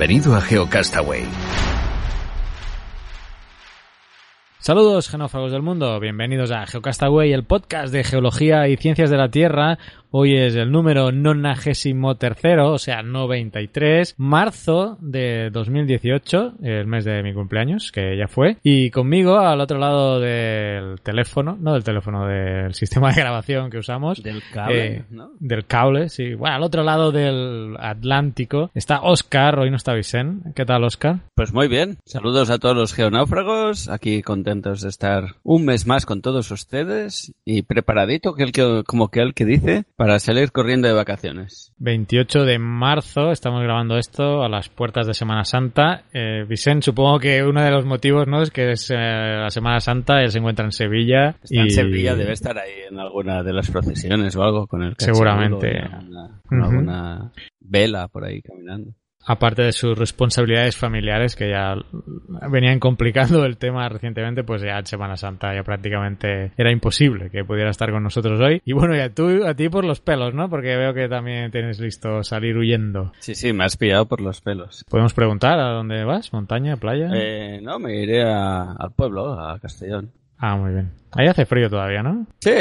Bienvenido 0.00 0.34
a 0.34 0.40
GeoCastaway. 0.40 1.24
Saludos, 4.58 5.10
genófagos 5.10 5.52
del 5.52 5.60
mundo. 5.60 6.00
Bienvenidos 6.00 6.50
a 6.52 6.64
GeoCastaway, 6.64 7.34
el 7.34 7.44
podcast 7.44 7.92
de 7.92 8.02
geología 8.02 8.66
y 8.68 8.78
ciencias 8.78 9.10
de 9.10 9.18
la 9.18 9.28
Tierra, 9.28 9.78
Hoy 10.12 10.36
es 10.36 10.56
el 10.56 10.72
número 10.72 11.12
93, 11.12 12.58
o 12.62 12.78
sea, 12.78 13.04
93, 13.04 14.16
marzo 14.18 14.98
de 15.00 15.50
2018, 15.52 16.54
el 16.64 16.86
mes 16.88 17.04
de 17.04 17.22
mi 17.22 17.32
cumpleaños, 17.32 17.92
que 17.92 18.16
ya 18.16 18.26
fue. 18.26 18.56
Y 18.64 18.90
conmigo, 18.90 19.38
al 19.38 19.60
otro 19.60 19.78
lado 19.78 20.18
del 20.18 21.00
teléfono, 21.00 21.56
no 21.60 21.74
del 21.74 21.84
teléfono, 21.84 22.26
del 22.26 22.74
sistema 22.74 23.12
de 23.12 23.20
grabación 23.20 23.70
que 23.70 23.78
usamos. 23.78 24.20
Del 24.20 24.42
cable, 24.52 24.86
eh, 24.96 25.04
Del 25.38 25.64
cable, 25.66 26.08
sí. 26.08 26.34
Bueno, 26.34 26.56
al 26.56 26.64
otro 26.64 26.82
lado 26.82 27.12
del 27.12 27.76
Atlántico 27.78 28.72
está 28.74 29.02
Oscar, 29.02 29.60
hoy 29.60 29.70
no 29.70 29.76
está 29.76 29.94
Vicente. 29.94 30.50
¿Qué 30.56 30.64
tal, 30.64 30.82
Oscar? 30.82 31.20
Pues 31.36 31.52
muy 31.52 31.68
bien. 31.68 31.98
Saludos 32.04 32.50
a 32.50 32.58
todos 32.58 32.76
los 32.76 32.94
geonáufragos, 32.94 33.88
aquí 33.88 34.22
contentos 34.22 34.80
de 34.80 34.88
estar 34.88 35.36
un 35.44 35.66
mes 35.66 35.86
más 35.86 36.04
con 36.04 36.20
todos 36.20 36.50
ustedes 36.50 37.32
y 37.44 37.62
preparadito, 37.62 38.34
que 38.34 38.42
el 38.42 38.50
que, 38.50 38.82
como 38.84 39.08
que 39.08 39.20
el 39.20 39.34
que 39.34 39.44
dice, 39.44 39.84
para 40.00 40.18
salir 40.18 40.50
corriendo 40.50 40.88
de 40.88 40.94
vacaciones. 40.94 41.74
28 41.76 42.46
de 42.46 42.58
marzo, 42.58 43.32
estamos 43.32 43.62
grabando 43.62 43.98
esto 43.98 44.42
a 44.42 44.48
las 44.48 44.70
puertas 44.70 45.06
de 45.06 45.12
Semana 45.12 45.44
Santa. 45.44 46.04
Eh, 46.14 46.46
Vicente, 46.48 46.86
supongo 46.86 47.18
que 47.18 47.42
uno 47.42 47.62
de 47.62 47.70
los 47.70 47.84
motivos 47.84 48.26
no 48.26 48.40
es 48.40 48.50
que 48.50 48.72
es 48.72 48.90
eh, 48.90 48.94
la 48.96 49.50
Semana 49.50 49.78
Santa, 49.78 50.22
él 50.22 50.30
se 50.30 50.38
encuentra 50.38 50.64
en 50.64 50.72
Sevilla. 50.72 51.36
Está 51.42 51.60
en 51.60 51.70
Sevilla, 51.70 52.14
debe 52.14 52.32
estar 52.32 52.56
ahí 52.56 52.84
en 52.90 52.98
alguna 52.98 53.42
de 53.42 53.52
las 53.52 53.70
procesiones 53.70 54.34
o 54.36 54.42
algo 54.42 54.66
con 54.66 54.84
el 54.84 54.94
Seguramente. 54.96 55.82
Con 56.46 56.62
alguna 56.62 57.30
vela 57.60 58.08
por 58.08 58.24
ahí 58.24 58.40
caminando 58.40 58.94
aparte 59.26 59.62
de 59.62 59.72
sus 59.72 59.96
responsabilidades 59.96 60.76
familiares 60.76 61.36
que 61.36 61.50
ya 61.50 61.74
venían 62.50 62.80
complicando 62.80 63.44
el 63.44 63.58
tema 63.58 63.88
recientemente, 63.88 64.44
pues 64.44 64.62
ya 64.62 64.78
en 64.78 64.86
Semana 64.86 65.16
Santa 65.16 65.54
ya 65.54 65.62
prácticamente 65.62 66.52
era 66.56 66.70
imposible 66.70 67.30
que 67.30 67.44
pudiera 67.44 67.70
estar 67.70 67.90
con 67.90 68.02
nosotros 68.02 68.40
hoy. 68.40 68.60
Y 68.64 68.72
bueno, 68.72 68.96
ya 68.96 69.10
tú, 69.10 69.46
a 69.46 69.54
ti 69.54 69.68
por 69.68 69.84
los 69.84 70.00
pelos, 70.00 70.34
¿no? 70.34 70.48
Porque 70.48 70.76
veo 70.76 70.94
que 70.94 71.08
también 71.08 71.50
tienes 71.50 71.80
listo 71.80 72.22
salir 72.24 72.56
huyendo. 72.56 73.12
Sí, 73.18 73.34
sí, 73.34 73.52
me 73.52 73.64
has 73.64 73.76
pillado 73.76 74.06
por 74.06 74.20
los 74.20 74.40
pelos. 74.40 74.84
¿Podemos 74.88 75.14
preguntar 75.14 75.58
a 75.58 75.72
dónde 75.72 76.04
vas? 76.04 76.32
¿Montaña, 76.32 76.76
playa? 76.76 77.10
Eh, 77.14 77.60
no, 77.62 77.78
me 77.78 77.96
iré 77.96 78.22
al 78.22 78.92
pueblo, 78.96 79.38
a 79.38 79.58
Castellón. 79.58 80.10
Ah, 80.38 80.56
muy 80.56 80.72
bien. 80.72 80.99
Ahí 81.12 81.26
hace 81.26 81.44
frío 81.44 81.68
todavía, 81.68 82.02
¿no? 82.02 82.26
Sí, 82.38 82.52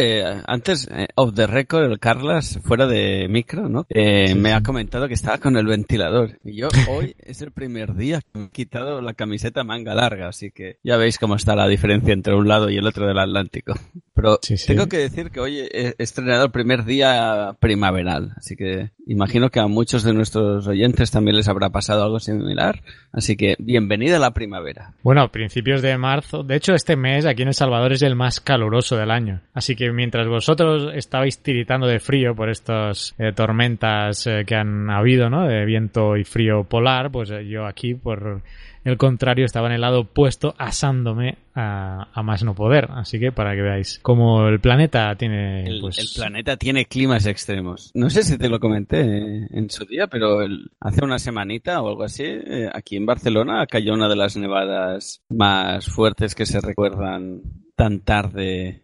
antes, 0.45 0.89
eh, 0.91 1.07
off 1.15 1.33
the 1.35 1.45
record, 1.45 1.91
el 1.91 1.99
Carlas, 1.99 2.59
fuera 2.63 2.87
de 2.87 3.27
micro, 3.29 3.69
¿no? 3.69 3.85
Eh, 3.89 4.33
me 4.35 4.53
ha 4.53 4.61
comentado 4.61 5.07
que 5.07 5.13
estaba 5.13 5.37
con 5.37 5.55
el 5.55 5.67
ventilador. 5.67 6.39
Y 6.43 6.55
yo, 6.55 6.69
hoy 6.89 7.15
es 7.19 7.41
el 7.41 7.51
primer 7.51 7.95
día 7.95 8.21
que 8.21 8.39
me 8.39 8.45
he 8.45 8.49
quitado 8.49 9.01
la 9.01 9.13
camiseta 9.13 9.63
manga 9.63 9.93
larga, 9.93 10.29
así 10.29 10.51
que 10.51 10.77
ya 10.83 10.97
veis 10.97 11.19
cómo 11.19 11.35
está 11.35 11.55
la 11.55 11.67
diferencia 11.67 12.13
entre 12.13 12.35
un 12.35 12.47
lado 12.47 12.69
y 12.69 12.77
el 12.77 12.87
otro 12.87 13.07
del 13.07 13.19
Atlántico. 13.19 13.73
Pero 14.13 14.37
tengo 14.67 14.87
que 14.87 14.97
decir 14.97 15.31
que 15.31 15.39
hoy 15.39 15.59
he 15.59 15.95
estrenado 15.97 16.43
el 16.43 16.51
primer 16.51 16.83
día 16.83 17.55
primaveral, 17.61 18.33
así 18.35 18.57
que 18.57 18.91
imagino 19.07 19.49
que 19.49 19.61
a 19.61 19.67
muchos 19.67 20.03
de 20.03 20.13
nuestros 20.13 20.67
oyentes 20.67 21.09
también 21.09 21.37
les 21.37 21.47
habrá 21.47 21.69
pasado 21.69 22.03
algo 22.03 22.19
similar. 22.19 22.83
Así 23.13 23.37
que 23.37 23.55
bienvenida 23.59 24.17
a 24.17 24.19
la 24.19 24.33
primavera. 24.33 24.93
Bueno, 25.03 25.31
principios 25.31 25.81
de 25.81 25.97
marzo. 25.97 26.43
De 26.43 26.57
hecho, 26.57 26.73
este 26.73 26.97
mes 26.97 27.25
aquí 27.25 27.43
en 27.43 27.47
El 27.47 27.53
Salvador 27.53 27.93
es 27.93 28.01
el 28.01 28.17
más 28.17 28.38
caluroso 28.39 28.95
del 28.95 29.11
año. 29.11 29.41
Así 29.53 29.75
que 29.75 29.91
mientras 29.91 30.27
vosotros 30.27 30.91
estabais 30.93 31.41
tiritando 31.41 31.87
de 31.87 31.99
frío 31.99 32.35
por 32.35 32.49
estas 32.49 33.15
eh, 33.17 33.31
tormentas 33.33 34.25
eh, 34.27 34.43
que 34.45 34.55
han 34.55 34.89
habido, 34.89 35.29
¿no? 35.29 35.47
De 35.47 35.65
viento 35.65 36.17
y 36.17 36.23
frío 36.23 36.63
polar, 36.63 37.11
pues 37.11 37.29
eh, 37.31 37.47
yo 37.47 37.65
aquí, 37.65 37.95
por 37.95 38.41
el 38.83 38.97
contrario, 38.97 39.45
estaba 39.45 39.67
en 39.67 39.73
el 39.73 39.81
lado 39.81 40.01
opuesto 40.01 40.55
asándome 40.57 41.37
a, 41.53 42.07
más 42.23 42.43
no 42.43 42.55
poder. 42.55 42.87
Así 42.91 43.19
que 43.19 43.31
para 43.31 43.53
que 43.55 43.61
veáis 43.61 43.99
cómo 44.01 44.47
el 44.47 44.59
planeta 44.59 45.13
tiene... 45.15 45.63
El, 45.63 45.81
pues... 45.81 46.13
planeta 46.15 46.55
tiene 46.57 46.85
climas 46.85 47.25
extremos. 47.25 47.91
No 47.93 48.09
sé 48.09 48.23
si 48.23 48.37
te 48.37 48.49
lo 48.49 48.59
comenté 48.59 49.01
en 49.01 49.69
su 49.69 49.85
día, 49.85 50.07
pero 50.07 50.39
hace 50.79 51.03
una 51.03 51.19
semanita 51.19 51.81
o 51.81 51.89
algo 51.89 52.03
así, 52.03 52.25
aquí 52.73 52.95
en 52.95 53.05
Barcelona 53.05 53.65
cayó 53.67 53.93
una 53.93 54.07
de 54.07 54.15
las 54.15 54.37
nevadas 54.37 55.21
más 55.29 55.87
fuertes 55.87 56.33
que 56.33 56.45
se 56.45 56.61
recuerdan 56.61 57.41
tan 57.79 58.01
tarde 58.01 58.81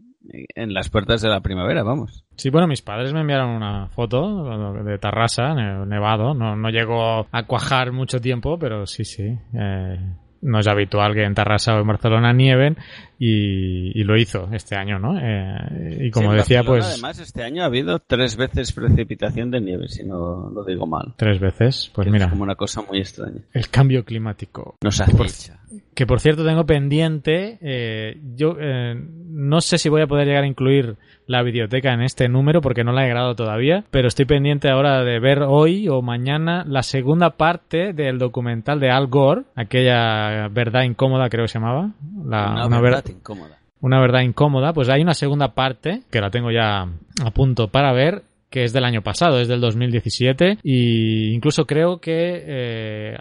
en 0.56 0.74
las 0.74 0.90
puertas 0.90 1.22
de 1.22 1.28
la 1.28 1.42
primavera, 1.42 1.84
vamos. 1.84 2.24
Sí, 2.38 2.50
bueno, 2.50 2.66
mis 2.66 2.82
padres 2.82 3.12
me 3.12 3.20
enviaron 3.20 3.50
una 3.50 3.90
foto 3.90 4.74
de 4.86 4.98
Tarrasa, 5.00 5.54
nevado. 5.86 6.34
No, 6.34 6.56
no 6.56 6.70
llegó 6.70 7.28
a 7.30 7.44
cuajar 7.44 7.92
mucho 7.92 8.22
tiempo, 8.22 8.58
pero 8.58 8.88
sí, 8.88 9.04
sí. 9.04 9.38
Eh, 9.54 10.00
no 10.44 10.60
es 10.60 10.68
habitual 10.68 11.14
que 11.14 11.24
en 11.24 11.34
Tarrasa 11.34 11.76
o 11.76 11.82
en 11.82 11.88
Barcelona 11.88 12.32
nieven 12.32 12.78
y, 13.20 14.02
lo 14.06 14.16
hizo 14.16 14.48
este 14.54 14.78
año, 14.78 14.98
¿no? 14.98 15.20
Eh, 15.20 16.06
y 16.06 16.12
como 16.12 16.34
decía, 16.34 16.64
pues... 16.64 16.86
Además, 16.86 17.20
este 17.20 17.44
año 17.44 17.64
ha 17.64 17.66
habido 17.66 18.00
tres 18.00 18.38
veces 18.38 18.72
precipitación 18.72 19.52
de 19.52 19.60
nieve, 19.60 19.90
si 19.90 20.06
no 20.06 20.50
lo 20.54 20.64
digo 20.64 20.88
mal. 20.88 21.16
Tres 21.18 21.42
veces, 21.42 21.92
pues 21.94 22.08
mira. 22.08 22.26
Es 22.26 22.32
como 22.32 22.44
una 22.44 22.56
cosa 22.56 22.82
muy 22.82 23.00
extraña. 23.00 23.42
El 23.52 23.70
cambio 23.70 24.06
climático. 24.06 24.78
Nos 24.82 25.02
acecha. 25.02 25.60
Que 25.94 26.06
por 26.06 26.19
cierto 26.19 26.46
tengo 26.46 26.66
pendiente, 26.66 27.58
eh, 27.62 28.18
yo 28.36 28.56
eh, 28.59 28.96
no 29.28 29.62
sé 29.62 29.78
si 29.78 29.90
voy 29.90 30.02
a 30.02 30.08
poder 30.08 30.28
llegar 30.28 30.44
a 30.44 30.47
incluir 30.47 30.97
la 31.28 31.41
biblioteca 31.41 31.94
en 31.94 32.02
este 32.02 32.30
número 32.30 32.62
porque 32.62 32.84
no 32.84 32.91
la 32.91 33.06
he 33.06 33.09
grabado 33.09 33.36
todavía, 33.36 33.84
pero 33.91 34.08
estoy 34.08 34.25
pendiente 34.25 34.69
ahora 34.69 35.03
de 35.03 35.19
ver 35.19 35.41
hoy 35.41 35.88
o 35.90 36.02
mañana 36.02 36.64
la 36.68 36.84
segunda 36.84 37.31
parte 37.31 37.94
del 37.94 38.19
documental 38.19 38.80
de 38.80 38.91
Al 38.91 39.08
Gore, 39.08 39.44
aquella 39.56 40.47
verdad 40.50 40.84
incómoda 40.84 41.30
creo 41.30 41.46
que 41.46 41.50
se 41.50 41.59
llamaba. 41.59 41.91
La, 42.25 42.66
una, 42.66 42.81
verdad 42.81 43.06
incómoda. 43.08 43.58
Una 43.81 44.00
verdad 44.00 44.22
incómoda, 44.22 44.74
pues 44.74 44.90
hay 44.90 45.02
una 45.02 45.14
segunda 45.14 45.53
parte 45.53 46.03
que 46.12 46.22
la 46.22 46.30
tengo 46.30 46.52
ya 46.52 46.88
a 47.24 47.31
punto 47.31 47.69
para 47.69 47.91
ver 47.94 48.24
que 48.50 48.64
es 48.64 48.74
del 48.74 48.86
año 48.86 49.02
pasado, 49.02 49.40
es 49.40 49.48
del 49.48 49.62
2017 49.62 50.60
y 50.64 51.34
incluso 51.34 51.66
creo 51.66 52.00
que 52.00 52.44
eh, 52.46 53.18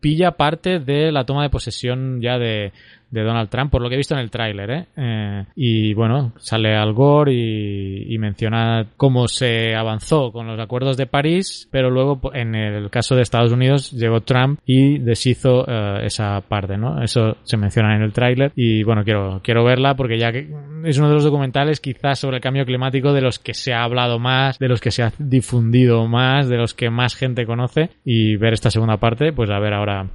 pilla 0.00 0.32
parte 0.32 0.78
de 0.78 1.10
la 1.10 1.24
toma 1.24 1.42
de 1.42 1.50
posesión 1.50 2.20
ya 2.20 2.38
de, 2.38 2.72
de 3.10 3.22
Donald 3.22 3.48
Trump, 3.48 3.70
por 3.70 3.82
lo 3.82 3.88
que 3.88 3.94
he 3.94 3.98
visto 3.98 4.14
en 4.14 4.20
el 4.20 4.30
tráiler, 4.30 4.70
¿eh? 4.70 4.86
¿eh? 4.96 5.44
Y 5.54 5.94
bueno, 5.94 6.32
sale 6.38 6.74
Al 6.74 6.92
Gore 6.92 7.32
y, 7.32 8.16
menciona 8.18 8.86
cómo 8.96 9.28
se 9.28 9.74
avanzó 9.74 10.32
con 10.32 10.46
los 10.46 10.58
acuerdos 10.58 10.96
de 10.96 11.06
París, 11.06 11.68
pero 11.70 11.90
luego 11.90 12.18
en 12.32 12.54
el 12.54 12.88
caso 12.88 13.14
de 13.14 13.22
Estados 13.22 13.52
Unidos 13.52 13.92
llegó 13.92 14.22
Trump 14.22 14.58
y 14.64 14.98
deshizo 14.98 15.66
eh, 15.68 16.06
esa 16.06 16.40
parte, 16.40 16.78
¿no? 16.78 17.02
Eso 17.02 17.36
se 17.42 17.58
menciona 17.58 17.94
en 17.94 18.02
el 18.02 18.12
tráiler 18.12 18.52
y 18.56 18.82
bueno, 18.84 19.04
quiero, 19.04 19.40
quiero 19.44 19.64
verla 19.64 19.94
porque 19.94 20.18
ya 20.18 20.32
que 20.32 20.50
es 20.84 20.98
uno 20.98 21.08
de 21.08 21.14
los 21.14 21.24
documentales 21.24 21.80
quizás 21.80 22.18
sobre 22.18 22.36
el 22.38 22.42
cambio 22.42 22.64
climático 22.64 23.12
de 23.12 23.20
los 23.20 23.38
que 23.38 23.52
se 23.52 23.74
ha 23.74 23.84
hablado 23.84 24.18
más, 24.18 24.58
de 24.58 24.68
los 24.68 24.80
que 24.80 24.90
se 24.90 25.02
ha 25.02 25.12
difundido 25.18 26.06
más, 26.08 26.48
de 26.48 26.56
los 26.56 26.74
que 26.74 26.88
más 26.88 27.14
gente 27.14 27.44
conoce 27.44 27.90
y 28.02 28.36
ver 28.36 28.54
esta 28.54 28.70
segunda 28.70 28.96
parte, 28.96 29.32
pues 29.32 29.50
a 29.50 29.58
ver 29.58 29.74
ahora 29.74 30.08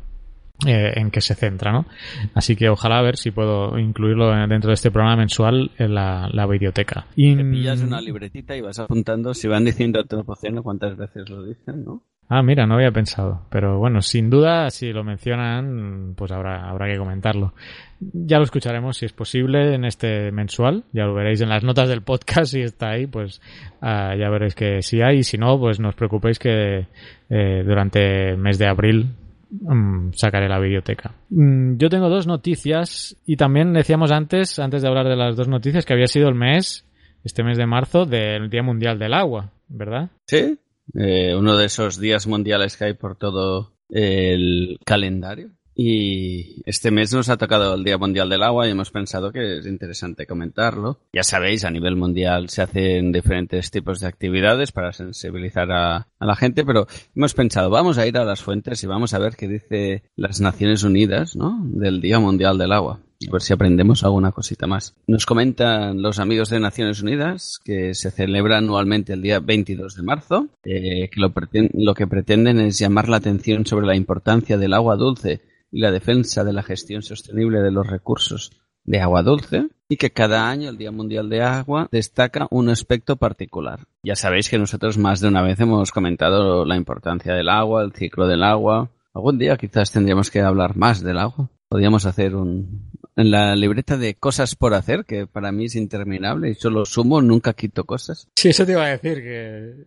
eh, 0.65 0.93
en 0.95 1.11
qué 1.11 1.21
se 1.21 1.35
centra, 1.35 1.71
¿no? 1.71 1.85
Así 2.33 2.55
que 2.55 2.69
ojalá 2.69 3.01
ver 3.01 3.17
si 3.17 3.31
puedo 3.31 3.77
incluirlo 3.79 4.31
dentro 4.47 4.69
de 4.69 4.75
este 4.75 4.91
programa 4.91 5.17
mensual 5.17 5.71
en 5.77 5.95
la, 5.95 6.29
la 6.31 6.45
biblioteca. 6.45 7.07
Y... 7.15 7.35
Te 7.35 7.43
pillas 7.43 7.81
una 7.81 8.01
libretita 8.01 8.55
y 8.55 8.61
vas 8.61 8.79
apuntando, 8.79 9.33
si 9.33 9.47
van 9.47 9.65
diciendo 9.65 9.99
a 9.99 10.61
cuántas 10.61 10.95
veces 10.97 11.29
lo 11.29 11.43
dicen, 11.43 11.83
¿no? 11.83 12.03
Ah, 12.33 12.43
mira, 12.43 12.65
no 12.65 12.75
había 12.75 12.91
pensado. 12.91 13.41
Pero 13.49 13.77
bueno, 13.77 14.01
sin 14.01 14.29
duda, 14.29 14.69
si 14.69 14.93
lo 14.93 15.03
mencionan, 15.03 16.13
pues 16.15 16.31
habrá, 16.31 16.69
habrá 16.69 16.87
que 16.87 16.97
comentarlo. 16.97 17.53
Ya 17.99 18.37
lo 18.37 18.45
escucharemos 18.45 18.95
si 18.95 19.05
es 19.05 19.11
posible 19.11 19.75
en 19.75 19.83
este 19.83 20.31
mensual. 20.31 20.85
Ya 20.93 21.03
lo 21.03 21.13
veréis 21.13 21.41
en 21.41 21.49
las 21.49 21.65
notas 21.65 21.89
del 21.89 22.03
podcast 22.03 22.53
si 22.53 22.61
está 22.61 22.91
ahí, 22.91 23.05
pues 23.05 23.41
ah, 23.81 24.15
ya 24.17 24.29
veréis 24.29 24.55
que 24.55 24.81
sí 24.81 25.01
hay. 25.01 25.17
Y 25.17 25.23
si 25.23 25.37
no, 25.37 25.59
pues 25.59 25.81
no 25.81 25.89
os 25.89 25.95
preocupéis 25.95 26.39
que 26.39 26.87
eh, 27.29 27.63
durante 27.65 28.29
el 28.29 28.37
mes 28.37 28.57
de 28.57 28.67
abril 28.67 29.09
mm, 29.51 30.13
sacaré 30.13 30.47
la 30.47 30.59
biblioteca. 30.59 31.13
Mm, 31.29 31.77
yo 31.77 31.89
tengo 31.89 32.09
dos 32.09 32.27
noticias 32.27 33.17
y 33.25 33.35
también 33.37 33.73
decíamos 33.73 34.11
antes, 34.11 34.59
antes 34.59 34.81
de 34.81 34.87
hablar 34.87 35.07
de 35.07 35.15
las 35.15 35.35
dos 35.35 35.47
noticias, 35.47 35.85
que 35.85 35.93
había 35.93 36.07
sido 36.07 36.29
el 36.29 36.35
mes, 36.35 36.85
este 37.23 37.43
mes 37.43 37.57
de 37.57 37.67
marzo, 37.67 38.05
del 38.05 38.49
Día 38.49 38.63
Mundial 38.63 38.97
del 38.97 39.13
Agua, 39.13 39.51
¿verdad? 39.67 40.09
Sí, 40.27 40.57
eh, 40.95 41.35
uno 41.35 41.57
de 41.57 41.65
esos 41.65 41.99
días 41.99 42.27
mundiales 42.27 42.77
que 42.77 42.85
hay 42.85 42.93
por 42.93 43.15
todo 43.15 43.73
el 43.89 44.79
calendario. 44.85 45.51
Y 45.75 46.61
este 46.65 46.91
mes 46.91 47.13
nos 47.13 47.29
ha 47.29 47.37
tocado 47.37 47.75
el 47.75 47.83
Día 47.83 47.97
Mundial 47.97 48.29
del 48.29 48.43
Agua 48.43 48.67
y 48.67 48.71
hemos 48.71 48.91
pensado 48.91 49.31
que 49.31 49.59
es 49.59 49.65
interesante 49.65 50.27
comentarlo. 50.27 50.99
Ya 51.13 51.23
sabéis, 51.23 51.63
a 51.63 51.71
nivel 51.71 51.95
mundial 51.95 52.49
se 52.49 52.61
hacen 52.61 53.11
diferentes 53.11 53.71
tipos 53.71 53.99
de 53.99 54.07
actividades 54.07 54.71
para 54.71 54.91
sensibilizar 54.91 55.71
a, 55.71 56.07
la 56.19 56.35
gente, 56.35 56.65
pero 56.65 56.87
hemos 57.15 57.33
pensado, 57.33 57.69
vamos 57.69 57.97
a 57.97 58.05
ir 58.05 58.17
a 58.17 58.25
las 58.25 58.41
fuentes 58.41 58.83
y 58.83 58.87
vamos 58.87 59.13
a 59.13 59.19
ver 59.19 59.35
qué 59.35 59.47
dice 59.47 60.03
las 60.15 60.41
Naciones 60.41 60.83
Unidas, 60.83 61.35
¿no? 61.35 61.59
Del 61.63 62.01
Día 62.01 62.19
Mundial 62.19 62.57
del 62.57 62.73
Agua. 62.73 62.99
A 63.27 63.31
ver 63.31 63.41
si 63.41 63.53
aprendemos 63.53 64.03
alguna 64.03 64.31
cosita 64.31 64.65
más. 64.65 64.95
Nos 65.05 65.27
comentan 65.27 66.01
los 66.01 66.17
amigos 66.17 66.49
de 66.49 66.59
Naciones 66.59 67.03
Unidas 67.03 67.59
que 67.63 67.93
se 67.93 68.09
celebra 68.09 68.57
anualmente 68.57 69.13
el 69.13 69.21
día 69.21 69.39
22 69.39 69.95
de 69.95 70.01
marzo, 70.01 70.47
eh, 70.63 71.07
que 71.09 71.21
lo, 71.21 71.31
lo 71.73 71.93
que 71.93 72.07
pretenden 72.07 72.59
es 72.59 72.79
llamar 72.79 73.09
la 73.09 73.17
atención 73.17 73.65
sobre 73.67 73.85
la 73.85 73.95
importancia 73.95 74.57
del 74.57 74.73
agua 74.73 74.95
dulce 74.95 75.41
y 75.71 75.79
la 75.79 75.91
defensa 75.91 76.43
de 76.43 76.53
la 76.53 76.63
gestión 76.63 77.01
sostenible 77.01 77.61
de 77.61 77.71
los 77.71 77.87
recursos 77.87 78.51
de 78.83 78.99
agua 78.99 79.23
dulce 79.23 79.67
y 79.87 79.97
que 79.97 80.11
cada 80.11 80.49
año 80.49 80.69
el 80.69 80.77
Día 80.77 80.91
Mundial 80.91 81.29
de 81.29 81.41
Agua 81.41 81.87
destaca 81.91 82.47
un 82.49 82.69
aspecto 82.69 83.17
particular. 83.17 83.81
Ya 84.03 84.15
sabéis 84.15 84.49
que 84.49 84.57
nosotros 84.57 84.97
más 84.97 85.19
de 85.19 85.27
una 85.27 85.41
vez 85.41 85.59
hemos 85.59 85.91
comentado 85.91 86.65
la 86.65 86.75
importancia 86.75 87.33
del 87.33 87.49
agua, 87.49 87.83
el 87.83 87.93
ciclo 87.93 88.27
del 88.27 88.43
agua. 88.43 88.89
Algún 89.13 89.37
día 89.37 89.57
quizás 89.57 89.91
tendríamos 89.91 90.31
que 90.31 90.41
hablar 90.41 90.77
más 90.77 91.01
del 91.01 91.17
agua. 91.17 91.49
Podríamos 91.67 92.05
hacer 92.05 92.35
un... 92.35 92.89
En 93.21 93.29
la 93.29 93.55
libreta 93.55 93.97
de 93.97 94.15
cosas 94.15 94.55
por 94.55 94.73
hacer, 94.73 95.05
que 95.05 95.27
para 95.27 95.51
mí 95.51 95.65
es 95.65 95.75
interminable 95.75 96.49
y 96.49 96.55
solo 96.55 96.85
sumo, 96.85 97.21
nunca 97.21 97.53
quito 97.53 97.83
cosas. 97.83 98.27
Sí, 98.35 98.49
eso 98.49 98.65
te 98.65 98.71
iba 98.71 98.83
a 98.83 98.89
decir, 98.89 99.21
que 99.21 99.85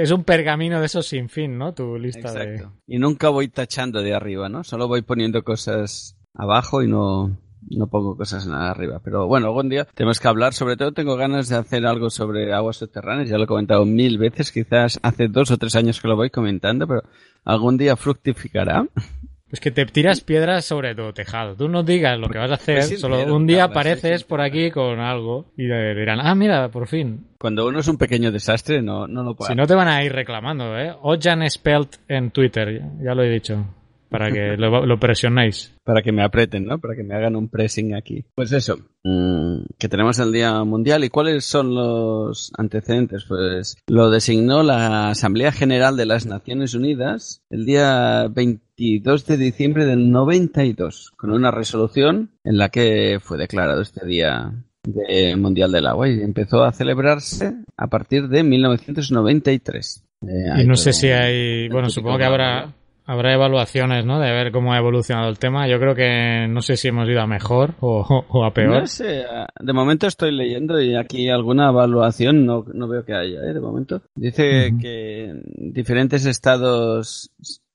es, 0.00 0.10
un 0.10 0.24
pergamino 0.24 0.80
de 0.80 0.86
esos 0.86 1.06
sin 1.06 1.28
fin, 1.28 1.58
¿no? 1.58 1.74
Tu 1.74 1.98
lista 1.98 2.30
Exacto. 2.30 2.72
Y 2.86 2.98
nunca 2.98 3.28
voy 3.28 3.48
tachando 3.48 4.00
de 4.00 4.14
arriba, 4.14 4.48
¿no? 4.48 4.64
Solo 4.64 4.88
voy 4.88 5.02
poniendo 5.02 5.44
cosas 5.44 6.16
abajo 6.32 6.82
y 6.82 6.88
no, 6.88 7.36
no 7.70 7.86
pongo 7.88 8.16
cosas 8.16 8.46
nada 8.46 8.70
arriba. 8.70 9.00
Pero 9.04 9.26
bueno, 9.26 9.48
algún 9.48 9.68
día 9.68 9.86
tenemos 9.94 10.20
que 10.20 10.28
hablar. 10.28 10.54
Sobre 10.54 10.76
todo 10.76 10.92
tengo 10.92 11.16
ganas 11.16 11.48
de 11.48 11.56
hacer 11.56 11.86
algo 11.86 12.10
sobre 12.10 12.52
aguas 12.52 12.76
subterráneas. 12.78 13.28
Ya 13.28 13.36
lo 13.36 13.44
he 13.44 13.48
comentado 13.48 13.84
mil 13.84 14.18
veces. 14.18 14.50
Quizás 14.52 14.98
hace 15.02 15.28
dos 15.28 15.50
o 15.50 15.58
tres 15.58 15.76
años 15.76 16.00
que 16.00 16.08
lo 16.08 16.16
voy 16.16 16.30
comentando, 16.30 16.86
pero 16.86 17.02
algún 17.44 17.76
día 17.76 17.96
fructificará. 17.96 18.86
Es 19.54 19.60
que 19.60 19.70
te 19.70 19.86
tiras 19.86 20.20
piedras 20.20 20.64
sobre 20.64 20.96
tu 20.96 21.12
tejado. 21.12 21.54
Tú 21.54 21.68
no 21.68 21.84
digas 21.84 22.18
lo 22.18 22.28
que 22.28 22.38
vas 22.38 22.50
a 22.50 22.54
hacer, 22.54 22.78
pues 22.88 22.98
solo 22.98 23.32
un 23.32 23.46
día 23.46 23.62
apareces 23.62 24.24
por 24.24 24.40
aquí 24.40 24.72
con 24.72 24.98
algo 24.98 25.46
y 25.56 25.68
dirán, 25.68 26.18
ah, 26.20 26.34
mira, 26.34 26.70
por 26.72 26.88
fin. 26.88 27.28
Cuando 27.38 27.64
uno 27.64 27.78
es 27.78 27.86
un 27.86 27.96
pequeño 27.96 28.32
desastre, 28.32 28.82
no, 28.82 29.06
no 29.06 29.22
lo 29.22 29.36
puede. 29.36 29.52
Si 29.52 29.54
no 29.54 29.68
te 29.68 29.76
van 29.76 29.86
a 29.86 30.02
ir 30.02 30.12
reclamando, 30.12 30.76
¿eh? 30.76 30.92
Ojan 31.02 31.48
Spelt 31.48 31.98
en 32.08 32.32
Twitter, 32.32 32.82
ya 33.00 33.14
lo 33.14 33.22
he 33.22 33.30
dicho 33.30 33.64
para 34.14 34.30
que 34.30 34.56
lo, 34.56 35.00
presionéis. 35.00 35.74
Para 35.82 36.00
que 36.00 36.12
me 36.12 36.22
aprieten, 36.22 36.66
¿no? 36.66 36.78
Para 36.78 36.94
que 36.94 37.02
me 37.02 37.16
hagan 37.16 37.34
un 37.34 37.48
pressing 37.48 37.94
aquí. 37.94 38.24
Pues 38.36 38.52
eso, 38.52 38.78
mm, 39.02 39.62
que 39.76 39.88
tenemos 39.88 40.20
el 40.20 40.30
Día 40.30 40.62
Mundial. 40.62 41.02
¿Y 41.02 41.10
cuáles 41.10 41.44
son 41.44 41.74
los 41.74 42.52
antecedentes? 42.56 43.24
Pues 43.24 43.76
lo 43.88 44.10
designó 44.10 44.62
la 44.62 45.08
Asamblea 45.08 45.50
General 45.50 45.96
de 45.96 46.06
las 46.06 46.26
Naciones 46.26 46.74
Unidas 46.74 47.42
el 47.50 47.66
día 47.66 48.28
22 48.30 49.26
de 49.26 49.36
diciembre 49.36 49.84
del 49.84 50.12
92, 50.12 51.10
con 51.16 51.32
una 51.32 51.50
resolución 51.50 52.30
en 52.44 52.56
la 52.56 52.68
que 52.68 53.18
fue 53.20 53.36
declarado 53.36 53.82
este 53.82 54.06
Día 54.06 54.52
Mundial 55.36 55.72
del 55.72 55.88
Agua 55.88 56.08
y 56.08 56.20
empezó 56.20 56.62
a 56.62 56.70
celebrarse 56.70 57.52
a 57.76 57.88
partir 57.88 58.28
de 58.28 58.44
1993. 58.44 60.04
Eh, 60.22 60.62
y 60.62 60.66
no 60.66 60.76
sé 60.76 60.92
si 60.92 61.08
hay, 61.08 61.68
bueno, 61.68 61.90
supongo 61.90 62.18
que 62.18 62.24
habrá, 62.24 62.74
Habrá 63.06 63.34
evaluaciones, 63.34 64.06
¿no? 64.06 64.18
De 64.18 64.30
ver 64.30 64.50
cómo 64.50 64.72
ha 64.72 64.78
evolucionado 64.78 65.28
el 65.28 65.38
tema. 65.38 65.68
Yo 65.68 65.78
creo 65.78 65.94
que 65.94 66.46
no 66.48 66.62
sé 66.62 66.76
si 66.76 66.88
hemos 66.88 67.06
ido 67.08 67.20
a 67.20 67.26
mejor 67.26 67.74
o, 67.80 68.44
a 68.44 68.54
peor. 68.54 68.80
No 68.80 68.86
sé. 68.86 69.24
De 69.60 69.72
momento 69.74 70.06
estoy 70.06 70.32
leyendo 70.32 70.80
y 70.80 70.96
aquí 70.96 71.28
alguna 71.28 71.68
evaluación 71.68 72.46
no, 72.46 72.64
no 72.72 72.88
veo 72.88 73.04
que 73.04 73.12
haya, 73.12 73.40
¿eh? 73.40 73.52
De 73.52 73.60
momento. 73.60 74.00
Dice 74.14 74.72
que 74.80 75.34
diferentes 75.56 76.24
estados 76.24 77.30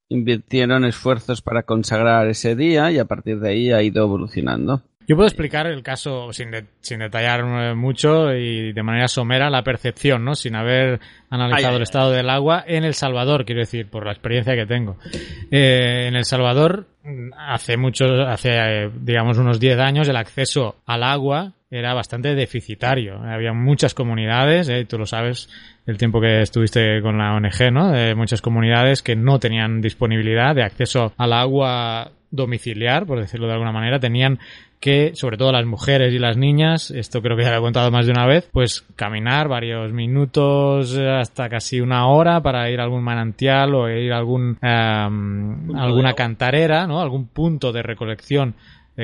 invirtieron 0.10 0.84
esfuerzos 0.86 1.44
para 1.44 1.62
consagrar 1.64 2.28
ese 2.28 2.56
día 2.56 2.92
y 2.92 2.98
a 2.98 3.06
partir 3.06 3.40
de 3.40 3.50
ahí 3.50 3.72
ha 3.72 3.84
ido 3.84 4.04
evolucionando. 4.04 4.81
Yo 5.09 5.15
puedo 5.15 5.27
explicar 5.27 5.65
el 5.65 5.81
caso 5.81 6.31
sin, 6.33 6.51
sin 6.81 7.00
detallar 7.00 7.39
eh, 7.39 7.73
mucho 7.73 8.31
y 8.31 8.73
de 8.73 8.83
manera 8.83 9.07
somera 9.07 9.50
la 9.50 9.63
percepción, 9.63 10.23
¿no? 10.23 10.35
Sin 10.35 10.56
haber 10.56 11.00
analizado 11.31 11.77
el 11.77 11.81
estado 11.81 12.11
del 12.11 12.29
agua 12.29 12.63
en 12.67 12.83
El 12.83 12.94
Salvador, 12.94 13.44
quiero 13.44 13.61
decir, 13.61 13.89
por 13.89 14.06
la 14.06 14.11
experiencia 14.11 14.53
que 14.53 14.67
tengo. 14.67 14.97
Eh, 15.50 16.06
en 16.07 16.15
El 16.15 16.25
Salvador, 16.25 16.85
hace 17.35 17.75
mucho, 17.75 18.06
hace, 18.27 18.51
eh, 18.51 18.91
digamos, 19.01 19.39
unos 19.39 19.59
10 19.59 19.79
años, 19.79 20.07
el 20.07 20.15
acceso 20.15 20.75
al 20.85 21.01
agua 21.01 21.53
era 21.71 21.95
bastante 21.95 22.35
deficitario. 22.35 23.15
Había 23.17 23.51
muchas 23.51 23.95
comunidades, 23.95 24.69
eh, 24.69 24.85
tú 24.85 25.00
lo 25.00 25.07
sabes, 25.07 25.50
el 25.88 25.97
tiempo 25.97 26.21
que 26.21 26.41
estuviste 26.41 27.01
con 27.01 27.17
la 27.17 27.33
ONG, 27.33 27.71
¿no? 27.71 28.15
Muchas 28.15 28.44
comunidades 28.44 29.01
que 29.01 29.15
no 29.15 29.39
tenían 29.39 29.81
disponibilidad 29.81 30.53
de 30.53 30.61
acceso 30.61 31.13
al 31.17 31.33
agua 31.33 32.11
domiciliar, 32.31 33.06
por 33.06 33.20
decirlo 33.20 33.48
de 33.48 33.54
alguna 33.54 33.72
manera, 33.72 34.00
tenían 34.00 34.40
que, 34.80 35.12
sobre 35.14 35.38
todo 35.38 35.52
las 35.52 35.66
mujeres 35.66 36.14
y 36.14 36.20
las 36.20 36.38
niñas, 36.38 36.92
esto 36.92 37.22
creo 37.22 37.36
que 37.36 37.44
ya 37.44 37.52
lo 37.52 37.58
he 37.58 37.62
contado 37.62 37.92
más 37.92 38.06
de 38.06 38.12
una 38.12 38.26
vez, 38.26 38.50
pues 38.52 38.86
caminar 38.96 39.50
varios 39.50 39.92
minutos 39.92 40.98
hasta 40.98 41.50
casi 41.50 41.81
una 41.81 42.08
hora 42.08 42.42
para 42.42 42.70
ir 42.70 42.80
a 42.80 42.84
algún 42.84 43.04
manantial 43.04 43.76
o 43.76 43.90
ir 43.90 44.14
a 44.14 44.18
algún, 44.18 44.58
em, 44.62 45.76
alguna 45.76 46.14
cantarera, 46.14 46.88
¿no? 46.88 47.02
Algún 47.02 47.28
punto 47.28 47.74
de 47.74 47.84
recolección 47.84 48.56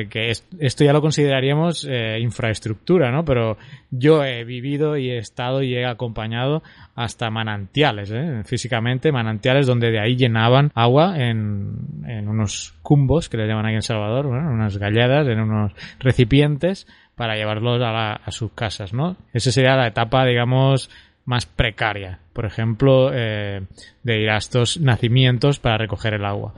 que 0.09 0.29
esto 0.29 0.83
ya 0.83 0.93
lo 0.93 1.01
consideraríamos 1.01 1.87
eh, 1.89 2.19
infraestructura, 2.19 3.11
¿no? 3.11 3.23
Pero 3.23 3.57
yo 3.91 4.23
he 4.23 4.43
vivido 4.43 4.97
y 4.97 5.09
he 5.09 5.17
estado 5.17 5.63
y 5.63 5.75
he 5.75 5.85
acompañado 5.85 6.63
hasta 6.95 7.29
manantiales, 7.29 8.11
¿eh? 8.11 8.41
físicamente, 8.45 9.11
manantiales 9.11 9.65
donde 9.67 9.91
de 9.91 9.99
ahí 9.99 10.15
llenaban 10.15 10.71
agua 10.75 11.17
en, 11.17 12.05
en 12.05 12.27
unos 12.27 12.73
cumbos, 12.81 13.29
que 13.29 13.37
le 13.37 13.47
llaman 13.47 13.67
aquí 13.67 13.75
en 13.75 13.81
Salvador, 13.81 14.27
bueno, 14.27 14.51
unas 14.51 14.77
galladas, 14.77 15.27
en 15.27 15.39
unos 15.39 15.71
recipientes 15.99 16.87
para 17.15 17.35
llevarlos 17.35 17.81
a, 17.81 18.13
a 18.13 18.31
sus 18.31 18.51
casas, 18.51 18.93
¿no? 18.93 19.15
Esa 19.33 19.51
sería 19.51 19.75
la 19.75 19.87
etapa, 19.87 20.25
digamos, 20.25 20.89
más 21.25 21.45
precaria, 21.45 22.19
por 22.33 22.45
ejemplo, 22.45 23.11
eh, 23.13 23.61
de 24.03 24.21
ir 24.21 24.29
a 24.29 24.37
estos 24.37 24.79
nacimientos 24.79 25.59
para 25.59 25.77
recoger 25.77 26.13
el 26.13 26.25
agua. 26.25 26.53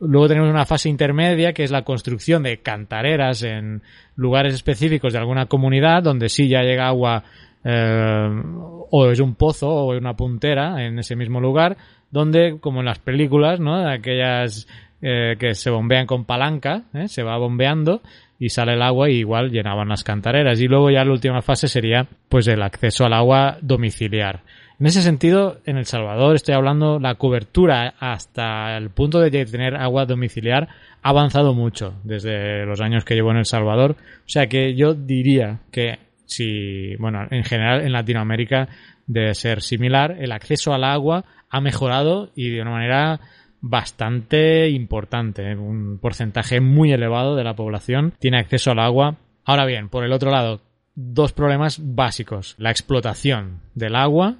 Luego 0.00 0.28
tenemos 0.28 0.50
una 0.50 0.66
fase 0.66 0.88
intermedia 0.88 1.52
que 1.52 1.62
es 1.62 1.70
la 1.70 1.82
construcción 1.82 2.42
de 2.42 2.58
cantareras 2.58 3.42
en 3.42 3.82
lugares 4.16 4.54
específicos 4.54 5.12
de 5.12 5.18
alguna 5.18 5.46
comunidad 5.46 6.02
donde 6.02 6.28
sí 6.28 6.48
ya 6.48 6.62
llega 6.62 6.88
agua 6.88 7.24
eh, 7.64 8.42
o 8.90 9.10
es 9.10 9.20
un 9.20 9.34
pozo 9.34 9.68
o 9.68 9.96
una 9.96 10.14
puntera 10.14 10.84
en 10.84 10.98
ese 10.98 11.16
mismo 11.16 11.40
lugar 11.40 11.76
donde 12.10 12.58
como 12.60 12.80
en 12.80 12.86
las 12.86 12.98
películas, 12.98 13.60
¿no? 13.60 13.88
Aquellas 13.88 14.66
eh, 15.02 15.36
que 15.38 15.54
se 15.54 15.70
bombean 15.70 16.06
con 16.06 16.24
palanca, 16.24 16.84
¿eh? 16.92 17.08
se 17.08 17.22
va 17.22 17.38
bombeando 17.38 18.02
y 18.38 18.48
sale 18.48 18.72
el 18.72 18.82
agua 18.82 19.10
y 19.10 19.18
igual 19.18 19.50
llenaban 19.50 19.88
las 19.88 20.04
cantareras. 20.04 20.60
Y 20.60 20.66
luego 20.66 20.90
ya 20.90 21.04
la 21.04 21.12
última 21.12 21.42
fase 21.42 21.68
sería 21.68 22.06
pues 22.28 22.48
el 22.48 22.62
acceso 22.62 23.04
al 23.04 23.12
agua 23.12 23.58
domiciliar. 23.60 24.42
En 24.80 24.86
ese 24.86 25.02
sentido, 25.02 25.60
en 25.66 25.76
El 25.76 25.84
Salvador 25.84 26.34
estoy 26.34 26.54
hablando, 26.54 26.98
la 26.98 27.16
cobertura 27.16 27.96
hasta 28.00 28.78
el 28.78 28.88
punto 28.88 29.20
de 29.20 29.44
tener 29.44 29.76
agua 29.76 30.06
domiciliar 30.06 30.68
ha 31.02 31.08
avanzado 31.10 31.52
mucho 31.52 32.00
desde 32.02 32.64
los 32.64 32.80
años 32.80 33.04
que 33.04 33.14
llevo 33.14 33.30
en 33.30 33.36
El 33.36 33.44
Salvador. 33.44 33.96
O 34.20 34.28
sea 34.28 34.46
que 34.46 34.74
yo 34.74 34.94
diría 34.94 35.60
que 35.70 35.98
si, 36.24 36.96
bueno, 36.96 37.26
en 37.30 37.44
general 37.44 37.82
en 37.82 37.92
Latinoamérica 37.92 38.70
debe 39.06 39.34
ser 39.34 39.60
similar, 39.60 40.16
el 40.18 40.32
acceso 40.32 40.72
al 40.72 40.84
agua 40.84 41.26
ha 41.50 41.60
mejorado 41.60 42.30
y 42.34 42.48
de 42.48 42.62
una 42.62 42.70
manera 42.70 43.20
bastante 43.60 44.70
importante. 44.70 45.56
Un 45.56 45.98
porcentaje 45.98 46.62
muy 46.62 46.90
elevado 46.90 47.36
de 47.36 47.44
la 47.44 47.54
población 47.54 48.14
tiene 48.18 48.38
acceso 48.38 48.70
al 48.70 48.78
agua. 48.78 49.18
Ahora 49.44 49.66
bien, 49.66 49.90
por 49.90 50.04
el 50.04 50.12
otro 50.14 50.30
lado, 50.30 50.62
dos 50.94 51.34
problemas 51.34 51.80
básicos. 51.82 52.54
La 52.56 52.70
explotación 52.70 53.60
del 53.74 53.94
agua 53.94 54.38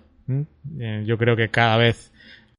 eh, 0.79 1.03
yo 1.07 1.17
creo 1.19 1.37
que 1.37 1.49
cada 1.49 1.77
vez 1.77 2.13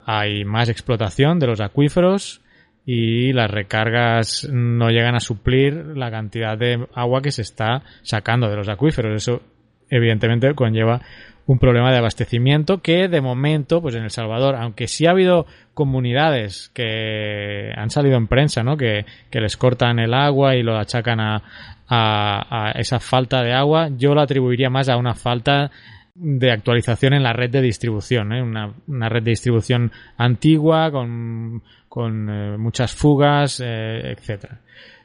hay 0.05 0.45
más 0.45 0.69
explotación 0.69 1.39
de 1.39 1.47
los 1.47 1.61
acuíferos 1.61 2.41
y 2.85 3.31
las 3.33 3.51
recargas 3.51 4.47
no 4.51 4.89
llegan 4.89 5.15
a 5.15 5.19
suplir 5.19 5.73
la 5.95 6.09
cantidad 6.09 6.57
de 6.57 6.87
agua 6.93 7.21
que 7.21 7.31
se 7.31 7.43
está 7.43 7.83
sacando 8.01 8.49
de 8.49 8.55
los 8.55 8.69
acuíferos. 8.69 9.15
Eso 9.15 9.41
evidentemente 9.89 10.53
conlleva 10.55 11.01
un 11.45 11.59
problema 11.59 11.91
de 11.91 11.97
abastecimiento 11.97 12.81
que 12.81 13.07
de 13.07 13.21
momento, 13.21 13.81
pues 13.81 13.95
en 13.95 14.03
El 14.03 14.09
Salvador, 14.09 14.55
aunque 14.55 14.87
sí 14.87 15.05
ha 15.05 15.11
habido 15.11 15.45
comunidades 15.73 16.69
que 16.73 17.71
han 17.75 17.89
salido 17.89 18.17
en 18.17 18.27
prensa, 18.27 18.63
¿no? 18.63 18.77
Que, 18.77 19.05
les 19.31 19.57
cortan 19.57 19.99
el 19.99 20.13
agua 20.13 20.55
y 20.55 20.63
lo 20.63 20.77
achacan 20.77 21.19
a, 21.19 21.43
a, 21.89 22.71
esa 22.75 22.99
falta 22.99 23.43
de 23.43 23.53
agua, 23.53 23.89
yo 23.97 24.13
lo 24.13 24.21
atribuiría 24.21 24.69
más 24.69 24.87
a 24.87 24.97
una 24.97 25.13
falta 25.13 25.71
de 26.15 26.51
actualización 26.51 27.13
en 27.13 27.23
la 27.23 27.33
red 27.33 27.49
de 27.49 27.61
distribución, 27.61 28.33
¿eh? 28.33 28.41
una, 28.41 28.73
una, 28.87 29.09
red 29.09 29.23
de 29.23 29.31
distribución 29.31 29.91
antigua 30.17 30.91
con, 30.91 31.63
con 31.87 32.29
eh, 32.29 32.57
muchas 32.57 32.93
fugas, 32.93 33.61
eh, 33.63 34.11
etcétera. 34.11 34.59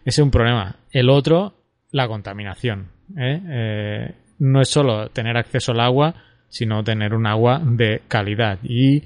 Ese 0.05 0.21
es 0.21 0.25
un 0.25 0.31
problema. 0.31 0.77
El 0.91 1.11
otro, 1.11 1.55
la 1.91 2.07
contaminación. 2.07 2.89
¿eh? 3.17 4.15
No 4.39 4.61
es 4.61 4.69
solo 4.69 5.09
tener 5.09 5.37
acceso 5.37 5.73
al 5.73 5.81
agua, 5.81 6.15
sino 6.49 6.85
tener 6.85 7.15
un 7.15 7.27
agua 7.27 7.61
de 7.65 8.03
calidad. 8.07 8.59
Y 8.63 9.03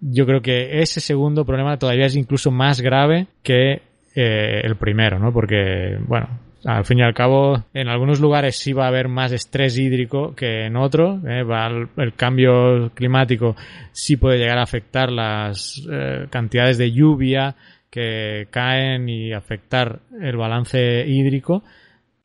yo 0.00 0.26
creo 0.26 0.42
que 0.42 0.82
ese 0.82 1.00
segundo 1.00 1.44
problema 1.44 1.78
todavía 1.78 2.06
es 2.06 2.16
incluso 2.16 2.50
más 2.50 2.80
grave 2.80 3.28
que 3.42 3.80
el 4.14 4.76
primero, 4.76 5.18
¿no? 5.18 5.32
Porque, 5.32 5.96
bueno, 6.06 6.28
al 6.64 6.84
fin 6.84 6.98
y 6.98 7.02
al 7.02 7.14
cabo, 7.14 7.64
en 7.74 7.88
algunos 7.88 8.20
lugares 8.20 8.56
sí 8.56 8.72
va 8.72 8.84
a 8.84 8.88
haber 8.88 9.08
más 9.08 9.32
estrés 9.32 9.78
hídrico 9.78 10.34
que 10.34 10.66
en 10.66 10.76
otros. 10.76 11.20
el, 11.24 12.14
cambio 12.14 12.90
climático 12.94 13.56
sí 13.92 14.16
puede 14.16 14.38
llegar 14.38 14.58
a 14.58 14.62
afectar 14.62 15.10
las 15.10 15.82
cantidades 16.30 16.78
de 16.78 16.92
lluvia 16.92 17.56
que 17.90 18.46
caen 18.50 19.08
y 19.08 19.32
afectar 19.32 20.00
el 20.20 20.36
balance 20.36 21.04
hídrico 21.06 21.62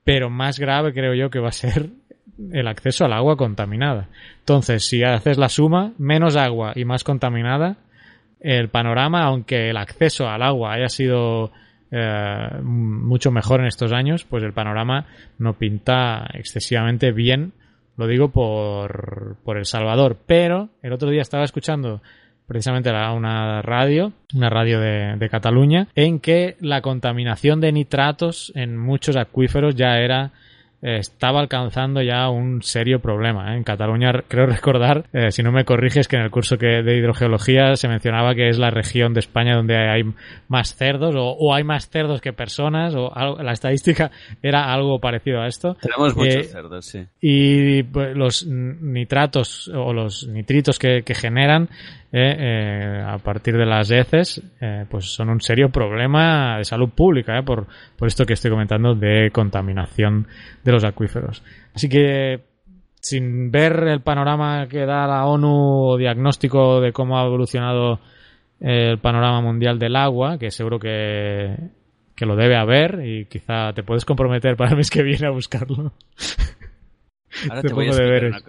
pero 0.07 0.29
más 0.29 0.57
grave 0.57 0.93
creo 0.93 1.13
yo 1.13 1.29
que 1.29 1.39
va 1.39 1.49
a 1.49 1.51
ser 1.51 1.89
el 2.53 2.67
acceso 2.69 3.03
al 3.03 3.11
agua 3.11 3.35
contaminada. 3.35 4.07
Entonces, 4.39 4.85
si 4.85 5.03
haces 5.03 5.37
la 5.37 5.49
suma, 5.49 5.91
menos 5.97 6.37
agua 6.37 6.71
y 6.77 6.85
más 6.85 7.03
contaminada, 7.03 7.75
el 8.39 8.69
panorama, 8.69 9.25
aunque 9.25 9.69
el 9.69 9.75
acceso 9.75 10.29
al 10.29 10.43
agua 10.43 10.75
haya 10.75 10.87
sido 10.87 11.51
eh, 11.91 12.49
mucho 12.61 13.31
mejor 13.31 13.61
en 13.61 13.67
estos 13.67 13.91
años, 13.91 14.25
pues 14.25 14.43
el 14.43 14.53
panorama 14.53 15.05
no 15.37 15.53
pinta 15.53 16.27
excesivamente 16.33 17.11
bien, 17.11 17.53
lo 17.95 18.07
digo 18.07 18.29
por, 18.29 19.37
por 19.43 19.57
El 19.57 19.65
Salvador. 19.65 20.17
Pero 20.25 20.69
el 20.81 20.93
otro 20.93 21.09
día 21.09 21.21
estaba 21.21 21.43
escuchando 21.43 22.01
precisamente 22.47 22.89
era 22.89 23.11
una 23.11 23.61
radio, 23.61 24.13
una 24.33 24.49
radio 24.49 24.79
de, 24.79 25.29
Cataluña, 25.29 25.89
en 25.95 26.19
que 26.19 26.55
la 26.61 26.81
contaminación 26.81 27.59
de 27.59 27.73
nitratos 27.73 28.53
en 28.55 28.77
muchos 28.77 29.17
acuíferos 29.17 29.75
ya 29.75 29.99
era 29.99 30.31
estaba 30.81 31.39
alcanzando 31.39 32.01
ya 32.01 32.29
un 32.29 32.61
serio 32.61 32.99
problema. 32.99 33.53
¿eh? 33.53 33.57
En 33.57 33.63
Cataluña 33.63 34.11
creo 34.27 34.45
recordar, 34.47 35.05
eh, 35.13 35.31
si 35.31 35.43
no 35.43 35.51
me 35.51 35.65
corriges, 35.65 36.07
que 36.07 36.17
en 36.17 36.23
el 36.23 36.31
curso 36.31 36.57
que 36.57 36.83
de 36.83 36.97
hidrogeología 36.97 37.75
se 37.75 37.87
mencionaba 37.87 38.35
que 38.35 38.49
es 38.49 38.57
la 38.57 38.69
región 38.69 39.13
de 39.13 39.19
España 39.19 39.55
donde 39.55 39.75
hay 39.77 40.03
más 40.47 40.75
cerdos 40.75 41.15
o, 41.17 41.53
hay 41.53 41.63
más 41.63 41.89
cerdos 41.89 42.21
que 42.21 42.33
personas 42.33 42.93
o 42.95 43.11
la 43.41 43.51
estadística 43.51 44.11
era 44.43 44.71
algo 44.71 44.99
parecido 44.99 45.41
a 45.41 45.47
esto. 45.47 45.75
Tenemos 45.81 46.15
muchos 46.15 46.35
eh, 46.35 46.43
cerdos, 46.43 46.85
sí. 46.85 47.05
Y 47.21 47.83
pues, 47.83 48.15
los 48.15 48.45
nitratos 48.45 49.69
o 49.69 49.93
los 49.93 50.27
nitritos 50.27 50.77
que, 50.79 51.03
que 51.03 51.15
generan 51.15 51.69
a 52.11 53.17
partir 53.19 53.57
de 53.57 53.65
las 53.65 53.91
heces, 53.91 54.41
pues 54.89 55.05
son 55.13 55.29
un 55.29 55.41
serio 55.41 55.69
problema 55.69 56.57
de 56.57 56.65
salud 56.65 56.89
pública, 56.89 57.41
por, 57.43 57.67
por 57.95 58.07
esto 58.07 58.25
que 58.25 58.33
estoy 58.33 58.51
comentando 58.51 58.95
de 58.95 59.29
contaminación 59.31 60.27
de 60.63 60.71
los 60.71 60.83
acuíferos. 60.83 61.43
Así 61.73 61.89
que, 61.89 62.41
sin 63.01 63.51
ver 63.51 63.83
el 63.87 64.01
panorama 64.01 64.67
que 64.67 64.85
da 64.85 65.07
la 65.07 65.25
ONU 65.25 65.91
o 65.91 65.97
diagnóstico 65.97 66.81
de 66.81 66.91
cómo 66.91 67.19
ha 67.19 67.25
evolucionado 67.25 67.99
el 68.59 68.97
panorama 68.99 69.41
mundial 69.41 69.77
del 69.79 69.95
agua, 69.95 70.37
que 70.37 70.51
seguro 70.51 70.79
que, 70.79 71.55
que 72.15 72.25
lo 72.25 72.35
debe 72.35 72.55
haber 72.55 73.05
y 73.05 73.25
quizá 73.25 73.73
te 73.73 73.83
puedes 73.83 74.05
comprometer 74.05 74.55
para 74.57 74.71
el 74.71 74.77
mes 74.77 74.89
que 74.89 75.03
viene 75.03 75.27
a 75.27 75.31
buscarlo. 75.31 75.93
Ahora 77.49 77.61
te, 77.61 77.73
voy 77.73 77.87
a 77.87 77.91
una 77.91 78.39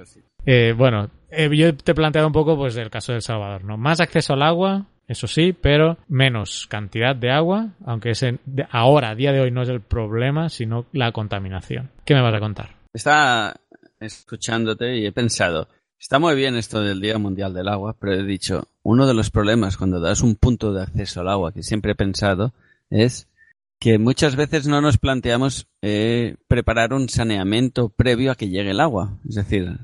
eh, 0.51 0.73
bueno, 0.73 1.11
eh, 1.31 1.55
yo 1.55 1.77
te 1.77 1.93
he 1.93 1.95
planteado 1.95 2.27
un 2.27 2.33
poco 2.33 2.57
pues 2.57 2.75
el 2.79 2.89
caso 2.89 3.13
de 3.13 3.17
El 3.17 3.23
Salvador, 3.23 3.65
¿no? 3.65 3.77
Más 3.77 4.01
acceso 4.01 4.33
al 4.33 4.41
agua, 4.41 4.87
eso 5.07 5.27
sí, 5.27 5.53
pero 5.53 5.99
menos 6.09 6.67
cantidad 6.71 7.15
de 7.15 7.31
agua, 7.31 7.75
aunque 7.85 8.13
ese 8.13 8.39
ahora, 8.71 9.11
a 9.11 9.15
día 9.15 9.31
de 9.31 9.41
hoy, 9.41 9.51
no 9.51 9.61
es 9.61 9.69
el 9.69 9.83
problema, 9.83 10.49
sino 10.49 10.87
la 10.93 11.13
contaminación. 11.13 11.91
¿Qué 12.07 12.15
me 12.15 12.23
vas 12.23 12.33
a 12.33 12.41
contar? 12.41 12.77
Estaba 12.95 13.57
escuchándote 14.01 14.97
y 14.97 15.05
he 15.05 15.13
pensado, 15.13 15.69
está 16.01 16.19
muy 16.19 16.35
bien 16.35 16.57
esto 16.57 16.81
del 16.81 17.03
Día 17.03 17.19
Mundial 17.19 17.53
del 17.53 17.69
Agua, 17.69 17.95
pero 18.01 18.15
he 18.15 18.23
dicho, 18.23 18.69
uno 18.83 19.07
de 19.07 19.13
los 19.13 19.31
problemas 19.31 19.77
cuando 19.77 20.01
das 20.01 20.23
un 20.23 20.35
punto 20.35 20.73
de 20.73 20.83
acceso 20.83 21.21
al 21.21 21.29
agua, 21.29 21.53
que 21.53 21.63
siempre 21.63 21.93
he 21.93 21.95
pensado, 21.95 22.55
es 22.89 23.29
que 23.79 23.99
muchas 23.99 24.35
veces 24.35 24.67
no 24.67 24.81
nos 24.81 24.97
planteamos 24.97 25.69
eh, 25.83 26.37
preparar 26.49 26.95
un 26.95 27.11
saneamiento 27.11 27.91
previo 27.91 28.33
a 28.33 28.35
que 28.35 28.49
llegue 28.49 28.71
el 28.71 28.81
agua. 28.81 29.19
Es 29.29 29.35
decir, 29.35 29.79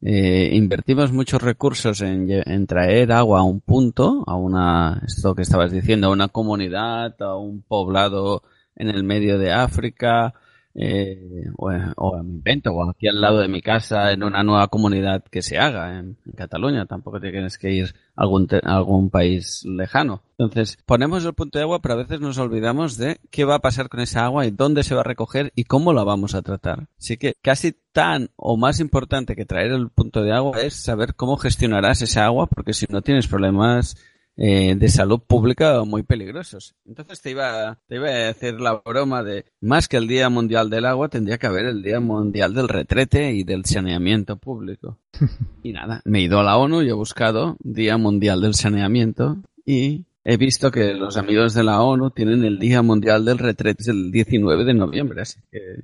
eh, 0.00 0.50
invertimos 0.52 1.12
muchos 1.12 1.42
recursos 1.42 2.00
en, 2.02 2.30
en, 2.30 2.66
traer 2.66 3.10
agua 3.12 3.40
a 3.40 3.42
un 3.42 3.60
punto, 3.60 4.24
a 4.26 4.36
una, 4.36 5.02
esto 5.06 5.34
que 5.34 5.42
estabas 5.42 5.72
diciendo, 5.72 6.06
a 6.06 6.12
una 6.12 6.28
comunidad, 6.28 7.20
a 7.20 7.36
un 7.36 7.62
poblado 7.62 8.42
en 8.76 8.88
el 8.88 9.02
medio 9.02 9.38
de 9.38 9.52
África, 9.52 10.34
eh, 10.80 11.50
o, 11.56 11.72
o, 11.96 12.22
me 12.22 12.34
invento, 12.34 12.70
o 12.70 12.88
aquí 12.88 13.08
al 13.08 13.20
lado 13.20 13.40
de 13.40 13.48
mi 13.48 13.60
casa, 13.60 14.12
en 14.12 14.22
una 14.22 14.44
nueva 14.44 14.68
comunidad 14.68 15.24
que 15.24 15.42
se 15.42 15.58
haga 15.58 15.98
en, 15.98 16.16
Cataluña. 16.36 16.86
Tampoco 16.86 17.20
tienes 17.20 17.58
que 17.58 17.72
ir 17.72 17.94
a 18.14 18.22
algún, 18.22 18.46
algún 18.62 19.10
país 19.10 19.64
lejano. 19.64 20.22
Entonces, 20.38 20.78
ponemos 20.86 21.24
el 21.24 21.34
punto 21.34 21.58
de 21.58 21.64
agua, 21.64 21.80
pero 21.80 21.94
a 21.94 21.96
veces 21.96 22.20
nos 22.20 22.38
olvidamos 22.38 22.96
de 22.96 23.18
qué 23.32 23.44
va 23.44 23.56
a 23.56 23.60
pasar 23.60 23.88
con 23.88 23.98
esa 23.98 24.24
agua 24.24 24.46
y 24.46 24.52
dónde 24.52 24.84
se 24.84 24.94
va 24.94 25.00
a 25.00 25.04
recoger 25.04 25.52
y 25.56 25.64
cómo 25.64 25.92
la 25.92 26.04
vamos 26.04 26.36
a 26.36 26.42
tratar. 26.42 26.86
Así 26.96 27.16
que 27.16 27.34
casi 27.42 27.74
tan 27.92 28.30
o 28.36 28.56
más 28.56 28.78
importante 28.78 29.34
que 29.34 29.46
traer 29.46 29.72
el 29.72 29.90
punto 29.90 30.22
de 30.22 30.32
agua 30.32 30.60
es 30.60 30.74
saber 30.74 31.16
cómo 31.16 31.38
gestionarás 31.38 32.02
esa 32.02 32.24
agua, 32.24 32.46
porque 32.46 32.72
si 32.72 32.86
no 32.88 33.02
tienes 33.02 33.26
problemas 33.26 33.96
eh, 34.40 34.76
de 34.76 34.88
salud 34.88 35.20
pública 35.20 35.82
muy 35.82 36.04
peligrosos. 36.04 36.76
Entonces 36.86 37.20
te 37.20 37.32
iba, 37.32 37.76
te 37.88 37.96
iba 37.96 38.08
a 38.08 38.28
hacer 38.28 38.60
la 38.60 38.80
broma 38.84 39.24
de 39.24 39.44
más 39.60 39.88
que 39.88 39.96
el 39.96 40.06
Día 40.06 40.28
Mundial 40.28 40.70
del 40.70 40.86
Agua, 40.86 41.08
tendría 41.08 41.38
que 41.38 41.48
haber 41.48 41.66
el 41.66 41.82
Día 41.82 41.98
Mundial 41.98 42.54
del 42.54 42.68
Retrete 42.68 43.32
y 43.32 43.42
del 43.42 43.64
Saneamiento 43.64 44.36
Público. 44.36 44.96
y 45.64 45.72
nada, 45.72 46.02
me 46.04 46.20
he 46.20 46.22
ido 46.22 46.38
a 46.38 46.44
la 46.44 46.56
ONU 46.56 46.82
y 46.82 46.88
he 46.88 46.92
buscado 46.92 47.56
Día 47.58 47.98
Mundial 47.98 48.40
del 48.40 48.54
Saneamiento 48.54 49.38
y 49.66 50.04
he 50.22 50.36
visto 50.36 50.70
que 50.70 50.94
los 50.94 51.16
amigos 51.16 51.52
de 51.54 51.64
la 51.64 51.82
ONU 51.82 52.10
tienen 52.10 52.44
el 52.44 52.60
Día 52.60 52.80
Mundial 52.80 53.24
del 53.24 53.38
Retrete 53.38 53.90
el 53.90 54.12
19 54.12 54.64
de 54.64 54.74
noviembre, 54.74 55.22
así 55.22 55.40
que... 55.50 55.80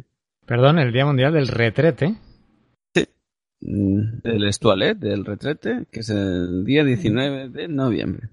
Perdón, 0.46 0.78
el 0.78 0.92
Día 0.92 1.06
Mundial 1.06 1.32
del 1.32 1.48
Retrete. 1.48 2.14
Del 3.66 4.44
Estualet, 4.44 4.98
del 4.98 5.24
retrete, 5.24 5.86
que 5.90 6.00
es 6.00 6.10
el 6.10 6.66
día 6.66 6.84
19 6.84 7.48
de 7.48 7.66
noviembre. 7.66 8.28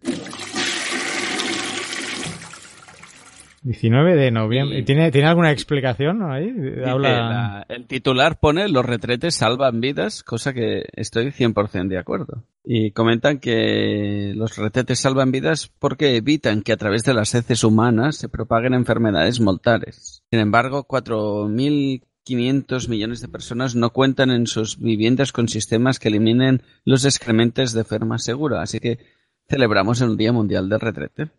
19 3.64 4.16
de 4.16 4.32
noviembre. 4.32 4.84
¿Tiene, 4.84 5.10
¿Tiene 5.12 5.28
alguna 5.28 5.52
explicación 5.52 6.24
ahí? 6.24 6.52
Habla... 6.86 7.66
el 7.70 7.86
titular 7.86 8.40
pone 8.40 8.68
los 8.68 8.86
retretes 8.86 9.36
salvan 9.36 9.80
vidas, 9.80 10.24
cosa 10.24 10.52
que 10.52 10.84
estoy 10.94 11.28
100% 11.28 11.88
de 11.88 11.98
acuerdo. 11.98 12.44
Y 12.66 12.92
comentan 12.92 13.40
que 13.40 14.34
los 14.36 14.58
retretes 14.58 15.00
salvan 15.00 15.32
vidas 15.32 15.72
porque 15.80 16.18
evitan 16.18 16.62
que 16.62 16.74
a 16.74 16.78
través 16.78 17.04
de 17.04 17.14
las 17.14 17.34
heces 17.36 17.64
humanas 17.64 18.18
se 18.18 18.28
propaguen 18.28 18.74
enfermedades 18.74 19.40
mortales. 19.40 20.24
Sin 20.30 20.40
embargo, 20.40 20.86
4.000 20.88 22.04
500 22.24 22.90
millones 22.90 23.22
de 23.22 23.28
personas 23.28 23.76
no 23.76 23.92
cuentan 23.92 24.32
en 24.32 24.48
sus 24.48 24.80
viviendas 24.80 25.32
con 25.32 25.48
sistemas 25.48 26.00
que 26.00 26.10
eliminen 26.10 26.62
los 26.86 27.06
excrementes 27.06 27.74
de 27.74 27.84
forma 27.84 28.18
segura. 28.20 28.62
Así 28.62 28.80
que 28.80 29.00
celebramos 29.48 30.02
el 30.02 30.18
Día 30.18 30.32
Mundial 30.32 30.70
del 30.70 30.80
Retrete. 30.80 31.30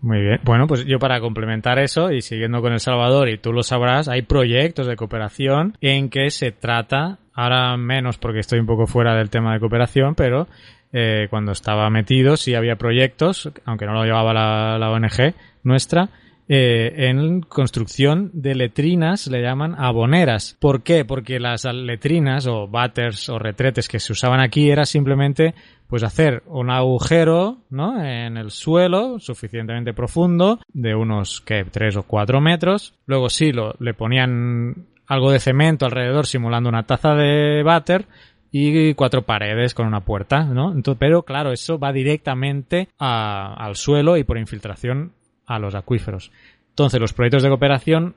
Muy 0.00 0.20
bien. 0.20 0.40
Bueno, 0.44 0.66
pues 0.66 0.84
yo 0.84 0.98
para 0.98 1.20
complementar 1.20 1.78
eso 1.78 2.10
y 2.10 2.20
siguiendo 2.20 2.60
con 2.60 2.72
El 2.72 2.80
Salvador, 2.80 3.28
y 3.28 3.38
tú 3.38 3.52
lo 3.52 3.62
sabrás, 3.62 4.08
hay 4.08 4.22
proyectos 4.22 4.86
de 4.86 4.96
cooperación 4.96 5.78
en 5.80 6.10
que 6.10 6.30
se 6.30 6.52
trata, 6.52 7.20
ahora 7.32 7.76
menos 7.76 8.18
porque 8.18 8.40
estoy 8.40 8.58
un 8.58 8.66
poco 8.66 8.86
fuera 8.86 9.14
del 9.14 9.30
tema 9.30 9.54
de 9.54 9.60
cooperación, 9.60 10.14
pero 10.14 10.46
eh, 10.92 11.28
cuando 11.30 11.52
estaba 11.52 11.88
metido 11.90 12.36
sí 12.36 12.54
había 12.54 12.76
proyectos, 12.76 13.50
aunque 13.64 13.86
no 13.86 13.94
lo 13.94 14.04
llevaba 14.04 14.34
la, 14.34 14.78
la 14.78 14.90
ONG 14.90 15.34
nuestra, 15.62 16.10
eh, 16.48 17.08
en 17.08 17.40
construcción 17.40 18.30
de 18.34 18.54
letrinas, 18.54 19.26
le 19.28 19.42
llaman 19.42 19.74
aboneras. 19.78 20.56
¿Por 20.60 20.82
qué? 20.82 21.04
Porque 21.04 21.40
las 21.40 21.64
letrinas 21.64 22.46
o 22.46 22.68
batters 22.68 23.28
o 23.28 23.38
retretes 23.38 23.88
que 23.88 24.00
se 24.00 24.12
usaban 24.12 24.40
aquí 24.40 24.70
era 24.70 24.84
simplemente 24.84 25.54
pues 25.88 26.02
hacer 26.02 26.42
un 26.46 26.70
agujero 26.70 27.58
¿no? 27.70 28.02
en 28.02 28.36
el 28.36 28.50
suelo 28.50 29.18
suficientemente 29.20 29.92
profundo 29.92 30.58
de 30.72 30.94
unos 30.94 31.40
que 31.40 31.64
3 31.64 31.96
o 31.96 32.02
4 32.02 32.40
metros. 32.40 32.94
Luego 33.06 33.30
sí 33.30 33.52
lo, 33.52 33.74
le 33.78 33.94
ponían 33.94 34.86
algo 35.06 35.30
de 35.30 35.38
cemento 35.38 35.86
alrededor 35.86 36.26
simulando 36.26 36.68
una 36.68 36.84
taza 36.84 37.14
de 37.14 37.62
váter 37.62 38.06
y 38.50 38.94
cuatro 38.94 39.22
paredes 39.22 39.74
con 39.74 39.86
una 39.86 40.00
puerta, 40.00 40.44
¿no? 40.44 40.72
Entonces, 40.72 40.98
pero 41.00 41.22
claro, 41.24 41.50
eso 41.50 41.76
va 41.76 41.92
directamente 41.92 42.88
al 42.98 43.74
suelo 43.74 44.16
y 44.16 44.22
por 44.22 44.38
infiltración 44.38 45.12
a 45.46 45.58
los 45.58 45.74
acuíferos. 45.74 46.30
Entonces, 46.70 47.00
los 47.00 47.12
proyectos 47.12 47.42
de 47.42 47.48
cooperación 47.48 48.16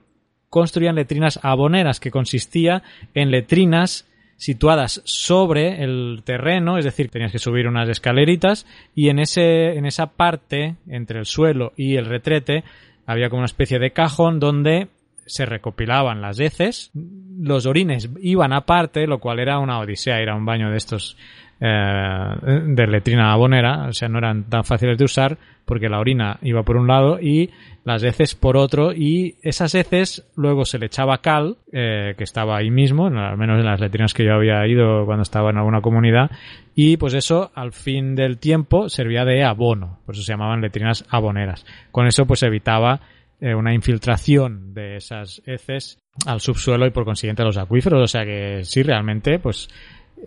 construían 0.49 0.95
letrinas 0.95 1.39
aboneras, 1.43 1.99
que 1.99 2.11
consistía 2.11 2.83
en 3.13 3.31
letrinas 3.31 4.07
situadas 4.37 5.01
sobre 5.03 5.83
el 5.83 6.21
terreno, 6.23 6.77
es 6.77 6.85
decir, 6.85 7.09
tenías 7.09 7.31
que 7.31 7.39
subir 7.39 7.67
unas 7.67 7.89
escaleritas 7.89 8.65
y 8.93 9.09
en 9.09 9.19
ese 9.19 9.77
en 9.77 9.85
esa 9.85 10.07
parte 10.11 10.75
entre 10.87 11.19
el 11.19 11.25
suelo 11.25 11.73
y 11.75 11.95
el 11.95 12.05
retrete 12.05 12.63
había 13.07 13.29
como 13.29 13.39
una 13.39 13.47
especie 13.47 13.79
de 13.79 13.91
cajón 13.91 14.39
donde 14.39 14.89
se 15.25 15.45
recopilaban 15.45 16.21
las 16.21 16.39
heces, 16.39 16.91
los 16.93 17.65
orines 17.65 18.09
iban 18.21 18.53
aparte, 18.53 19.07
lo 19.07 19.19
cual 19.19 19.39
era 19.39 19.59
una 19.59 19.79
odisea, 19.79 20.21
era 20.21 20.35
un 20.35 20.45
baño 20.45 20.69
de 20.69 20.77
estos 20.77 21.17
eh, 21.59 22.61
de 22.67 22.87
letrina 22.87 23.31
abonera, 23.31 23.87
o 23.87 23.93
sea, 23.93 24.07
no 24.07 24.19
eran 24.19 24.43
tan 24.43 24.63
fáciles 24.63 24.97
de 24.97 25.05
usar 25.05 25.37
porque 25.65 25.89
la 25.89 25.99
orina 25.99 26.37
iba 26.43 26.63
por 26.63 26.77
un 26.77 26.87
lado 26.87 27.19
y 27.19 27.49
las 27.83 28.03
heces 28.03 28.35
por 28.35 28.57
otro 28.57 28.93
y 28.93 29.35
esas 29.41 29.75
heces 29.75 30.29
luego 30.35 30.65
se 30.65 30.77
le 30.77 30.85
echaba 30.85 31.17
cal 31.17 31.57
eh, 31.71 32.13
que 32.17 32.23
estaba 32.23 32.57
ahí 32.57 32.69
mismo, 32.69 33.07
al 33.07 33.37
menos 33.37 33.59
en 33.59 33.65
las 33.65 33.79
letrinas 33.79 34.13
que 34.13 34.23
yo 34.23 34.33
había 34.33 34.65
ido 34.67 35.05
cuando 35.05 35.23
estaba 35.23 35.49
en 35.49 35.57
alguna 35.57 35.81
comunidad 35.81 36.29
y 36.75 36.97
pues 36.97 37.13
eso 37.15 37.51
al 37.55 37.73
fin 37.73 38.15
del 38.15 38.37
tiempo 38.37 38.87
servía 38.87 39.25
de 39.25 39.43
abono, 39.43 39.99
por 40.05 40.15
eso 40.15 40.23
se 40.23 40.33
llamaban 40.33 40.61
letrinas 40.61 41.05
aboneras. 41.09 41.65
Con 41.91 42.07
eso 42.07 42.25
pues 42.25 42.43
evitaba 42.43 43.01
eh, 43.41 43.53
una 43.53 43.73
infiltración 43.73 44.73
de 44.73 44.97
esas 44.97 45.41
heces 45.45 45.99
al 46.25 46.39
subsuelo 46.39 46.85
y 46.87 46.91
por 46.91 47.05
consiguiente 47.05 47.41
a 47.41 47.45
los 47.45 47.57
acuíferos, 47.57 48.03
o 48.03 48.07
sea 48.07 48.25
que 48.25 48.63
sí 48.63 48.83
realmente 48.83 49.39
pues 49.39 49.69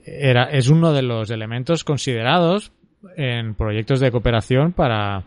era 0.05 0.45
es 0.45 0.69
uno 0.69 0.93
de 0.93 1.03
los 1.03 1.31
elementos 1.31 1.85
considerados 1.85 2.73
en 3.17 3.55
proyectos 3.55 4.01
de 4.01 4.11
cooperación 4.11 4.73
para 4.73 5.25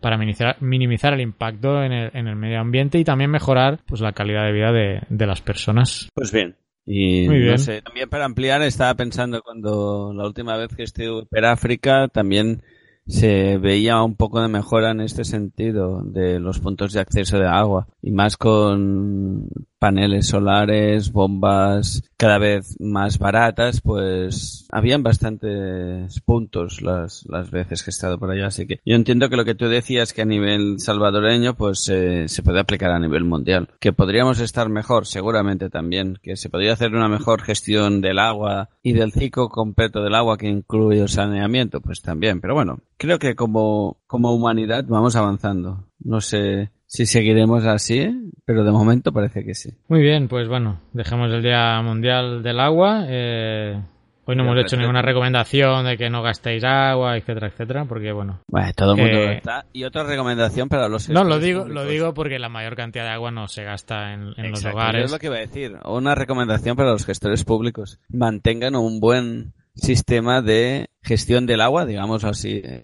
para 0.00 0.18
minimizar, 0.18 0.56
minimizar 0.60 1.14
el 1.14 1.20
impacto 1.20 1.82
en 1.82 1.92
el, 1.92 2.10
en 2.14 2.28
el 2.28 2.36
medio 2.36 2.60
ambiente 2.60 2.98
y 2.98 3.04
también 3.04 3.30
mejorar 3.30 3.80
pues 3.86 4.00
la 4.00 4.12
calidad 4.12 4.44
de 4.44 4.52
vida 4.52 4.70
de, 4.70 5.00
de 5.08 5.26
las 5.26 5.40
personas. 5.40 6.08
Pues 6.14 6.30
bien. 6.32 6.54
Y 6.84 7.26
Muy 7.26 7.38
bien. 7.38 7.52
no 7.52 7.58
sé, 7.58 7.82
también 7.82 8.08
para 8.08 8.24
ampliar 8.24 8.62
estaba 8.62 8.94
pensando 8.94 9.42
cuando 9.42 10.12
la 10.14 10.24
última 10.24 10.56
vez 10.56 10.68
que 10.76 10.84
estuve 10.84 11.26
en 11.32 11.44
África 11.44 12.06
también 12.06 12.62
se 13.06 13.58
veía 13.58 14.02
un 14.02 14.16
poco 14.16 14.40
de 14.40 14.48
mejora 14.48 14.90
en 14.90 15.00
este 15.00 15.24
sentido 15.24 16.02
de 16.02 16.40
los 16.40 16.58
puntos 16.58 16.92
de 16.92 17.00
acceso 17.00 17.38
de 17.38 17.46
agua 17.46 17.86
y 18.02 18.10
más 18.10 18.36
con 18.36 19.48
paneles 19.78 20.26
solares, 20.26 21.12
bombas 21.12 22.02
cada 22.16 22.38
vez 22.38 22.76
más 22.80 23.18
baratas, 23.18 23.80
pues 23.80 24.55
habían 24.70 25.02
bastantes 25.02 26.20
puntos 26.20 26.82
las, 26.82 27.24
las 27.28 27.50
veces 27.50 27.82
que 27.82 27.90
he 27.90 27.92
estado 27.92 28.18
por 28.18 28.30
allá, 28.30 28.46
así 28.46 28.66
que 28.66 28.80
yo 28.84 28.94
entiendo 28.94 29.28
que 29.28 29.36
lo 29.36 29.44
que 29.44 29.54
tú 29.54 29.68
decías 29.68 30.12
que 30.12 30.22
a 30.22 30.26
nivel 30.26 30.78
salvadoreño 30.78 31.54
pues 31.54 31.88
eh, 31.88 32.28
se 32.28 32.42
puede 32.42 32.60
aplicar 32.60 32.90
a 32.90 32.98
nivel 32.98 33.24
mundial, 33.24 33.68
que 33.80 33.92
podríamos 33.92 34.40
estar 34.40 34.68
mejor 34.68 35.06
seguramente 35.06 35.70
también, 35.70 36.18
que 36.22 36.36
se 36.36 36.48
podría 36.48 36.72
hacer 36.72 36.94
una 36.94 37.08
mejor 37.08 37.42
gestión 37.42 38.00
del 38.00 38.18
agua 38.18 38.70
y 38.82 38.92
del 38.92 39.12
ciclo 39.12 39.48
completo 39.48 40.02
del 40.02 40.14
agua 40.14 40.38
que 40.38 40.48
incluye 40.48 41.00
el 41.00 41.08
saneamiento, 41.08 41.80
pues 41.80 42.02
también, 42.02 42.40
pero 42.40 42.54
bueno, 42.54 42.80
creo 42.96 43.18
que 43.18 43.34
como, 43.34 43.98
como 44.06 44.34
humanidad 44.34 44.84
vamos 44.88 45.16
avanzando. 45.16 45.84
No 45.98 46.20
sé 46.20 46.70
si 46.86 47.06
seguiremos 47.06 47.64
así, 47.66 48.30
pero 48.44 48.64
de 48.64 48.70
momento 48.70 49.12
parece 49.12 49.44
que 49.44 49.54
sí. 49.54 49.70
Muy 49.88 50.00
bien, 50.00 50.28
pues 50.28 50.48
bueno, 50.48 50.80
dejemos 50.92 51.30
el 51.32 51.42
Día 51.42 51.80
Mundial 51.82 52.42
del 52.42 52.60
Agua. 52.60 53.04
Eh, 53.08 53.80
hoy 54.26 54.36
no 54.36 54.42
hemos 54.42 54.54
hecho 54.56 54.62
perfecto. 54.62 54.76
ninguna 54.82 55.02
recomendación 55.02 55.86
de 55.86 55.96
que 55.96 56.10
no 56.10 56.22
gastéis 56.22 56.62
agua, 56.64 57.16
etcétera, 57.16 57.46
etcétera, 57.48 57.84
porque 57.86 58.12
bueno. 58.12 58.40
Bueno, 58.48 58.70
todo 58.76 58.92
el 58.94 58.98
mundo 59.00 59.16
Eh, 59.18 59.36
está. 59.38 59.64
Y 59.72 59.84
otra 59.84 60.02
recomendación 60.04 60.68
para 60.68 60.88
los 60.88 61.08
No, 61.08 61.24
lo 61.24 61.36
gestores 61.38 61.44
digo, 61.44 61.68
lo 61.68 61.84
digo 61.86 62.12
porque 62.14 62.38
la 62.38 62.48
mayor 62.48 62.76
cantidad 62.76 63.04
de 63.04 63.10
agua 63.10 63.30
no 63.30 63.48
se 63.48 63.64
gasta 63.64 64.12
en, 64.12 64.34
en 64.36 64.50
los 64.50 64.64
hogares. 64.64 65.06
Es 65.06 65.10
lo 65.12 65.18
que 65.18 65.26
iba 65.26 65.36
a 65.36 65.40
decir. 65.40 65.76
Una 65.84 66.14
recomendación 66.14 66.76
para 66.76 66.90
los 66.90 67.06
gestores 67.06 67.44
públicos. 67.44 67.98
Mantengan 68.08 68.76
un 68.76 69.00
buen 69.00 69.54
sistema 69.74 70.42
de 70.42 70.88
gestión 71.02 71.46
del 71.46 71.60
agua, 71.60 71.84
digamos 71.86 72.24
así, 72.24 72.62
eh, 72.64 72.82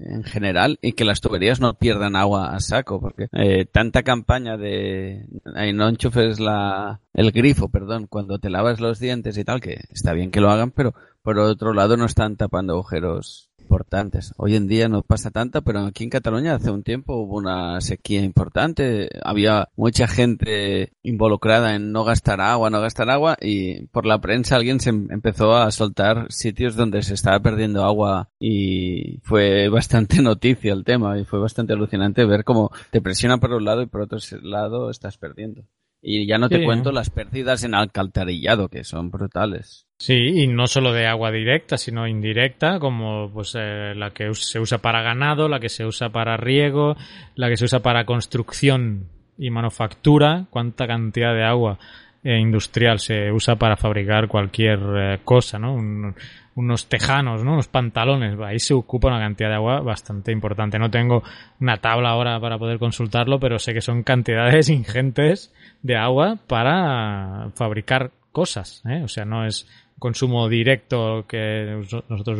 en 0.00 0.24
general, 0.24 0.78
y 0.82 0.92
que 0.92 1.04
las 1.04 1.20
tuberías 1.20 1.60
no 1.60 1.74
pierdan 1.74 2.16
agua 2.16 2.54
a 2.54 2.60
saco, 2.60 3.00
porque 3.00 3.28
eh, 3.32 3.64
tanta 3.64 4.02
campaña 4.02 4.56
de 4.56 5.26
ay, 5.54 5.72
no 5.72 5.88
enchufes 5.88 6.40
la, 6.40 7.00
el 7.14 7.32
grifo, 7.32 7.68
perdón, 7.68 8.06
cuando 8.06 8.38
te 8.38 8.50
lavas 8.50 8.80
los 8.80 8.98
dientes 8.98 9.36
y 9.38 9.44
tal, 9.44 9.60
que 9.60 9.80
está 9.90 10.12
bien 10.12 10.30
que 10.30 10.40
lo 10.40 10.50
hagan, 10.50 10.70
pero 10.70 10.94
por 11.22 11.38
otro 11.38 11.72
lado 11.72 11.96
no 11.96 12.04
están 12.04 12.36
tapando 12.36 12.74
agujeros 12.74 13.51
importantes. 13.62 14.34
Hoy 14.36 14.56
en 14.56 14.68
día 14.68 14.88
no 14.88 15.02
pasa 15.02 15.30
tanto, 15.30 15.62
pero 15.62 15.80
aquí 15.80 16.04
en 16.04 16.10
Cataluña 16.10 16.54
hace 16.54 16.70
un 16.70 16.82
tiempo 16.82 17.14
hubo 17.16 17.36
una 17.36 17.80
sequía 17.80 18.22
importante. 18.22 19.08
Había 19.22 19.68
mucha 19.76 20.06
gente 20.06 20.92
involucrada 21.02 21.74
en 21.74 21.92
no 21.92 22.04
gastar 22.04 22.40
agua, 22.40 22.70
no 22.70 22.80
gastar 22.80 23.10
agua 23.10 23.36
y 23.40 23.86
por 23.86 24.04
la 24.06 24.20
prensa 24.20 24.56
alguien 24.56 24.80
se 24.80 24.90
em- 24.90 25.08
empezó 25.10 25.56
a 25.56 25.70
soltar 25.70 26.26
sitios 26.30 26.76
donde 26.76 27.02
se 27.02 27.14
estaba 27.14 27.40
perdiendo 27.40 27.84
agua 27.84 28.28
y 28.38 29.18
fue 29.22 29.68
bastante 29.68 30.20
noticia 30.22 30.72
el 30.72 30.84
tema 30.84 31.18
y 31.18 31.24
fue 31.24 31.38
bastante 31.38 31.72
alucinante 31.72 32.24
ver 32.24 32.44
cómo 32.44 32.70
te 32.90 33.00
presionan 33.00 33.40
por 33.40 33.52
un 33.52 33.64
lado 33.64 33.82
y 33.82 33.86
por 33.86 34.02
otro 34.02 34.18
lado 34.42 34.90
estás 34.90 35.16
perdiendo. 35.16 35.62
Y 36.04 36.26
ya 36.26 36.36
no 36.36 36.48
te 36.48 36.64
cuento 36.64 36.90
las 36.90 37.10
pérdidas 37.10 37.62
en 37.62 37.74
alcantarillado, 37.76 38.68
que 38.68 38.82
son 38.82 39.10
brutales. 39.12 39.86
Sí, 39.98 40.14
y 40.14 40.48
no 40.48 40.66
solo 40.66 40.92
de 40.92 41.06
agua 41.06 41.30
directa, 41.30 41.78
sino 41.78 42.08
indirecta, 42.08 42.80
como 42.80 43.30
pues 43.32 43.54
eh, 43.56 43.94
la 43.94 44.10
que 44.10 44.34
se 44.34 44.58
usa 44.58 44.78
para 44.78 45.02
ganado, 45.02 45.48
la 45.48 45.60
que 45.60 45.68
se 45.68 45.84
usa 45.86 46.08
para 46.10 46.36
riego, 46.36 46.96
la 47.36 47.48
que 47.48 47.56
se 47.56 47.66
usa 47.66 47.80
para 47.80 48.04
construcción 48.04 49.06
y 49.38 49.50
manufactura, 49.50 50.46
cuánta 50.50 50.88
cantidad 50.88 51.34
de 51.34 51.44
agua 51.44 51.78
eh, 52.24 52.36
industrial 52.38 52.98
se 52.98 53.30
usa 53.30 53.54
para 53.54 53.76
fabricar 53.76 54.26
cualquier 54.26 54.80
eh, 54.96 55.18
cosa, 55.24 55.60
¿no? 55.60 55.72
Un- 55.74 56.14
unos 56.54 56.86
tejanos, 56.88 57.42
¿no? 57.44 57.54
Unos 57.54 57.68
pantalones, 57.68 58.38
ahí 58.40 58.58
se 58.58 58.74
ocupa 58.74 59.08
una 59.08 59.20
cantidad 59.20 59.48
de 59.48 59.54
agua 59.56 59.80
bastante 59.80 60.32
importante. 60.32 60.78
No 60.78 60.90
tengo 60.90 61.22
una 61.60 61.78
tabla 61.78 62.10
ahora 62.10 62.38
para 62.40 62.58
poder 62.58 62.78
consultarlo, 62.78 63.40
pero 63.40 63.58
sé 63.58 63.72
que 63.72 63.80
son 63.80 64.02
cantidades 64.02 64.68
ingentes 64.70 65.52
de 65.82 65.96
agua 65.96 66.36
para 66.46 67.48
fabricar 67.54 68.10
cosas, 68.32 68.82
¿eh? 68.88 69.02
O 69.02 69.08
sea, 69.08 69.24
no 69.24 69.44
es 69.46 69.66
consumo 69.98 70.48
directo 70.48 71.24
que 71.28 71.76
nos- 71.78 72.04
nosotros 72.10 72.38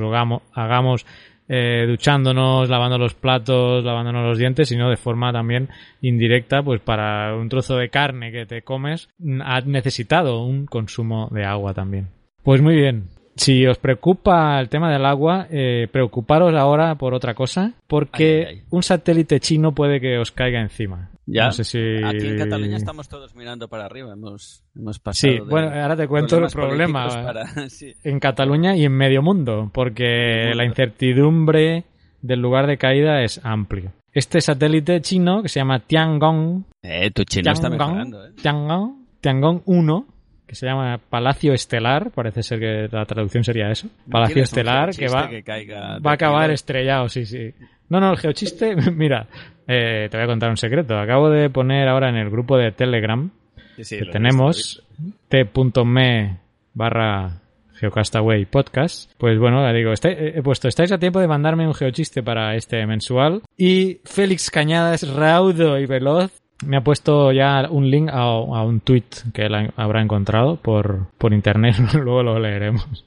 hagamos, 0.55 1.07
eh, 1.49 1.85
duchándonos, 1.87 2.69
lavando 2.69 2.99
los 2.99 3.15
platos, 3.15 3.85
lavándonos 3.85 4.25
los 4.27 4.39
dientes, 4.39 4.69
sino 4.69 4.89
de 4.91 4.97
forma 4.97 5.33
también 5.33 5.69
indirecta, 6.01 6.63
pues 6.63 6.81
para 6.81 7.35
un 7.37 7.49
trozo 7.49 7.77
de 7.77 7.89
carne 7.91 8.33
que 8.33 8.47
te 8.47 8.63
comes, 8.63 9.09
ha 9.45 9.61
necesitado 9.63 10.45
un 10.45 10.67
consumo 10.67 11.29
de 11.31 11.45
agua 11.45 11.75
también. 11.75 12.09
Pues 12.43 12.61
muy 12.63 12.75
bien. 12.75 13.05
Si 13.37 13.67
os 13.67 13.79
preocupa 13.79 14.61
el 14.61 14.69
tema 14.69 14.93
del 14.93 15.05
agua, 15.07 15.47
eh, 15.51 15.89
preocuparos 15.91 16.55
ahora 16.55 16.97
por 16.97 17.15
otra 17.15 17.35
cosa, 17.35 17.73
porque 17.87 18.25
Ay, 18.25 18.55
ay, 18.55 18.59
ay. 18.61 18.67
un 18.71 18.83
satélite 18.83 19.41
chino 19.41 19.73
puede 19.73 20.01
que 20.01 20.19
os 20.19 20.31
caiga 20.33 20.61
encima. 20.61 21.09
Ya, 21.25 21.47
No 21.47 21.53
sé 21.53 21.65
si... 21.65 21.79
Aquí 22.05 22.27
en 22.27 22.37
Cataluña 22.37 22.77
estamos 22.77 23.09
todos 23.09 23.35
mirando 23.37 23.69
para 23.69 23.87
arriba. 23.87 24.13
Hemos, 24.13 24.65
hemos 24.77 24.99
pasado. 24.99 25.33
Sí, 25.33 25.39
de 25.39 25.49
bueno, 25.49 25.69
ahora 25.73 25.97
te 25.97 26.09
cuento 26.09 26.37
el 26.37 26.49
problemas 26.49 26.53
problema. 26.53 27.09
políticos 27.09 27.53
para- 27.55 27.69
sí. 27.71 27.95
en 28.03 28.19
Cataluña 28.21 28.77
y 28.77 28.85
en 28.85 28.93
medio 28.93 29.23
mundo, 29.23 29.71
porque 29.73 30.43
mundo. 30.49 30.57
la 30.59 30.65
incertidumbre 30.65 31.85
del 32.21 32.41
lugar 32.41 32.67
de 32.67 32.77
caída 32.77 33.23
es 33.23 33.41
amplio. 33.45 33.93
Este 34.13 34.41
satélite 34.41 35.01
chino 35.01 35.43
que 35.43 35.49
se 35.49 35.61
llama 35.61 35.79
Tiangong, 35.81 36.65
Eh, 36.83 37.11
tu 37.13 37.25
chino 37.25 37.51
está 37.53 37.69
Tiangong, 37.69 37.89
mejorando, 37.89 38.27
¿eh? 38.27 38.31
Tiangong, 38.43 39.07
Tiangong 39.21 39.63
1, 39.65 40.07
que 40.53 40.57
se 40.57 40.67
llama 40.67 41.01
Palacio 41.09 41.55
Estelar, 41.55 42.11
parece 42.11 42.43
ser 42.43 42.61
que 42.61 42.89
la 42.95 43.07
traducción 43.07 43.43
sería 43.43 43.71
eso. 43.71 43.89
Palacio 44.11 44.35
¿Quieres 44.35 44.53
un 44.53 44.59
Estelar 44.59 44.91
que 44.95 45.09
va, 45.09 45.31
que 45.31 45.43
caiga 45.43 45.99
va 45.99 46.11
a 46.11 46.15
acabar 46.15 46.51
estrellado, 46.51 47.09
sí, 47.09 47.25
sí. 47.25 47.55
No, 47.89 48.01
no, 48.01 48.11
el 48.11 48.19
geochiste, 48.19 48.77
mira, 48.93 49.27
eh, 49.67 50.09
te 50.11 50.17
voy 50.19 50.25
a 50.25 50.27
contar 50.27 50.51
un 50.51 50.59
secreto. 50.59 50.99
Acabo 50.99 51.31
de 51.31 51.49
poner 51.49 51.89
ahora 51.89 52.11
en 52.11 52.17
el 52.17 52.29
grupo 52.29 52.59
de 52.59 52.71
Telegram 52.73 53.31
Sí, 53.77 53.85
sí, 53.85 53.99
que 53.99 54.05
tenemos 54.11 54.87
t.me 55.29 56.39
barra 56.75 57.41
Geocastaway 57.77 58.45
Podcast. 58.45 59.11
Pues 59.17 59.39
bueno, 59.39 59.67
le 59.67 59.73
digo, 59.79 59.93
está- 59.93 60.11
he 60.11 60.43
puesto, 60.43 60.69
estáis 60.69 60.93
a 60.93 60.99
tiempo 60.99 61.19
de 61.19 61.29
mandarme 61.29 61.67
un 61.67 61.73
geochiste 61.73 62.23
para 62.23 62.55
este 62.57 62.87
mensual. 62.87 63.41
Y 63.57 64.01
Félix 64.05 64.51
Cañadas, 64.51 65.09
raudo 65.09 65.79
y 65.79 65.87
veloz, 65.87 66.42
me 66.67 66.77
ha 66.77 66.81
puesto 66.83 67.33
ya 67.33 67.67
un 67.71 67.91
link 67.91 68.09
a, 68.11 68.21
a 68.23 68.63
un 68.65 68.81
tweet 68.81 69.05
que 69.33 69.43
él 69.47 69.55
ha- 69.55 69.73
habrá 69.77 70.03
encontrado 70.03 70.57
por, 70.57 71.09
por 71.19 71.33
internet. 71.33 71.77
Luego 71.95 72.23
lo 72.23 72.39
leeremos. 72.39 73.05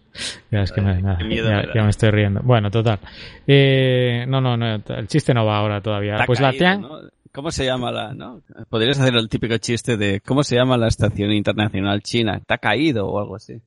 Ya 0.49 0.61
es 0.61 0.71
que 0.71 0.81
me, 0.81 1.01
nada, 1.01 1.17
miedo 1.23 1.49
ya, 1.49 1.57
me 1.57 1.67
da. 1.67 1.73
ya 1.73 1.83
me 1.83 1.89
estoy 1.89 2.09
riendo. 2.11 2.41
Bueno, 2.43 2.71
total. 2.71 2.99
Eh, 3.47 4.25
no, 4.27 4.39
no, 4.41 4.55
no, 4.55 4.75
el 4.75 5.07
chiste 5.07 5.33
no 5.33 5.45
va 5.45 5.57
ahora 5.57 5.81
todavía. 5.81 6.15
Pues 6.25 6.39
la 6.39 6.51
¿no? 6.77 6.99
¿Cómo 7.33 7.51
se 7.51 7.65
llama 7.65 7.91
la, 7.91 8.13
no? 8.13 8.41
Podrías 8.69 8.97
hacer 8.99 9.13
el 9.15 9.27
típico 9.27 9.57
chiste 9.57 9.97
de 9.97 10.21
¿cómo 10.21 10.41
se 10.43 10.55
llama 10.55 10.77
la 10.77 10.87
estación 10.87 11.33
internacional 11.33 12.01
china? 12.01 12.39
¿Te 12.45 12.53
ha 12.53 12.57
caído 12.57 13.07
o 13.07 13.19
algo 13.19 13.35
así? 13.35 13.61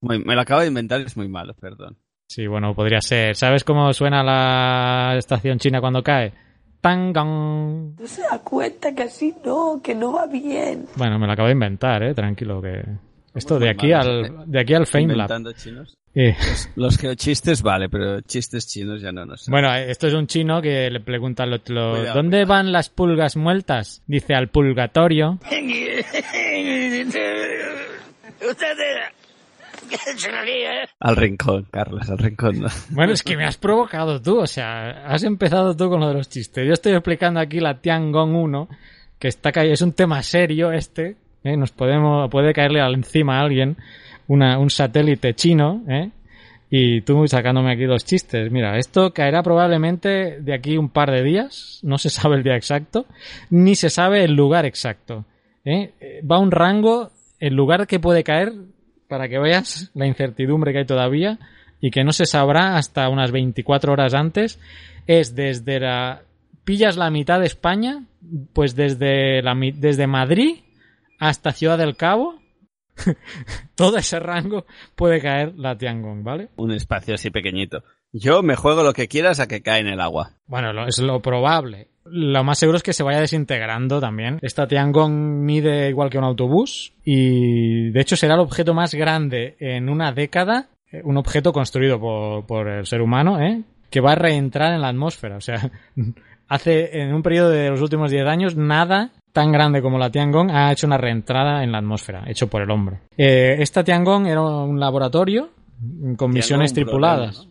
me 0.00 0.34
lo 0.36 0.40
acabo 0.40 0.60
de 0.60 0.68
inventar 0.68 1.00
y 1.00 1.04
es 1.04 1.16
muy 1.16 1.26
malo, 1.26 1.54
perdón. 1.54 1.96
Sí, 2.28 2.46
bueno, 2.46 2.74
podría 2.74 3.00
ser. 3.00 3.34
¿Sabes 3.34 3.64
cómo 3.64 3.92
suena 3.92 4.22
la 4.22 5.16
estación 5.16 5.58
china 5.58 5.80
cuando 5.80 6.02
cae? 6.04 6.32
Tangong. 6.80 7.96
No 7.98 8.06
se 8.06 8.22
da 8.22 8.38
cuenta 8.38 8.94
que 8.94 9.02
así 9.02 9.34
no, 9.44 9.80
que 9.82 9.94
no 9.94 10.12
va 10.12 10.26
bien. 10.26 10.86
Bueno, 10.96 11.18
me 11.18 11.26
lo 11.26 11.32
acabo 11.32 11.48
de 11.48 11.54
inventar, 11.54 12.02
eh, 12.02 12.14
tranquilo 12.14 12.62
que 12.62 12.82
esto 13.34 13.58
de 13.58 13.70
aquí 13.70 13.92
al 13.92 14.44
de 14.46 14.60
aquí 14.60 14.74
al 14.74 14.86
Fame 14.86 15.04
Inventando 15.04 15.52
chinos. 15.52 15.96
Los, 16.74 16.98
geochistes 16.98 17.62
vale, 17.62 17.88
pero 17.88 18.20
chistes 18.22 18.66
chinos 18.66 19.00
ya 19.00 19.12
no 19.12 19.24
no 19.24 19.36
sé. 19.36 19.50
Bueno, 19.50 19.72
esto 19.74 20.08
es 20.08 20.14
un 20.14 20.26
chino 20.26 20.60
que 20.60 20.90
le 20.90 21.00
pregunta 21.00 21.46
lo, 21.46 21.58
¿dónde 21.58 22.44
van 22.44 22.72
las 22.72 22.88
pulgas 22.88 23.36
muertas? 23.36 24.02
Dice 24.06 24.34
al 24.34 24.48
pulgatorio. 24.48 25.38
Al 31.00 31.16
rincón, 31.16 31.66
Carlos, 31.70 32.08
al 32.10 32.18
rincón. 32.18 32.64
Bueno, 32.90 33.12
es 33.12 33.22
que 33.22 33.36
me 33.36 33.44
has 33.44 33.56
provocado 33.56 34.20
tú, 34.20 34.38
o 34.38 34.46
sea, 34.46 35.06
has 35.06 35.22
empezado 35.22 35.76
tú 35.76 35.88
con 35.88 36.00
lo 36.00 36.08
de 36.08 36.14
los 36.14 36.28
chistes. 36.28 36.66
Yo 36.66 36.72
estoy 36.72 36.92
explicando 36.92 37.40
aquí 37.40 37.60
la 37.60 37.80
Tiangong 37.80 38.34
1, 38.34 38.68
que 39.18 39.28
está 39.28 39.50
es 39.50 39.82
un 39.82 39.92
tema 39.92 40.22
serio 40.22 40.72
este, 40.72 41.16
¿eh? 41.44 41.56
nos 41.56 41.72
podemos, 41.72 42.30
puede 42.30 42.52
caerle 42.52 42.80
encima 42.80 43.38
a 43.38 43.42
alguien 43.42 43.76
una, 44.26 44.58
un 44.58 44.70
satélite 44.70 45.34
chino, 45.34 45.82
¿eh? 45.88 46.10
y 46.70 47.00
tú 47.00 47.26
sacándome 47.26 47.72
aquí 47.72 47.84
los 47.84 48.04
chistes. 48.04 48.50
Mira, 48.50 48.76
esto 48.76 49.12
caerá 49.12 49.42
probablemente 49.42 50.40
de 50.40 50.54
aquí 50.54 50.76
un 50.76 50.90
par 50.90 51.10
de 51.10 51.22
días, 51.22 51.80
no 51.82 51.98
se 51.98 52.10
sabe 52.10 52.36
el 52.36 52.42
día 52.42 52.56
exacto, 52.56 53.06
ni 53.50 53.74
se 53.74 53.90
sabe 53.90 54.24
el 54.24 54.34
lugar 54.34 54.66
exacto. 54.66 55.24
¿eh? 55.64 56.22
Va 56.30 56.38
un 56.38 56.50
rango, 56.50 57.10
el 57.40 57.54
lugar 57.54 57.86
que 57.86 58.00
puede 58.00 58.22
caer 58.22 58.52
para 59.08 59.28
que 59.28 59.38
veas 59.38 59.90
la 59.94 60.06
incertidumbre 60.06 60.72
que 60.72 60.78
hay 60.78 60.86
todavía 60.86 61.38
y 61.80 61.90
que 61.90 62.04
no 62.04 62.12
se 62.12 62.26
sabrá 62.26 62.76
hasta 62.76 63.08
unas 63.08 63.32
24 63.32 63.92
horas 63.92 64.14
antes, 64.14 64.60
es 65.06 65.34
desde 65.34 65.80
la... 65.80 66.22
pillas 66.64 66.96
la 66.96 67.10
mitad 67.10 67.40
de 67.40 67.46
España, 67.46 68.04
pues 68.52 68.74
desde, 68.74 69.42
la, 69.42 69.54
desde 69.74 70.06
Madrid 70.06 70.58
hasta 71.18 71.52
Ciudad 71.52 71.78
del 71.78 71.96
Cabo, 71.96 72.40
todo 73.74 73.96
ese 73.96 74.18
rango 74.18 74.66
puede 74.94 75.20
caer 75.20 75.54
la 75.56 75.76
Tiangong, 75.76 76.22
¿vale? 76.24 76.48
Un 76.56 76.72
espacio 76.72 77.14
así 77.14 77.30
pequeñito. 77.30 77.82
Yo 78.12 78.42
me 78.42 78.56
juego 78.56 78.82
lo 78.82 78.92
que 78.92 79.08
quieras 79.08 79.40
a 79.40 79.48
que 79.48 79.62
cae 79.62 79.80
en 79.80 79.88
el 79.88 80.00
agua. 80.00 80.32
Bueno, 80.46 80.86
es 80.86 80.98
lo 80.98 81.20
probable. 81.20 81.88
Lo 82.04 82.42
más 82.42 82.58
seguro 82.58 82.76
es 82.76 82.82
que 82.82 82.94
se 82.94 83.02
vaya 83.02 83.20
desintegrando 83.20 84.00
también. 84.00 84.38
Esta 84.40 84.66
Tiangong 84.66 85.44
mide 85.44 85.90
igual 85.90 86.08
que 86.08 86.18
un 86.18 86.24
autobús 86.24 86.94
y 87.04 87.90
de 87.90 88.00
hecho 88.00 88.16
será 88.16 88.34
el 88.34 88.40
objeto 88.40 88.72
más 88.72 88.94
grande 88.94 89.56
en 89.60 89.90
una 89.90 90.12
década, 90.12 90.68
eh, 90.90 91.02
un 91.04 91.18
objeto 91.18 91.52
construido 91.52 92.00
por, 92.00 92.68
el 92.68 92.86
ser 92.86 93.02
humano, 93.02 93.40
¿eh? 93.40 93.62
que 93.90 94.00
va 94.00 94.12
a 94.12 94.16
reentrar 94.16 94.72
en 94.72 94.80
la 94.80 94.88
atmósfera. 94.88 95.36
O 95.36 95.42
sea, 95.42 95.70
hace 96.48 97.02
en 97.02 97.12
un 97.14 97.22
periodo 97.22 97.50
de 97.50 97.68
los 97.68 97.82
últimos 97.82 98.10
10 98.10 98.26
años 98.26 98.56
nada 98.56 99.10
tan 99.32 99.52
grande 99.52 99.82
como 99.82 99.98
la 99.98 100.10
Tiangong 100.10 100.50
ha 100.50 100.72
hecho 100.72 100.86
una 100.86 100.96
reentrada 100.96 101.62
en 101.62 101.72
la 101.72 101.78
atmósfera, 101.78 102.24
hecho 102.26 102.48
por 102.48 102.62
el 102.62 102.70
hombre. 102.70 103.00
Eh, 103.18 103.56
esta 103.58 103.84
Tiangong 103.84 104.26
era 104.26 104.42
un 104.42 104.80
laboratorio 104.80 105.50
con 106.16 106.30
misiones 106.30 106.72
tripuladas. 106.72 107.46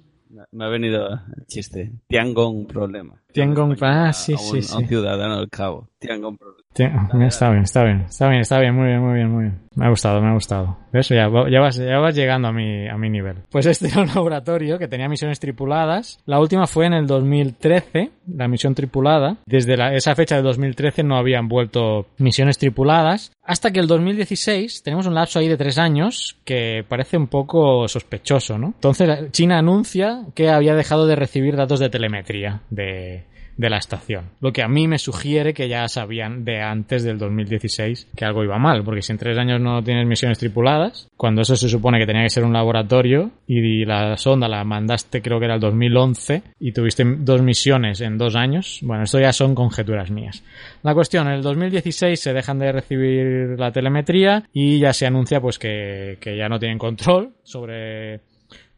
Me 0.57 0.65
ha 0.65 0.69
venido 0.69 1.07
el 1.37 1.45
chiste. 1.45 1.91
Tiangong 2.07 2.65
problema. 2.65 3.21
Tiangong, 3.33 3.77
ah, 3.81 4.13
sí, 4.13 4.35
sí, 4.37 4.61
sí. 4.61 4.73
A 4.73 4.77
un 4.77 4.87
ciudadano 4.87 5.37
del 5.37 5.49
cabo. 5.49 5.87
Tiangong 5.99 6.37
problema. 6.37 6.67
Está 6.77 7.49
bien, 7.49 7.63
está 7.63 7.83
bien, 7.83 8.01
está 8.01 8.29
bien, 8.29 8.41
está 8.41 8.59
bien, 8.59 8.75
muy 8.75 8.87
bien, 8.87 9.01
muy 9.01 9.13
bien, 9.15 9.31
muy 9.31 9.43
bien. 9.45 9.59
Me 9.75 9.85
ha 9.85 9.89
gustado, 9.89 10.21
me 10.21 10.29
ha 10.29 10.33
gustado. 10.33 10.77
Eso 10.93 11.13
ya, 11.13 11.29
ya, 11.49 11.59
vas, 11.59 11.77
ya 11.77 11.99
vas 11.99 12.15
llegando 12.15 12.47
a 12.47 12.51
mi, 12.51 12.87
a 12.87 12.97
mi 12.97 13.09
nivel. 13.09 13.37
Pues 13.49 13.65
este 13.65 13.87
era 13.87 14.01
un 14.01 14.07
laboratorio 14.07 14.77
que 14.77 14.87
tenía 14.87 15.07
misiones 15.07 15.39
tripuladas. 15.39 16.19
La 16.25 16.39
última 16.39 16.67
fue 16.67 16.85
en 16.85 16.93
el 16.93 17.07
2013, 17.07 18.11
la 18.27 18.47
misión 18.47 18.75
tripulada. 18.75 19.37
Desde 19.45 19.77
la, 19.77 19.93
esa 19.93 20.15
fecha 20.15 20.35
de 20.35 20.41
2013 20.41 21.03
no 21.03 21.17
habían 21.17 21.47
vuelto 21.47 22.07
misiones 22.17 22.57
tripuladas. 22.57 23.31
Hasta 23.43 23.71
que 23.71 23.79
el 23.79 23.87
2016 23.87 24.83
tenemos 24.83 25.07
un 25.07 25.15
lapso 25.15 25.39
ahí 25.39 25.47
de 25.47 25.57
tres 25.57 25.77
años 25.77 26.37
que 26.43 26.83
parece 26.87 27.17
un 27.17 27.27
poco 27.27 27.87
sospechoso, 27.87 28.57
¿no? 28.57 28.67
Entonces 28.67 29.31
China 29.31 29.59
anuncia 29.59 30.25
que 30.35 30.49
había 30.49 30.75
dejado 30.75 31.05
de 31.07 31.15
recibir 31.15 31.55
datos 31.55 31.79
de 31.79 31.89
telemetría 31.89 32.61
de, 32.69 33.25
de 33.57 33.69
la 33.69 33.77
estación. 33.77 34.29
Lo 34.39 34.53
que 34.53 34.61
a 34.61 34.67
mí 34.67 34.87
me 34.87 34.99
sugiere 34.99 35.53
que 35.53 35.67
ya 35.67 35.87
sabían 35.87 36.45
de 36.45 36.61
antes 36.61 37.03
del 37.03 37.17
2016 37.17 38.09
que 38.15 38.25
algo 38.25 38.43
iba 38.43 38.57
mal, 38.57 38.83
porque 38.83 39.01
si 39.01 39.11
en 39.11 39.17
tres 39.17 39.37
años 39.37 39.59
no 39.59 39.83
tienes 39.83 40.05
misiones 40.07 40.37
tripuladas, 40.37 41.09
cuando 41.17 41.41
eso 41.41 41.55
se 41.55 41.67
supone 41.67 41.99
que 41.99 42.05
tenía 42.05 42.23
que 42.23 42.29
ser 42.29 42.43
un 42.43 42.53
laboratorio 42.53 43.31
y 43.47 43.83
la 43.85 44.15
sonda 44.17 44.47
la 44.47 44.63
mandaste 44.63 45.21
creo 45.21 45.39
que 45.39 45.45
era 45.45 45.55
el 45.55 45.61
2011 45.61 46.43
y 46.59 46.71
tuviste 46.71 47.03
dos 47.03 47.41
misiones 47.41 48.01
en 48.01 48.17
dos 48.17 48.35
años, 48.35 48.79
bueno, 48.83 49.03
esto 49.03 49.19
ya 49.19 49.33
son 49.33 49.55
conjeturas 49.55 50.11
mías. 50.11 50.43
La 50.83 50.93
cuestión, 50.93 51.27
en 51.27 51.33
el 51.33 51.41
2016 51.41 52.19
se 52.19 52.33
dejan 52.33 52.59
de 52.59 52.71
recibir 52.71 53.59
la 53.59 53.71
telemetría 53.71 54.43
y 54.53 54.79
ya 54.79 54.93
se 54.93 55.07
anuncia 55.07 55.41
pues 55.41 55.57
que, 55.57 56.17
que 56.21 56.37
ya 56.37 56.47
no 56.47 56.59
tienen 56.59 56.77
control 56.77 57.33
sobre 57.43 58.21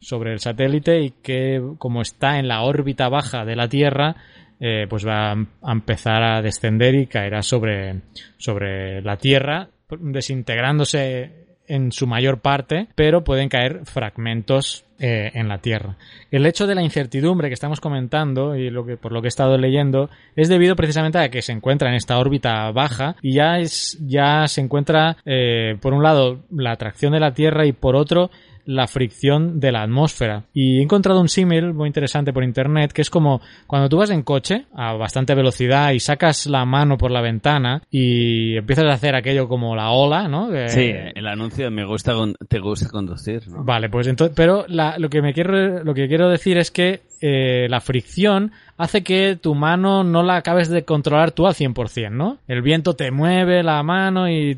sobre 0.01 0.31
el 0.31 0.39
satélite 0.39 1.01
y 1.01 1.11
que 1.11 1.61
como 1.77 2.01
está 2.01 2.39
en 2.39 2.47
la 2.47 2.61
órbita 2.61 3.09
baja 3.09 3.43
de 3.45 3.55
la 3.55 3.67
Tierra 3.67 4.15
eh, 4.59 4.87
pues 4.89 5.07
va 5.07 5.31
a 5.31 5.71
empezar 5.71 6.23
a 6.23 6.41
descender 6.41 6.95
y 6.95 7.07
caerá 7.07 7.41
sobre, 7.41 8.01
sobre 8.37 9.01
la 9.01 9.17
Tierra, 9.17 9.69
desintegrándose 9.99 11.47
en 11.69 11.91
su 11.91 12.07
mayor 12.07 12.39
parte, 12.41 12.87
pero 12.95 13.23
pueden 13.23 13.47
caer 13.47 13.81
fragmentos 13.85 14.83
eh, 14.99 15.31
en 15.35 15.47
la 15.47 15.59
Tierra. 15.59 15.95
El 16.29 16.45
hecho 16.45 16.67
de 16.67 16.75
la 16.75 16.81
incertidumbre 16.81 17.47
que 17.47 17.53
estamos 17.53 17.79
comentando 17.79 18.55
y 18.55 18.69
lo 18.69 18.85
que 18.85 18.97
por 18.97 19.13
lo 19.13 19.21
que 19.21 19.27
he 19.27 19.29
estado 19.29 19.57
leyendo 19.57 20.09
es 20.35 20.49
debido 20.49 20.75
precisamente 20.75 21.19
a 21.19 21.29
que 21.29 21.41
se 21.41 21.53
encuentra 21.53 21.89
en 21.89 21.95
esta 21.95 22.17
órbita 22.17 22.69
baja 22.71 23.15
y 23.21 23.35
ya 23.35 23.59
es 23.59 23.97
ya 24.01 24.45
se 24.47 24.59
encuentra 24.61 25.15
eh, 25.25 25.77
por 25.79 25.93
un 25.93 26.03
lado 26.03 26.39
la 26.51 26.71
atracción 26.71 27.13
de 27.13 27.21
la 27.21 27.33
Tierra 27.33 27.65
y 27.65 27.71
por 27.71 27.95
otro 27.95 28.29
la 28.69 28.85
fricción 28.85 29.59
de 29.59 29.71
la 29.71 29.81
atmósfera. 29.81 30.43
Y 30.53 30.77
he 30.77 30.83
encontrado 30.83 31.19
un 31.19 31.27
símil 31.27 31.73
muy 31.73 31.87
interesante 31.87 32.31
por 32.31 32.43
internet 32.43 32.93
que 32.93 33.01
es 33.01 33.09
como 33.09 33.41
cuando 33.65 33.89
tú 33.89 33.97
vas 33.97 34.11
en 34.11 34.21
coche 34.21 34.65
a 34.75 34.93
bastante 34.93 35.33
velocidad 35.33 35.91
y 35.91 35.99
sacas 35.99 36.45
la 36.45 36.65
mano 36.65 36.95
por 36.95 37.09
la 37.09 37.21
ventana 37.21 37.81
y 37.89 38.55
empiezas 38.57 38.85
a 38.85 38.93
hacer 38.93 39.15
aquello 39.15 39.47
como 39.47 39.75
la 39.75 39.89
ola, 39.89 40.27
¿no? 40.27 40.49
sí, 40.67 40.91
el 41.15 41.27
anuncio 41.27 41.71
me 41.71 41.83
gusta 41.83 42.13
te 42.47 42.59
gusta 42.59 42.89
conducir, 42.89 43.47
¿no? 43.47 43.63
Vale, 43.63 43.89
pues 43.89 44.05
entonces, 44.05 44.35
pero 44.35 44.65
lo 44.67 45.09
que 45.09 45.21
me 45.23 45.33
quiero 45.33 45.83
lo 45.83 45.93
que 45.95 46.07
quiero 46.07 46.29
decir 46.29 46.59
es 46.59 46.69
que 46.69 47.01
eh, 47.21 47.67
la 47.69 47.81
fricción 47.81 48.51
hace 48.79 49.03
que 49.03 49.35
tu 49.35 49.55
mano 49.55 50.05
no 50.05 50.23
la 50.23 50.37
acabes 50.37 50.69
de 50.69 50.85
controlar 50.85 51.31
tú 51.31 51.45
al 51.45 51.53
100%, 51.53 52.11
¿no? 52.11 52.37
El 52.47 52.61
viento 52.61 52.95
te 52.95 53.11
mueve 53.11 53.61
la 53.61 53.83
mano 53.83 54.29
y, 54.29 54.57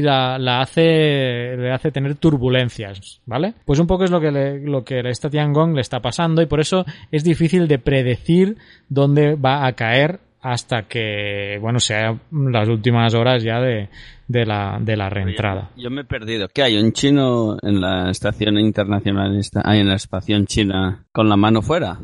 la, 0.00 0.60
hace, 0.60 1.54
le 1.58 1.70
hace 1.70 1.92
tener 1.92 2.14
turbulencias, 2.14 3.20
¿vale? 3.26 3.52
Pues 3.66 3.78
un 3.78 3.86
poco 3.86 4.04
es 4.04 4.10
lo 4.10 4.22
que, 4.22 4.30
le, 4.30 4.58
lo 4.58 4.84
que 4.84 5.00
esta 5.00 5.28
Tiangong 5.28 5.74
le 5.74 5.82
está 5.82 6.00
pasando 6.00 6.40
y 6.40 6.46
por 6.46 6.60
eso 6.60 6.86
es 7.10 7.24
difícil 7.24 7.68
de 7.68 7.78
predecir 7.78 8.56
dónde 8.88 9.34
va 9.34 9.66
a 9.66 9.72
caer 9.74 10.20
hasta 10.40 10.84
que, 10.84 11.58
bueno, 11.60 11.78
sea 11.78 12.18
las 12.32 12.68
últimas 12.68 13.14
horas 13.14 13.42
ya 13.44 13.60
de, 13.60 13.90
de 14.28 14.46
la, 14.46 14.78
de 14.80 14.96
la 14.96 15.10
reentrada. 15.10 15.72
Yo, 15.76 15.90
me 15.90 16.00
he 16.00 16.04
perdido. 16.04 16.48
¿Qué 16.48 16.62
hay? 16.62 16.78
¿Un 16.78 16.92
chino 16.92 17.58
en 17.60 17.82
la 17.82 18.10
estación 18.10 18.58
internacional, 18.58 19.38
hay 19.62 19.80
en 19.80 19.88
la 19.88 19.96
estación 19.96 20.46
china 20.46 21.04
con 21.12 21.28
la 21.28 21.36
mano 21.36 21.60
fuera? 21.60 21.98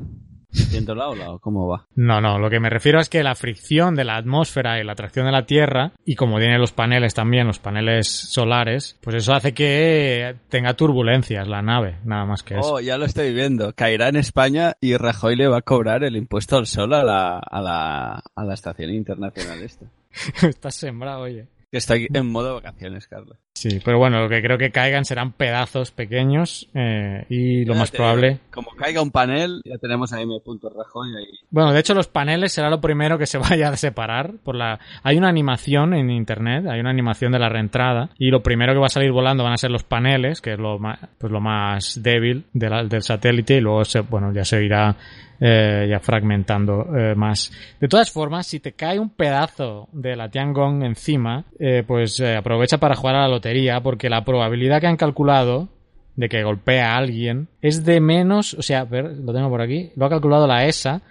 ¿Siento 0.62 0.94
la 0.94 1.08
ola 1.08 1.30
o 1.30 1.38
cómo 1.38 1.66
va? 1.68 1.86
No, 1.94 2.20
no, 2.20 2.38
lo 2.38 2.50
que 2.50 2.60
me 2.60 2.70
refiero 2.70 3.00
es 3.00 3.08
que 3.08 3.22
la 3.22 3.34
fricción 3.34 3.94
de 3.94 4.04
la 4.04 4.16
atmósfera 4.16 4.80
y 4.80 4.84
la 4.84 4.92
atracción 4.92 5.26
de 5.26 5.32
la 5.32 5.46
Tierra, 5.46 5.92
y 6.04 6.14
como 6.14 6.38
tiene 6.38 6.58
los 6.58 6.72
paneles 6.72 7.14
también, 7.14 7.46
los 7.46 7.58
paneles 7.58 8.08
solares, 8.08 8.98
pues 9.00 9.16
eso 9.16 9.34
hace 9.34 9.54
que 9.54 10.36
tenga 10.48 10.74
turbulencias 10.74 11.48
la 11.48 11.62
nave, 11.62 11.98
nada 12.04 12.24
más 12.24 12.42
que 12.42 12.58
eso. 12.58 12.74
Oh, 12.74 12.80
ya 12.80 12.98
lo 12.98 13.04
estoy 13.04 13.32
viendo. 13.32 13.72
Caerá 13.74 14.08
en 14.08 14.16
España 14.16 14.74
y 14.80 14.96
Rajoy 14.96 15.36
le 15.36 15.48
va 15.48 15.58
a 15.58 15.62
cobrar 15.62 16.04
el 16.04 16.16
impuesto 16.16 16.56
al 16.56 16.66
sol 16.66 16.94
a 16.94 17.04
la, 17.04 17.38
a 17.38 17.60
la, 17.60 18.22
a 18.34 18.44
la 18.44 18.54
estación 18.54 18.90
internacional 18.90 19.62
esta. 19.62 19.86
Estás 20.46 20.74
sembrado, 20.74 21.22
oye. 21.22 21.46
Que 21.70 21.78
está 21.78 21.96
en 21.96 22.26
modo 22.30 22.54
vacaciones, 22.54 23.06
Carlos. 23.08 23.36
Sí, 23.52 23.80
pero 23.84 23.98
bueno, 23.98 24.20
lo 24.20 24.28
que 24.28 24.40
creo 24.40 24.56
que 24.56 24.70
caigan 24.70 25.04
serán 25.04 25.32
pedazos 25.32 25.90
pequeños 25.90 26.68
eh, 26.74 27.26
y 27.28 27.64
lo 27.64 27.74
más 27.74 27.90
probable... 27.90 28.38
Como 28.50 28.70
caiga 28.70 29.02
un 29.02 29.10
panel, 29.10 29.60
ya 29.64 29.76
tenemos 29.78 30.12
ahí 30.12 30.24
mi 30.24 30.40
punto 30.40 30.70
rojo 30.70 31.04
y 31.04 31.16
ahí... 31.16 31.26
Bueno, 31.50 31.72
de 31.72 31.80
hecho 31.80 31.92
los 31.92 32.06
paneles 32.06 32.52
será 32.52 32.70
lo 32.70 32.80
primero 32.80 33.18
que 33.18 33.26
se 33.26 33.36
vaya 33.50 33.68
a 33.68 33.76
separar. 33.76 34.34
por 34.42 34.54
la 34.54 34.78
Hay 35.02 35.18
una 35.18 35.28
animación 35.28 35.92
en 35.92 36.08
internet, 36.08 36.66
hay 36.68 36.80
una 36.80 36.90
animación 36.90 37.32
de 37.32 37.38
la 37.40 37.48
reentrada 37.48 38.10
y 38.16 38.30
lo 38.30 38.42
primero 38.42 38.72
que 38.72 38.78
va 38.78 38.86
a 38.86 38.90
salir 38.90 39.12
volando 39.12 39.44
van 39.44 39.52
a 39.52 39.58
ser 39.58 39.70
los 39.70 39.82
paneles, 39.82 40.40
que 40.40 40.52
es 40.52 40.58
lo 40.58 40.78
más, 40.78 41.00
pues 41.18 41.30
lo 41.30 41.40
más 41.40 42.02
débil 42.02 42.46
del 42.54 43.02
satélite 43.02 43.56
y 43.56 43.60
luego 43.60 43.84
se, 43.84 44.00
bueno, 44.00 44.32
ya 44.32 44.44
se 44.44 44.64
irá 44.64 44.96
eh, 45.40 45.86
ya 45.88 46.00
fragmentando 46.00 46.86
eh, 46.96 47.14
más. 47.14 47.52
De 47.80 47.88
todas 47.88 48.10
formas, 48.10 48.46
si 48.46 48.60
te 48.60 48.72
cae 48.72 48.98
un 48.98 49.10
pedazo 49.10 49.88
de 49.92 50.16
la 50.16 50.30
Tiangong 50.30 50.82
encima, 50.82 51.44
eh, 51.58 51.84
pues 51.86 52.20
aprovecha 52.20 52.78
para 52.78 52.96
jugar 52.96 53.16
a 53.16 53.22
la 53.22 53.28
lotería 53.28 53.80
porque 53.80 54.10
la 54.10 54.24
probabilidad 54.24 54.80
que 54.80 54.88
han 54.88 54.96
calculado 54.96 55.68
de 56.16 56.28
que 56.28 56.42
golpea 56.42 56.94
a 56.94 56.96
alguien 56.96 57.48
es 57.62 57.84
de 57.84 58.00
menos, 58.00 58.54
o 58.54 58.62
sea, 58.62 58.80
a 58.80 58.84
ver, 58.84 59.16
lo 59.18 59.32
tengo 59.32 59.48
por 59.48 59.60
aquí, 59.60 59.92
lo 59.94 60.06
ha 60.06 60.10
calculado 60.10 60.48
la 60.48 60.66
ESA, 60.66 61.02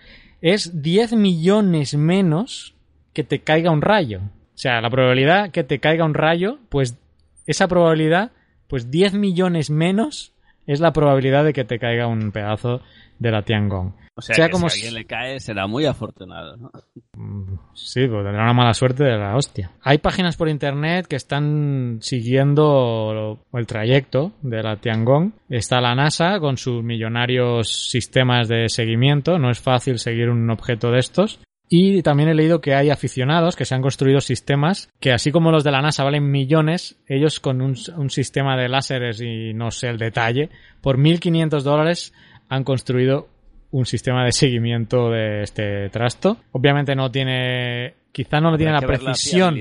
es 0.41 0.81
10 0.81 1.13
millones 1.13 1.95
menos 1.95 2.75
que 3.13 3.23
te 3.23 3.39
caiga 3.39 3.71
un 3.71 3.81
rayo. 3.81 4.19
O 4.19 4.59
sea, 4.59 4.81
la 4.81 4.89
probabilidad 4.89 5.51
que 5.51 5.63
te 5.63 5.79
caiga 5.79 6.03
un 6.03 6.13
rayo, 6.13 6.59
pues 6.69 6.97
esa 7.45 7.67
probabilidad, 7.67 8.31
pues 8.67 8.91
10 8.91 9.13
millones 9.13 9.69
menos 9.69 10.33
es 10.67 10.79
la 10.79 10.91
probabilidad 10.91 11.43
de 11.43 11.53
que 11.53 11.63
te 11.63 11.79
caiga 11.79 12.07
un 12.07 12.31
pedazo 12.31 12.81
de 13.19 13.31
la 13.31 13.41
Tiangong. 13.41 13.93
O 14.15 14.21
sea, 14.21 14.49
que 14.49 14.57
si 14.57 14.63
a 14.63 14.67
alguien 14.67 14.93
le 14.95 15.05
cae 15.05 15.39
será 15.39 15.67
muy 15.67 15.85
afortunado, 15.85 16.57
¿no? 16.57 16.71
Mm, 17.15 17.59
sí, 17.73 18.07
pues 18.07 18.23
tendrá 18.23 18.43
una 18.43 18.53
mala 18.53 18.73
suerte 18.73 19.03
de 19.03 19.15
la 19.15 19.35
hostia. 19.35 19.71
Hay 19.81 19.99
páginas 19.99 20.35
por 20.35 20.49
internet 20.49 21.05
que 21.07 21.15
están 21.15 21.99
siguiendo 22.01 23.39
el 23.53 23.67
trayecto 23.67 24.33
de 24.41 24.63
la 24.63 24.77
Tiangong. 24.77 25.33
Está 25.49 25.81
la 25.81 25.93
NASA 25.93 26.39
con 26.39 26.57
sus 26.57 26.83
millonarios 26.83 27.89
sistemas 27.89 28.47
de 28.47 28.69
seguimiento. 28.69 29.37
No 29.37 29.51
es 29.51 29.59
fácil 29.59 29.99
seguir 29.99 30.29
un 30.29 30.49
objeto 30.49 30.91
de 30.91 30.99
estos. 30.99 31.39
Y 31.69 32.01
también 32.01 32.29
he 32.29 32.33
leído 32.33 32.61
que 32.61 32.75
hay 32.75 32.89
aficionados 32.89 33.55
que 33.55 33.65
se 33.65 33.75
han 33.75 33.81
construido 33.81 34.21
sistemas 34.21 34.89
que, 34.99 35.11
así 35.11 35.31
como 35.31 35.51
los 35.51 35.63
de 35.63 35.71
la 35.71 35.81
NASA 35.81 36.03
valen 36.03 36.31
millones, 36.31 36.97
ellos 37.07 37.39
con 37.39 37.61
un, 37.61 37.75
un 37.97 38.09
sistema 38.09 38.55
de 38.55 38.69
láseres 38.69 39.21
y 39.21 39.53
no 39.53 39.71
sé 39.71 39.89
el 39.89 39.97
detalle, 39.97 40.49
por 40.81 40.97
1.500 40.97 41.61
dólares 41.63 42.13
han 42.47 42.63
construido 42.63 43.27
un 43.71 43.85
sistema 43.85 44.23
de 44.23 44.31
seguimiento 44.31 45.09
de 45.09 45.43
este 45.43 45.89
trasto. 45.89 46.37
Obviamente 46.51 46.95
no 46.95 47.11
tiene, 47.11 47.95
quizá 48.11 48.39
no 48.39 48.55
tiene 48.55 48.71
la 48.71 48.81
precisión, 48.81 49.57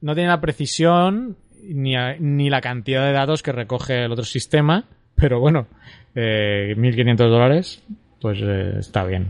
¿no? 0.00 0.14
tiene 0.14 0.28
la 0.28 0.40
precisión 0.40 1.36
ni, 1.62 1.94
ni 2.20 2.50
la 2.50 2.60
cantidad 2.60 3.04
de 3.04 3.12
datos 3.12 3.42
que 3.42 3.52
recoge 3.52 4.04
el 4.04 4.12
otro 4.12 4.24
sistema, 4.24 4.84
pero 5.14 5.40
bueno, 5.40 5.68
eh, 6.14 6.74
1.500 6.76 7.16
dólares 7.16 7.82
pues 8.24 8.38
eh, 8.40 8.76
está 8.78 9.04
bien. 9.04 9.28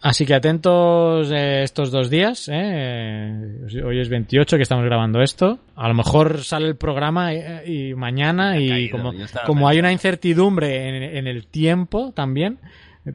Así 0.00 0.26
que 0.26 0.34
atentos 0.34 1.30
eh, 1.30 1.62
estos 1.62 1.92
dos 1.92 2.10
días. 2.10 2.50
Eh. 2.52 3.60
Hoy 3.84 4.00
es 4.00 4.08
28 4.08 4.56
que 4.56 4.64
estamos 4.64 4.84
grabando 4.84 5.22
esto. 5.22 5.60
A 5.76 5.86
lo 5.86 5.94
mejor 5.94 6.42
sale 6.42 6.66
el 6.66 6.74
programa 6.74 7.32
y, 7.32 7.94
mañana 7.94 8.58
y 8.58 8.90
como, 8.90 9.12
como 9.46 9.68
hay 9.68 9.78
una 9.78 9.92
incertidumbre 9.92 11.16
en, 11.16 11.28
el 11.28 11.46
tiempo 11.46 12.10
también, 12.10 12.58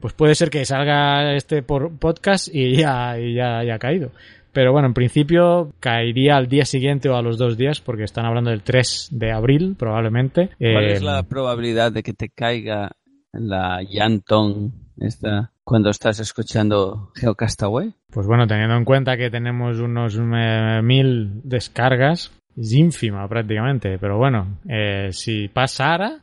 pues 0.00 0.14
puede 0.14 0.34
ser 0.34 0.48
que 0.48 0.64
salga 0.64 1.34
este 1.34 1.62
por 1.62 1.98
podcast 1.98 2.48
y 2.50 2.76
ya, 2.76 3.18
y 3.20 3.34
ya, 3.34 3.62
ya 3.64 3.74
ha 3.74 3.78
caído. 3.78 4.12
Pero 4.54 4.72
bueno, 4.72 4.88
en 4.88 4.94
principio 4.94 5.74
caería 5.78 6.38
al 6.38 6.48
día 6.48 6.64
siguiente 6.64 7.10
o 7.10 7.16
a 7.16 7.22
los 7.22 7.36
dos 7.36 7.58
días, 7.58 7.82
porque 7.82 8.04
están 8.04 8.24
hablando 8.24 8.48
del 8.48 8.62
3 8.62 9.08
de 9.10 9.30
abril, 9.30 9.76
probablemente. 9.78 10.48
¿Cuál 10.58 10.88
es 10.88 11.02
la 11.02 11.22
probabilidad 11.24 11.92
de 11.92 12.02
que 12.02 12.14
te 12.14 12.30
caiga 12.30 12.92
la 13.34 13.82
Yanton 13.82 14.81
esta, 14.98 15.52
cuando 15.64 15.90
estás 15.90 16.20
escuchando 16.20 17.10
Geocastaway? 17.14 17.94
Pues 18.10 18.26
bueno, 18.26 18.46
teniendo 18.46 18.76
en 18.76 18.84
cuenta 18.84 19.16
que 19.16 19.30
tenemos 19.30 19.78
unos 19.78 20.18
mil 20.18 21.40
descargas, 21.44 22.32
es 22.56 22.72
ínfima 22.72 23.26
prácticamente, 23.28 23.98
pero 23.98 24.18
bueno, 24.18 24.58
eh, 24.68 25.08
si 25.12 25.48
pasara 25.48 26.20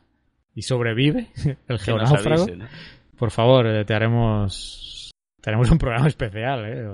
y 0.54 0.62
sobrevive 0.62 1.28
el 1.68 1.78
geonáufrago, 1.78 2.46
por 3.18 3.30
favor, 3.30 3.66
eh, 3.66 3.84
te 3.84 3.94
haremos 3.94 5.10
tenemos 5.40 5.70
un 5.70 5.78
programa 5.78 6.06
especial, 6.06 6.66
¿eh? 6.66 6.86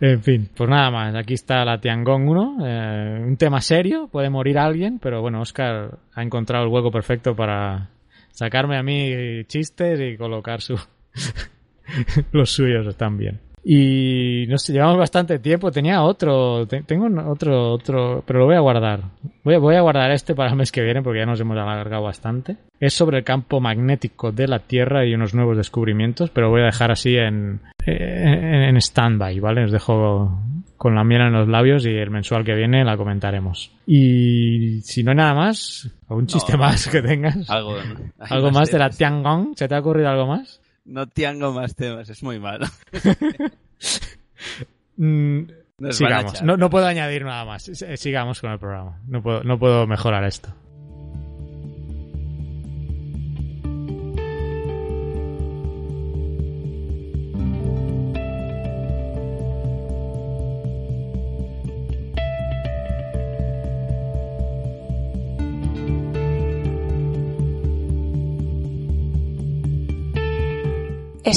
En 0.00 0.20
fin, 0.20 0.50
pues 0.54 0.68
nada 0.68 0.90
más. 0.90 1.14
Aquí 1.14 1.34
está 1.34 1.64
la 1.64 1.80
Tiangong 1.80 2.28
1. 2.28 2.56
Eh, 2.66 3.24
un 3.24 3.36
tema 3.36 3.60
serio, 3.60 4.08
puede 4.10 4.30
morir 4.30 4.58
alguien, 4.58 4.98
pero 4.98 5.20
bueno, 5.20 5.40
Oscar 5.40 5.98
ha 6.12 6.22
encontrado 6.22 6.64
el 6.64 6.72
hueco 6.72 6.90
perfecto 6.90 7.36
para 7.36 7.90
sacarme 8.32 8.76
a 8.76 8.82
mí 8.82 9.44
chistes 9.44 10.00
y 10.00 10.16
colocar 10.16 10.60
su, 10.60 10.76
Los 12.32 12.50
suyos 12.50 12.86
están 12.86 13.16
bien. 13.16 13.40
Y 13.66 14.44
no 14.48 14.58
sé, 14.58 14.74
llevamos 14.74 14.98
bastante 14.98 15.38
tiempo. 15.38 15.70
Tenía 15.70 16.02
otro, 16.02 16.66
tengo 16.66 17.06
otro, 17.30 17.72
otro, 17.72 18.22
pero 18.26 18.40
lo 18.40 18.44
voy 18.44 18.56
a 18.56 18.60
guardar. 18.60 19.04
Voy 19.42 19.54
a, 19.54 19.58
voy 19.58 19.74
a 19.74 19.80
guardar 19.80 20.10
este 20.10 20.34
para 20.34 20.50
el 20.50 20.56
mes 20.56 20.70
que 20.70 20.82
viene 20.82 21.02
porque 21.02 21.20
ya 21.20 21.26
nos 21.26 21.40
hemos 21.40 21.56
alargado 21.56 22.02
bastante. 22.02 22.58
Es 22.78 22.92
sobre 22.92 23.18
el 23.18 23.24
campo 23.24 23.60
magnético 23.60 24.32
de 24.32 24.48
la 24.48 24.58
Tierra 24.58 25.06
y 25.06 25.14
unos 25.14 25.34
nuevos 25.34 25.56
descubrimientos, 25.56 26.28
pero 26.28 26.50
voy 26.50 26.60
a 26.60 26.66
dejar 26.66 26.90
así 26.90 27.16
en, 27.16 27.62
en, 27.86 28.62
en 28.64 28.76
stand-by, 28.76 29.40
¿vale? 29.40 29.64
Os 29.64 29.72
dejo 29.72 30.42
con 30.76 30.94
la 30.94 31.02
miel 31.02 31.22
en 31.22 31.32
los 31.32 31.48
labios 31.48 31.86
y 31.86 31.90
el 31.90 32.10
mensual 32.10 32.44
que 32.44 32.54
viene 32.54 32.84
la 32.84 32.98
comentaremos. 32.98 33.72
Y 33.86 34.82
si 34.82 35.02
no 35.02 35.12
hay 35.12 35.16
nada 35.16 35.32
más, 35.32 35.90
algún 36.10 36.26
chiste 36.26 36.58
más 36.58 36.86
que 36.88 37.00
tengas. 37.00 37.48
Algo, 37.48 37.76
¿Algo 38.18 38.50
más, 38.50 38.70
de 38.70 38.78
la 38.78 38.90
Tiangong. 38.90 39.54
¿Se 39.56 39.66
te 39.66 39.74
ha 39.74 39.80
ocurrido 39.80 40.10
algo 40.10 40.26
más? 40.26 40.60
No 40.84 41.08
tengo 41.08 41.52
más 41.52 41.74
temas, 41.74 42.08
es 42.08 42.22
muy 42.22 42.38
malo. 42.38 42.66
Mm, 44.96 45.48
sigamos, 45.90 46.40
no, 46.42 46.56
no, 46.56 46.70
puedo 46.70 46.86
añadir 46.86 47.24
nada 47.24 47.44
más. 47.44 47.64
Sigamos 47.96 48.40
con 48.40 48.52
el 48.52 48.60
programa. 48.60 49.00
No 49.08 49.24
puedo, 49.24 49.42
no 49.42 49.58
puedo 49.58 49.88
mejorar 49.88 50.22
esto. 50.22 50.54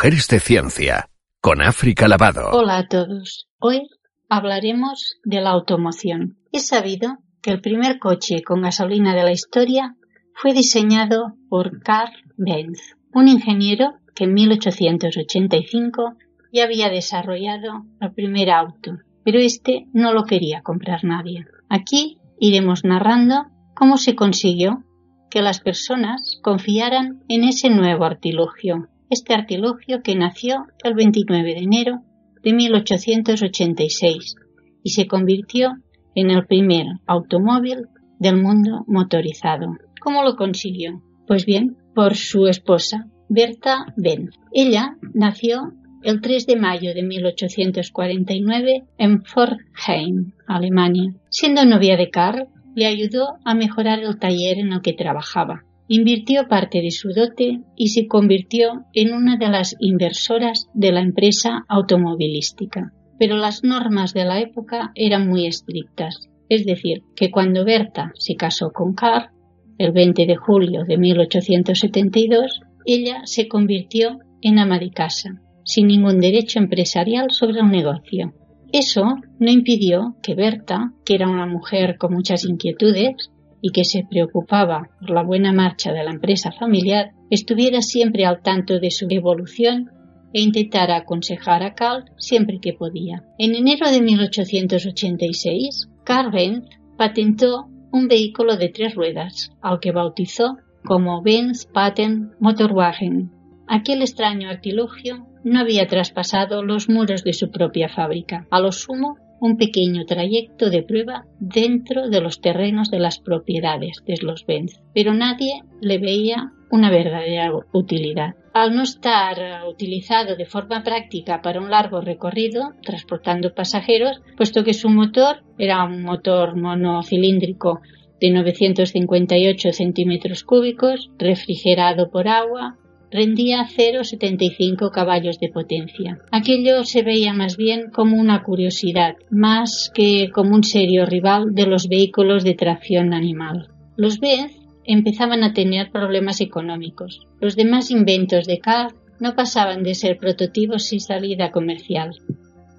Mujeres 0.00 0.28
de 0.28 0.40
Ciencia, 0.40 1.10
con 1.42 1.60
África 1.60 2.08
Lavado. 2.08 2.48
Hola 2.52 2.78
a 2.78 2.88
todos. 2.88 3.48
Hoy 3.58 3.82
hablaremos 4.30 5.18
de 5.24 5.42
la 5.42 5.50
automoción. 5.50 6.38
Es 6.52 6.68
sabido 6.68 7.18
que 7.42 7.50
el 7.50 7.60
primer 7.60 7.98
coche 7.98 8.42
con 8.42 8.62
gasolina 8.62 9.14
de 9.14 9.24
la 9.24 9.32
historia 9.32 9.96
fue 10.32 10.54
diseñado 10.54 11.34
por 11.50 11.82
Carl 11.82 12.14
Benz, 12.38 12.96
un 13.12 13.28
ingeniero 13.28 13.92
que 14.14 14.24
en 14.24 14.32
1885 14.32 16.14
ya 16.50 16.64
había 16.64 16.88
desarrollado 16.88 17.84
el 18.00 18.14
primer 18.14 18.50
auto, 18.52 18.92
pero 19.22 19.38
este 19.38 19.84
no 19.92 20.14
lo 20.14 20.24
quería 20.24 20.62
comprar 20.62 21.04
nadie. 21.04 21.44
Aquí 21.68 22.22
iremos 22.38 22.84
narrando 22.84 23.48
cómo 23.74 23.98
se 23.98 24.14
consiguió 24.14 24.82
que 25.28 25.42
las 25.42 25.60
personas 25.60 26.40
confiaran 26.42 27.22
en 27.28 27.44
ese 27.44 27.68
nuevo 27.68 28.06
artilugio 28.06 28.88
este 29.10 29.34
artilugio 29.34 30.02
que 30.02 30.14
nació 30.14 30.66
el 30.84 30.94
29 30.94 31.54
de 31.54 31.60
enero 31.60 32.02
de 32.42 32.52
1886 32.52 34.36
y 34.82 34.90
se 34.90 35.06
convirtió 35.06 35.72
en 36.14 36.30
el 36.30 36.46
primer 36.46 36.86
automóvil 37.06 37.88
del 38.18 38.40
mundo 38.40 38.84
motorizado. 38.86 39.76
¿Cómo 40.00 40.22
lo 40.22 40.36
consiguió? 40.36 41.02
Pues 41.26 41.44
bien, 41.44 41.76
por 41.94 42.16
su 42.16 42.46
esposa, 42.46 43.06
Berta 43.28 43.86
Benz. 43.96 44.30
Ella 44.52 44.96
nació 45.12 45.72
el 46.02 46.20
3 46.20 46.46
de 46.46 46.56
mayo 46.56 46.94
de 46.94 47.02
1849 47.02 48.84
en 48.96 49.24
Forchheim, 49.24 50.32
Alemania. 50.46 51.12
Siendo 51.28 51.64
novia 51.64 51.96
de 51.96 52.10
Karl, 52.10 52.48
le 52.74 52.86
ayudó 52.86 53.34
a 53.44 53.54
mejorar 53.54 54.00
el 54.00 54.18
taller 54.18 54.58
en 54.58 54.72
el 54.72 54.80
que 54.80 54.92
trabajaba 54.92 55.64
invirtió 55.92 56.46
parte 56.46 56.82
de 56.82 56.92
su 56.92 57.08
dote 57.08 57.62
y 57.74 57.88
se 57.88 58.06
convirtió 58.06 58.84
en 58.92 59.12
una 59.12 59.36
de 59.36 59.48
las 59.48 59.74
inversoras 59.80 60.68
de 60.72 60.92
la 60.92 61.00
empresa 61.00 61.64
automovilística. 61.68 62.92
Pero 63.18 63.36
las 63.36 63.64
normas 63.64 64.14
de 64.14 64.24
la 64.24 64.38
época 64.40 64.92
eran 64.94 65.28
muy 65.28 65.46
estrictas, 65.46 66.28
es 66.48 66.64
decir, 66.64 67.02
que 67.16 67.32
cuando 67.32 67.64
Berta 67.64 68.12
se 68.14 68.36
casó 68.36 68.70
con 68.70 68.94
Carl, 68.94 69.30
el 69.78 69.90
20 69.90 70.26
de 70.26 70.36
julio 70.36 70.84
de 70.84 70.96
1872, 70.96 72.60
ella 72.86 73.22
se 73.24 73.48
convirtió 73.48 74.20
en 74.42 74.60
ama 74.60 74.78
de 74.78 74.92
casa, 74.92 75.42
sin 75.64 75.88
ningún 75.88 76.20
derecho 76.20 76.60
empresarial 76.60 77.32
sobre 77.32 77.58
el 77.58 77.68
negocio. 77.68 78.32
Eso 78.72 79.16
no 79.40 79.50
impidió 79.50 80.14
que 80.22 80.36
Berta, 80.36 80.92
que 81.04 81.16
era 81.16 81.28
una 81.28 81.46
mujer 81.46 81.96
con 81.98 82.12
muchas 82.12 82.44
inquietudes, 82.44 83.32
y 83.60 83.70
que 83.70 83.84
se 83.84 84.04
preocupaba 84.08 84.90
por 85.00 85.10
la 85.10 85.22
buena 85.22 85.52
marcha 85.52 85.92
de 85.92 86.04
la 86.04 86.10
empresa 86.10 86.52
familiar, 86.52 87.12
estuviera 87.30 87.82
siempre 87.82 88.24
al 88.24 88.42
tanto 88.42 88.78
de 88.80 88.90
su 88.90 89.06
evolución 89.10 89.90
e 90.32 90.40
intentara 90.40 90.96
aconsejar 90.96 91.62
a 91.62 91.74
Carl 91.74 92.04
siempre 92.16 92.60
que 92.60 92.72
podía. 92.72 93.24
En 93.38 93.54
enero 93.54 93.90
de 93.90 94.00
1886, 94.00 95.88
Carl 96.04 96.30
Benz 96.30 96.68
patentó 96.96 97.66
un 97.92 98.08
vehículo 98.08 98.56
de 98.56 98.68
tres 98.68 98.94
ruedas, 98.94 99.52
al 99.60 99.80
que 99.80 99.92
bautizó 99.92 100.58
como 100.84 101.22
Benz 101.22 101.66
Patent 101.66 102.32
Motorwagen. 102.38 103.30
Aquel 103.66 104.02
extraño 104.02 104.48
artilugio 104.48 105.26
no 105.44 105.60
había 105.60 105.86
traspasado 105.86 106.62
los 106.62 106.88
muros 106.88 107.24
de 107.24 107.32
su 107.32 107.50
propia 107.50 107.88
fábrica. 107.88 108.46
A 108.50 108.60
lo 108.60 108.72
sumo, 108.72 109.16
un 109.40 109.56
pequeño 109.56 110.04
trayecto 110.04 110.70
de 110.70 110.82
prueba 110.82 111.24
dentro 111.38 112.08
de 112.08 112.20
los 112.20 112.40
terrenos 112.40 112.90
de 112.90 112.98
las 112.98 113.18
propiedades 113.18 114.02
de 114.06 114.18
los 114.22 114.44
Benz, 114.46 114.80
pero 114.94 115.14
nadie 115.14 115.62
le 115.80 115.98
veía 115.98 116.52
una 116.70 116.90
verdadera 116.90 117.52
utilidad. 117.72 118.34
Al 118.52 118.74
no 118.74 118.82
estar 118.82 119.66
utilizado 119.68 120.36
de 120.36 120.44
forma 120.44 120.82
práctica 120.82 121.40
para 121.40 121.60
un 121.60 121.70
largo 121.70 122.00
recorrido, 122.00 122.74
transportando 122.82 123.54
pasajeros, 123.54 124.20
puesto 124.36 124.64
que 124.64 124.74
su 124.74 124.88
motor 124.88 125.42
era 125.58 125.84
un 125.84 126.02
motor 126.02 126.56
monocilíndrico 126.56 127.80
de 128.20 128.30
958 128.30 129.72
centímetros 129.72 130.44
cúbicos, 130.44 131.10
refrigerado 131.18 132.10
por 132.10 132.28
agua, 132.28 132.76
rendía 133.10 133.66
0,75 133.66 134.90
caballos 134.90 135.38
de 135.38 135.48
potencia. 135.48 136.18
Aquello 136.30 136.84
se 136.84 137.02
veía 137.02 137.32
más 137.32 137.56
bien 137.56 137.90
como 137.90 138.16
una 138.16 138.42
curiosidad, 138.42 139.16
más 139.30 139.90
que 139.94 140.30
como 140.30 140.54
un 140.54 140.64
serio 140.64 141.06
rival 141.06 141.54
de 141.54 141.66
los 141.66 141.88
vehículos 141.88 142.44
de 142.44 142.54
tracción 142.54 143.12
animal. 143.12 143.68
Los 143.96 144.20
Benz 144.20 144.52
empezaban 144.84 145.44
a 145.44 145.52
tener 145.52 145.90
problemas 145.90 146.40
económicos. 146.40 147.20
Los 147.40 147.56
demás 147.56 147.90
inventos 147.90 148.46
de 148.46 148.58
Carr 148.58 148.94
no 149.18 149.34
pasaban 149.34 149.82
de 149.82 149.94
ser 149.94 150.18
prototipos 150.18 150.84
sin 150.84 151.00
salida 151.00 151.50
comercial. 151.50 152.12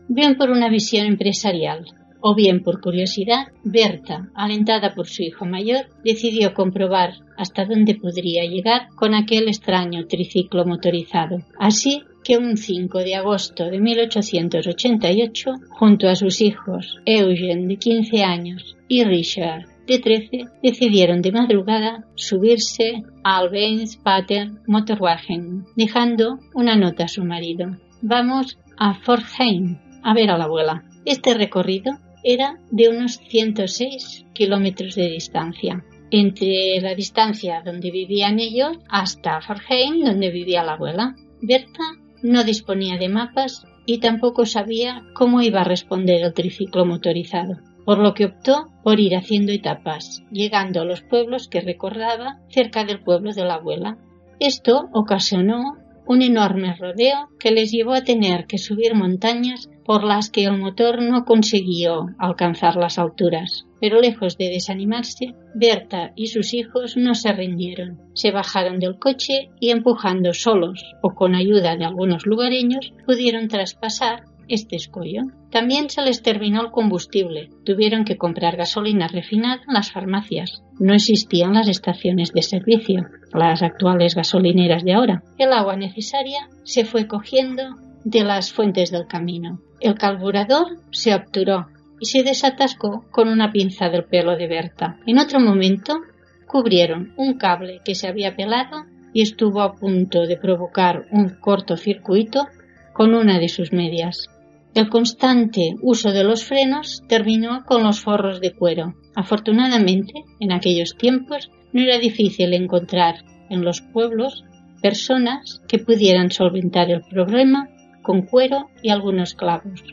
Bien 0.07 0.35
por 0.35 0.49
una 0.49 0.69
visión 0.69 1.05
empresarial, 1.05 1.85
o 2.21 2.35
bien 2.35 2.63
por 2.63 2.81
curiosidad, 2.81 3.47
Berta, 3.63 4.29
alentada 4.35 4.93
por 4.93 5.07
su 5.07 5.23
hijo 5.23 5.45
mayor, 5.45 5.87
decidió 6.03 6.53
comprobar 6.53 7.13
hasta 7.37 7.65
dónde 7.65 7.95
podría 7.95 8.45
llegar 8.45 8.87
con 8.95 9.13
aquel 9.13 9.47
extraño 9.47 10.05
triciclo 10.07 10.65
motorizado. 10.65 11.39
Así 11.59 12.03
que 12.23 12.37
un 12.37 12.57
5 12.57 12.99
de 12.99 13.15
agosto 13.15 13.65
de 13.65 13.79
1888, 13.79 15.51
junto 15.69 16.07
a 16.07 16.15
sus 16.15 16.41
hijos 16.41 16.99
Eugene 17.05 17.67
de 17.67 17.77
15 17.77 18.23
años 18.23 18.77
y 18.87 19.03
Richard 19.03 19.65
de 19.87 19.99
13, 19.99 20.45
decidieron 20.61 21.21
de 21.21 21.31
madrugada 21.31 22.05
subirse 22.15 23.03
al 23.23 23.49
Benz 23.49 23.97
Pater 23.97 24.51
Motorwagen, 24.67 25.65
dejando 25.75 26.37
una 26.53 26.75
nota 26.75 27.05
a 27.05 27.07
su 27.07 27.23
marido. 27.23 27.77
Vamos 28.01 28.57
a 28.77 28.93
Fortheim 28.93 29.79
a 30.03 30.13
ver 30.13 30.29
a 30.29 30.37
la 30.37 30.45
abuela. 30.45 30.83
Este 31.05 31.33
recorrido 31.33 31.93
era 32.23 32.59
de 32.71 32.89
unos 32.89 33.17
106 33.17 34.25
kilómetros 34.33 34.95
de 34.95 35.09
distancia, 35.09 35.83
entre 36.11 36.79
la 36.81 36.93
distancia 36.93 37.61
donde 37.63 37.91
vivían 37.91 38.39
ellos 38.39 38.77
hasta 38.89 39.41
Farheim, 39.41 40.03
donde 40.03 40.29
vivía 40.29 40.63
la 40.63 40.73
abuela. 40.73 41.15
Berta 41.41 41.83
no 42.21 42.43
disponía 42.43 42.97
de 42.97 43.09
mapas 43.09 43.65
y 43.85 43.99
tampoco 43.99 44.45
sabía 44.45 45.03
cómo 45.13 45.41
iba 45.41 45.61
a 45.61 45.65
responder 45.65 46.21
el 46.21 46.33
triciclo 46.33 46.85
motorizado, 46.85 47.57
por 47.85 47.97
lo 47.97 48.13
que 48.13 48.25
optó 48.25 48.67
por 48.83 48.99
ir 48.99 49.15
haciendo 49.15 49.51
etapas, 49.51 50.23
llegando 50.31 50.81
a 50.81 50.85
los 50.85 51.01
pueblos 51.01 51.47
que 51.47 51.61
recordaba 51.61 52.39
cerca 52.49 52.85
del 52.85 53.01
pueblo 53.01 53.33
de 53.33 53.45
la 53.45 53.55
abuela. 53.55 53.97
Esto 54.39 54.89
ocasionó 54.93 55.77
un 56.11 56.21
enorme 56.21 56.75
rodeo 56.75 57.29
que 57.39 57.51
les 57.51 57.71
llevó 57.71 57.93
a 57.93 58.03
tener 58.03 58.45
que 58.45 58.57
subir 58.57 58.95
montañas 58.95 59.69
por 59.85 60.03
las 60.03 60.29
que 60.29 60.43
el 60.43 60.57
motor 60.57 61.01
no 61.01 61.23
consiguió 61.23 62.07
alcanzar 62.19 62.75
las 62.75 62.99
alturas. 62.99 63.65
Pero 63.79 64.01
lejos 64.01 64.37
de 64.37 64.49
desanimarse, 64.49 65.35
Berta 65.55 66.11
y 66.17 66.27
sus 66.27 66.53
hijos 66.53 66.97
no 66.97 67.15
se 67.15 67.31
rindieron. 67.31 68.01
Se 68.13 68.31
bajaron 68.31 68.79
del 68.79 68.99
coche 68.99 69.51
y 69.61 69.69
empujando 69.69 70.33
solos 70.33 70.83
o 71.01 71.15
con 71.15 71.33
ayuda 71.33 71.77
de 71.77 71.85
algunos 71.85 72.25
lugareños 72.25 72.93
pudieron 73.05 73.47
traspasar 73.47 74.25
este 74.55 74.75
escollo. 74.75 75.23
También 75.51 75.89
se 75.89 76.01
les 76.01 76.21
terminó 76.21 76.61
el 76.61 76.71
combustible. 76.71 77.49
Tuvieron 77.65 78.05
que 78.05 78.17
comprar 78.17 78.57
gasolina 78.57 79.07
refinada 79.07 79.61
en 79.67 79.73
las 79.73 79.91
farmacias. 79.91 80.63
No 80.79 80.93
existían 80.93 81.53
las 81.53 81.67
estaciones 81.67 82.33
de 82.33 82.41
servicio, 82.41 83.05
las 83.33 83.61
actuales 83.61 84.15
gasolineras 84.15 84.83
de 84.83 84.93
ahora. 84.93 85.23
El 85.37 85.53
agua 85.53 85.75
necesaria 85.75 86.49
se 86.63 86.85
fue 86.85 87.07
cogiendo 87.07 87.63
de 88.03 88.23
las 88.23 88.51
fuentes 88.51 88.91
del 88.91 89.07
camino. 89.07 89.59
El 89.79 89.95
carburador 89.95 90.77
se 90.91 91.13
obturó 91.13 91.67
y 91.99 92.05
se 92.05 92.23
desatascó 92.23 93.05
con 93.11 93.27
una 93.27 93.51
pinza 93.51 93.89
del 93.89 94.05
pelo 94.05 94.35
de 94.35 94.47
Berta. 94.47 94.97
En 95.05 95.19
otro 95.19 95.39
momento 95.39 95.99
cubrieron 96.47 97.13
un 97.15 97.37
cable 97.37 97.79
que 97.85 97.95
se 97.95 98.07
había 98.07 98.35
pelado 98.35 98.85
y 99.13 99.21
estuvo 99.21 99.61
a 99.61 99.75
punto 99.75 100.25
de 100.25 100.37
provocar 100.37 101.05
un 101.11 101.29
cortocircuito 101.29 102.47
con 102.93 103.13
una 103.13 103.39
de 103.39 103.49
sus 103.49 103.71
medias. 103.71 104.29
El 104.73 104.89
constante 104.89 105.75
uso 105.81 106.11
de 106.11 106.23
los 106.23 106.45
frenos 106.45 107.03
terminó 107.07 107.65
con 107.65 107.83
los 107.83 107.99
forros 107.99 108.39
de 108.39 108.53
cuero. 108.53 108.93
Afortunadamente, 109.15 110.13
en 110.39 110.53
aquellos 110.53 110.95
tiempos 110.95 111.51
no 111.73 111.81
era 111.81 111.99
difícil 111.99 112.53
encontrar 112.53 113.15
en 113.49 113.63
los 113.63 113.81
pueblos 113.81 114.45
personas 114.81 115.61
que 115.67 115.79
pudieran 115.79 116.31
solventar 116.31 116.89
el 116.89 117.01
problema 117.01 117.67
con 118.01 118.21
cuero 118.21 118.69
y 118.81 118.89
algunos 118.89 119.35
clavos. 119.35 119.83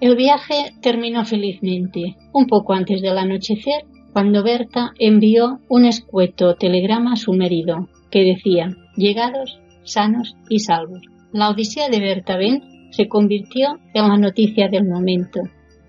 El 0.00 0.14
viaje 0.14 0.72
terminó 0.80 1.24
felizmente, 1.24 2.16
un 2.32 2.46
poco 2.46 2.74
antes 2.74 3.02
del 3.02 3.18
anochecer, 3.18 3.86
cuando 4.12 4.44
Berta 4.44 4.92
envió 5.00 5.58
un 5.68 5.84
escueto 5.84 6.54
telegrama 6.54 7.14
a 7.14 7.16
su 7.16 7.32
marido, 7.32 7.88
que 8.10 8.22
decía 8.22 8.70
llegados, 8.96 9.58
sanos 9.82 10.36
y 10.48 10.60
salvos. 10.60 11.02
La 11.32 11.50
odisea 11.50 11.88
de 11.88 11.98
Berta 11.98 12.36
Ben 12.36 12.77
se 12.90 13.08
convirtió 13.08 13.78
en 13.94 14.08
la 14.08 14.16
noticia 14.16 14.68
del 14.68 14.88
momento 14.88 15.40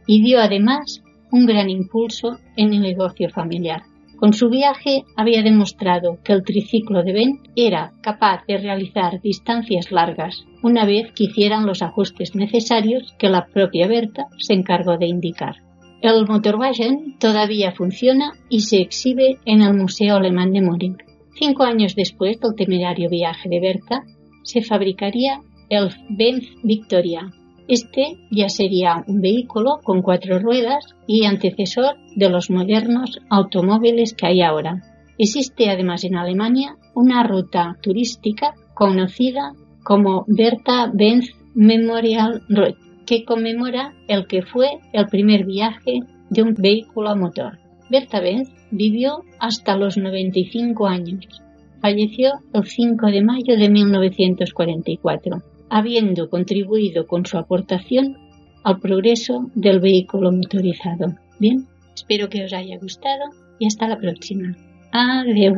y 0.05 0.21
dio 0.21 0.39
además 0.39 1.01
un 1.31 1.45
gran 1.45 1.69
impulso 1.69 2.37
en 2.55 2.73
el 2.73 2.81
negocio 2.81 3.29
familiar. 3.29 3.83
Con 4.19 4.33
su 4.33 4.49
viaje 4.49 5.05
había 5.15 5.41
demostrado 5.43 6.19
que 6.23 6.33
el 6.33 6.43
triciclo 6.43 7.03
de 7.03 7.13
Ben 7.13 7.39
era 7.55 7.93
capaz 8.01 8.43
de 8.47 8.57
realizar 8.57 9.21
distancias 9.21 9.91
largas 9.91 10.43
una 10.61 10.85
vez 10.85 11.13
que 11.13 11.25
hicieran 11.25 11.65
los 11.65 11.81
ajustes 11.81 12.35
necesarios 12.35 13.15
que 13.17 13.29
la 13.29 13.45
propia 13.45 13.87
Berta 13.87 14.25
se 14.37 14.53
encargó 14.53 14.97
de 14.97 15.07
indicar. 15.07 15.55
El 16.01 16.27
Motorwagen 16.27 17.17
todavía 17.17 17.71
funciona 17.71 18.33
y 18.49 18.61
se 18.61 18.81
exhibe 18.81 19.37
en 19.45 19.61
el 19.61 19.73
Museo 19.73 20.17
Alemán 20.17 20.51
de 20.51 20.61
Múnich. 20.61 20.97
Cinco 21.35 21.63
años 21.63 21.95
después 21.95 22.39
del 22.41 22.55
temerario 22.55 23.09
viaje 23.09 23.47
de 23.47 23.61
Berta, 23.61 24.03
se 24.43 24.61
fabricaría 24.61 25.39
el 25.69 25.89
Benz 26.09 26.45
Victoria. 26.63 27.31
Este 27.67 28.17
ya 28.31 28.49
sería 28.49 29.03
un 29.07 29.21
vehículo 29.21 29.79
con 29.83 30.01
cuatro 30.01 30.39
ruedas 30.39 30.95
y 31.05 31.25
antecesor 31.25 31.97
de 32.15 32.29
los 32.29 32.49
modernos 32.49 33.19
automóviles 33.29 34.13
que 34.15 34.25
hay 34.25 34.41
ahora. 34.41 34.81
Existe 35.19 35.69
además 35.69 36.03
en 36.03 36.15
Alemania 36.15 36.75
una 36.95 37.23
ruta 37.23 37.77
turística 37.81 38.55
conocida 38.73 39.53
como 39.83 40.25
Bertha 40.27 40.89
Benz 40.91 41.29
Memorial 41.53 42.41
Road, 42.49 42.75
que 43.05 43.23
conmemora 43.23 43.93
el 44.07 44.25
que 44.25 44.41
fue 44.41 44.79
el 44.93 45.05
primer 45.05 45.45
viaje 45.45 45.99
de 46.31 46.41
un 46.41 46.55
vehículo 46.55 47.09
a 47.09 47.15
motor. 47.15 47.59
Bertha 47.91 48.19
Benz 48.19 48.49
vivió 48.71 49.23
hasta 49.39 49.77
los 49.77 49.97
95 49.97 50.87
años. 50.87 51.41
Falleció 51.81 52.33
el 52.53 52.65
5 52.65 53.07
de 53.07 53.23
mayo 53.23 53.57
de 53.57 53.69
1944 53.69 55.48
habiendo 55.69 56.29
contribuido 56.29 57.07
con 57.07 57.25
su 57.25 57.37
aportación 57.37 58.17
al 58.63 58.79
progreso 58.79 59.49
del 59.55 59.79
vehículo 59.79 60.31
motorizado. 60.31 61.15
Bien, 61.39 61.67
espero 61.95 62.29
que 62.29 62.43
os 62.43 62.53
haya 62.53 62.77
gustado 62.77 63.25
y 63.59 63.67
hasta 63.67 63.87
la 63.87 63.97
próxima. 63.97 64.55
Adiós. 64.91 65.55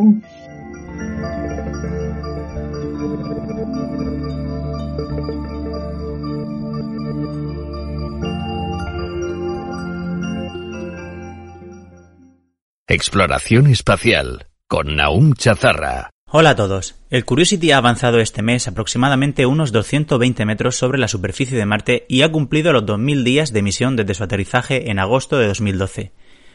Exploración 12.88 13.68
espacial 13.68 14.48
con 14.68 14.98
Naum 14.98 15.34
Chazarra. 15.34 16.11
Hola 16.34 16.52
a 16.52 16.56
todos. 16.56 16.96
El 17.10 17.26
Curiosity 17.26 17.72
ha 17.72 17.78
avanzado 17.78 18.22
este 18.22 18.42
mes 18.42 18.66
aproximadamente 18.66 19.46
unos 19.46 19.74
220 19.74 20.46
metros 20.46 20.78
sobre 20.78 20.98
la 20.98 21.10
superficie 21.10 21.58
de 21.58 21.66
Marte 21.66 22.06
y 22.08 22.22
ha 22.22 22.32
cumplido 22.32 22.72
los 22.72 22.86
2.000 22.86 23.24
días 23.24 23.52
de 23.52 23.62
misión 23.62 23.98
desde 23.98 24.14
su 24.14 24.24
aterrizaje 24.24 24.90
en 24.90 25.00
agosto 25.00 25.38
de 25.38 25.48
2012. 25.48 26.14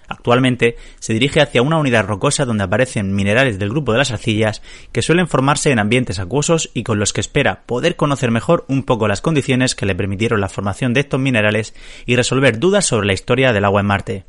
Actualmente 0.09 0.77
se 0.99 1.13
dirige 1.13 1.43
hacia 1.43 1.61
una 1.61 1.77
unidad 1.77 2.07
rocosa 2.07 2.47
donde 2.47 2.65
aparecen 2.65 3.15
minerales 3.15 3.59
del 3.59 3.69
grupo 3.69 3.93
de 3.93 3.99
las 3.99 4.13
arcillas 4.13 4.63
que 4.93 5.03
suelen 5.03 5.29
formarse 5.29 5.71
en 5.73 5.79
ambientes 5.79 6.21
acuosos 6.21 6.71
y 6.73 6.83
con 6.83 6.99
los 6.99 7.13
que 7.13 7.21
espera 7.21 7.65
poder 7.67 7.97
conocer 7.97 8.31
mejor 8.31 8.65
un 8.69 8.83
poco 8.83 9.09
las 9.09 9.21
condiciones 9.21 9.75
que 9.75 9.85
le 9.85 9.95
permitieron 9.95 10.41
la 10.41 10.49
formación 10.49 10.95
de 10.95 11.01
estos 11.01 11.21
minerales 11.21 11.75
y 12.07 12.17
resolver 12.17 12.59
dudas 12.59 12.87
sobre 12.87 13.09
la 13.09 13.13
historia 13.13 13.53
del 13.53 13.67
agua 13.67 13.83
en 13.83 13.87
Marte. 13.89 14.25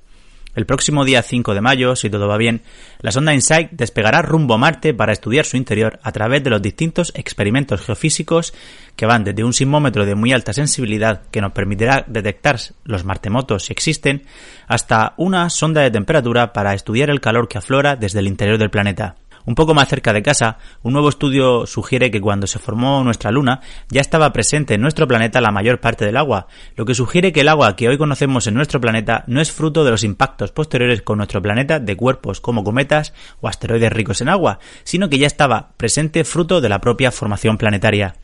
El 0.58 0.66
próximo 0.66 1.06
día 1.06 1.22
5 1.22 1.54
de 1.54 1.62
mayo, 1.62 1.96
si 1.96 2.10
todo 2.10 2.28
va 2.28 2.36
bien, 2.36 2.64
la 3.02 3.12
sonda 3.12 3.32
InSight 3.32 3.74
despegará 3.74 4.24
rumbo 4.24 4.56
a 4.56 4.58
Marte 4.58 4.92
para 4.92 5.14
estudiar 5.14 5.46
su 5.46 5.56
interior 5.56 6.00
a 6.02 6.12
través 6.12 6.44
de 6.44 6.50
los 6.50 6.64
distintos 6.64 7.12
experimentos 7.14 7.82
geofísicos 7.82 8.56
que 8.96 9.06
van 9.06 9.24
desde 9.24 9.44
un 9.44 9.54
sismómetro 9.54 10.04
de 10.08 10.16
muy 10.16 10.34
alta 10.34 10.54
sensibilidad 10.54 11.22
que 11.30 11.42
nos 11.42 11.52
permitirá 11.52 12.04
detectar 12.08 12.58
los 12.86 13.06
martemotos 13.06 13.66
si 13.66 13.72
existen, 13.72 14.24
hasta 14.66 15.14
una 15.18 15.52
sonda 15.52 15.82
de 15.82 15.92
temperatura 15.92 16.54
para 16.54 16.74
estudiar 16.74 17.12
el 17.12 17.22
calor 17.22 17.48
que 17.48 17.60
aflora 17.60 17.96
desde 17.96 18.18
el 18.18 18.26
interior 18.26 18.58
del 18.58 18.72
planeta. 18.72 19.16
Un 19.48 19.56
poco 19.56 19.74
más 19.74 19.88
cerca 19.88 20.12
de 20.12 20.22
casa, 20.22 20.58
un 20.84 20.92
nuevo 20.92 21.08
estudio 21.08 21.66
sugiere 21.66 22.12
que 22.12 22.20
cuando 22.20 22.48
se 22.48 22.60
formó 22.60 23.02
nuestra 23.06 23.32
Luna 23.32 23.62
ya 23.88 24.02
estaba 24.02 24.34
presente 24.34 24.74
en 24.74 24.82
nuestro 24.82 25.08
planeta 25.08 25.40
la 25.40 25.54
mayor 25.54 25.80
parte 25.80 26.04
del 26.04 26.18
agua, 26.18 26.48
lo 26.76 26.84
que 26.84 26.94
sugiere 26.94 27.32
que 27.32 27.40
el 27.40 27.48
agua 27.48 27.78
que 27.78 27.88
hoy 27.88 27.98
conocemos 27.98 28.46
en 28.48 28.56
nuestro 28.56 28.82
planeta 28.82 29.24
no 29.28 29.40
es 29.40 29.54
fruto 29.54 29.86
de 29.86 29.92
los 29.92 30.04
impactos 30.04 30.52
posteriores 30.52 31.02
con 31.02 31.20
nuestro 31.20 31.42
planeta 31.42 31.80
de 31.80 31.96
cuerpos 31.96 32.42
como 32.42 32.66
cometas 32.66 33.14
o 33.40 33.48
asteroides 33.48 33.94
ricos 33.94 34.20
en 34.20 34.28
agua, 34.28 34.60
sino 34.84 35.08
que 35.08 35.18
ya 35.18 35.28
estaba 35.28 35.70
presente 35.78 36.26
fruto 36.26 36.60
de 36.60 36.68
la 36.68 36.82
propia 36.82 37.10
formación 37.10 37.58
planetaria. 37.58 38.16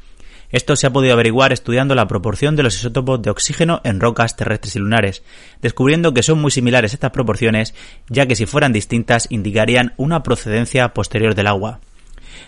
Esto 0.54 0.76
se 0.76 0.86
ha 0.86 0.93
podido 0.93 1.14
averiguar 1.14 1.51
estudiando 1.51 1.95
la 1.95 2.08
proporción 2.08 2.56
de 2.56 2.62
los 2.62 2.76
isótopos 2.76 3.20
de 3.24 3.32
oxígeno 3.32 3.82
en 3.84 3.99
rocas 3.99 4.36
terrestres 4.36 4.76
y 4.76 4.80
lunares, 4.80 5.24
descubriendo 5.64 6.14
que 6.14 6.22
son 6.22 6.39
muy 6.39 6.51
similares 6.51 6.93
estas 6.93 7.10
proporciones, 7.10 7.74
ya 8.08 8.28
que 8.28 8.36
si 8.36 8.45
fueran 8.45 8.72
distintas 8.72 9.26
indicarían 9.32 9.93
una 9.97 10.22
procedencia 10.22 10.89
posterior 10.89 11.34
del 11.34 11.47
agua. 11.47 11.80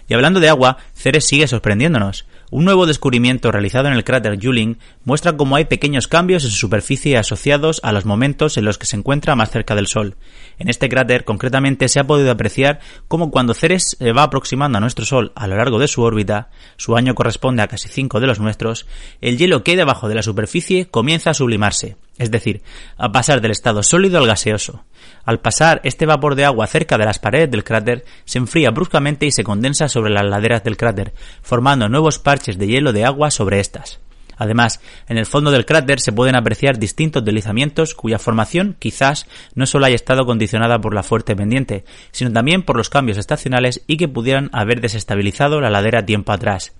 Y 0.08 0.14
hablando 0.14 0.40
de 0.40 0.50
agua, 0.50 0.78
Ceres 0.94 1.26
sigue 1.26 1.48
sorprendiéndonos. 1.48 2.26
Un 2.52 2.64
nuevo 2.64 2.86
descubrimiento 2.86 3.52
realizado 3.52 3.88
en 3.88 3.94
el 3.96 4.04
cráter 4.04 4.38
Juling 4.42 4.78
muestra 5.04 5.36
cómo 5.36 5.56
hay 5.56 5.66
pequeños 5.66 6.08
cambios 6.08 6.44
en 6.44 6.52
su 6.52 6.58
superficie 6.58 7.18
asociados 7.18 7.82
a 7.84 7.92
los 7.92 8.06
momentos 8.06 8.58
en 8.58 8.66
los 8.66 8.78
que 8.78 8.86
se 8.86 8.96
encuentra 8.96 9.36
más 9.36 9.50
cerca 9.50 9.74
del 9.74 9.88
Sol. 9.88 10.16
En 10.60 10.70
este 10.70 10.88
cráter, 10.88 11.26
concretamente, 11.26 11.90
se 11.90 12.00
ha 12.00 12.06
podido 12.06 12.30
apreciar 12.30 12.80
cómo 13.08 13.32
cuando 13.32 13.56
Ceres 13.56 13.98
se 13.98 14.12
va 14.12 14.24
aproximando 14.24 14.78
a 14.78 14.82
nuestro 14.82 15.06
Sol 15.06 15.32
a 15.36 15.48
lo 15.48 15.58
largo 15.58 15.80
de 15.80 15.88
su 15.88 16.04
órbita, 16.04 16.50
su 16.78 16.96
año 16.96 17.16
corresponde 17.16 17.64
a 17.64 17.68
casi 17.68 17.90
cinco 17.90 18.20
de 18.20 18.28
los 18.28 18.40
nuestros, 18.40 18.86
el 19.22 19.38
hielo 19.38 19.64
que 19.64 19.72
hay 19.72 19.78
debajo 19.78 20.08
de 20.08 20.16
la 20.16 20.24
superficie 20.24 20.86
comienza 20.86 21.32
a 21.32 21.34
sublimarse, 21.34 21.98
es 22.20 22.30
decir, 22.30 22.62
a 22.98 23.12
pasar 23.12 23.42
del 23.42 23.52
estado 23.52 23.82
sólido 23.82 24.20
al 24.20 24.28
gaseoso. 24.28 24.86
Al 25.26 25.40
pasar 25.40 25.82
este 25.84 26.06
vapor 26.06 26.36
de 26.36 26.46
agua 26.46 26.68
cerca 26.68 26.98
de 26.98 27.06
las 27.06 27.20
paredes 27.20 27.50
del 27.50 27.64
cráter, 27.64 28.06
se 28.26 28.38
enfría 28.38 28.70
bruscamente 28.70 29.26
y 29.26 29.32
se 29.32 29.44
condensa 29.44 29.90
sobre 29.90 30.14
las 30.14 30.26
laderas 30.26 30.64
del 30.64 30.78
cráter, 30.78 31.14
formando 31.42 31.90
nuevos 31.90 32.20
parches 32.20 32.58
de 32.58 32.68
hielo 32.68 32.94
de 32.94 33.06
agua 33.06 33.32
sobre 33.32 33.60
estas. 33.60 34.00
Además, 34.38 34.82
en 35.08 35.18
el 35.18 35.26
fondo 35.26 35.50
del 35.50 35.66
cráter 35.66 36.00
se 36.00 36.12
pueden 36.12 36.36
apreciar 36.36 36.78
distintos 36.78 37.24
deslizamientos 37.24 37.96
cuya 37.96 38.20
formación 38.20 38.76
quizás 38.78 39.28
no 39.56 39.66
solo 39.66 39.86
haya 39.86 39.96
estado 39.96 40.26
condicionada 40.26 40.80
por 40.80 40.94
la 40.94 41.04
fuerte 41.04 41.36
pendiente, 41.36 41.86
sino 42.12 42.32
también 42.32 42.64
por 42.64 42.76
los 42.78 42.90
cambios 42.90 43.18
estacionales 43.18 43.84
y 43.88 43.98
que 43.98 44.08
pudieran 44.08 44.50
haber 44.52 44.82
desestabilizado 44.82 45.62
la 45.62 45.70
ladera 45.70 46.06
tiempo 46.06 46.32
atrás. 46.32 46.74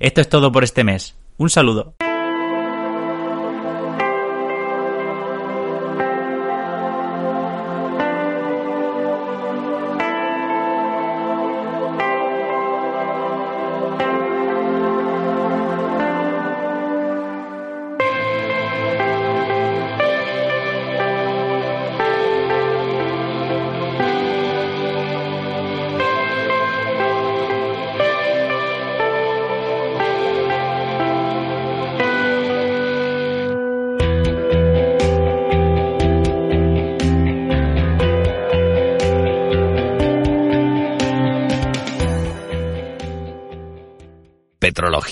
Esto 0.00 0.20
es 0.20 0.28
todo 0.28 0.52
por 0.52 0.64
este 0.64 0.84
mes. 0.84 1.14
Un 1.38 1.48
saludo. 1.48 1.94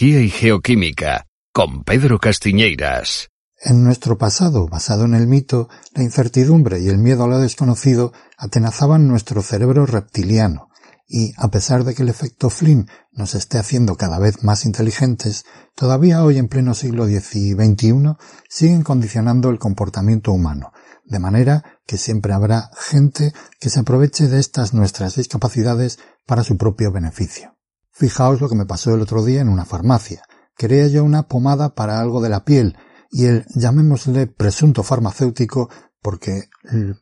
Y 0.06 0.28
Geoquímica, 0.28 1.28
con 1.50 1.82
Pedro 1.82 2.18
Castiñeiras. 2.18 3.30
En 3.58 3.82
nuestro 3.84 4.18
pasado, 4.18 4.68
basado 4.68 5.06
en 5.06 5.14
el 5.14 5.26
mito, 5.26 5.70
la 5.94 6.02
incertidumbre 6.02 6.78
y 6.78 6.88
el 6.88 6.98
miedo 6.98 7.24
a 7.24 7.26
lo 7.26 7.38
desconocido 7.38 8.12
atenazaban 8.36 9.08
nuestro 9.08 9.40
cerebro 9.40 9.86
reptiliano, 9.86 10.68
y 11.08 11.32
a 11.38 11.48
pesar 11.48 11.84
de 11.84 11.94
que 11.94 12.02
el 12.02 12.10
efecto 12.10 12.50
Flynn 12.50 12.86
nos 13.12 13.34
esté 13.34 13.56
haciendo 13.56 13.96
cada 13.96 14.18
vez 14.18 14.44
más 14.44 14.66
inteligentes, 14.66 15.46
todavía 15.74 16.22
hoy 16.22 16.36
en 16.36 16.48
pleno 16.48 16.74
siglo 16.74 17.08
X 17.08 17.36
y 17.36 17.52
XXI 17.54 18.18
siguen 18.50 18.82
condicionando 18.82 19.48
el 19.48 19.58
comportamiento 19.58 20.32
humano, 20.32 20.72
de 21.06 21.18
manera 21.18 21.80
que 21.86 21.96
siempre 21.96 22.34
habrá 22.34 22.68
gente 22.78 23.32
que 23.58 23.70
se 23.70 23.80
aproveche 23.80 24.28
de 24.28 24.38
estas 24.38 24.74
nuestras 24.74 25.16
discapacidades 25.16 25.98
para 26.26 26.44
su 26.44 26.58
propio 26.58 26.92
beneficio. 26.92 27.53
Fijaos 27.96 28.40
lo 28.40 28.48
que 28.48 28.56
me 28.56 28.66
pasó 28.66 28.92
el 28.92 29.00
otro 29.00 29.24
día 29.24 29.40
en 29.40 29.48
una 29.48 29.64
farmacia. 29.64 30.24
Quería 30.56 30.88
yo 30.88 31.04
una 31.04 31.28
pomada 31.28 31.76
para 31.76 32.00
algo 32.00 32.20
de 32.20 32.28
la 32.28 32.44
piel 32.44 32.76
y 33.08 33.26
el, 33.26 33.46
llamémosle 33.54 34.26
presunto 34.26 34.82
farmacéutico, 34.82 35.70
porque 36.02 36.48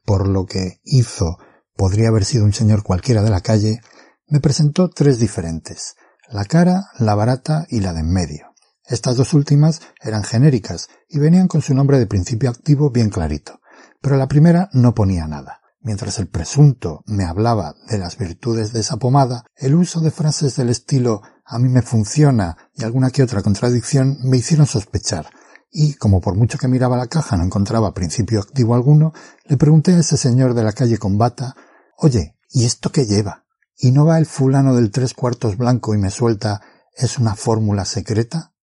por 0.05 0.29
lo 0.29 0.45
que 0.45 0.83
hizo 0.85 1.39
podría 1.75 2.09
haber 2.09 2.27
sido 2.27 2.45
un 2.45 2.53
señor 2.53 2.83
cualquiera 2.83 3.23
de 3.23 3.31
la 3.31 3.41
calle, 3.41 3.81
me 4.29 4.41
presentó 4.41 4.91
tres 4.91 5.19
diferentes, 5.19 5.97
la 6.29 6.45
cara, 6.45 6.85
la 6.99 7.15
barata 7.15 7.67
y 7.71 7.81
la 7.81 7.95
de 7.95 8.01
en 8.01 8.13
medio. 8.13 8.53
Estas 8.85 9.17
dos 9.17 9.33
últimas 9.33 9.81
eran 10.03 10.25
genéricas 10.25 10.89
y 11.09 11.19
venían 11.19 11.49
con 11.49 11.63
su 11.63 11.73
nombre 11.73 11.99
de 11.99 12.07
principio 12.07 12.51
activo 12.51 12.91
bien 12.91 13.09
clarito, 13.09 13.61
pero 14.03 14.17
la 14.17 14.29
primera 14.29 14.69
no 14.75 14.95
ponía 14.95 15.27
nada. 15.27 15.62
Mientras 15.85 16.21
el 16.21 16.29
presunto 16.29 17.03
me 17.07 17.25
hablaba 17.25 17.75
de 17.89 17.99
las 17.99 18.17
virtudes 18.17 18.73
de 18.73 18.81
esa 18.81 18.99
pomada, 18.99 19.45
el 19.57 19.75
uso 19.75 20.01
de 20.01 20.13
frases 20.13 20.55
del 20.55 20.69
estilo 20.69 21.23
a 21.45 21.59
mí 21.59 21.69
me 21.69 21.83
funciona 21.83 22.57
y 22.73 22.85
alguna 22.85 23.11
que 23.11 23.25
otra 23.25 23.43
contradicción 23.43 24.19
me 24.23 24.37
hicieron 24.37 24.67
sospechar, 24.67 25.27
y 25.73 25.95
como 25.95 26.21
por 26.21 26.37
mucho 26.37 26.57
que 26.57 26.69
miraba 26.69 26.97
la 26.97 27.09
caja 27.09 27.37
no 27.37 27.45
encontraba 27.45 27.95
principio 27.95 28.39
activo 28.39 28.77
alguno, 28.77 29.13
le 29.47 29.57
pregunté 29.57 29.93
a 29.95 29.99
ese 29.99 30.17
señor 30.17 30.55
de 30.55 30.63
la 30.63 30.73
calle 30.73 30.99
con 30.99 31.19
bata 31.19 31.57
Oye, 31.99 32.37
¿y 32.51 32.65
esto 32.65 32.91
qué 32.91 33.05
lleva? 33.05 33.45
¿Y 33.77 33.91
no 33.91 34.05
va 34.05 34.19
el 34.19 34.27
fulano 34.27 34.77
del 34.77 34.93
tres 34.93 35.15
cuartos 35.15 35.57
blanco 35.57 35.95
y 35.95 35.99
me 35.99 36.11
suelta 36.11 36.61
es 36.95 37.19
una 37.19 37.35
fórmula 37.35 37.85
secreta? 37.85 38.55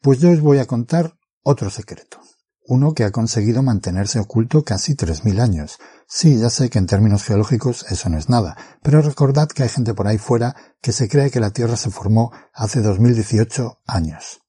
Pues 0.00 0.20
yo 0.20 0.30
os 0.30 0.40
voy 0.40 0.58
a 0.58 0.66
contar 0.66 1.18
otro 1.42 1.70
secreto 1.70 2.20
uno 2.68 2.92
que 2.92 3.04
ha 3.04 3.10
conseguido 3.10 3.62
mantenerse 3.62 4.20
oculto 4.20 4.62
casi 4.62 4.94
3.000 4.94 5.40
años. 5.40 5.78
Sí, 6.06 6.38
ya 6.38 6.50
sé 6.50 6.68
que 6.68 6.78
en 6.78 6.86
términos 6.86 7.24
geológicos 7.24 7.86
eso 7.90 8.10
no 8.10 8.18
es 8.18 8.28
nada, 8.28 8.56
pero 8.82 9.00
recordad 9.00 9.48
que 9.48 9.62
hay 9.62 9.70
gente 9.70 9.94
por 9.94 10.06
ahí 10.06 10.18
fuera 10.18 10.54
que 10.82 10.92
se 10.92 11.08
cree 11.08 11.30
que 11.30 11.40
la 11.40 11.50
Tierra 11.50 11.76
se 11.76 11.90
formó 11.90 12.30
hace 12.52 12.82
2018 12.82 13.80
años. 13.86 14.42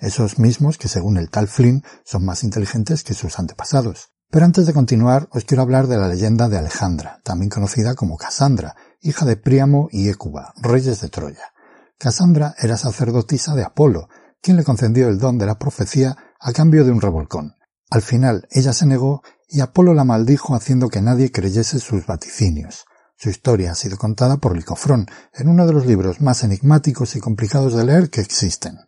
Esos 0.00 0.38
mismos 0.38 0.78
que 0.78 0.88
según 0.88 1.18
el 1.18 1.28
tal 1.28 1.46
Flynn 1.46 1.84
son 2.04 2.24
más 2.24 2.42
inteligentes 2.42 3.04
que 3.04 3.14
sus 3.14 3.38
antepasados. 3.38 4.10
Pero 4.30 4.46
antes 4.46 4.66
de 4.66 4.72
continuar, 4.72 5.28
os 5.32 5.44
quiero 5.44 5.62
hablar 5.62 5.88
de 5.88 5.98
la 5.98 6.08
leyenda 6.08 6.48
de 6.48 6.56
Alejandra, 6.56 7.20
también 7.22 7.50
conocida 7.50 7.94
como 7.94 8.16
Casandra, 8.16 8.76
hija 9.02 9.26
de 9.26 9.36
Príamo 9.36 9.88
y 9.90 10.08
Écuba, 10.08 10.54
reyes 10.56 11.00
de 11.00 11.08
Troya. 11.08 11.52
Casandra 11.98 12.54
era 12.58 12.76
sacerdotisa 12.76 13.54
de 13.54 13.64
Apolo, 13.64 14.08
quien 14.40 14.56
le 14.56 14.64
concedió 14.64 15.08
el 15.08 15.18
don 15.18 15.36
de 15.36 15.46
la 15.46 15.58
profecía 15.58 16.16
a 16.40 16.52
cambio 16.52 16.84
de 16.84 16.92
un 16.92 17.00
revolcón. 17.00 17.57
Al 17.90 18.02
final 18.02 18.46
ella 18.50 18.72
se 18.72 18.86
negó 18.86 19.22
y 19.48 19.60
Apolo 19.60 19.94
la 19.94 20.04
maldijo 20.04 20.54
haciendo 20.54 20.88
que 20.88 21.00
nadie 21.00 21.32
creyese 21.32 21.78
sus 21.78 22.06
vaticinios. 22.06 22.84
Su 23.16 23.30
historia 23.30 23.72
ha 23.72 23.74
sido 23.74 23.96
contada 23.96 24.36
por 24.36 24.56
Licofrón 24.56 25.06
en 25.34 25.48
uno 25.48 25.66
de 25.66 25.72
los 25.72 25.86
libros 25.86 26.20
más 26.20 26.44
enigmáticos 26.44 27.16
y 27.16 27.20
complicados 27.20 27.74
de 27.74 27.84
leer 27.84 28.10
que 28.10 28.20
existen. 28.20 28.78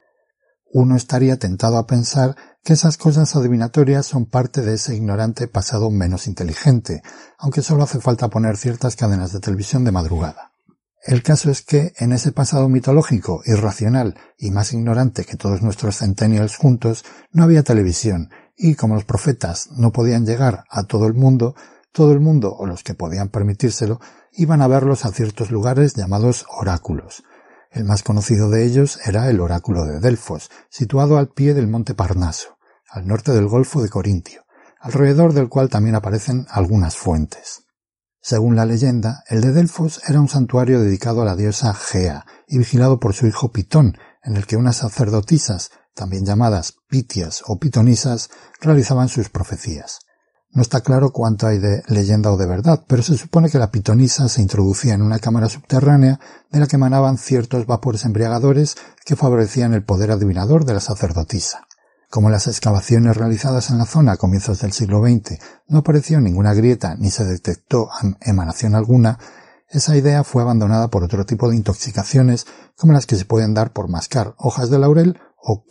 Uno 0.72 0.96
estaría 0.96 1.36
tentado 1.38 1.78
a 1.78 1.86
pensar 1.86 2.36
que 2.62 2.74
esas 2.74 2.96
cosas 2.96 3.34
adivinatorias 3.34 4.06
son 4.06 4.26
parte 4.26 4.60
de 4.60 4.74
ese 4.74 4.94
ignorante 4.94 5.48
pasado 5.48 5.90
menos 5.90 6.28
inteligente, 6.28 7.02
aunque 7.38 7.62
solo 7.62 7.82
hace 7.82 8.00
falta 8.00 8.28
poner 8.28 8.56
ciertas 8.56 8.94
cadenas 8.94 9.32
de 9.32 9.40
televisión 9.40 9.82
de 9.84 9.92
madrugada. 9.92 10.52
El 11.02 11.22
caso 11.22 11.50
es 11.50 11.62
que 11.62 11.94
en 11.96 12.12
ese 12.12 12.30
pasado 12.30 12.68
mitológico, 12.68 13.40
irracional 13.46 14.16
y 14.36 14.50
más 14.50 14.74
ignorante 14.74 15.24
que 15.24 15.38
todos 15.38 15.62
nuestros 15.62 15.96
centennials 15.96 16.56
juntos, 16.56 17.04
no 17.32 17.42
había 17.42 17.62
televisión 17.62 18.30
y 18.62 18.74
como 18.74 18.94
los 18.94 19.04
profetas 19.04 19.70
no 19.70 19.90
podían 19.90 20.26
llegar 20.26 20.64
a 20.68 20.82
todo 20.84 21.06
el 21.06 21.14
mundo, 21.14 21.54
todo 21.92 22.12
el 22.12 22.20
mundo 22.20 22.54
o 22.54 22.66
los 22.66 22.84
que 22.84 22.94
podían 22.94 23.30
permitírselo 23.30 24.00
iban 24.32 24.60
a 24.60 24.68
verlos 24.68 25.06
a 25.06 25.12
ciertos 25.12 25.50
lugares 25.50 25.94
llamados 25.94 26.44
oráculos. 26.50 27.24
El 27.70 27.84
más 27.84 28.02
conocido 28.02 28.50
de 28.50 28.66
ellos 28.66 29.00
era 29.06 29.30
el 29.30 29.40
oráculo 29.40 29.86
de 29.86 29.98
Delfos, 29.98 30.50
situado 30.68 31.16
al 31.16 31.28
pie 31.28 31.54
del 31.54 31.68
monte 31.68 31.94
Parnaso, 31.94 32.58
al 32.90 33.06
norte 33.06 33.32
del 33.32 33.48
Golfo 33.48 33.80
de 33.80 33.88
Corintio, 33.88 34.44
alrededor 34.78 35.32
del 35.32 35.48
cual 35.48 35.70
también 35.70 35.94
aparecen 35.94 36.46
algunas 36.50 36.96
fuentes. 36.96 37.64
Según 38.20 38.56
la 38.56 38.66
leyenda, 38.66 39.24
el 39.28 39.40
de 39.40 39.52
Delfos 39.52 40.02
era 40.06 40.20
un 40.20 40.28
santuario 40.28 40.80
dedicado 40.80 41.22
a 41.22 41.24
la 41.24 41.36
diosa 41.36 41.72
Gea 41.72 42.26
y 42.46 42.58
vigilado 42.58 43.00
por 43.00 43.14
su 43.14 43.26
hijo 43.26 43.50
Pitón, 43.52 43.96
en 44.22 44.36
el 44.36 44.46
que 44.46 44.56
unas 44.56 44.76
sacerdotisas, 44.76 45.70
también 46.00 46.24
llamadas 46.24 46.76
pitias 46.88 47.42
o 47.46 47.58
pitonisas, 47.58 48.30
realizaban 48.62 49.10
sus 49.10 49.28
profecías. 49.28 49.98
No 50.50 50.62
está 50.62 50.80
claro 50.80 51.12
cuánto 51.12 51.46
hay 51.46 51.58
de 51.58 51.82
leyenda 51.88 52.32
o 52.32 52.38
de 52.38 52.46
verdad, 52.46 52.84
pero 52.88 53.02
se 53.02 53.18
supone 53.18 53.50
que 53.50 53.58
la 53.58 53.70
pitonisa 53.70 54.26
se 54.30 54.40
introducía 54.40 54.94
en 54.94 55.02
una 55.02 55.18
cámara 55.18 55.50
subterránea 55.50 56.18
de 56.50 56.58
la 56.58 56.66
que 56.66 56.76
emanaban 56.76 57.18
ciertos 57.18 57.66
vapores 57.66 58.06
embriagadores 58.06 58.76
que 59.04 59.14
favorecían 59.14 59.74
el 59.74 59.84
poder 59.84 60.10
adivinador 60.10 60.64
de 60.64 60.72
la 60.72 60.80
sacerdotisa. 60.80 61.66
Como 62.08 62.30
las 62.30 62.46
excavaciones 62.46 63.18
realizadas 63.18 63.68
en 63.68 63.76
la 63.76 63.84
zona 63.84 64.12
a 64.12 64.16
comienzos 64.16 64.60
del 64.60 64.72
siglo 64.72 65.02
XX 65.02 65.38
no 65.68 65.80
apareció 65.80 66.18
ninguna 66.18 66.54
grieta 66.54 66.96
ni 66.96 67.10
se 67.10 67.26
detectó 67.26 67.90
emanación 68.22 68.74
alguna, 68.74 69.18
esa 69.68 69.96
idea 69.96 70.24
fue 70.24 70.42
abandonada 70.42 70.88
por 70.88 71.04
otro 71.04 71.24
tipo 71.26 71.48
de 71.48 71.56
intoxicaciones 71.56 72.46
como 72.76 72.94
las 72.94 73.06
que 73.06 73.16
se 73.16 73.26
pueden 73.26 73.54
dar 73.54 73.72
por 73.72 73.88
mascar 73.88 74.34
hojas 74.38 74.70
de 74.70 74.80
laurel 74.80 75.20
o. 75.42 75.64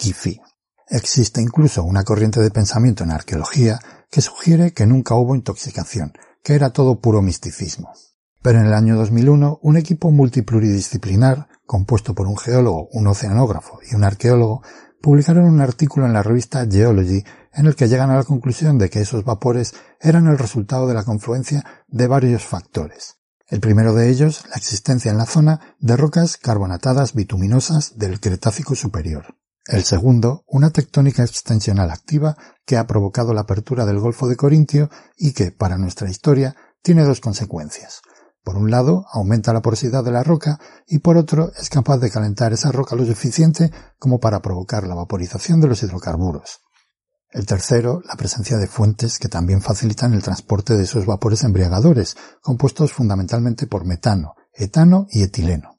Existe 0.88 1.42
incluso 1.42 1.84
una 1.84 2.04
corriente 2.04 2.40
de 2.42 2.50
pensamiento 2.50 3.04
en 3.04 3.12
arqueología 3.12 3.80
que 4.10 4.22
sugiere 4.22 4.74
que 4.74 4.88
nunca 4.88 5.16
hubo 5.16 5.36
intoxicación, 5.36 6.14
que 6.44 6.56
era 6.56 6.72
todo 6.72 7.00
puro 7.00 7.22
misticismo. 7.22 7.94
Pero 8.42 8.60
en 8.60 8.66
el 8.66 8.74
año 8.74 8.96
2001, 8.96 9.60
un 9.62 9.78
equipo 9.78 10.12
multipluridisciplinar, 10.12 11.48
compuesto 11.66 12.16
por 12.16 12.28
un 12.28 12.38
geólogo, 12.38 12.88
un 12.94 13.08
oceanógrafo 13.08 13.80
y 13.90 13.96
un 13.96 14.04
arqueólogo, 14.04 14.64
publicaron 15.02 15.46
un 15.46 15.62
artículo 15.62 16.06
en 16.06 16.14
la 16.14 16.24
revista 16.24 16.66
Geology 16.66 17.24
en 17.54 17.66
el 17.66 17.76
que 17.76 17.88
llegan 17.88 18.10
a 18.10 18.16
la 18.16 18.24
conclusión 18.24 18.78
de 18.78 18.90
que 18.90 19.02
esos 19.02 19.24
vapores 19.24 19.74
eran 20.00 20.28
el 20.28 20.38
resultado 20.38 20.88
de 20.88 20.94
la 20.94 21.04
confluencia 21.04 21.64
de 21.88 22.08
varios 22.08 22.46
factores. 22.46 23.18
El 23.48 23.60
primero 23.60 23.94
de 23.94 24.10
ellos, 24.10 24.44
la 24.50 24.56
existencia 24.56 25.12
en 25.12 25.18
la 25.18 25.26
zona 25.26 25.76
de 25.80 25.98
rocas 25.98 26.38
carbonatadas 26.38 27.14
bituminosas 27.14 27.98
del 27.98 28.20
Cretácico 28.20 28.76
superior. 28.76 29.36
El 29.70 29.84
segundo, 29.84 30.46
una 30.48 30.72
tectónica 30.72 31.22
extensional 31.22 31.92
activa 31.92 32.36
que 32.66 32.76
ha 32.76 32.88
provocado 32.88 33.36
la 33.36 33.42
apertura 33.42 33.86
del 33.86 34.00
Golfo 34.00 34.28
de 34.28 34.36
Corintio 34.36 34.90
y 35.16 35.34
que, 35.34 35.52
para 35.52 35.78
nuestra 35.78 36.10
historia, 36.10 36.56
tiene 36.82 37.04
dos 37.04 37.22
consecuencias. 37.22 38.02
Por 38.44 38.58
un 38.58 38.72
lado, 38.72 39.06
aumenta 39.14 39.54
la 39.54 39.62
porosidad 39.62 40.04
de 40.04 40.12
la 40.12 40.24
roca 40.24 40.60
y 40.88 40.98
por 40.98 41.18
otro, 41.18 41.52
es 41.56 41.70
capaz 41.70 42.00
de 42.00 42.10
calentar 42.10 42.52
esa 42.52 42.72
roca 42.72 42.96
lo 42.96 43.06
suficiente 43.06 43.72
como 44.00 44.20
para 44.20 44.42
provocar 44.42 44.88
la 44.88 44.96
vaporización 44.96 45.62
de 45.62 45.68
los 45.68 45.84
hidrocarburos. 45.84 46.62
El 47.30 47.46
tercero, 47.46 48.02
la 48.06 48.16
presencia 48.16 48.58
de 48.58 48.66
fuentes 48.66 49.20
que 49.20 49.30
también 49.30 49.62
facilitan 49.62 50.16
el 50.16 50.24
transporte 50.24 50.78
de 50.78 50.86
esos 50.86 51.06
vapores 51.06 51.44
embriagadores, 51.44 52.18
compuestos 52.42 52.92
fundamentalmente 52.92 53.68
por 53.68 53.86
metano, 53.86 54.34
etano 54.52 55.06
y 55.12 55.22
etileno. 55.22 55.79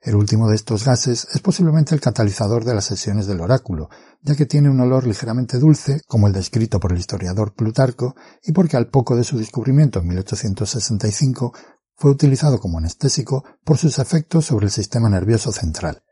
El 0.00 0.14
último 0.14 0.48
de 0.48 0.54
estos 0.54 0.84
gases 0.84 1.26
es 1.34 1.40
posiblemente 1.40 1.94
el 1.94 2.00
catalizador 2.00 2.64
de 2.64 2.74
las 2.74 2.84
sesiones 2.84 3.26
del 3.26 3.40
oráculo, 3.40 3.88
ya 4.22 4.36
que 4.36 4.46
tiene 4.46 4.70
un 4.70 4.80
olor 4.80 5.04
ligeramente 5.04 5.58
dulce, 5.58 6.02
como 6.06 6.28
el 6.28 6.32
descrito 6.32 6.78
por 6.78 6.92
el 6.92 6.98
historiador 6.98 7.54
Plutarco, 7.54 8.14
y 8.44 8.52
porque 8.52 8.76
al 8.76 8.88
poco 8.88 9.16
de 9.16 9.24
su 9.24 9.36
descubrimiento 9.36 9.98
en 9.98 10.08
1865 10.08 11.52
fue 11.96 12.12
utilizado 12.12 12.60
como 12.60 12.78
anestésico 12.78 13.44
por 13.64 13.76
sus 13.76 13.98
efectos 13.98 14.46
sobre 14.46 14.66
el 14.66 14.72
sistema 14.72 15.08
nervioso 15.08 15.50
central. 15.50 16.04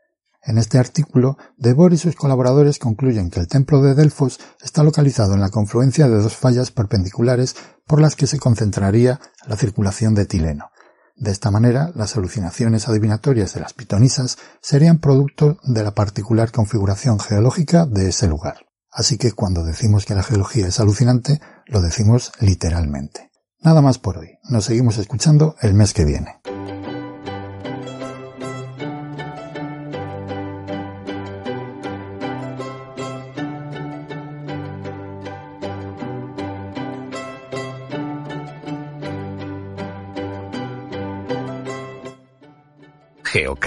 En 0.43 0.57
este 0.57 0.79
artículo, 0.79 1.37
Debord 1.57 1.93
y 1.93 1.97
sus 1.97 2.15
colaboradores 2.15 2.79
concluyen 2.79 3.29
que 3.29 3.39
el 3.39 3.47
templo 3.47 3.81
de 3.81 3.95
Delfos 3.95 4.39
está 4.61 4.83
localizado 4.83 5.33
en 5.33 5.41
la 5.41 5.49
confluencia 5.49 6.09
de 6.09 6.21
dos 6.21 6.35
fallas 6.35 6.71
perpendiculares 6.71 7.55
por 7.85 8.01
las 8.01 8.15
que 8.15 8.27
se 8.27 8.39
concentraría 8.39 9.19
la 9.45 9.55
circulación 9.55 10.13
de 10.13 10.23
etileno. 10.23 10.69
De 11.17 11.31
esta 11.31 11.49
manera, 11.49 11.91
las 11.95 12.15
alucinaciones 12.15 12.87
adivinatorias 12.87 13.53
de 13.53 13.59
las 13.59 13.73
pitonisas 13.73 14.37
serían 14.61 14.99
producto 14.99 15.57
de 15.63 15.83
la 15.83 15.91
particular 15.91 16.51
configuración 16.51 17.19
geológica 17.19 17.87
de 17.87 18.09
ese 18.09 18.27
lugar. 18.27 18.67
Así 18.91 19.17
que 19.17 19.31
cuando 19.31 19.63
decimos 19.63 20.05
que 20.05 20.15
la 20.15 20.23
geología 20.23 20.67
es 20.67 20.79
alucinante, 20.79 21.39
lo 21.65 21.81
decimos 21.81 22.31
literalmente. 22.39 23.31
Nada 23.59 23.81
más 23.81 23.97
por 23.97 24.19
hoy. 24.19 24.37
Nos 24.49 24.65
seguimos 24.65 24.97
escuchando 24.99 25.55
el 25.61 25.73
mes 25.73 25.93
que 25.93 26.05
viene. 26.05 26.39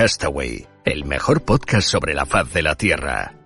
GeoCastaway, 0.00 0.66
el 0.86 1.04
mejor 1.04 1.42
podcast 1.42 1.86
sobre 1.86 2.14
la 2.14 2.24
faz 2.24 2.50
de 2.54 2.62
la 2.62 2.74
Tierra. 2.74 3.39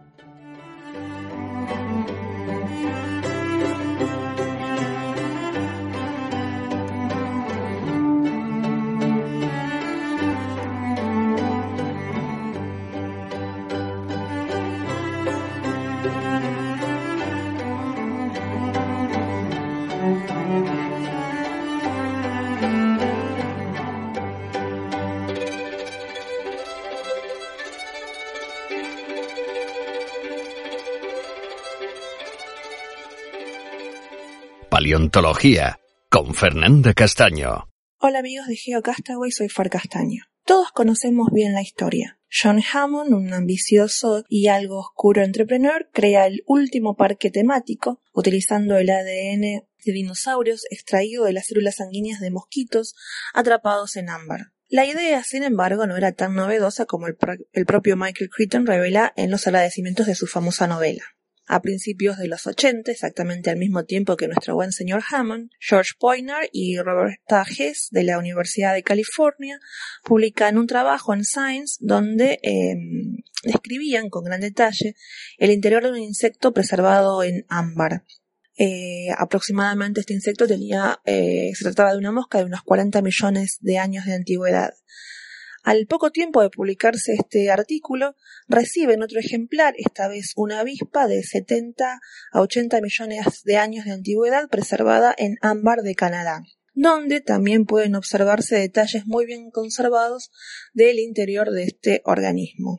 Con 36.10 36.34
Fernanda 36.34 36.92
Castaño. 36.92 37.68
Hola 38.00 38.18
amigos 38.18 38.48
de 38.48 38.56
GeoCastaway, 38.56 39.30
soy 39.30 39.48
Far 39.48 39.70
Castaño. 39.70 40.24
Todos 40.44 40.72
conocemos 40.72 41.28
bien 41.32 41.52
la 41.52 41.62
historia. 41.62 42.18
John 42.28 42.60
Hammond, 42.60 43.14
un 43.14 43.32
ambicioso 43.32 44.24
y 44.28 44.48
algo 44.48 44.80
oscuro 44.80 45.22
entrepreneur, 45.22 45.88
crea 45.92 46.26
el 46.26 46.42
último 46.48 46.96
parque 46.96 47.30
temático 47.30 48.02
utilizando 48.12 48.76
el 48.76 48.90
ADN 48.90 49.62
de 49.84 49.92
dinosaurios 49.92 50.62
extraído 50.70 51.26
de 51.26 51.32
las 51.32 51.46
células 51.46 51.76
sanguíneas 51.76 52.18
de 52.18 52.32
mosquitos 52.32 52.96
atrapados 53.34 53.94
en 53.94 54.08
ámbar. 54.08 54.50
La 54.68 54.84
idea, 54.84 55.22
sin 55.22 55.44
embargo, 55.44 55.86
no 55.86 55.96
era 55.96 56.10
tan 56.10 56.34
novedosa 56.34 56.86
como 56.86 57.06
el, 57.06 57.16
el 57.52 57.66
propio 57.66 57.96
Michael 57.96 58.30
Crichton 58.30 58.66
revela 58.66 59.12
en 59.14 59.30
los 59.30 59.46
agradecimientos 59.46 60.06
de 60.06 60.16
su 60.16 60.26
famosa 60.26 60.66
novela. 60.66 61.04
A 61.46 61.60
principios 61.60 62.16
de 62.16 62.26
los 62.26 62.46
80, 62.46 62.90
exactamente 62.90 63.50
al 63.50 63.58
mismo 63.58 63.84
tiempo 63.84 64.16
que 64.16 64.28
nuestro 64.28 64.54
buen 64.54 64.72
señor 64.72 65.02
Hammond, 65.10 65.50
George 65.60 65.92
Poyner 65.98 66.48
y 66.52 66.78
Robert 66.78 67.20
Hess 67.58 67.88
de 67.90 68.02
la 68.02 68.18
Universidad 68.18 68.72
de 68.72 68.82
California 68.82 69.60
publican 70.04 70.56
un 70.56 70.66
trabajo 70.66 71.12
en 71.12 71.24
Science 71.24 71.76
donde 71.80 72.38
em, 72.42 73.18
describían 73.42 74.08
con 74.08 74.24
gran 74.24 74.40
detalle 74.40 74.96
el 75.36 75.50
interior 75.50 75.82
de 75.82 75.90
un 75.90 75.98
insecto 75.98 76.54
preservado 76.54 77.22
en 77.22 77.44
ámbar. 77.48 78.04
Eh, 78.56 79.08
aproximadamente 79.18 80.00
este 80.00 80.14
insecto 80.14 80.46
tenía, 80.46 81.00
eh, 81.04 81.50
se 81.54 81.64
trataba 81.64 81.92
de 81.92 81.98
una 81.98 82.12
mosca 82.12 82.38
de 82.38 82.44
unos 82.44 82.62
40 82.62 83.02
millones 83.02 83.58
de 83.60 83.78
años 83.78 84.06
de 84.06 84.14
antigüedad. 84.14 84.72
Al 85.64 85.86
poco 85.86 86.10
tiempo 86.10 86.42
de 86.42 86.50
publicarse 86.50 87.14
este 87.14 87.50
artículo, 87.50 88.14
reciben 88.48 89.02
otro 89.02 89.18
ejemplar, 89.18 89.72
esta 89.78 90.08
vez 90.08 90.34
una 90.36 90.60
avispa 90.60 91.06
de 91.06 91.22
70 91.22 92.00
a 92.32 92.40
80 92.42 92.82
millones 92.82 93.42
de 93.44 93.56
años 93.56 93.86
de 93.86 93.92
antigüedad 93.92 94.50
preservada 94.50 95.14
en 95.16 95.38
ámbar 95.40 95.80
de 95.80 95.94
Canadá, 95.94 96.42
donde 96.74 97.22
también 97.22 97.64
pueden 97.64 97.94
observarse 97.94 98.56
detalles 98.56 99.06
muy 99.06 99.24
bien 99.24 99.50
conservados 99.50 100.30
del 100.74 100.98
interior 100.98 101.50
de 101.50 101.64
este 101.64 102.02
organismo. 102.04 102.76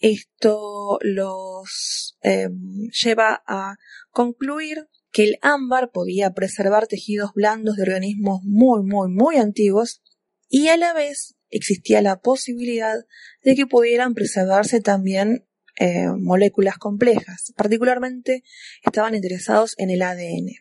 Esto 0.00 0.98
los 1.02 2.18
em, 2.22 2.88
lleva 3.04 3.44
a 3.46 3.76
concluir 4.10 4.88
que 5.12 5.22
el 5.22 5.38
ámbar 5.42 5.92
podía 5.92 6.32
preservar 6.32 6.88
tejidos 6.88 7.30
blandos 7.34 7.76
de 7.76 7.82
organismos 7.82 8.40
muy, 8.42 8.82
muy, 8.82 9.12
muy 9.12 9.36
antiguos 9.36 10.02
y 10.48 10.68
a 10.68 10.76
la 10.76 10.92
vez 10.92 11.35
existía 11.50 12.02
la 12.02 12.20
posibilidad 12.20 12.96
de 13.42 13.54
que 13.54 13.66
pudieran 13.66 14.14
preservarse 14.14 14.80
también 14.80 15.46
eh, 15.78 16.06
moléculas 16.18 16.78
complejas. 16.78 17.52
Particularmente 17.56 18.42
estaban 18.82 19.14
interesados 19.14 19.74
en 19.78 19.90
el 19.90 20.02
ADN. 20.02 20.52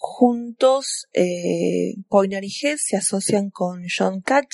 Juntos, 0.00 1.08
eh, 1.12 1.94
y 1.94 2.66
Hess 2.66 2.82
se 2.84 2.96
asocian 2.96 3.50
con 3.50 3.84
John 3.88 4.20
Catt, 4.20 4.46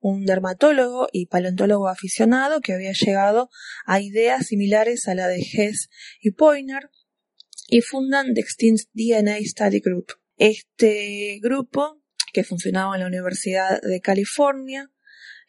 un 0.00 0.24
dermatólogo 0.24 1.08
y 1.12 1.26
paleontólogo 1.26 1.88
aficionado 1.88 2.60
que 2.60 2.72
había 2.72 2.92
llegado 2.92 3.50
a 3.84 4.00
ideas 4.00 4.46
similares 4.46 5.08
a 5.08 5.14
la 5.14 5.28
de 5.28 5.40
Hess 5.40 5.90
y 6.20 6.32
Poiner 6.32 6.90
y 7.68 7.82
fundan 7.82 8.34
The 8.34 8.40
Extinct 8.40 8.88
DNA 8.94 9.38
Study 9.44 9.80
Group. 9.80 10.06
Este 10.36 11.38
grupo, 11.42 12.02
que 12.32 12.44
funcionaba 12.44 12.94
en 12.94 13.02
la 13.02 13.06
Universidad 13.08 13.80
de 13.82 14.00
California, 14.00 14.90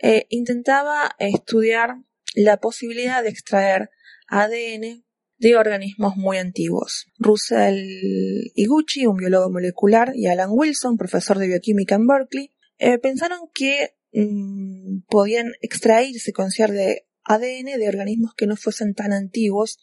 eh, 0.02 0.26
intentaba 0.30 1.16
estudiar 1.20 1.95
la 2.36 2.58
posibilidad 2.58 3.24
de 3.24 3.30
extraer 3.30 3.89
ADN 4.28 5.06
de 5.38 5.56
organismos 5.56 6.18
muy 6.18 6.38
antiguos. 6.38 7.08
Russell 7.18 8.52
Iguchi, 8.56 9.08
un 9.08 9.18
biólogo 9.18 9.49
molecular, 9.49 10.12
y 10.16 10.28
Alan 10.28 10.49
Wilson, 10.52 10.97
profesor 10.97 11.39
de 11.39 11.47
bioquímica 11.47 11.95
en 11.95 12.08
Berkeley, 12.08 12.52
eh, 12.78 12.99
pensaron 12.99 13.49
que 13.54 13.95
mm, 14.14 15.02
podían 15.10 15.52
extraer 15.62 16.10
y 16.10 16.20
secuenciar 16.20 16.72
de 16.72 17.08
ADN 17.24 17.78
de 17.78 17.88
organismos 17.88 18.34
que 18.36 18.47
no 18.47 18.56
fuesen 18.56 18.93
tan 18.93 19.14
antiguos 19.14 19.80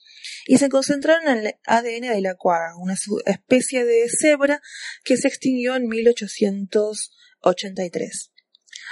y 0.47 0.59
se 0.59 0.69
concentraron 0.69 1.29
en 1.29 1.47
el 1.47 1.55
ADN 1.65 2.15
de 2.15 2.21
la 2.21 2.35
cuaga, 2.35 2.77
una 2.79 2.97
especie 3.27 3.85
de 3.85 4.09
cebra 4.09 4.61
que 5.05 5.17
se 5.17 5.29
extinguió 5.29 5.77
en 5.77 5.87
1883. 5.89 8.33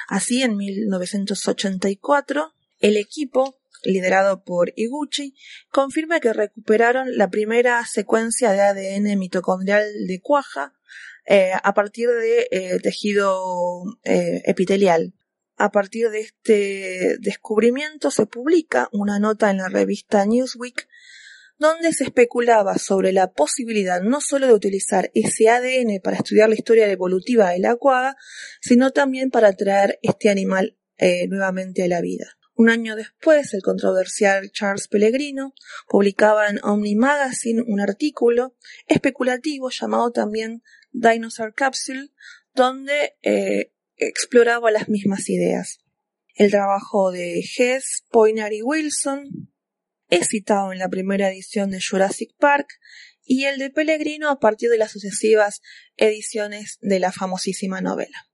Así, 0.07 0.43
en 0.43 0.57
1984, 0.57 2.55
el 2.81 2.97
equipo, 2.97 3.59
liderado 3.83 4.45
por 4.45 4.73
Iguchi, 4.77 5.35
confirma 5.71 6.21
que 6.21 6.33
recuperaron 6.33 7.17
la 7.17 7.31
primera 7.31 7.85
secuencia 7.87 8.53
de 8.53 8.61
ADN 8.61 9.19
mitocondrial 9.19 9.85
de 10.07 10.21
cuaja 10.21 10.75
eh, 11.27 11.53
a 11.61 11.75
partir 11.75 12.09
de 12.09 12.49
eh, 12.51 12.79
tejido 12.81 13.85
eh, 14.05 14.43
epitelial. 14.47 15.15
A 15.57 15.71
partir 15.71 16.11
de 16.11 16.21
este 16.21 17.17
descubrimiento 17.19 18.11
se 18.11 18.27
publica 18.27 18.89
una 18.93 19.19
nota 19.19 19.51
en 19.51 19.57
la 19.57 19.69
revista 19.69 20.25
Newsweek 20.25 20.87
donde 21.59 21.93
se 21.93 22.05
especulaba 22.05 22.79
sobre 22.79 23.13
la 23.13 23.33
posibilidad 23.33 24.03
no 24.03 24.21
solo 24.21 24.47
de 24.47 24.53
utilizar 24.53 25.11
ese 25.15 25.49
ADN 25.49 26.01
para 26.03 26.17
estudiar 26.17 26.49
la 26.49 26.55
historia 26.55 26.91
evolutiva 26.91 27.51
de 27.51 27.61
la 27.61 27.77
cuaga, 27.77 28.17
sino 28.61 28.91
también 28.91 29.31
para 29.31 29.53
traer 29.53 29.99
este 30.03 30.29
animal 30.29 30.77
eh, 30.99 31.27
nuevamente 31.29 31.83
a 31.83 31.89
la 31.89 32.01
vida. 32.01 32.37
Un 32.55 32.71
año 32.71 32.97
después, 32.97 33.53
el 33.53 33.63
controversial 33.63 34.51
Charles 34.51 34.89
Pellegrino 34.89 35.53
publicaba 35.89 36.49
en 36.49 36.59
Omni 36.63 36.97
Magazine 36.97 37.63
un 37.67 37.81
artículo 37.81 38.57
especulativo 38.87 39.69
llamado 39.69 40.11
también 40.11 40.63
Dinosaur 40.91 41.55
Capsule, 41.55 42.13
donde 42.55 43.17
eh, 43.23 43.73
exploraba 43.97 44.71
las 44.71 44.89
mismas 44.89 45.29
ideas. 45.29 45.81
El 46.35 46.51
trabajo 46.51 47.13
de 47.13 47.41
Hess, 47.41 48.05
Poiner 48.11 48.53
y 48.55 48.63
Wilson 48.63 49.51
es 50.09 50.29
citado 50.29 50.73
en 50.73 50.79
la 50.79 50.89
primera 50.89 51.29
edición 51.29 51.71
de 51.71 51.81
Jurassic 51.81 52.31
Park 52.39 52.69
y 53.25 53.45
el 53.45 53.59
de 53.59 53.71
Pellegrino 53.71 54.31
a 54.31 54.39
partir 54.39 54.71
de 54.71 54.79
las 54.79 54.93
sucesivas 54.93 55.61
ediciones 55.97 56.79
de 56.81 57.01
la 57.01 57.13
famosísima 57.13 57.81
novela. 57.81 58.27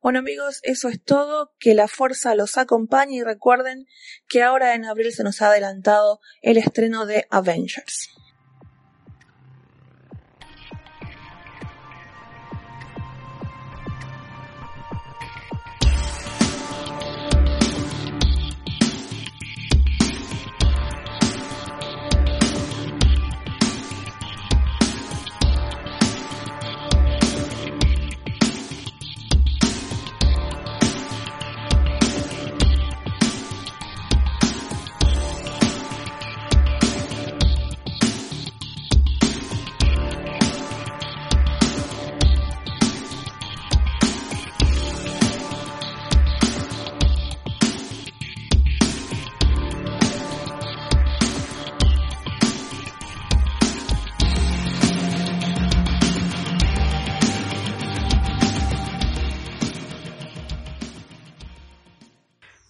Bueno 0.00 0.18
amigos, 0.18 0.58
eso 0.62 0.88
es 0.88 1.00
todo, 1.00 1.52
que 1.60 1.74
la 1.74 1.86
fuerza 1.86 2.34
los 2.34 2.58
acompañe 2.58 3.16
y 3.16 3.22
recuerden 3.22 3.86
que 4.28 4.42
ahora 4.42 4.74
en 4.74 4.84
abril 4.84 5.12
se 5.12 5.22
nos 5.22 5.42
ha 5.42 5.48
adelantado 5.48 6.18
el 6.40 6.56
estreno 6.56 7.06
de 7.06 7.26
Avengers. 7.30 8.08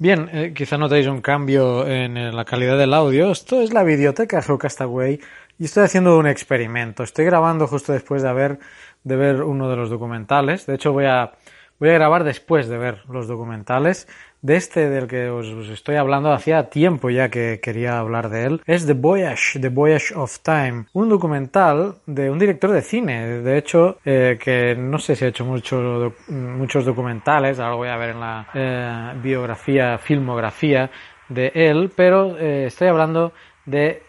Bien, 0.03 0.28
eh, 0.32 0.53
quizá 0.53 0.74
notéis 0.82 1.07
un 1.07 1.20
cambio 1.20 1.86
en 1.86 2.16
eh, 2.16 2.32
la 2.32 2.44
calidad 2.44 2.76
del 2.76 2.92
audio. 2.92 3.30
Esto 3.30 3.62
es 3.62 3.72
la 3.72 3.84
videoteca 3.84 4.42
Geocastaway 4.42 5.20
y 5.61 5.64
estoy 5.64 5.84
haciendo 5.84 6.18
un 6.18 6.26
experimento. 6.26 7.05
Estoy 7.05 7.24
grabando 7.24 7.68
justo 7.68 7.92
después 7.92 8.20
de 8.20 8.59
de 9.05 9.16
ver 9.16 9.42
uno 9.44 9.70
de 9.70 9.76
los 9.76 9.90
documentales. 9.90 10.66
De 10.66 10.74
hecho, 10.74 10.90
voy 10.90 11.05
a 11.05 11.34
voy 11.78 11.90
a 11.90 11.92
grabar 11.92 12.24
después 12.24 12.66
de 12.66 12.78
ver 12.78 13.05
los 13.09 13.28
documentales 13.28 14.09
de 14.43 14.57
este 14.57 14.90
del 14.90 15.07
que 15.07 15.30
os, 15.30 15.47
estoy 15.70 15.95
hablando 15.97 16.32
hacía 16.32 16.68
tiempo 16.68 17.11
ya 17.11 17.28
que 17.30 17.61
quería 17.62 17.99
hablar 17.99 18.28
de 18.28 18.45
él, 18.45 18.62
es 18.66 18.86
The 18.86 18.95
Voyage, 18.95 19.61
The 19.61 19.68
Voyage 19.68 20.14
of 20.14 20.40
Time, 20.40 20.86
un 20.93 21.09
documental 21.09 21.95
de 22.07 22.28
un 22.28 22.38
director 22.38 22.72
de 22.72 22.82
cine, 22.82 23.26
de 23.40 23.57
hecho, 23.57 23.99
eh, 24.05 24.38
que 24.43 24.74
no 24.76 24.99
sé 24.99 25.14
si 25.14 25.24
ha 25.24 25.28
hecho 25.28 25.45
mucho, 25.45 26.12
muchos 26.28 26.84
documentales, 26.84 27.61
ahora 27.61 27.76
voy 27.76 27.88
a 27.88 27.97
ver 27.97 28.11
en 28.11 28.20
la 28.20 28.49
eh, 28.53 29.12
biografía, 29.22 29.97
filmografía 29.99 30.90
de 31.28 31.53
él, 31.55 31.93
pero 31.95 32.36
eh, 32.36 32.66
estoy 32.66 32.88
hablando 32.88 33.32
de 33.64 34.03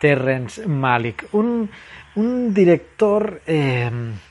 Terrence 0.00 0.66
Malick, 0.66 1.28
un, 1.32 1.70
un 2.16 2.52
director 2.52 3.40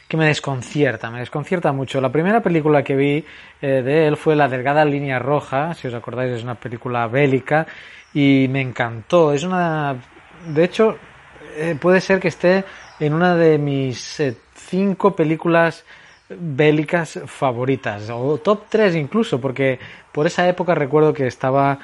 que 0.08 0.18
me 0.18 0.28
desconcierta, 0.28 1.12
me 1.12 1.20
desconcierta 1.20 1.72
mucho. 1.72 1.99
La 1.99 2.12
primera 2.12 2.41
película 2.41 2.84
que 2.84 2.95
vi 2.95 3.26
eh, 3.62 3.82
de 3.82 4.08
él 4.08 4.16
fue 4.16 4.36
La 4.36 4.47
Delgada 4.47 4.86
Línea 4.86 5.20
Roja, 5.20 5.74
si 5.74 5.88
os 5.88 5.93
acordáis 5.93 6.32
es 6.32 6.43
una 6.43 6.55
película 6.55 7.08
bélica 7.08 7.68
y 8.14 8.47
me 8.49 8.62
encantó. 8.62 9.34
Es 9.34 9.43
una, 9.43 9.95
de 10.47 10.64
hecho, 10.64 10.97
eh, 11.58 11.76
puede 11.80 11.99
ser 11.99 12.20
que 12.20 12.30
esté 12.30 12.64
en 12.99 13.14
una 13.14 13.36
de 13.36 13.58
mis 13.58 14.20
eh, 14.22 14.38
cinco 14.55 15.16
películas 15.16 15.84
bélicas 16.30 17.22
favoritas 17.26 18.10
o 18.10 18.38
top 18.39 18.66
3 18.68 18.95
incluso 18.95 19.39
porque 19.39 19.80
por 20.12 20.28
esa 20.28 20.45
época 20.49 20.76
recuerdo 20.76 21.14
que 21.14 21.26
estaba 21.26 21.80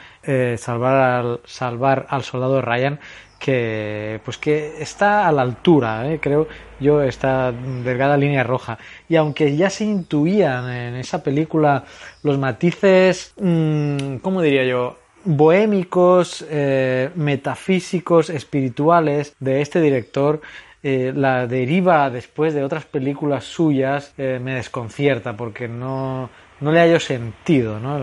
salvar 0.57 0.95
al 0.97 1.39
salvar 1.45 2.07
al 2.09 2.23
soldado 2.23 2.61
Ryan 2.61 2.99
que 3.43 4.21
pues 4.23 4.37
que 4.37 4.81
está 4.81 5.27
a 5.27 5.31
la 5.33 5.41
altura, 5.41 6.09
¿eh? 6.09 6.19
creo 6.21 6.47
yo, 6.79 7.01
esta 7.01 7.51
delgada 7.51 8.15
línea 8.15 8.41
roja. 8.41 8.77
Y 9.09 9.17
aunque 9.17 9.57
ya 9.57 9.69
se 9.69 9.83
intuían 9.83 10.71
en 10.71 10.95
esa 10.95 11.21
película 11.23 11.83
los 12.23 12.37
matices, 12.37 13.33
mmm, 13.37 14.15
¿cómo 14.21 14.41
diría 14.41 14.63
yo? 14.63 14.97
bohémicos, 15.25 16.45
eh, 16.49 17.09
metafísicos, 17.15 18.29
espirituales 18.29 19.35
de 19.39 19.61
este 19.61 19.81
director, 19.81 20.41
eh, 20.81 21.13
la 21.15 21.47
deriva 21.47 22.09
después 22.09 22.53
de 22.53 22.63
otras 22.63 22.85
películas 22.85 23.45
suyas 23.45 24.13
me 24.17 24.55
desconcierta 24.55 25.37
porque 25.37 25.69
no, 25.69 26.29
no 26.63 26.71
le 26.71 26.79
hallo 26.79 26.97
sentido, 26.97 27.77
¿no? 27.77 27.99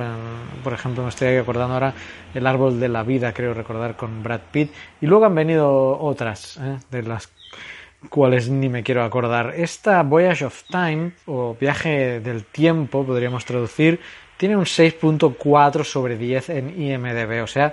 Por 0.63 0.75
ejemplo, 0.75 1.03
me 1.03 1.09
estoy 1.09 1.35
acordando 1.37 1.75
ahora 1.75 1.95
El 2.35 2.47
árbol 2.47 2.79
de 2.79 2.91
la 2.91 3.03
vida, 3.03 3.33
creo 3.33 3.55
recordar, 3.55 3.97
con 3.97 4.23
Brad 4.23 4.43
Pitt. 4.53 4.71
Y 5.01 5.07
luego 5.07 5.25
han 5.25 5.35
venido 5.35 5.99
otras, 5.99 6.59
¿eh? 6.59 6.77
de 6.91 7.03
las 7.03 7.33
cuales 8.11 8.51
ni 8.51 8.69
me 8.69 8.83
quiero 8.83 9.03
acordar. 9.03 9.55
Esta 9.57 10.03
Voyage 10.03 10.45
of 10.45 10.63
Time, 10.65 11.13
o 11.25 11.57
Viaje 11.59 12.21
del 12.21 12.45
Tiempo, 12.45 13.07
podríamos 13.07 13.47
traducir, 13.47 13.99
tiene 14.37 14.59
un 14.59 14.65
6.4 14.65 15.83
sobre 15.83 16.19
10 16.19 16.51
en 16.51 16.83
IMDB, 16.83 17.43
o 17.43 17.47
sea, 17.47 17.73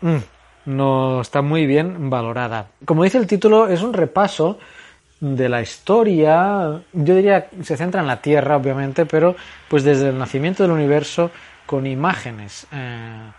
mm, 0.00 0.16
no 0.64 1.20
está 1.20 1.42
muy 1.42 1.66
bien 1.66 2.08
valorada. 2.08 2.68
Como 2.86 3.04
dice 3.04 3.18
el 3.18 3.26
título, 3.26 3.68
es 3.68 3.82
un 3.82 3.92
repaso 3.92 4.58
de 5.22 5.48
la 5.48 5.62
historia, 5.62 6.80
yo 6.92 7.14
diría, 7.14 7.48
se 7.62 7.76
centra 7.76 8.00
en 8.00 8.08
la 8.08 8.20
Tierra, 8.20 8.56
obviamente, 8.56 9.06
pero 9.06 9.36
pues 9.68 9.84
desde 9.84 10.08
el 10.08 10.18
nacimiento 10.18 10.64
del 10.64 10.72
universo 10.72 11.30
con 11.64 11.86
imágenes, 11.86 12.66
eh, 12.72 13.30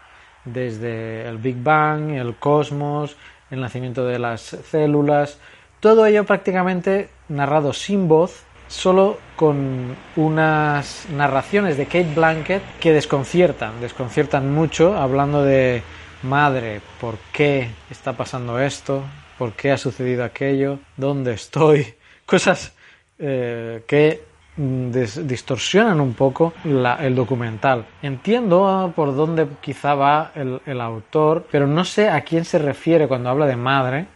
desde 0.46 1.28
el 1.28 1.40
Big 1.40 1.62
Bang, 1.62 2.12
el 2.12 2.36
cosmos, 2.36 3.18
el 3.52 3.60
nacimiento 3.60 4.06
de 4.06 4.18
las 4.18 4.42
células, 4.42 5.40
todo 5.82 6.06
ello 6.06 6.24
prácticamente 6.24 7.10
narrado 7.28 7.74
sin 7.74 8.08
voz 8.08 8.46
solo 8.70 9.18
con 9.36 9.94
unas 10.16 11.06
narraciones 11.10 11.76
de 11.76 11.86
Kate 11.86 12.14
Blanket 12.16 12.64
que 12.80 12.94
desconciertan, 12.94 13.82
desconciertan 13.82 14.54
mucho, 14.54 14.96
hablando 14.96 15.44
de 15.44 15.84
madre, 16.22 16.80
¿por 17.02 17.18
qué 17.34 17.72
está 17.92 18.14
pasando 18.14 18.58
esto? 18.58 19.04
¿Por 19.38 19.54
qué 19.54 19.72
ha 19.72 19.78
sucedido 19.78 20.24
aquello? 20.24 20.80
¿Dónde 20.98 21.34
estoy? 21.34 21.94
Cosas 22.26 22.74
eh, 23.18 23.84
que 23.88 24.24
mm, 24.58 24.92
distorsionan 25.26 26.00
un 26.00 26.14
poco 26.14 26.54
el 26.64 27.16
documental. 27.16 27.86
Entiendo 28.02 28.92
por 28.96 29.16
dónde 29.16 29.48
quizá 29.62 29.96
va 29.96 30.32
el, 30.36 30.82
autor, 30.82 31.48
pero 31.52 31.68
no 31.68 31.84
sé 31.84 32.10
a 32.10 32.22
quién 32.22 32.46
se 32.46 32.60
refiere 32.60 33.08
cuando 33.08 33.30
habla 33.30 33.46
de 33.46 33.56
madre. 33.56 34.08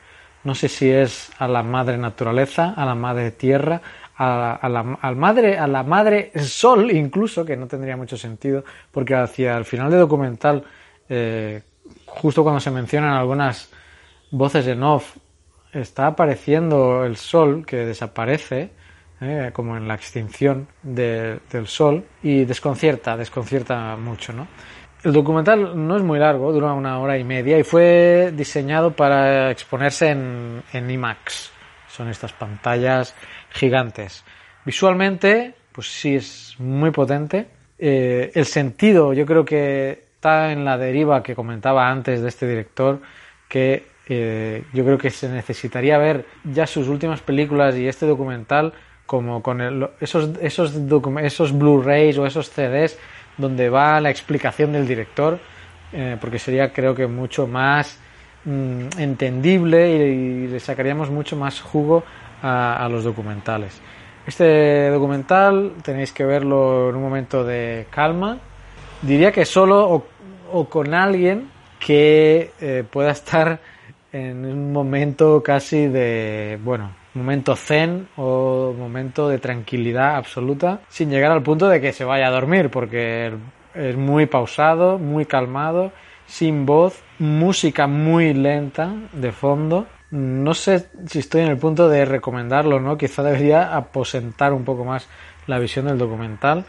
No 0.43 0.55
sé 0.55 0.69
si 0.69 0.89
es 0.89 1.31
a 1.39 1.47
la 1.47 1.63
madre 1.63 1.97
naturaleza, 1.97 2.73
a 2.77 2.85
la 2.85 2.95
madre 2.95 3.31
tierra, 3.31 3.81
a, 4.15 4.69
la, 4.69 4.97
al 5.01 5.15
madre, 5.15 5.57
a 5.57 5.67
la 5.67 5.83
madre 5.83 6.31
sol 6.39 6.91
incluso, 6.91 7.43
que 7.43 7.57
no 7.57 7.67
tendría 7.67 7.97
mucho 7.97 8.17
sentido, 8.17 8.63
porque 8.91 9.15
hacia 9.15 9.57
el 9.57 9.65
final 9.65 9.89
del 9.89 9.99
documental, 9.99 10.63
eh, 11.09 11.61
justo 12.05 12.43
cuando 12.43 12.59
se 12.59 12.71
mencionan 12.71 13.13
algunas 13.13 13.69
voces 14.31 14.67
en 14.67 14.83
off, 14.83 15.17
está 15.71 16.07
apareciendo 16.07 17.05
el 17.05 17.17
sol 17.17 17.65
que 17.65 17.77
desaparece, 17.85 18.71
eh, 19.21 19.51
como 19.53 19.77
en 19.77 19.87
la 19.87 19.95
extinción 19.95 20.67
del 20.81 21.39
sol, 21.65 22.05
y 22.23 22.45
desconcierta, 22.45 23.17
desconcierta 23.17 23.95
mucho, 23.95 24.33
¿no? 24.33 24.47
El 25.03 25.13
documental 25.13 25.87
no 25.87 25.95
es 25.95 26.03
muy 26.03 26.19
largo, 26.19 26.51
dura 26.51 26.73
una 26.73 26.99
hora 26.99 27.17
y 27.17 27.23
media 27.23 27.57
y 27.59 27.63
fue 27.63 28.33
diseñado 28.35 28.91
para 28.91 29.51
exponerse 29.51 30.09
en, 30.09 30.63
en 30.73 30.89
IMAX. 30.89 31.51
Son 31.87 32.09
estas 32.09 32.33
pantallas 32.33 33.15
gigantes. 33.51 34.23
Visualmente, 34.65 35.53
pues 35.71 35.87
sí 35.87 36.15
es 36.15 36.55
muy 36.57 36.91
potente. 36.91 37.47
Eh, 37.77 38.31
el 38.33 38.45
sentido, 38.45 39.13
yo 39.13 39.25
creo 39.25 39.45
que 39.45 40.05
está 40.15 40.51
en 40.51 40.65
la 40.65 40.77
deriva 40.77 41.21
que 41.21 41.35
comentaba 41.35 41.87
antes 41.89 42.21
de 42.21 42.29
este 42.29 42.47
director, 42.47 42.99
que 43.47 43.85
eh, 44.09 44.63
yo 44.73 44.83
creo 44.83 44.97
que 44.97 45.09
se 45.09 45.29
necesitaría 45.29 45.97
ver 45.97 46.25
ya 46.43 46.65
sus 46.67 46.87
últimas 46.87 47.21
películas 47.21 47.75
y 47.75 47.87
este 47.87 48.05
documental 48.05 48.73
como 49.05 49.41
con 49.41 49.61
esos, 50.01 50.31
esos, 50.41 50.73
esos 51.21 51.57
Blu-rays 51.57 52.17
o 52.17 52.25
esos 52.25 52.49
CDs 52.49 52.97
donde 53.37 53.69
va 53.69 53.99
la 54.01 54.09
explicación 54.09 54.73
del 54.73 54.87
director, 54.87 55.39
eh, 55.93 56.17
porque 56.19 56.39
sería 56.39 56.73
creo 56.73 56.93
que 56.95 57.07
mucho 57.07 57.47
más 57.47 57.97
mm, 58.45 58.99
entendible 58.99 59.89
y, 59.91 60.47
le 60.47 60.59
sacaríamos 60.59 61.09
mucho 61.09 61.35
más 61.35 61.61
jugo 61.61 62.03
a, 62.41 62.87
los 62.91 63.03
documentales. 63.03 63.79
Este 64.25 64.89
documental 64.89 65.73
tenéis 65.83 66.11
que 66.11 66.25
verlo 66.25 66.89
en 66.89 66.95
un 66.95 67.01
momento 67.01 67.43
de 67.43 67.87
calma. 67.89 68.37
Diría 69.01 69.31
que 69.31 69.45
solo 69.45 70.05
o, 70.51 70.65
con 70.65 70.93
alguien 70.93 71.49
que 71.79 72.51
eh, 72.59 72.83
pueda 72.89 73.11
estar 73.11 73.59
en 74.21 74.45
un 74.45 74.71
momento 74.71 75.41
casi 75.43 75.87
de, 75.87 76.59
bueno, 76.63 76.91
momento 77.13 77.55
zen 77.55 78.07
o 78.15 78.73
momento 78.77 79.29
de 79.29 79.39
tranquilidad 79.39 80.15
absoluta, 80.15 80.81
sin 80.89 81.09
llegar 81.09 81.31
al 81.31 81.43
punto 81.43 81.67
de 81.67 81.81
que 81.81 81.93
se 81.93 82.03
vaya 82.03 82.27
a 82.27 82.31
dormir, 82.31 82.69
porque 82.69 83.33
es 83.73 83.95
muy 83.95 84.25
pausado, 84.25 84.97
muy 84.97 85.25
calmado, 85.25 85.91
sin 86.25 86.65
voz, 86.65 87.01
música 87.19 87.87
muy 87.87 88.33
lenta 88.33 88.93
de 89.13 89.31
fondo 89.31 89.87
no 90.09 90.53
sé 90.53 90.87
si 91.05 91.19
estoy 91.19 91.41
en 91.41 91.49
el 91.49 91.57
punto 91.57 91.89
de 91.89 92.05
recomendarlo, 92.05 92.79
¿no? 92.79 92.97
Quizá 92.97 93.23
debería 93.23 93.75
aposentar 93.75 94.53
un 94.53 94.63
poco 94.63 94.85
más 94.85 95.09
la 95.47 95.59
visión 95.59 95.87
del 95.87 95.97
documental. 95.97 96.65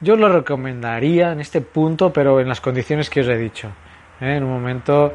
Yo 0.00 0.16
lo 0.16 0.28
recomendaría 0.28 1.32
en 1.32 1.40
este 1.40 1.60
punto, 1.60 2.12
pero 2.12 2.38
en 2.40 2.48
las 2.48 2.60
condiciones 2.60 3.10
que 3.10 3.20
os 3.20 3.28
he 3.28 3.36
dicho. 3.36 3.68
¿eh? 4.20 4.36
En 4.36 4.44
un 4.44 4.50
momento 4.50 5.14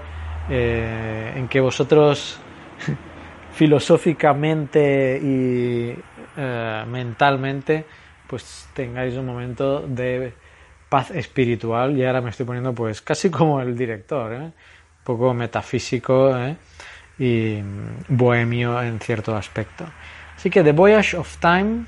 eh, 0.49 1.33
en 1.35 1.47
que 1.47 1.59
vosotros 1.59 2.39
filosóficamente 3.53 5.19
y 5.21 5.95
eh, 6.37 6.85
mentalmente 6.87 7.85
pues 8.27 8.69
tengáis 8.73 9.15
un 9.17 9.25
momento 9.25 9.81
de 9.81 10.33
paz 10.87 11.11
espiritual. 11.11 11.97
Y 11.97 12.05
ahora 12.05 12.21
me 12.21 12.29
estoy 12.29 12.45
poniendo 12.45 12.73
pues 12.73 13.01
casi 13.01 13.29
como 13.29 13.61
el 13.61 13.77
director, 13.77 14.31
un 14.31 14.53
poco 15.03 15.33
metafísico, 15.33 16.33
y 17.19 17.61
bohemio 18.07 18.81
en 18.81 18.99
cierto 18.99 19.35
aspecto. 19.35 19.85
Así 20.35 20.49
que 20.49 20.63
The 20.63 20.71
Voyage 20.71 21.17
of 21.17 21.37
Time, 21.37 21.85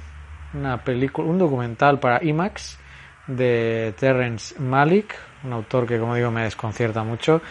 una 0.53 0.83
película, 0.83 1.27
un 1.27 1.39
documental 1.39 1.99
para 1.99 2.23
IMAX 2.23 2.77
de 3.25 3.93
Terrence 3.97 4.59
Malick, 4.59 5.15
un 5.43 5.53
autor 5.53 5.87
que 5.87 5.97
como 5.97 6.15
digo 6.15 6.29
me 6.29 6.43
desconcierta 6.43 7.03
mucho 7.03 7.41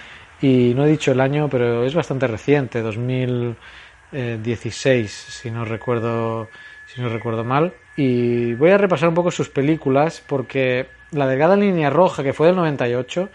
y 0.42 0.74
no 0.74 0.84
he 0.84 0.90
dicho 0.90 1.12
el 1.12 1.20
año, 1.20 1.48
pero 1.48 1.84
es 1.84 1.94
bastante 1.94 2.26
reciente, 2.26 2.82
2016 2.82 5.10
si 5.10 5.50
no 5.50 5.64
recuerdo 5.64 6.50
si 6.86 7.00
no 7.00 7.08
recuerdo 7.08 7.44
mal 7.44 7.72
y 7.96 8.52
voy 8.54 8.70
a 8.70 8.76
repasar 8.76 9.08
un 9.08 9.14
poco 9.14 9.30
sus 9.30 9.48
películas 9.48 10.22
porque 10.26 10.88
La 11.12 11.26
delgada 11.26 11.56
línea 11.56 11.88
roja 11.88 12.22
que 12.22 12.34
fue 12.34 12.48
del 12.48 12.56
98 12.56 13.30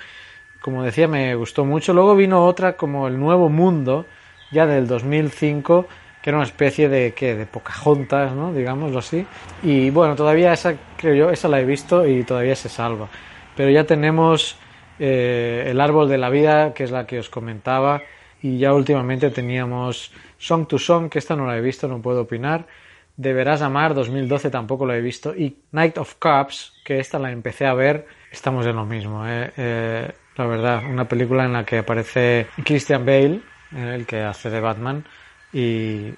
como 0.61 0.83
decía 0.83 1.07
me 1.07 1.33
gustó 1.35 1.65
mucho, 1.65 1.93
luego 1.93 2.15
vino 2.15 2.45
otra 2.45 2.73
como 2.73 3.07
El 3.07 3.19
nuevo 3.19 3.49
mundo 3.49 4.05
ya 4.51 4.65
del 4.65 4.87
2005, 4.87 5.87
que 6.21 6.29
era 6.29 6.37
una 6.37 6.47
especie 6.47 6.89
de, 6.89 7.13
¿qué? 7.13 7.35
de 7.35 7.45
Pocahontas, 7.45 8.33
¿no? 8.33 8.53
Digámoslo 8.53 8.99
así. 8.99 9.25
Y 9.63 9.89
bueno, 9.89 10.15
todavía 10.15 10.53
esa, 10.53 10.75
creo 10.97 11.15
yo, 11.15 11.31
esa 11.31 11.47
la 11.47 11.59
he 11.59 11.65
visto 11.65 12.07
y 12.07 12.23
todavía 12.23 12.55
se 12.55 12.69
salva. 12.69 13.07
Pero 13.55 13.69
ya 13.69 13.85
tenemos 13.85 14.57
eh, 14.99 15.65
El 15.67 15.81
árbol 15.81 16.09
de 16.09 16.17
la 16.17 16.29
vida, 16.29 16.73
que 16.73 16.83
es 16.83 16.91
la 16.91 17.05
que 17.05 17.19
os 17.19 17.29
comentaba, 17.29 18.01
y 18.41 18.59
ya 18.59 18.73
últimamente 18.73 19.29
teníamos 19.29 20.11
Song 20.37 20.67
to 20.67 20.77
Song, 20.77 21.09
que 21.09 21.19
esta 21.19 21.35
no 21.35 21.45
la 21.45 21.57
he 21.57 21.61
visto, 21.61 21.87
no 21.87 22.01
puedo 22.01 22.21
opinar. 22.21 22.65
Deberás 23.15 23.61
amar, 23.61 23.95
2012 23.95 24.51
tampoco 24.51 24.85
la 24.85 24.95
he 24.95 25.01
visto. 25.01 25.35
Y 25.35 25.57
Night 25.71 25.97
of 25.97 26.15
Cups, 26.15 26.73
que 26.85 26.99
esta 26.99 27.17
la 27.17 27.31
empecé 27.31 27.65
a 27.65 27.73
ver, 27.73 28.05
estamos 28.31 28.65
en 28.67 28.75
lo 28.75 28.85
mismo. 28.85 29.27
¿eh? 29.27 29.51
Eh, 29.57 30.11
la 30.35 30.45
verdad, 30.45 30.83
una 30.87 31.07
película 31.07 31.45
en 31.45 31.53
la 31.53 31.65
que 31.65 31.79
aparece 31.79 32.47
Christian 32.63 33.05
Bale, 33.05 33.41
el 33.75 34.05
que 34.05 34.21
hace 34.21 34.51
de 34.51 34.59
Batman, 34.59 35.03
y 35.51 36.13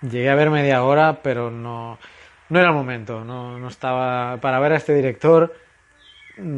llegué 0.00 0.30
a 0.30 0.34
ver 0.34 0.48
media 0.48 0.82
hora, 0.82 1.20
pero 1.22 1.50
no, 1.50 1.98
no 2.48 2.58
era 2.58 2.68
el 2.70 2.74
momento, 2.74 3.22
no 3.22 3.68
estaba... 3.68 4.38
Para 4.38 4.58
ver 4.60 4.72
a 4.72 4.76
este 4.76 4.94
director 4.94 5.52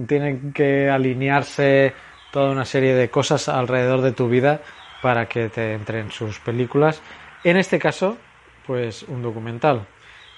tienen 0.06 0.52
que 0.52 0.88
alinearse 0.88 1.92
toda 2.30 2.50
una 2.50 2.64
serie 2.64 2.94
de 2.94 3.10
cosas 3.10 3.48
alrededor 3.48 4.00
de 4.00 4.12
tu 4.12 4.28
vida 4.28 4.60
para 5.02 5.26
que 5.26 5.48
te 5.48 5.74
entren 5.74 6.10
sus 6.10 6.38
películas. 6.38 7.02
En 7.44 7.56
este 7.56 7.78
caso, 7.78 8.16
pues 8.66 9.02
un 9.02 9.22
documental 9.22 9.86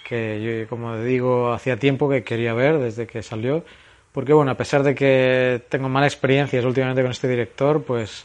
que 0.05 0.43
yo, 0.43 0.69
como 0.69 0.99
digo, 0.99 1.53
hacía 1.53 1.79
tiempo 1.79 2.09
que 2.09 2.25
quería 2.25 2.53
ver 2.55 2.79
desde 2.79 3.07
que 3.07 3.23
salió, 3.23 3.65
porque 4.13 4.33
bueno, 4.33 4.53
a 4.53 4.57
pesar 4.57 4.83
de 4.83 4.95
que 4.95 5.63
tengo 5.69 5.89
malas 5.89 6.13
experiencias 6.13 6.65
últimamente 6.65 7.03
con 7.03 7.11
este 7.11 7.29
director, 7.29 7.83
pues 7.85 8.25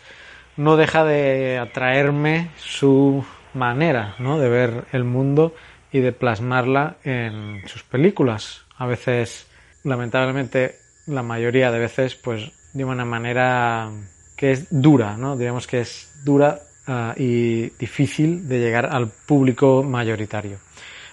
no 0.58 0.76
deja 0.76 1.04
de 1.06 1.58
atraerme 1.58 2.50
su 2.58 3.24
manera 3.54 4.16
¿no? 4.20 4.40
de 4.40 4.50
ver 4.50 4.86
el 4.92 5.04
mundo 5.04 5.56
y 5.92 6.00
de 6.00 6.12
plasmarla 6.12 6.98
en 7.04 7.64
sus 7.66 7.84
películas. 7.84 8.66
A 8.78 8.86
veces, 8.86 9.48
lamentablemente, 9.84 10.76
la 11.10 11.24
mayoría 11.24 11.72
de 11.72 11.80
veces, 11.80 12.16
pues 12.16 12.52
de 12.74 12.86
una 12.86 13.06
manera 13.06 13.90
que 14.36 14.52
es 14.52 14.68
dura, 14.70 15.18
¿no? 15.18 15.36
Digamos 15.36 15.68
que 15.68 15.82
es 15.82 16.10
dura 16.24 16.60
uh, 16.88 17.12
y 17.18 17.70
difícil 17.80 18.48
de 18.48 18.60
llegar 18.60 18.86
al 18.86 19.08
público 19.08 19.84
mayoritario. 19.84 20.60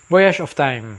Voyage 0.09 0.43
of 0.43 0.55
Time, 0.55 0.97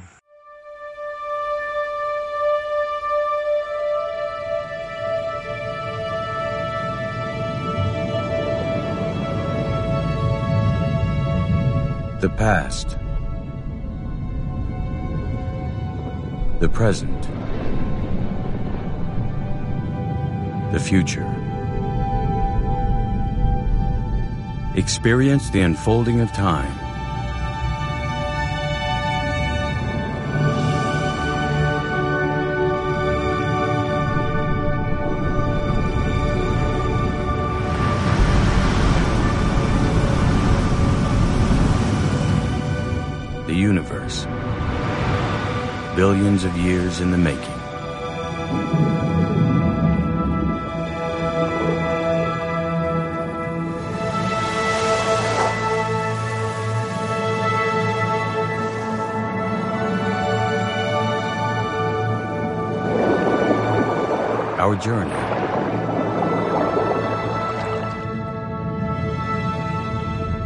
The 12.19 12.29
past. 12.29 12.97
The 16.59 16.67
present. 16.67 17.36
The 20.71 20.79
future. 20.79 21.25
Experience 24.75 25.49
the 25.49 25.61
unfolding 25.61 26.19
of 26.21 26.31
time. 26.33 26.87
the 43.47 43.55
universe. 43.55 44.25
billions 45.95 46.43
of 46.43 46.55
years 46.57 46.99
in 46.99 47.09
the 47.11 47.17
making. 47.17 47.56
Our 64.67 64.75
journey. 64.75 65.13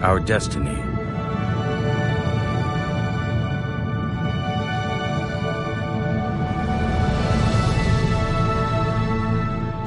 Our 0.04 0.20
destiny. 0.20 0.76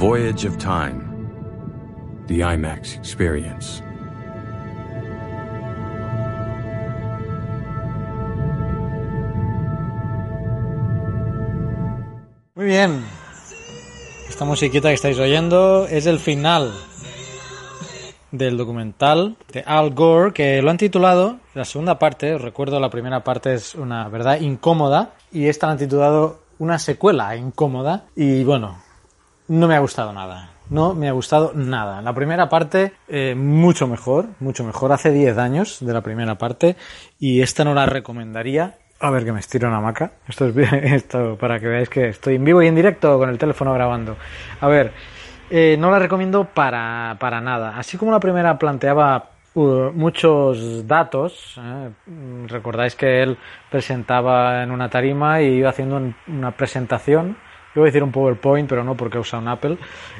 Voyage 0.00 0.44
of 0.44 0.58
Time. 0.58 2.24
The 2.26 2.40
IMAX 2.40 2.98
Experience. 2.98 3.83
Esta 14.44 14.50
musiquita 14.50 14.88
que 14.88 14.94
estáis 14.94 15.18
oyendo 15.18 15.86
es 15.86 16.04
el 16.04 16.18
final 16.18 16.70
del 18.30 18.58
documental 18.58 19.36
de 19.50 19.64
Al 19.66 19.94
Gore, 19.94 20.34
que 20.34 20.60
lo 20.60 20.70
han 20.70 20.76
titulado, 20.76 21.38
la 21.54 21.64
segunda 21.64 21.98
parte, 21.98 22.34
os 22.34 22.42
recuerdo, 22.42 22.78
la 22.78 22.90
primera 22.90 23.24
parte 23.24 23.54
es 23.54 23.74
una 23.74 24.06
verdad 24.10 24.38
incómoda, 24.38 25.14
y 25.32 25.46
esta 25.46 25.66
la 25.66 25.72
han 25.72 25.78
titulado 25.78 26.40
una 26.58 26.78
secuela 26.78 27.34
incómoda, 27.36 28.04
y 28.14 28.44
bueno, 28.44 28.82
no 29.48 29.66
me 29.66 29.76
ha 29.76 29.80
gustado 29.80 30.12
nada. 30.12 30.50
No 30.68 30.92
me 30.92 31.08
ha 31.08 31.12
gustado 31.12 31.52
nada. 31.54 32.02
La 32.02 32.12
primera 32.12 32.50
parte, 32.50 32.92
eh, 33.08 33.34
mucho 33.34 33.86
mejor, 33.86 34.26
mucho 34.40 34.62
mejor. 34.62 34.92
Hace 34.92 35.10
10 35.10 35.38
años 35.38 35.78
de 35.80 35.92
la 35.94 36.02
primera 36.02 36.36
parte, 36.36 36.76
y 37.18 37.40
esta 37.40 37.64
no 37.64 37.72
la 37.72 37.86
recomendaría. 37.86 38.76
A 39.06 39.10
ver 39.10 39.22
que 39.26 39.32
me 39.32 39.40
estiro 39.40 39.68
una 39.68 39.78
hamaca. 39.78 40.12
Esto 40.28 40.46
es 40.48 41.04
para 41.40 41.60
que 41.60 41.66
veáis 41.66 41.88
que 41.94 42.08
estoy 42.08 42.36
en 42.36 42.44
vivo 42.44 42.62
y 42.62 42.68
en 42.68 42.74
directo 42.74 43.18
con 43.18 43.28
el 43.28 43.38
teléfono 43.38 43.74
grabando. 43.74 44.16
A 44.60 44.66
ver, 44.68 44.92
eh, 45.50 45.76
no 45.78 45.90
la 45.90 45.98
recomiendo 45.98 46.44
para, 46.44 47.16
para 47.20 47.40
nada. 47.40 47.76
Así 47.78 47.98
como 47.98 48.12
la 48.12 48.20
primera 48.20 48.58
planteaba 48.58 49.28
uh, 49.54 49.90
muchos 49.92 50.86
datos, 50.88 51.60
¿eh? 51.62 51.90
recordáis 52.48 52.94
que 52.96 53.22
él 53.22 53.36
presentaba 53.70 54.62
en 54.62 54.70
una 54.70 54.88
tarima 54.88 55.42
y 55.42 55.48
iba 55.58 55.68
haciendo 55.70 55.96
un- 55.96 56.14
una 56.28 56.52
presentación. 56.52 57.36
Yo 57.74 57.80
voy 57.80 57.88
a 57.88 57.90
decir 57.90 58.02
un 58.02 58.12
PowerPoint, 58.12 58.68
pero 58.68 58.84
no 58.84 58.94
porque 58.96 59.18
usa 59.18 59.38
un 59.38 59.48
Apple. 59.48 59.76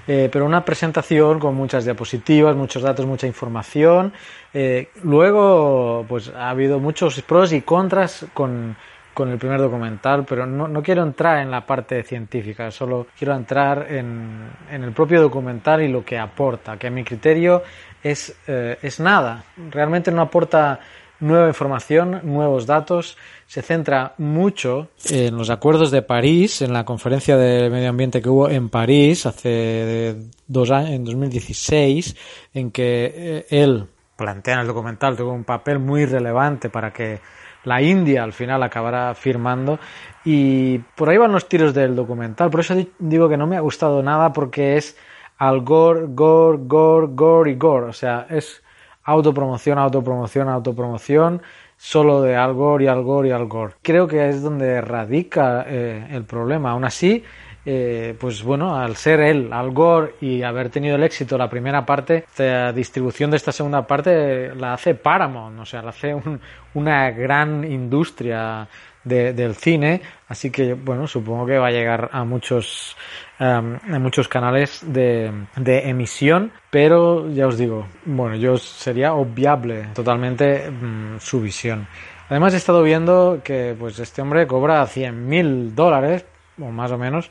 eh, 0.07 0.29
pero 0.33 0.45
una 0.45 0.65
presentación 0.65 1.39
con 1.39 1.55
muchas 1.55 1.85
diapositivas, 1.85 2.57
muchos 2.57 2.83
datos, 2.83 3.07
mucha 3.07 3.27
información. 3.27 4.13
Eh, 4.53 4.89
luego, 5.05 6.05
pues 6.09 6.31
ha 6.35 6.51
habido 6.51 6.79
muchos 6.81 7.21
pros 7.23 7.53
y 7.53 7.63
contras 7.63 8.27
con, 8.35 8.77
con 9.15 9.31
el 9.31 9.39
primer 9.39 9.61
documental, 9.61 10.25
pero 10.29 10.47
no, 10.47 10.67
no 10.69 10.83
quiero 10.83 11.03
entrar 11.03 11.39
en 11.39 11.51
la 11.51 11.65
parte 11.65 12.03
científica, 12.03 12.71
solo 12.71 13.07
quiero 13.17 13.35
entrar 13.35 13.87
en, 13.89 14.51
en 14.71 14.83
el 14.83 14.93
propio 14.93 15.23
documental 15.23 15.83
y 15.83 15.89
lo 15.89 16.05
que 16.05 16.19
aporta, 16.19 16.77
que 16.77 16.89
a 16.89 16.91
mi 16.91 17.05
criterio 17.05 17.63
es, 18.03 18.37
eh, 18.47 18.79
es 18.83 19.01
nada. 19.01 19.45
Realmente 19.71 20.11
no 20.11 20.23
aporta 20.23 20.81
nueva 21.25 21.49
información, 21.49 22.21
nuevos 22.25 22.67
datos, 22.67 23.17
se 23.47 23.63
centra 23.63 24.15
mucho 24.19 24.89
en 25.11 25.37
los 25.37 25.51
acuerdos 25.51 25.91
de 25.91 26.03
París, 26.03 26.63
en 26.63 26.73
la 26.73 26.85
conferencia 26.85 27.37
de 27.37 27.71
medio 27.71 27.89
ambiente 27.91 28.21
que 28.23 28.29
hubo 28.29 28.49
en 28.49 28.69
París 28.69 29.27
hace 29.27 30.17
dos 30.47 30.71
años, 30.71 30.91
en 30.91 31.05
2016, 31.05 32.17
en 32.55 32.71
que 32.71 33.13
eh, 33.15 33.47
él 33.51 33.87
plantea 34.17 34.55
en 34.55 34.61
el 34.61 34.67
documental 34.67 35.17
tuvo 35.17 35.33
un 35.33 35.45
papel 35.45 35.79
muy 35.79 36.07
relevante 36.07 36.71
para 36.71 36.93
que 36.93 37.21
la 37.65 37.81
India 37.83 38.23
al 38.23 38.33
final 38.33 38.63
acabará 38.63 39.15
firmando 39.15 39.79
y 40.25 40.79
por 40.79 41.09
ahí 41.09 41.17
van 41.17 41.33
los 41.33 41.49
tiros 41.49 41.73
del 41.75 41.97
documental. 41.97 42.51
Por 42.51 42.61
eso 42.61 42.75
di- 42.75 42.91
digo 42.99 43.29
que 43.29 43.37
no 43.37 43.47
me 43.47 43.57
ha 43.57 43.61
gustado 43.61 44.03
nada 44.03 44.33
porque 44.33 44.77
es 44.77 44.97
al 45.39 45.63
gore, 45.63 46.07
gore, 46.09 46.59
gore, 46.63 47.09
gore 47.11 47.51
y 47.53 47.55
gore. 47.57 47.87
O 47.87 47.93
sea, 47.93 48.27
es 48.31 48.63
autopromoción, 49.05 49.79
autopromoción, 49.79 50.49
autopromoción, 50.49 51.43
solo 51.77 52.23
de 52.23 52.37
Al 52.37 52.55
Gore 52.55 52.85
y 52.85 52.89
Al 52.89 53.03
Gore 53.03 53.29
y 53.29 53.33
Al 53.33 53.47
Gore. 53.47 53.75
Creo 53.83 54.07
que 54.07 54.29
es 54.29 54.43
donde 54.43 54.81
radica 54.81 55.65
eh, 55.67 56.07
el 56.11 56.25
problema. 56.25 56.71
Aún 56.71 56.85
así, 56.85 57.23
eh, 57.67 58.15
pues 58.19 58.43
bueno, 58.43 58.77
al 58.77 58.97
ser 58.97 59.21
él, 59.21 59.53
Al 59.53 59.71
Gore, 59.73 60.15
y 60.21 60.43
haber 60.43 60.69
tenido 60.71 60.97
el 60.97 61.03
éxito 61.03 61.37
la 61.39 61.49
primera 61.49 61.85
parte, 61.85 62.25
la 62.39 62.73
distribución 62.73 63.31
de 63.31 63.37
esta 63.39 63.53
segunda 63.53 63.87
parte 63.87 64.55
la 64.55 64.75
hace 64.75 64.95
Paramount, 64.95 65.59
o 65.61 65.65
sea, 65.65 65.83
la 65.83 65.91
hace 65.91 66.15
un- 66.15 66.41
una 66.75 67.11
gran 67.11 67.65
industria 67.65 68.69
de- 69.05 69.33
del 69.33 69.55
cine, 69.55 70.01
así 70.29 70.51
que 70.51 70.75
bueno, 70.75 71.07
supongo 71.07 71.47
que 71.47 71.59
va 71.59 71.69
a 71.69 71.71
llegar 71.71 72.09
a 72.13 72.25
muchos 72.25 72.97
em, 73.39 73.79
a 73.93 73.99
muchos 73.99 74.29
canales 74.29 74.81
de, 74.87 75.31
de 75.57 75.89
emisión, 75.89 76.53
pero 76.71 77.29
ya 77.31 77.47
os 77.47 77.59
digo, 77.59 77.87
bueno, 78.05 78.37
yo 78.37 78.57
sería 78.57 79.15
obviable 79.15 79.89
totalmente 79.95 80.71
mm, 80.71 81.19
su 81.19 81.41
visión. 81.41 81.87
Además 82.31 82.55
he 82.55 82.57
estado 82.59 82.83
viendo 82.83 83.41
que 83.45 83.75
pues 83.79 83.99
este 83.99 84.23
hombre 84.23 84.47
cobra 84.47 84.87
100 84.87 85.27
mil 85.29 85.75
dólares, 85.75 86.25
o 86.61 86.71
más 86.71 86.91
o 86.93 86.97
menos, 86.99 87.31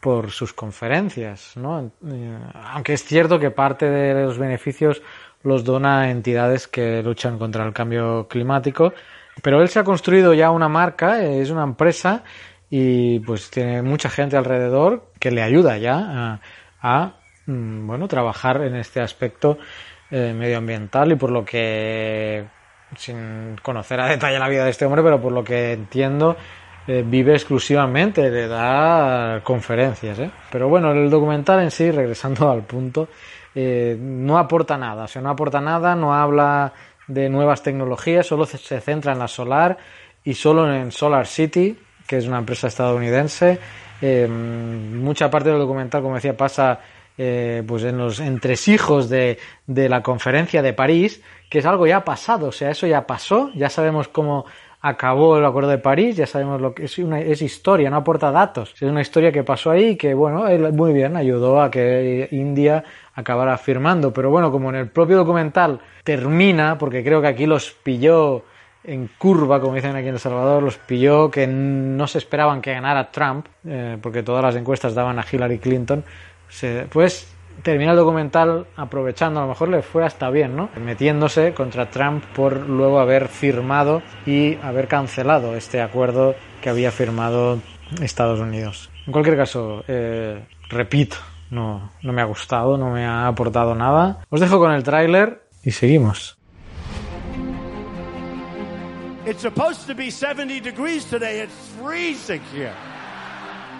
por 0.00 0.30
sus 0.30 0.52
conferencias, 0.52 1.56
¿no? 1.56 1.90
Eh, 2.06 2.38
Aunque 2.72 2.92
es 2.92 3.02
cierto 3.04 3.38
que 3.40 3.50
parte 3.50 3.86
de 3.90 4.22
los 4.24 4.38
beneficios 4.38 5.02
los 5.42 5.64
dona 5.64 6.02
a 6.02 6.10
entidades 6.10 6.68
que 6.68 7.02
luchan 7.02 7.38
contra 7.38 7.64
el 7.66 7.72
cambio 7.72 8.28
climático, 8.28 8.92
pero 9.42 9.62
él 9.62 9.68
se 9.68 9.78
ha 9.78 9.84
construido 9.84 10.34
ya 10.34 10.50
una 10.50 10.68
marca, 10.68 11.22
eh, 11.22 11.40
es 11.40 11.50
una 11.50 11.64
empresa 11.64 12.24
y 12.70 13.20
pues 13.20 13.50
tiene 13.50 13.82
mucha 13.82 14.10
gente 14.10 14.36
alrededor 14.36 15.10
que 15.18 15.30
le 15.30 15.42
ayuda 15.42 15.78
ya 15.78 15.96
a, 15.98 16.40
a, 16.82 17.12
mm, 17.46 17.86
bueno, 17.86 18.08
trabajar 18.08 18.62
en 18.62 18.76
este 18.76 19.00
aspecto 19.00 19.58
eh, 20.10 20.34
medioambiental 20.34 21.12
y 21.12 21.16
por 21.16 21.30
lo 21.30 21.44
que 21.44 22.46
sin 22.96 23.56
conocer 23.62 24.00
a 24.00 24.06
detalle 24.06 24.38
la 24.38 24.48
vida 24.48 24.64
de 24.64 24.70
este 24.70 24.86
hombre, 24.86 25.02
pero 25.02 25.20
por 25.20 25.32
lo 25.32 25.44
que 25.44 25.72
entiendo, 25.72 26.36
eh, 26.86 27.04
vive 27.06 27.34
exclusivamente 27.34 28.30
de 28.30 28.48
dar 28.48 29.42
conferencias. 29.42 30.18
¿eh? 30.18 30.30
Pero 30.50 30.70
bueno, 30.70 30.92
el 30.92 31.10
documental 31.10 31.60
en 31.60 31.70
sí, 31.70 31.90
regresando 31.90 32.50
al 32.50 32.62
punto, 32.62 33.08
no 33.54 34.38
aporta 34.38 34.78
nada. 34.78 35.04
O 35.04 35.08
sea, 35.08 35.20
no 35.20 35.30
aporta 35.30 35.60
nada, 35.60 35.94
no 35.96 36.14
habla 36.14 36.72
de 37.08 37.28
nuevas 37.28 37.62
tecnologías, 37.62 38.26
solo 38.26 38.46
se- 38.46 38.80
centra 38.80 39.12
en 39.12 39.18
la 39.18 39.28
solar 39.28 39.76
y 40.24 40.34
solo 40.34 40.72
en 40.72 40.92
Solar 40.92 41.26
City, 41.26 41.76
que 42.06 42.18
es 42.18 42.26
una 42.26 42.38
empresa 42.38 42.68
estadounidense. 42.68 43.58
Eh, 44.00 44.28
mucha 44.28 45.30
parte 45.30 45.48
del 45.50 45.58
documental, 45.58 46.02
como 46.02 46.14
decía, 46.14 46.36
pasa 46.36 46.80
eh, 47.16 47.64
pues 47.66 47.82
en 47.82 47.98
los 47.98 48.20
entresijos 48.20 49.08
de, 49.08 49.38
de 49.66 49.88
la 49.88 50.02
conferencia 50.02 50.62
de 50.62 50.72
París, 50.72 51.20
que 51.50 51.58
es 51.58 51.66
algo 51.66 51.86
ya 51.86 52.04
pasado, 52.04 52.48
o 52.48 52.52
sea, 52.52 52.70
eso 52.70 52.86
ya 52.86 53.06
pasó, 53.06 53.50
ya 53.54 53.68
sabemos 53.70 54.06
cómo 54.06 54.44
acabó 54.80 55.38
el 55.38 55.44
acuerdo 55.44 55.70
de 55.70 55.78
París, 55.78 56.16
ya 56.16 56.26
sabemos 56.26 56.60
lo 56.60 56.72
que 56.74 56.84
es, 56.84 56.98
una, 56.98 57.20
es 57.20 57.42
historia, 57.42 57.90
no 57.90 57.96
aporta 57.96 58.30
datos, 58.30 58.74
es 58.74 58.82
una 58.82 59.00
historia 59.00 59.32
que 59.32 59.42
pasó 59.42 59.70
ahí 59.70 59.88
y 59.90 59.96
que, 59.96 60.14
bueno, 60.14 60.44
muy 60.72 60.92
bien 60.92 61.16
ayudó 61.16 61.60
a 61.60 61.70
que 61.70 62.28
India 62.30 62.84
acabara 63.14 63.58
firmando, 63.58 64.12
pero 64.12 64.30
bueno, 64.30 64.52
como 64.52 64.68
en 64.70 64.76
el 64.76 64.88
propio 64.88 65.16
documental 65.16 65.80
termina, 66.04 66.78
porque 66.78 67.02
creo 67.02 67.20
que 67.20 67.26
aquí 67.28 67.46
los 67.46 67.70
pilló 67.72 68.44
en 68.84 69.10
curva, 69.18 69.60
como 69.60 69.74
dicen 69.74 69.96
aquí 69.96 70.06
en 70.08 70.14
El 70.14 70.20
Salvador, 70.20 70.62
los 70.62 70.78
pilló 70.78 71.30
que 71.30 71.46
no 71.46 72.06
se 72.06 72.18
esperaban 72.18 72.62
que 72.62 72.72
ganara 72.72 73.10
Trump, 73.10 73.46
eh, 73.66 73.98
porque 74.00 74.22
todas 74.22 74.42
las 74.44 74.54
encuestas 74.56 74.94
daban 74.94 75.18
a 75.18 75.24
Hillary 75.30 75.58
Clinton, 75.58 76.04
se- 76.48 76.86
pues 76.90 77.34
termina 77.62 77.92
el 77.92 77.96
documental 77.96 78.66
aprovechando, 78.76 79.40
a 79.40 79.42
lo 79.44 79.48
mejor 79.48 79.68
le 79.68 79.82
fue 79.82 80.04
hasta 80.04 80.30
bien, 80.30 80.56
¿no? 80.56 80.70
Metiéndose 80.76 81.54
contra 81.54 81.90
Trump 81.90 82.24
por 82.34 82.68
luego 82.68 83.00
haber 83.00 83.28
firmado 83.28 84.02
y 84.26 84.56
haber 84.62 84.88
cancelado 84.88 85.56
este 85.56 85.80
acuerdo 85.80 86.34
que 86.60 86.70
había 86.70 86.90
firmado 86.90 87.58
Estados 88.02 88.40
Unidos. 88.40 88.90
En 89.06 89.12
cualquier 89.12 89.36
caso, 89.36 89.84
eh, 89.88 90.44
repito, 90.68 91.16
no, 91.50 91.90
no 92.02 92.12
me 92.12 92.22
ha 92.22 92.26
gustado, 92.26 92.76
no 92.76 92.90
me 92.90 93.04
ha 93.06 93.26
aportado 93.26 93.74
nada. 93.74 94.20
Os 94.30 94.40
dejo 94.40 94.58
con 94.58 94.72
el 94.72 94.82
tráiler 94.82 95.42
y 95.64 95.70
seguimos. 95.70 96.36
It's 99.26 99.42
supposed 99.42 99.86
to 99.88 99.94
be 99.94 100.10
70 100.10 100.60
degrees 100.60 101.04
today. 101.04 101.40
It's 101.40 101.52
freezing 101.78 102.40
here. 102.50 102.72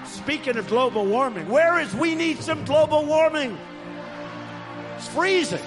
Speaking 0.05 0.59
of 0.59 0.68
global 0.68 1.07
warming, 1.07 1.49
where 1.49 1.81
is 1.81 1.95
we 1.95 2.14
need 2.14 2.39
some 2.43 2.64
global 2.64 3.07
warming? 3.07 3.57
It's 5.09 5.14
freezing. 5.14 5.62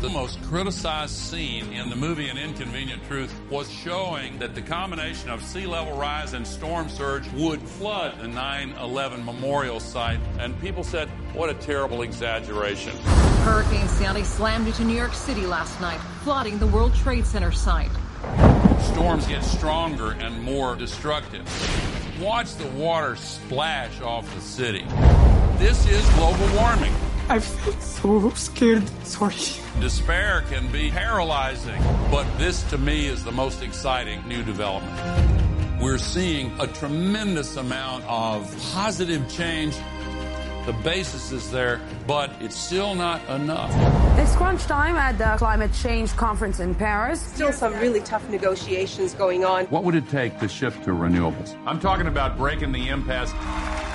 The 0.00 0.08
most 0.08 0.42
criticized 0.44 1.14
scene 1.14 1.72
in 1.72 1.90
the 1.90 1.96
movie 1.96 2.28
An 2.28 2.38
Inconvenient 2.38 3.04
Truth 3.06 3.34
was 3.50 3.70
showing 3.70 4.38
that 4.38 4.54
the 4.54 4.62
combination 4.62 5.28
of 5.28 5.42
sea 5.42 5.66
level 5.66 5.96
rise 5.96 6.32
and 6.32 6.46
storm 6.46 6.88
surge 6.88 7.30
would 7.32 7.60
flood 7.60 8.18
the 8.18 8.28
9-11 8.28 9.24
memorial 9.24 9.78
site. 9.78 10.20
And 10.38 10.58
people 10.60 10.84
said, 10.84 11.08
what 11.34 11.50
a 11.50 11.54
terrible 11.54 12.02
exaggeration. 12.02 12.96
Hurricane 13.44 13.88
Sandy 13.88 14.24
slammed 14.24 14.66
into 14.66 14.84
New 14.84 14.96
York 14.96 15.14
City 15.14 15.46
last 15.46 15.80
night, 15.80 16.00
flooding 16.22 16.58
the 16.58 16.66
World 16.68 16.94
Trade 16.94 17.26
Center 17.26 17.52
site. 17.52 17.90
Storms 18.80 19.26
get 19.26 19.42
stronger 19.42 20.12
and 20.12 20.42
more 20.42 20.76
destructive. 20.76 21.46
Watch 22.20 22.54
the 22.54 22.68
water 22.68 23.16
splash 23.16 24.00
off 24.00 24.32
the 24.34 24.40
city. 24.40 24.86
This 25.58 25.86
is 25.86 26.04
global 26.14 26.46
warming. 26.56 26.92
I 27.28 27.38
felt 27.38 27.80
so 27.80 28.30
scared. 28.30 28.88
Sorry. 29.06 29.34
Despair 29.80 30.42
can 30.50 30.70
be 30.72 30.90
paralyzing, 30.90 31.80
but 32.10 32.26
this 32.38 32.62
to 32.70 32.76
me 32.76 33.06
is 33.06 33.22
the 33.22 33.32
most 33.32 33.62
exciting 33.62 34.26
new 34.26 34.42
development. 34.42 35.80
We're 35.80 35.98
seeing 35.98 36.52
a 36.60 36.66
tremendous 36.66 37.56
amount 37.56 38.04
of 38.08 38.52
positive 38.72 39.28
change. 39.30 39.76
The 40.66 40.72
basis 40.82 41.30
is 41.30 41.50
there, 41.50 41.80
but 42.06 42.30
it's 42.40 42.56
still 42.56 42.94
not 42.94 43.24
enough. 43.28 43.70
It's 44.18 44.34
crunch 44.34 44.64
time 44.64 44.96
at 44.96 45.18
the 45.18 45.36
climate 45.38 45.72
change 45.72 46.10
conference 46.16 46.58
in 46.58 46.74
Paris. 46.74 47.20
Still 47.20 47.52
some 47.52 47.74
really 47.74 48.00
tough 48.00 48.28
negotiations 48.28 49.14
going 49.14 49.44
on. 49.44 49.66
What 49.66 49.84
would 49.84 49.94
it 49.94 50.08
take 50.08 50.40
to 50.40 50.48
shift 50.48 50.82
to 50.84 50.90
renewables? 50.90 51.56
I'm 51.66 51.78
talking 51.78 52.06
about 52.06 52.36
breaking 52.36 52.72
the 52.72 52.88
impasse. 52.88 53.32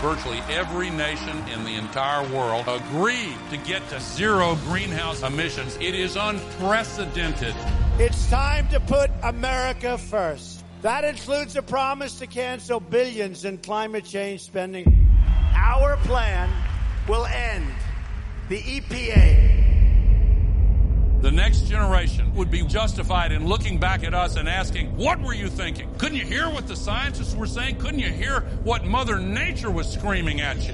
Virtually 0.02 0.40
every 0.48 0.90
nation 0.90 1.38
in 1.50 1.66
the 1.66 1.76
entire 1.76 2.26
world 2.34 2.64
agreed 2.70 3.36
to 3.50 3.58
get 3.58 3.86
to 3.90 4.00
zero 4.00 4.56
greenhouse 4.68 5.24
emissions. 5.24 5.76
It 5.82 5.94
is 5.94 6.16
unprecedented. 6.16 7.54
It's 7.98 8.30
time 8.30 8.70
to 8.70 8.80
put 8.80 9.12
America 9.24 9.98
first. 9.98 10.64
That 10.84 11.04
includes 11.04 11.58
a 11.58 11.62
promise 11.62 12.18
to 12.20 12.28
cancel 12.28 12.80
billions 12.80 13.44
in 13.44 13.58
climate 13.58 14.06
change 14.06 14.42
spending. 14.42 15.10
Our 15.54 15.98
plan 15.98 16.50
will 17.10 17.26
end 17.26 17.68
the 18.48 18.62
EPA. 18.62 19.69
The 21.22 21.32
next 21.32 21.68
generation 21.68 22.34
would 22.36 22.50
be 22.50 22.64
justified 22.64 23.34
in 23.34 23.46
looking 23.46 23.78
back 23.78 24.06
at 24.06 24.14
us 24.14 24.38
and 24.38 24.48
asking, 24.48 24.96
What 24.96 25.20
were 25.20 25.34
you 25.34 25.50
thinking? 25.50 25.94
Couldn't 25.98 26.18
you 26.18 26.24
hear 26.24 26.50
what 26.50 26.66
the 26.66 26.78
scientists 26.78 27.36
were 27.36 27.46
saying? 27.46 27.76
Couldn't 27.76 28.00
you 28.00 28.10
hear 28.10 28.42
what 28.64 28.86
Mother 28.86 29.20
Nature 29.20 29.70
was 29.70 29.92
screaming 29.92 30.40
at 30.40 30.66
you? 30.66 30.74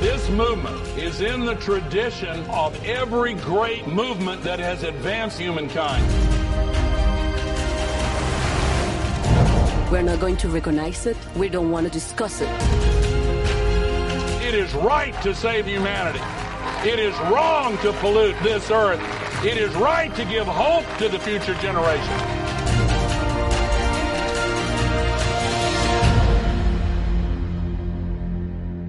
This 0.00 0.28
movement 0.30 0.84
is 0.98 1.20
in 1.20 1.44
the 1.44 1.54
tradition 1.54 2.44
of 2.46 2.84
every 2.84 3.34
great 3.34 3.86
movement 3.86 4.42
that 4.42 4.58
has 4.58 4.82
advanced 4.82 5.38
humankind. 5.38 6.04
We're 9.92 10.02
not 10.02 10.18
going 10.18 10.38
to 10.38 10.48
recognize 10.48 11.06
it. 11.06 11.16
We 11.36 11.48
don't 11.48 11.70
want 11.70 11.86
to 11.86 11.92
discuss 11.92 12.40
it. 12.40 12.48
It 14.42 14.54
is 14.54 14.74
right 14.74 15.14
to 15.22 15.36
save 15.36 15.66
humanity. 15.66 16.18
It 16.84 16.98
is 16.98 17.16
wrong 17.30 17.78
to 17.78 17.92
pollute 17.94 18.34
this 18.42 18.72
earth. 18.72 19.25
It 19.46 19.58
is 19.58 19.72
right 19.76 20.12
to 20.16 20.24
give 20.24 20.44
hope 20.48 20.84
to 20.98 21.08
the 21.08 21.20
future 21.20 21.54
generation. 21.62 22.18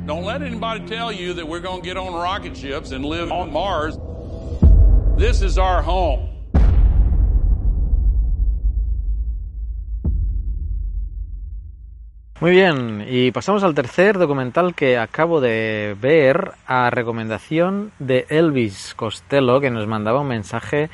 Don't 0.07 0.23
let 0.23 0.41
anybody 0.41 0.83
tell 0.87 1.11
you 1.11 1.33
that 1.33 1.47
we're 1.47 1.59
going 1.59 1.83
to 1.83 1.85
get 1.85 1.95
on 1.95 2.11
rocket 2.11 2.57
ships 2.57 2.89
and 2.89 3.05
live 3.05 3.31
on 3.31 3.53
Mars. 3.53 3.99
This 5.15 5.43
is 5.43 5.59
our 5.59 5.83
home. 5.83 6.36
Muy 12.39 12.51
bien, 12.51 13.03
y 13.09 13.31
pasamos 13.31 13.63
al 13.63 13.73
tercer 13.73 14.19
documental 14.19 14.75
que 14.75 14.99
acabo 14.99 15.41
de 15.41 15.95
ver 15.99 16.51
a 16.67 16.91
recomendación 16.91 17.91
de 17.97 18.27
Elvis 18.29 18.93
Costello, 18.95 19.59
que 19.59 19.71
nos 19.71 19.87
mandaba 19.87 20.21
un 20.21 20.27
mensaje 20.27 20.91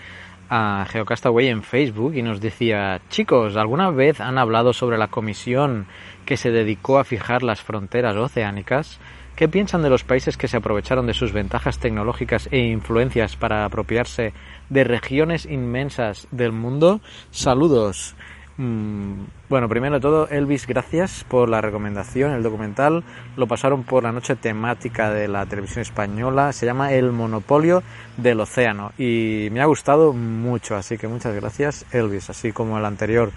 a 0.49 0.85
Geocastaway 0.89 1.49
en 1.49 1.61
Facebook 1.61 2.13
y 2.15 2.21
nos 2.21 2.39
decía, 2.39 3.01
chicos, 3.09 3.57
¿alguna 3.57 3.89
vez 3.89 4.21
han 4.21 4.37
hablado 4.37 4.71
sobre 4.71 4.97
la 4.97 5.09
comisión 5.09 5.85
que 6.25 6.37
se 6.37 6.49
dedicó 6.49 6.97
a 6.97 7.03
fijar 7.03 7.43
las 7.43 7.59
fronteras 7.59 8.15
oceánicas? 8.15 9.01
¿Qué 9.35 9.49
piensan 9.49 9.81
de 9.81 9.89
los 9.89 10.05
países 10.05 10.37
que 10.37 10.47
se 10.47 10.55
aprovecharon 10.55 11.07
de 11.07 11.13
sus 11.13 11.33
ventajas 11.33 11.77
tecnológicas 11.77 12.47
e 12.51 12.59
influencias 12.59 13.35
para 13.35 13.65
apropiarse 13.65 14.31
de 14.69 14.85
regiones 14.85 15.45
inmensas 15.45 16.25
del 16.31 16.53
mundo? 16.53 17.01
Saludos. 17.31 18.15
Mm, 18.57 19.23
bueno, 19.49 19.67
primero 19.67 19.95
de 19.95 20.01
todo, 20.01 20.27
Elvis, 20.27 20.67
gracias 20.67 21.25
por 21.27 21.49
la 21.49 21.61
recomendación. 21.61 22.33
El 22.33 22.43
documental 22.43 23.03
lo 23.35 23.47
pasaron 23.47 23.83
por 23.83 24.03
la 24.03 24.11
noche 24.11 24.35
temática 24.35 25.09
de 25.09 25.27
la 25.27 25.45
televisión 25.45 25.81
española. 25.81 26.53
Se 26.53 26.65
llama 26.65 26.93
El 26.93 27.11
monopolio 27.11 27.81
del 28.17 28.39
océano 28.39 28.91
y 28.97 29.49
me 29.51 29.61
ha 29.61 29.65
gustado 29.65 30.13
mucho. 30.13 30.75
Así 30.75 30.97
que 30.97 31.07
muchas 31.07 31.33
gracias, 31.35 31.85
Elvis. 31.91 32.29
Así 32.29 32.51
como 32.51 32.77
el 32.77 32.85
anterior, 32.85 33.31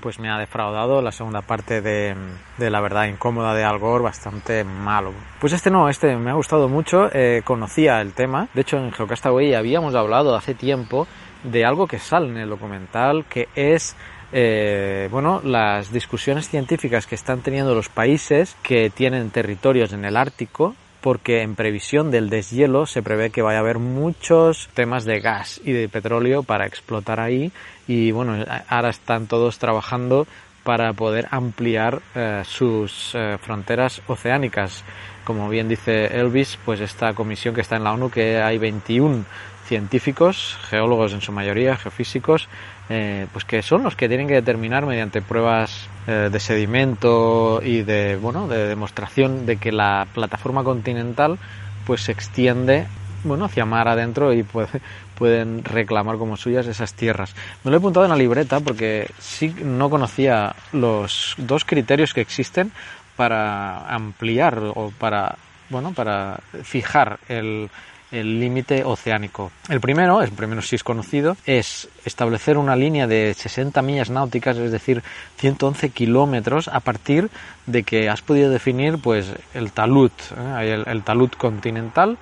pues 0.00 0.18
me 0.18 0.30
ha 0.30 0.38
defraudado 0.38 1.02
la 1.02 1.12
segunda 1.12 1.42
parte 1.42 1.82
de, 1.82 2.16
la 2.58 2.80
verdad 2.80 3.04
incómoda 3.04 3.54
de 3.54 3.64
Al 3.64 3.78
Gore, 3.78 4.04
bastante 4.04 4.64
malo. 4.64 5.12
Pues 5.38 5.52
este 5.52 5.70
no, 5.70 5.90
este 5.90 6.16
me 6.16 6.30
ha 6.30 6.34
gustado 6.34 6.68
mucho. 6.68 7.10
Eh, 7.12 7.42
conocía 7.44 8.00
el 8.00 8.14
tema. 8.14 8.48
De 8.54 8.62
hecho, 8.62 8.78
en 8.78 8.90
Geocastaway 8.90 9.54
habíamos 9.54 9.94
hablado 9.94 10.34
hace 10.34 10.54
tiempo 10.54 11.06
de 11.44 11.64
algo 11.64 11.86
que 11.86 11.98
sale 11.98 12.28
en 12.28 12.38
el 12.38 12.48
documental, 12.48 13.24
que 13.26 13.48
es 13.54 13.96
eh, 14.32 15.08
bueno, 15.10 15.40
las 15.44 15.92
discusiones 15.92 16.48
científicas 16.48 17.06
que 17.06 17.14
están 17.14 17.40
teniendo 17.40 17.74
los 17.74 17.88
países 17.88 18.56
que 18.62 18.90
tienen 18.90 19.30
territorios 19.30 19.92
en 19.92 20.04
el 20.04 20.16
Ártico, 20.16 20.74
porque 21.00 21.42
en 21.42 21.54
previsión 21.54 22.10
del 22.10 22.30
deshielo 22.30 22.86
se 22.86 23.02
prevé 23.02 23.30
que 23.30 23.42
vaya 23.42 23.58
a 23.58 23.62
haber 23.62 23.78
muchos 23.78 24.68
temas 24.74 25.04
de 25.04 25.20
gas 25.20 25.60
y 25.64 25.72
de 25.72 25.88
petróleo 25.88 26.42
para 26.42 26.66
explotar 26.66 27.20
ahí 27.20 27.52
y 27.88 28.12
bueno, 28.12 28.44
ahora 28.68 28.90
están 28.90 29.26
todos 29.26 29.58
trabajando 29.58 30.26
para 30.62 30.92
poder 30.92 31.26
ampliar 31.30 32.02
eh, 32.14 32.42
sus 32.44 33.14
eh, 33.14 33.38
fronteras 33.40 34.02
oceánicas. 34.06 34.84
Como 35.24 35.48
bien 35.48 35.68
dice 35.68 36.06
Elvis, 36.18 36.58
pues 36.64 36.80
esta 36.80 37.14
comisión 37.14 37.54
que 37.54 37.62
está 37.62 37.76
en 37.76 37.84
la 37.84 37.92
ONU, 37.92 38.10
que 38.10 38.40
hay 38.42 38.58
21 38.58 39.24
científicos, 39.66 40.58
geólogos 40.68 41.12
en 41.12 41.20
su 41.20 41.32
mayoría, 41.32 41.76
geofísicos, 41.76 42.48
eh, 42.92 43.28
pues 43.32 43.44
que 43.44 43.62
son 43.62 43.84
los 43.84 43.94
que 43.94 44.08
tienen 44.08 44.26
que 44.26 44.34
determinar 44.34 44.84
mediante 44.84 45.22
pruebas 45.22 45.88
eh, 46.08 46.28
de 46.30 46.40
sedimento 46.40 47.60
y 47.62 47.82
de 47.82 48.16
bueno 48.16 48.48
de 48.48 48.66
demostración 48.66 49.46
de 49.46 49.58
que 49.58 49.70
la 49.70 50.08
plataforma 50.12 50.64
continental 50.64 51.38
pues 51.86 52.02
se 52.02 52.10
extiende 52.10 52.88
bueno 53.22 53.44
hacia 53.44 53.64
mar 53.64 53.86
adentro 53.86 54.32
y 54.32 54.42
puede, 54.42 54.80
pueden 55.14 55.62
reclamar 55.62 56.16
como 56.16 56.36
suyas 56.36 56.66
esas 56.66 56.94
tierras. 56.94 57.36
Me 57.62 57.70
lo 57.70 57.76
he 57.76 57.78
apuntado 57.78 58.06
en 58.06 58.10
la 58.10 58.16
libreta 58.16 58.58
porque 58.58 59.08
sí 59.20 59.54
no 59.62 59.88
conocía 59.88 60.56
los 60.72 61.36
dos 61.38 61.64
criterios 61.64 62.12
que 62.12 62.22
existen 62.22 62.72
para 63.14 63.86
ampliar 63.86 64.58
o 64.74 64.92
para 64.98 65.36
bueno 65.68 65.92
para 65.92 66.40
fijar 66.64 67.20
el 67.28 67.70
el 68.10 68.40
límite 68.40 68.84
oceánico. 68.84 69.50
El 69.68 69.80
primero, 69.80 70.22
el 70.22 70.30
primero 70.32 70.62
sí 70.62 70.76
es 70.76 70.84
conocido, 70.84 71.36
es 71.46 71.88
establecer 72.04 72.58
una 72.58 72.76
línea 72.76 73.06
de 73.06 73.34
60 73.34 73.80
millas 73.82 74.10
náuticas, 74.10 74.56
es 74.56 74.72
decir, 74.72 75.02
111 75.36 75.90
kilómetros, 75.90 76.68
a 76.68 76.80
partir 76.80 77.30
de 77.66 77.82
que 77.82 78.08
has 78.08 78.22
podido 78.22 78.50
definir 78.50 78.98
pues 78.98 79.32
el 79.54 79.72
talud, 79.72 80.10
¿eh? 80.36 80.74
el, 80.74 80.88
el, 80.88 81.02
talud 81.02 81.30
continental, 81.32 82.18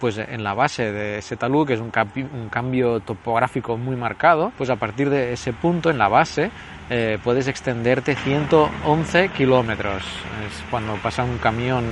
pues 0.00 0.16
en 0.16 0.42
la 0.42 0.54
base 0.54 0.92
de 0.92 1.18
ese 1.18 1.36
talud, 1.36 1.66
que 1.66 1.74
es 1.74 1.80
un, 1.80 1.92
un 2.32 2.48
cambio 2.48 3.00
topográfico 3.00 3.76
muy 3.76 3.96
marcado, 3.96 4.50
pues 4.56 4.70
a 4.70 4.76
partir 4.76 5.10
de 5.10 5.34
ese 5.34 5.52
punto, 5.52 5.90
en 5.90 5.98
la 5.98 6.08
base, 6.08 6.50
eh, 6.88 7.18
puedes 7.22 7.46
extenderte 7.48 8.16
111 8.16 9.28
kilómetros. 9.28 10.02
Es 10.02 10.64
cuando 10.70 10.94
pasa 10.96 11.22
un 11.22 11.38
camión 11.38 11.84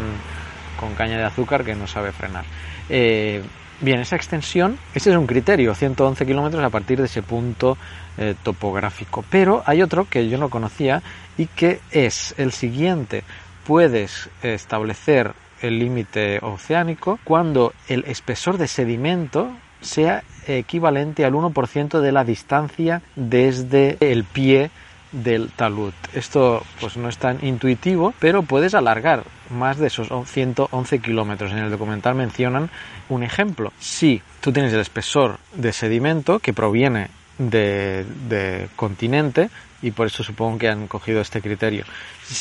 con 0.81 0.95
caña 0.95 1.19
de 1.19 1.25
azúcar 1.25 1.65
que 1.65 1.75
no 1.75 1.87
sabe 1.87 2.11
frenar. 2.13 2.45
Eh, 2.89 3.43
bien, 3.81 4.01
esa 4.01 4.17
extensión, 4.17 4.79
ese 4.95 5.11
es 5.11 5.17
un 5.17 5.27
criterio, 5.27 5.75
111 5.75 6.27
kilómetros 6.27 6.63
a 6.65 6.71
partir 6.71 6.99
de 6.99 7.07
ese 7.07 7.23
punto 7.23 7.77
eh, 8.17 8.35
topográfico. 8.43 9.25
Pero 9.31 9.63
hay 9.67 9.83
otro 9.83 10.07
que 10.09 10.29
yo 10.29 10.39
no 10.39 10.51
conocía 10.51 11.03
y 11.37 11.47
que 11.47 11.81
es 11.91 12.35
el 12.39 12.53
siguiente. 12.53 13.25
Puedes 13.67 14.31
establecer 14.43 15.33
el 15.61 15.79
límite 15.79 16.39
oceánico 16.43 17.19
cuando 17.25 17.73
el 17.89 18.05
espesor 18.07 18.59
de 18.59 18.69
sedimento 18.69 19.51
sea 19.81 20.23
equivalente 20.47 21.25
al 21.25 21.35
1% 21.35 22.01
de 22.01 22.13
la 22.13 22.25
distancia 22.25 23.03
desde 23.15 23.97
el 24.01 24.25
pie 24.25 24.71
del 25.13 25.51
talud. 25.51 25.93
Esto 26.13 26.63
pues 26.81 26.97
no 26.97 27.09
es 27.09 27.19
tan 27.19 27.45
intuitivo, 27.45 28.15
pero 28.19 28.43
puedes 28.43 28.75
alargar 28.75 29.25
más 29.51 29.79
de 29.79 29.87
esos 29.89 30.09
111 30.29 30.99
kilómetros. 31.01 31.53
En 31.53 31.59
el 31.59 31.71
documental 31.71 32.15
mencionan 32.15 32.71
un 33.09 33.23
ejemplo. 33.23 33.73
Si 33.79 34.23
tú 34.41 34.53
tienes 34.53 34.73
el 34.73 34.81
espesor 34.81 35.39
de 35.55 35.73
sedimento 35.73 36.39
que 36.39 36.53
proviene 36.53 37.09
de, 37.39 38.05
de 38.29 38.69
continente, 38.77 39.51
y 39.81 39.93
por 39.93 40.07
eso 40.07 40.25
supongo 40.25 40.59
que 40.59 40.69
han 40.69 40.89
cogido 40.89 41.21
este 41.21 41.41
criterio. 41.41 41.85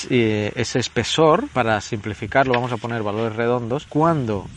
Ese 0.09 0.79
espesor, 0.79 1.47
para 1.49 1.79
simplificarlo, 1.81 2.53
vamos 2.53 2.71
a 2.71 2.77
poner 2.77 3.03
valores 3.03 3.35
redondos, 3.35 3.85
cuando 3.85 4.47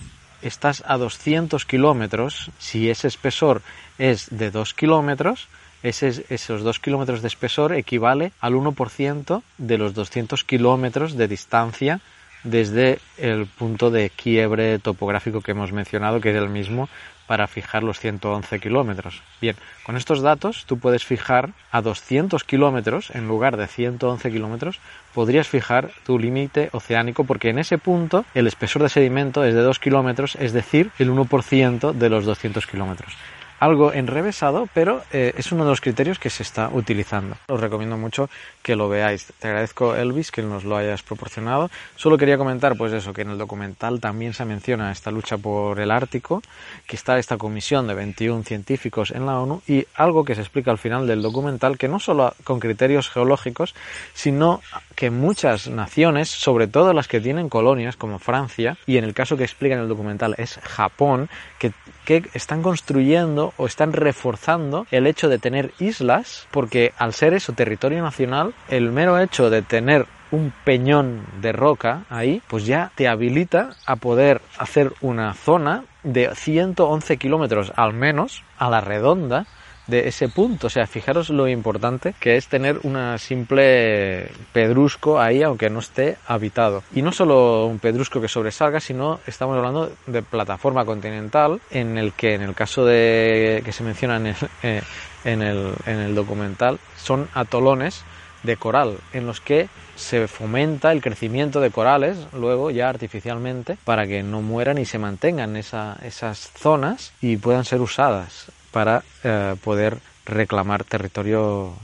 estás 0.43 0.83
a 0.87 0.97
200 0.97 1.65
kilómetros, 1.67 2.51
si 2.59 2.89
ese 2.89 3.09
espesor 3.09 3.63
es 3.99 4.29
de 4.31 4.51
2 4.51 4.75
kilómetros, 4.75 5.49
esos 5.83 6.63
2 6.63 6.79
kilómetros 6.81 7.23
de 7.23 7.29
espesor 7.29 7.73
equivale 7.75 8.33
al 8.41 8.55
1% 8.55 9.43
de 9.59 9.79
los 9.79 9.95
200 9.95 10.45
kilómetros 10.45 11.17
de 11.17 11.29
distancia 11.29 12.01
desde 12.45 12.99
el 13.19 13.47
punto 13.47 13.91
de 13.91 14.11
quiebre 14.11 14.79
topográfico 14.79 15.41
que 15.41 15.53
hemos 15.53 15.73
mencionado, 15.73 16.21
que 16.21 16.31
es 16.31 16.37
el 16.37 16.49
mismo 16.49 16.89
para 17.27 17.47
fijar 17.47 17.85
los 17.85 18.01
111 18.01 18.59
kilómetros. 18.59 19.23
Bien, 19.41 19.55
con 19.85 19.97
estos 19.97 20.21
datos 20.21 20.65
tú 20.67 20.79
puedes 20.79 21.05
fijar 21.05 21.51
a 21.71 21.81
200 21.81 22.43
kilómetros 22.43 23.11
en 23.15 23.29
lugar 23.29 23.57
de 23.57 23.69
111 23.69 24.33
kilómetros, 24.33 24.81
podrías 25.15 25.47
fijar 25.47 25.93
tu 26.05 26.19
límite 26.19 26.71
oceánico 26.73 27.23
porque 27.23 27.51
en 27.51 27.61
ese 27.61 27.79
punto 27.79 28.25
el 28.35 28.49
espesor 28.49 28.83
de 28.83 28.89
sedimento 28.89 29.45
es 29.45 29.55
de 29.55 29.61
2 29.61 29.79
kilómetros, 29.79 30.37
es 30.41 30.53
decir, 30.53 30.91
el 30.99 31.11
1% 31.11 31.93
de 31.93 32.09
los 32.09 32.25
200 32.25 32.67
kilómetros 32.67 33.17
algo 33.61 33.93
enrevesado, 33.93 34.69
pero 34.75 35.03
eh, 35.13 35.35
es 35.37 35.53
uno 35.53 35.65
de 35.65 35.71
los 35.71 35.81
criterios 35.81 36.19
que 36.19 36.31
se 36.31 36.43
está 36.43 36.71
utilizando. 36.73 37.37
Os 37.47 37.61
recomiendo 37.61 37.97
mucho 37.97 38.29
que 38.63 38.75
lo 38.75 38.89
veáis. 38.89 39.33
Te 39.39 39.49
agradezco, 39.49 39.95
Elvis, 39.95 40.33
que 40.33 40.43
nos 40.43 40.65
lo 40.65 40.77
hayas 40.77 41.03
proporcionado. 41.03 41.71
Solo 41.95 42.17
quería 42.17 42.39
comentar, 42.39 42.77
pues 42.77 42.93
eso, 42.93 43.13
que 43.13 43.23
en 43.23 43.31
el 43.31 43.39
documental 43.39 44.01
también 44.01 44.33
se 44.33 44.47
menciona 44.47 44.91
esta 44.91 45.11
lucha 45.11 45.37
por 45.37 45.79
el 45.79 45.91
Ártico, 45.91 46.43
que 46.87 46.97
está 46.97 47.19
esta 47.19 47.37
comisión 47.37 47.87
de 47.87 47.95
21 47.95 48.43
científicos 48.45 49.11
en 49.11 49.27
la 49.27 49.39
ONU 49.39 49.63
y 49.69 49.87
algo 49.95 50.25
que 50.25 50.35
se 50.35 50.41
explica 50.41 50.71
al 50.71 50.79
final 50.79 51.07
del 51.07 51.21
documental, 51.21 51.77
que 51.77 51.89
no 51.89 52.01
solo 52.01 52.35
con 52.45 52.61
criterios 52.61 53.11
geológicos, 53.11 53.75
sino 54.15 54.63
que 54.97 55.11
muchas 55.11 55.69
naciones, 55.69 56.31
sobre 56.31 56.67
todo 56.67 56.95
las 56.95 57.09
que 57.09 57.21
tienen 57.21 57.51
colonias 57.51 57.97
como 57.97 58.19
Francia, 58.19 58.79
y 58.87 58.97
en 58.97 59.05
el 59.05 59.13
caso 59.13 59.37
que 59.37 59.45
explica 59.45 59.75
en 59.75 59.83
el 59.83 59.89
documental 59.89 60.35
es 60.39 60.59
Japón, 60.63 61.29
que, 61.59 61.73
que 62.19 62.29
están 62.35 62.61
construyendo 62.61 63.55
o 63.57 63.67
están 63.67 63.93
reforzando 63.93 64.85
el 64.91 65.07
hecho 65.07 65.29
de 65.29 65.39
tener 65.39 65.71
islas, 65.79 66.49
porque 66.51 66.93
al 66.99 67.15
ser 67.15 67.35
eso 67.35 67.53
territorio 67.53 68.03
nacional, 68.03 68.53
el 68.69 68.91
mero 68.91 69.17
hecho 69.21 69.49
de 69.49 69.63
tener 69.63 70.07
un 70.33 70.53
peñón 70.65 71.25
de 71.41 71.53
roca 71.53 72.03
ahí, 72.11 72.43
pues 72.49 72.67
ya 72.67 72.91
te 72.97 73.07
habilita 73.07 73.71
a 73.87 73.95
poder 73.95 74.41
hacer 74.59 74.93
una 75.01 75.35
zona 75.35 75.85
de 76.03 76.35
111 76.35 77.17
kilómetros 77.17 77.73
al 77.77 77.93
menos 77.93 78.43
a 78.59 78.69
la 78.71 78.81
redonda 78.81 79.47
de 79.91 80.09
ese 80.09 80.29
punto. 80.29 80.69
O 80.69 80.71
sea, 80.71 80.87
fijaros 80.87 81.29
lo 81.31 81.49
importante 81.49 82.15
que 82.19 82.37
es 82.37 82.49
tener 82.49 82.79
una 82.85 83.19
simple 83.19 84.31
pedrusco 84.53 85.21
ahí, 85.21 85.43
aunque 85.43 85.69
no 85.69 85.81
esté 85.81 86.17
habitado. 86.27 86.83
Y 86.95 87.03
no 87.03 87.13
solo 87.13 87.67
un 87.67 87.79
pedrusco 87.79 88.21
que 88.21 88.29
sobresalga, 88.29 88.81
sino 88.81 89.21
estamos 89.27 89.57
hablando 89.57 89.93
de 90.07 90.23
plataforma 90.23 90.85
continental, 90.85 91.61
en 91.71 91.99
el 91.99 92.13
que 92.13 92.35
en 92.35 92.43
el 92.43 92.55
caso 92.55 92.85
de 92.85 93.63
que 93.65 93.73
se 93.73 93.85
menciona 93.85 94.17
en 94.17 94.27
el, 94.27 94.37
eh, 94.63 94.83
en 95.25 95.43
el, 95.43 95.73
en 95.87 95.99
el 95.99 96.15
documental, 96.15 96.79
son 96.97 97.29
atolones 97.35 98.05
de 98.43 98.57
coral, 98.57 98.97
en 99.13 99.27
los 99.27 99.41
que 99.41 99.69
se 99.97 100.27
fomenta 100.27 100.93
el 100.93 101.03
crecimiento 101.03 101.61
de 101.61 101.71
corales 101.71 102.17
luego 102.33 102.71
ya 102.71 102.89
artificialmente 102.89 103.77
para 103.85 104.07
que 104.07 104.23
no 104.23 104.41
mueran 104.41 104.79
y 104.79 104.87
se 104.87 104.99
mantengan 104.99 105.57
esa, 105.57 105.99
esas 106.03 106.51
zonas 106.57 107.13
y 107.21 107.37
puedan 107.37 107.67
ser 107.67 107.83
usadas 107.83 108.51
para 108.71 109.03
eh, 109.25 109.57
poder 109.63 109.99
reclamar 110.27 110.85
territorio, 110.85 111.75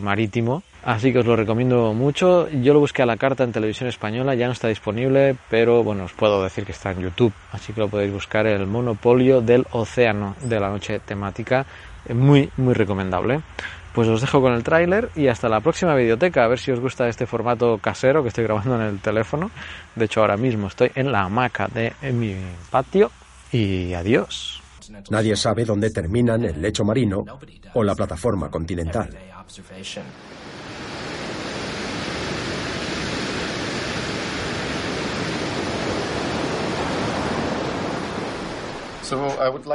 marítimo. 0.00 0.62
Así 0.82 1.12
que 1.12 1.20
os 1.20 1.26
lo 1.26 1.36
recomiendo 1.36 1.92
mucho. 1.92 2.48
Yo 2.48 2.72
lo 2.72 2.80
busqué 2.80 3.02
a 3.02 3.06
la 3.06 3.16
carta 3.16 3.44
en 3.44 3.52
televisión 3.52 3.88
española, 3.88 4.34
ya 4.34 4.46
no 4.46 4.52
está 4.52 4.68
disponible, 4.68 5.36
pero 5.48 5.84
bueno, 5.84 6.04
os 6.04 6.12
puedo 6.12 6.42
decir 6.42 6.64
que 6.64 6.72
está 6.72 6.90
en 6.92 7.00
YouTube. 7.00 7.32
Así 7.52 7.72
que 7.72 7.80
lo 7.80 7.88
podéis 7.88 8.12
buscar, 8.12 8.46
el 8.46 8.66
monopolio 8.66 9.40
del 9.40 9.66
océano 9.72 10.36
de 10.42 10.58
la 10.58 10.70
noche 10.70 10.98
temática. 11.00 11.66
Muy, 12.12 12.50
muy 12.56 12.74
recomendable. 12.74 13.40
Pues 13.92 14.08
os 14.08 14.20
dejo 14.20 14.40
con 14.40 14.52
el 14.52 14.62
tráiler 14.62 15.10
y 15.16 15.26
hasta 15.26 15.48
la 15.48 15.60
próxima 15.60 15.94
videoteca. 15.94 16.44
A 16.44 16.48
ver 16.48 16.58
si 16.58 16.70
os 16.70 16.80
gusta 16.80 17.08
este 17.08 17.26
formato 17.26 17.78
casero 17.78 18.22
que 18.22 18.28
estoy 18.28 18.44
grabando 18.44 18.76
en 18.76 18.82
el 18.82 19.00
teléfono. 19.00 19.50
De 19.96 20.04
hecho, 20.06 20.20
ahora 20.20 20.36
mismo 20.36 20.68
estoy 20.68 20.92
en 20.94 21.12
la 21.12 21.22
hamaca 21.22 21.68
de 21.68 21.92
mi 22.12 22.36
patio. 22.70 23.10
Y 23.52 23.92
adiós. 23.94 24.59
Nadie 25.10 25.36
sabe 25.36 25.64
dónde 25.64 25.90
terminan 25.90 26.44
el 26.44 26.60
lecho 26.60 26.84
marino 26.84 27.24
o 27.74 27.84
la 27.84 27.94
plataforma 27.94 28.50
continental. 28.50 29.10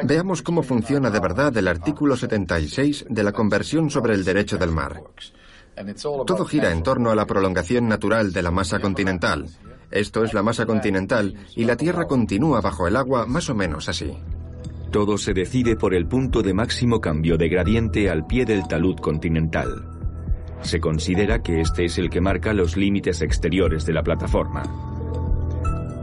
Veamos 0.04 0.42
cómo 0.42 0.64
funciona 0.64 1.10
de 1.10 1.20
verdad 1.20 1.56
el 1.58 1.68
artículo 1.68 2.16
76 2.16 3.06
de 3.10 3.24
la 3.24 3.34
Conversión 3.34 3.90
sobre 3.90 4.14
el 4.14 4.24
Derecho 4.24 4.58
del 4.58 4.72
Mar. 4.72 5.02
Todo 6.26 6.46
gira 6.46 6.72
en 6.72 6.84
torno 6.84 7.12
a 7.12 7.16
la 7.16 7.26
prolongación 7.26 7.88
natural 7.88 8.32
de 8.32 8.42
la 8.42 8.52
masa 8.52 8.80
continental. 8.80 9.46
Esto 9.92 10.24
es 10.24 10.34
la 10.34 10.42
masa 10.42 10.66
continental 10.66 11.36
y 11.56 11.66
la 11.66 11.76
Tierra 11.76 12.06
continúa 12.06 12.62
bajo 12.62 12.88
el 12.88 12.96
agua 12.96 13.26
más 13.26 13.50
o 13.50 13.56
menos 13.56 13.90
así. 13.90 14.18
Todo 14.96 15.18
se 15.18 15.34
decide 15.34 15.76
por 15.76 15.94
el 15.94 16.08
punto 16.08 16.42
de 16.42 16.54
máximo 16.54 17.02
cambio 17.02 17.36
de 17.38 17.50
gradiente 17.50 18.10
al 18.10 18.26
pie 18.26 18.46
del 18.46 18.66
talud 18.66 18.96
continental. 18.96 19.90
Se 20.62 20.80
considera 20.80 21.44
que 21.44 21.60
este 21.60 21.84
es 21.84 21.98
el 21.98 22.10
que 22.10 22.22
marca 22.22 22.54
los 22.54 22.78
límites 22.78 23.22
exteriores 23.22 23.86
de 23.86 23.92
la 23.92 24.04
plataforma. 24.04 24.64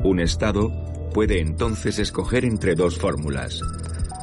Un 0.04 0.20
Estado 0.20 0.70
puede 1.14 1.40
entonces 1.40 1.98
escoger 1.98 2.44
entre 2.44 2.74
dos 2.74 2.98
fórmulas. 2.98 3.62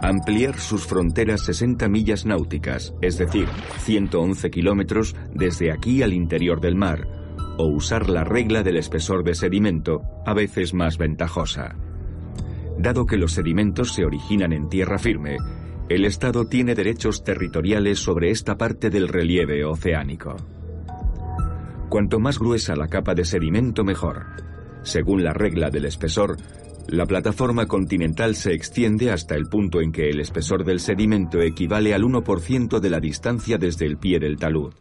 Ampliar 0.03 0.59
sus 0.59 0.85
fronteras 0.85 1.41
60 1.45 1.89
millas 1.89 2.27
náuticas, 2.27 2.93
es 3.01 3.17
decir, 3.17 3.47
111 3.79 4.51
kilómetros 4.51 5.15
desde 5.33 5.71
aquí 5.71 6.03
al 6.03 6.13
interior 6.13 6.61
del 6.61 6.75
mar, 6.75 7.07
o 7.57 7.65
usar 7.65 8.07
la 8.07 8.23
regla 8.23 8.61
del 8.61 8.77
espesor 8.77 9.23
de 9.23 9.33
sedimento, 9.33 10.03
a 10.27 10.35
veces 10.35 10.75
más 10.75 10.99
ventajosa. 10.99 11.75
Dado 12.79 13.05
que 13.05 13.17
los 13.17 13.33
sedimentos 13.33 13.93
se 13.93 14.05
originan 14.05 14.53
en 14.53 14.69
tierra 14.69 14.97
firme, 14.97 15.35
el 15.89 16.05
Estado 16.05 16.45
tiene 16.45 16.75
derechos 16.75 17.25
territoriales 17.25 17.99
sobre 17.99 18.31
esta 18.31 18.57
parte 18.57 18.89
del 18.89 19.09
relieve 19.09 19.65
oceánico. 19.65 20.37
Cuanto 21.89 22.21
más 22.21 22.39
gruesa 22.39 22.77
la 22.77 22.87
capa 22.87 23.13
de 23.15 23.25
sedimento, 23.25 23.83
mejor. 23.83 24.27
Según 24.83 25.25
la 25.25 25.33
regla 25.33 25.69
del 25.69 25.83
espesor, 25.83 26.37
la 26.87 27.05
plataforma 27.05 27.65
continental 27.65 28.33
se 28.35 28.53
extiende 28.53 29.11
hasta 29.11 29.35
el 29.35 29.47
punto 29.47 29.81
en 29.81 29.91
que 29.91 30.09
el 30.09 30.21
espesor 30.21 30.63
del 30.63 30.79
sedimento 30.79 31.41
equivale 31.41 31.93
al 31.93 32.03
1% 32.03 32.79
de 32.79 32.89
la 32.89 33.01
distancia 33.01 33.57
desde 33.57 33.87
el 33.87 33.97
pie 33.97 34.19
del 34.19 34.37
talud. 34.37 34.73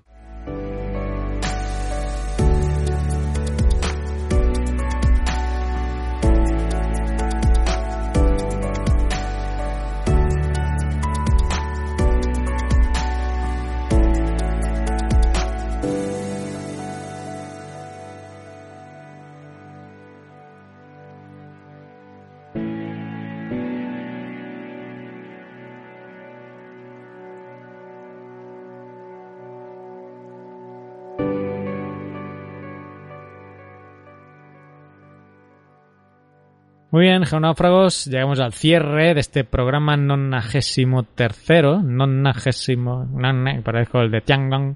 Muy 36.90 37.02
bien, 37.02 37.24
geonáufragos, 37.26 38.06
llegamos 38.06 38.40
al 38.40 38.54
cierre 38.54 39.12
de 39.12 39.20
este 39.20 39.44
programa 39.44 39.98
nonagésimo 39.98 41.02
tercero, 41.02 41.82
nonagésimo, 41.82 43.04
non, 43.04 43.44
parezco 43.62 44.00
el 44.00 44.10
de 44.10 44.22
Tiangong. 44.22 44.74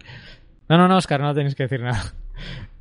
No, 0.69 0.77
no, 0.77 0.89
no, 0.89 0.97
Oscar, 0.99 1.21
no 1.21 1.33
tenéis 1.33 1.55
que 1.55 1.63
decir 1.65 1.81
nada 1.81 2.13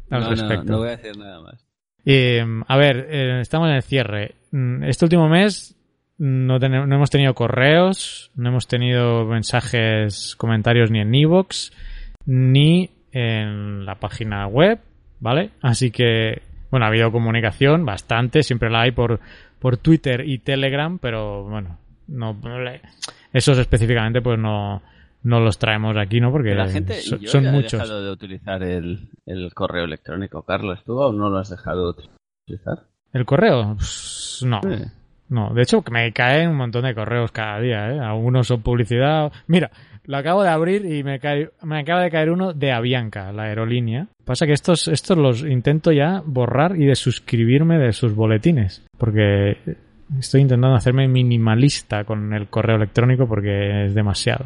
al 0.10 0.24
no, 0.24 0.30
respecto. 0.32 0.66
No, 0.66 0.72
no 0.72 0.78
voy 0.80 0.90
a 0.90 0.98
decir 0.98 1.18
nada 1.18 1.40
más. 1.40 1.66
Y, 2.04 2.40
a 2.40 2.78
ver, 2.78 3.08
eh, 3.10 3.40
estamos 3.40 3.70
en 3.70 3.76
el 3.76 3.84
cierre. 3.84 4.36
Mm, 4.52 4.84
este 4.84 5.06
último 5.06 5.30
mes 5.30 5.78
no, 6.18 6.60
no, 6.60 6.96
hemos 6.96 7.10
tenido 7.10 7.34
correos, 7.34 8.32
no 8.36 8.50
hemos 8.50 8.68
tenido 8.68 9.26
mensajes, 9.26 10.36
comentarios 10.36 10.92
ni 10.92 11.00
en 11.00 11.16
Evox, 11.16 11.72
ni 12.26 12.90
en 13.14 13.86
la 13.86 13.96
página 13.96 14.46
web, 14.48 14.80
¿vale? 15.20 15.52
Así 15.62 15.90
que, 15.90 16.42
bueno, 16.72 16.86
ha 16.86 16.90
habido 16.90 17.12
comunicación 17.12 17.86
bastante, 17.86 18.42
siempre 18.42 18.70
la 18.72 18.82
hay 18.82 18.92
por, 18.92 19.20
por 19.60 19.78
Twitter 19.78 20.28
y 20.28 20.40
Telegram, 20.40 20.98
pero 20.98 21.44
bueno, 21.44 21.78
no, 22.08 22.36
esos 23.32 23.58
específicamente 23.58 24.22
pues 24.22 24.40
no, 24.40 24.82
no 25.24 25.40
los 25.40 25.60
traemos 25.60 25.96
aquí, 25.98 26.20
¿no? 26.20 26.32
Porque 26.32 26.56
la 26.56 26.68
gente, 26.68 27.00
yo 27.02 27.30
son 27.30 27.44
ya 27.44 27.52
he 27.52 27.62
dejado 27.62 28.04
de 28.04 28.12
utilizar 28.12 28.64
el, 28.64 29.10
el 29.26 29.54
correo 29.54 29.84
electrónico. 29.84 30.42
Carlos, 30.44 30.84
¿tú 30.84 31.02
aún 31.02 31.18
no 31.18 31.30
lo 31.30 31.38
has 31.38 31.50
dejado 31.50 31.94
de 31.94 32.04
utilizar? 32.46 32.88
¿El 33.14 33.26
correo? 33.26 33.76
Pues, 33.76 34.44
no. 34.48 34.62
Sí. 34.64 34.86
No, 35.30 35.54
de 35.54 35.62
hecho 35.62 35.82
me 35.90 36.12
caen 36.12 36.50
un 36.50 36.58
montón 36.58 36.84
de 36.84 36.94
correos 36.94 37.32
cada 37.32 37.60
día, 37.62 37.90
¿eh? 37.90 38.00
Algunos 38.02 38.48
son 38.48 38.62
publicidad. 38.62 39.32
Mira, 39.48 39.72
lo 40.06 40.18
acabo 40.18 40.44
de 40.44 40.50
abrir 40.50 40.86
y 40.86 41.04
me, 41.04 41.20
cae, 41.20 41.50
me 41.64 41.80
acaba 41.80 42.04
de 42.04 42.12
caer 42.12 42.32
uno 42.32 42.54
de 42.54 42.72
Avianca, 42.72 43.32
la 43.32 43.44
aerolínea. 43.44 44.08
Pasa 44.26 44.46
que 44.46 44.54
estos, 44.54 44.88
estos 44.88 45.18
los 45.18 45.44
intento 45.44 45.92
ya 45.92 46.22
borrar 46.26 46.76
y 46.76 46.86
de 46.86 46.96
suscribirme 46.96 47.78
de 47.78 47.94
sus 47.94 48.16
boletines. 48.16 48.84
Porque 48.98 49.58
estoy 50.20 50.42
intentando 50.42 50.76
hacerme 50.76 51.08
minimalista 51.08 52.04
con 52.04 52.34
el 52.34 52.48
correo 52.48 52.78
electrónico 52.78 53.28
porque 53.28 53.86
es 53.86 53.96
demasiado. 53.96 54.46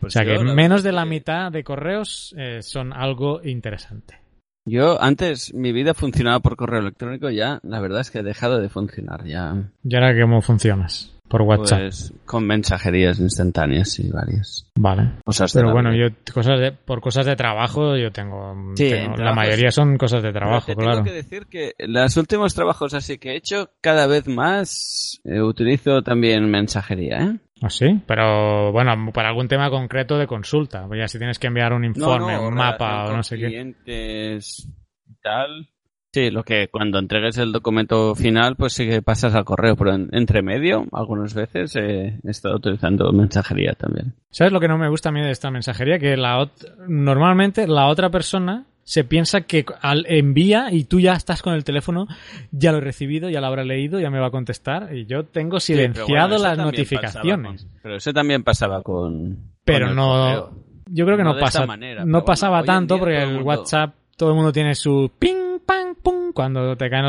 Pues 0.00 0.16
o 0.16 0.18
sea 0.18 0.24
que 0.24 0.42
menos 0.42 0.82
de 0.82 0.92
la 0.92 1.04
mitad 1.04 1.52
de 1.52 1.64
correos 1.64 2.34
eh, 2.38 2.62
son 2.62 2.92
algo 2.92 3.40
interesante. 3.44 4.18
Yo 4.66 5.00
antes 5.02 5.52
mi 5.52 5.72
vida 5.72 5.92
funcionaba 5.92 6.40
por 6.40 6.56
correo 6.56 6.80
electrónico, 6.80 7.28
ya 7.28 7.60
la 7.62 7.80
verdad 7.80 8.00
es 8.00 8.10
que 8.10 8.20
ha 8.20 8.22
dejado 8.22 8.60
de 8.60 8.70
funcionar 8.70 9.24
ya. 9.24 9.54
¿Y 9.82 9.94
ahora 9.94 10.18
cómo 10.18 10.40
funcionas? 10.40 11.13
Por 11.28 11.42
WhatsApp. 11.42 11.80
Pues 11.80 12.12
con 12.26 12.46
mensajerías 12.46 13.18
instantáneas 13.18 13.98
y 13.98 14.10
varias. 14.10 14.70
Vale. 14.76 15.12
Cosas 15.24 15.52
Pero 15.52 15.72
bueno, 15.72 15.94
yo 15.94 16.08
cosas 16.32 16.60
de, 16.60 16.72
por 16.72 17.00
cosas 17.00 17.26
de 17.26 17.34
trabajo 17.34 17.96
yo 17.96 18.12
tengo, 18.12 18.54
Sí, 18.76 18.90
tengo- 18.90 19.16
la 19.16 19.32
mayoría 19.34 19.70
son 19.70 19.96
cosas 19.96 20.22
de 20.22 20.32
trabajo, 20.32 20.66
te 20.66 20.76
claro. 20.76 20.90
tengo 20.96 21.04
que 21.04 21.12
decir 21.12 21.46
que 21.46 21.72
los 21.78 22.16
últimos 22.16 22.54
trabajos 22.54 22.94
así 22.94 23.18
que 23.18 23.30
he 23.32 23.36
hecho, 23.36 23.70
cada 23.80 24.06
vez 24.06 24.28
más 24.28 25.20
eh, 25.24 25.40
utilizo 25.40 26.02
también 26.02 26.48
mensajería, 26.50 27.18
¿eh? 27.22 27.38
¿Ah, 27.62 27.70
sí? 27.70 28.00
Pero 28.06 28.72
bueno, 28.72 29.10
para 29.12 29.28
algún 29.30 29.48
tema 29.48 29.70
concreto 29.70 30.18
de 30.18 30.26
consulta, 30.26 30.86
pues 30.86 31.00
ya 31.00 31.08
si 31.08 31.18
tienes 31.18 31.38
que 31.38 31.46
enviar 31.46 31.72
un 31.72 31.84
informe, 31.84 32.38
un 32.38 32.54
mapa 32.54 33.06
o 33.06 33.16
no 33.16 33.22
sé 33.22 33.38
qué. 33.38 33.46
clientes 33.46 34.68
y 35.08 35.14
tal. 35.22 35.68
Sí, 36.14 36.30
lo 36.30 36.44
que 36.44 36.68
cuando 36.68 37.00
entregues 37.00 37.38
el 37.38 37.50
documento 37.50 38.14
final, 38.14 38.54
pues 38.54 38.72
sí 38.72 38.88
que 38.88 39.02
pasas 39.02 39.34
al 39.34 39.44
correo, 39.44 39.74
pero 39.74 39.92
en- 39.94 40.08
entre 40.12 40.42
medio, 40.42 40.84
algunas 40.92 41.34
veces 41.34 41.74
eh, 41.74 42.20
he 42.24 42.30
estado 42.30 42.54
utilizando 42.54 43.10
mensajería 43.12 43.72
también. 43.72 44.14
¿Sabes 44.30 44.52
lo 44.52 44.60
que 44.60 44.68
no 44.68 44.78
me 44.78 44.88
gusta 44.88 45.08
a 45.08 45.12
mí 45.12 45.20
de 45.20 45.32
esta 45.32 45.50
mensajería? 45.50 45.98
Que 45.98 46.16
la 46.16 46.48
normalmente 46.88 47.66
la 47.66 47.88
otra 47.88 48.10
persona 48.10 48.66
se 48.84 49.02
piensa 49.02 49.40
que 49.40 49.64
al 49.80 50.04
envía 50.08 50.68
y 50.70 50.84
tú 50.84 51.00
ya 51.00 51.14
estás 51.14 51.42
con 51.42 51.54
el 51.54 51.64
teléfono, 51.64 52.06
ya 52.52 52.70
lo 52.70 52.78
he 52.78 52.82
recibido, 52.82 53.28
ya 53.30 53.40
lo 53.40 53.46
habrá 53.48 53.64
leído, 53.64 53.98
ya 53.98 54.10
me 54.10 54.20
va 54.20 54.26
a 54.28 54.30
contestar 54.30 54.94
y 54.94 55.06
yo 55.06 55.24
tengo 55.24 55.58
Sí, 55.58 55.72
silenciado 55.72 56.36
bueno, 56.36 56.42
las 56.44 56.58
notificaciones. 56.58 57.64
con- 57.64 57.72
pero 57.82 57.96
eso 57.96 58.12
también 58.12 58.44
pasaba 58.44 58.82
con. 58.82 59.38
Pero 59.64 59.86
con 59.88 59.96
no, 59.96 60.06
correo. 60.08 60.50
yo 60.90 61.04
creo 61.06 61.16
que 61.16 61.24
no, 61.24 61.34
No 61.34 61.40
pasa, 61.40 61.66
manera, 61.66 62.04
no 62.04 62.24
pasaba 62.24 62.62
tanto 62.62 62.98
porque 62.98 63.16
el 63.16 63.22
el 63.22 63.28
mundo- 63.36 63.44
WhatsApp 63.46 63.94
todo 64.16 64.28
el 64.28 64.36
mundo 64.36 64.52
tiene 64.52 64.74
su 64.76 65.10
ping, 65.18 65.34
pang, 65.66 65.94
pum 66.02 66.32
cuando 66.32 66.76
te 66.76 66.88
caen 66.90 67.04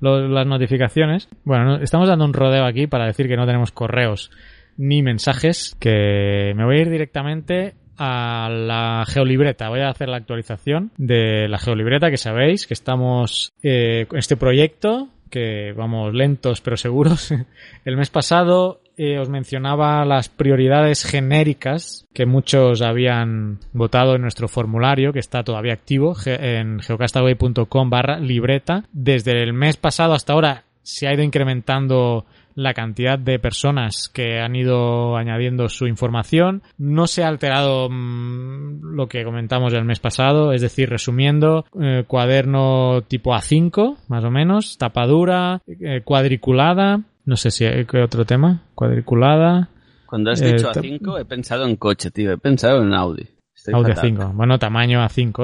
las 0.00 0.46
notificaciones. 0.46 1.28
Bueno, 1.44 1.64
no- 1.64 1.76
estamos 1.76 2.08
dando 2.08 2.24
un 2.24 2.32
rodeo 2.32 2.64
aquí 2.64 2.86
para 2.86 3.06
decir 3.06 3.28
que 3.28 3.36
no 3.36 3.46
tenemos 3.46 3.72
correos 3.72 4.30
ni 4.76 5.02
mensajes, 5.02 5.74
que 5.80 6.52
me 6.56 6.64
voy 6.64 6.78
a 6.78 6.82
ir 6.82 6.90
directamente 6.90 7.74
a 7.98 8.48
la 8.50 9.04
geolibreta. 9.08 9.70
Voy 9.70 9.80
a 9.80 9.88
hacer 9.88 10.08
la 10.08 10.18
actualización 10.18 10.90
de 10.98 11.48
la 11.48 11.58
geolibreta, 11.58 12.10
que 12.10 12.18
sabéis 12.18 12.66
que 12.66 12.74
estamos 12.74 13.52
eh, 13.62 14.04
con 14.08 14.18
este 14.18 14.36
proyecto, 14.36 15.08
que 15.30 15.72
vamos 15.74 16.12
lentos 16.12 16.60
pero 16.60 16.76
seguros. 16.76 17.32
El 17.86 17.96
mes 17.96 18.10
pasado 18.10 18.80
eh, 18.96 19.18
os 19.18 19.28
mencionaba 19.28 20.04
las 20.04 20.28
prioridades 20.28 21.04
genéricas 21.04 22.06
que 22.14 22.26
muchos 22.26 22.82
habían 22.82 23.60
votado 23.72 24.14
en 24.14 24.22
nuestro 24.22 24.48
formulario, 24.48 25.12
que 25.12 25.18
está 25.18 25.42
todavía 25.42 25.74
activo 25.74 26.14
en 26.24 26.80
geocastaway.com 26.80 27.90
barra 27.90 28.18
libreta. 28.18 28.84
Desde 28.92 29.42
el 29.42 29.52
mes 29.52 29.76
pasado 29.76 30.14
hasta 30.14 30.32
ahora 30.32 30.64
se 30.82 31.08
ha 31.08 31.14
ido 31.14 31.22
incrementando 31.22 32.26
la 32.56 32.72
cantidad 32.72 33.18
de 33.18 33.38
personas 33.38 34.08
que 34.08 34.40
han 34.40 34.56
ido 34.56 35.16
añadiendo 35.16 35.68
su 35.68 35.86
información. 35.86 36.62
No 36.78 37.06
se 37.06 37.22
ha 37.22 37.28
alterado 37.28 37.88
mm, 37.90 38.94
lo 38.94 39.08
que 39.08 39.24
comentamos 39.24 39.74
el 39.74 39.84
mes 39.84 40.00
pasado, 40.00 40.52
es 40.52 40.62
decir, 40.62 40.88
resumiendo, 40.88 41.66
eh, 41.80 42.04
cuaderno 42.06 43.02
tipo 43.06 43.34
A5, 43.34 43.98
más 44.08 44.24
o 44.24 44.30
menos, 44.30 44.78
tapadura, 44.78 45.60
eh, 45.66 46.00
cuadriculada, 46.02 47.02
no 47.26 47.36
sé 47.36 47.50
si 47.50 47.64
hay 47.66 47.84
qué 47.84 48.00
otro 48.02 48.24
tema, 48.24 48.62
cuadriculada. 48.74 49.68
Cuando 50.06 50.30
has 50.30 50.40
eh, 50.40 50.52
dicho 50.54 50.70
ta- 50.70 50.80
A5, 50.80 51.20
he 51.20 51.24
pensado 51.24 51.66
en 51.66 51.76
coche, 51.76 52.10
tío. 52.10 52.32
He 52.32 52.38
pensado 52.38 52.82
en 52.82 52.94
Audi. 52.94 53.26
Estoy 53.54 53.74
Audi 53.74 53.92
fatal. 53.92 54.12
A5, 54.16 54.32
bueno, 54.34 54.58
tamaño 54.58 55.00
A5. 55.00 55.34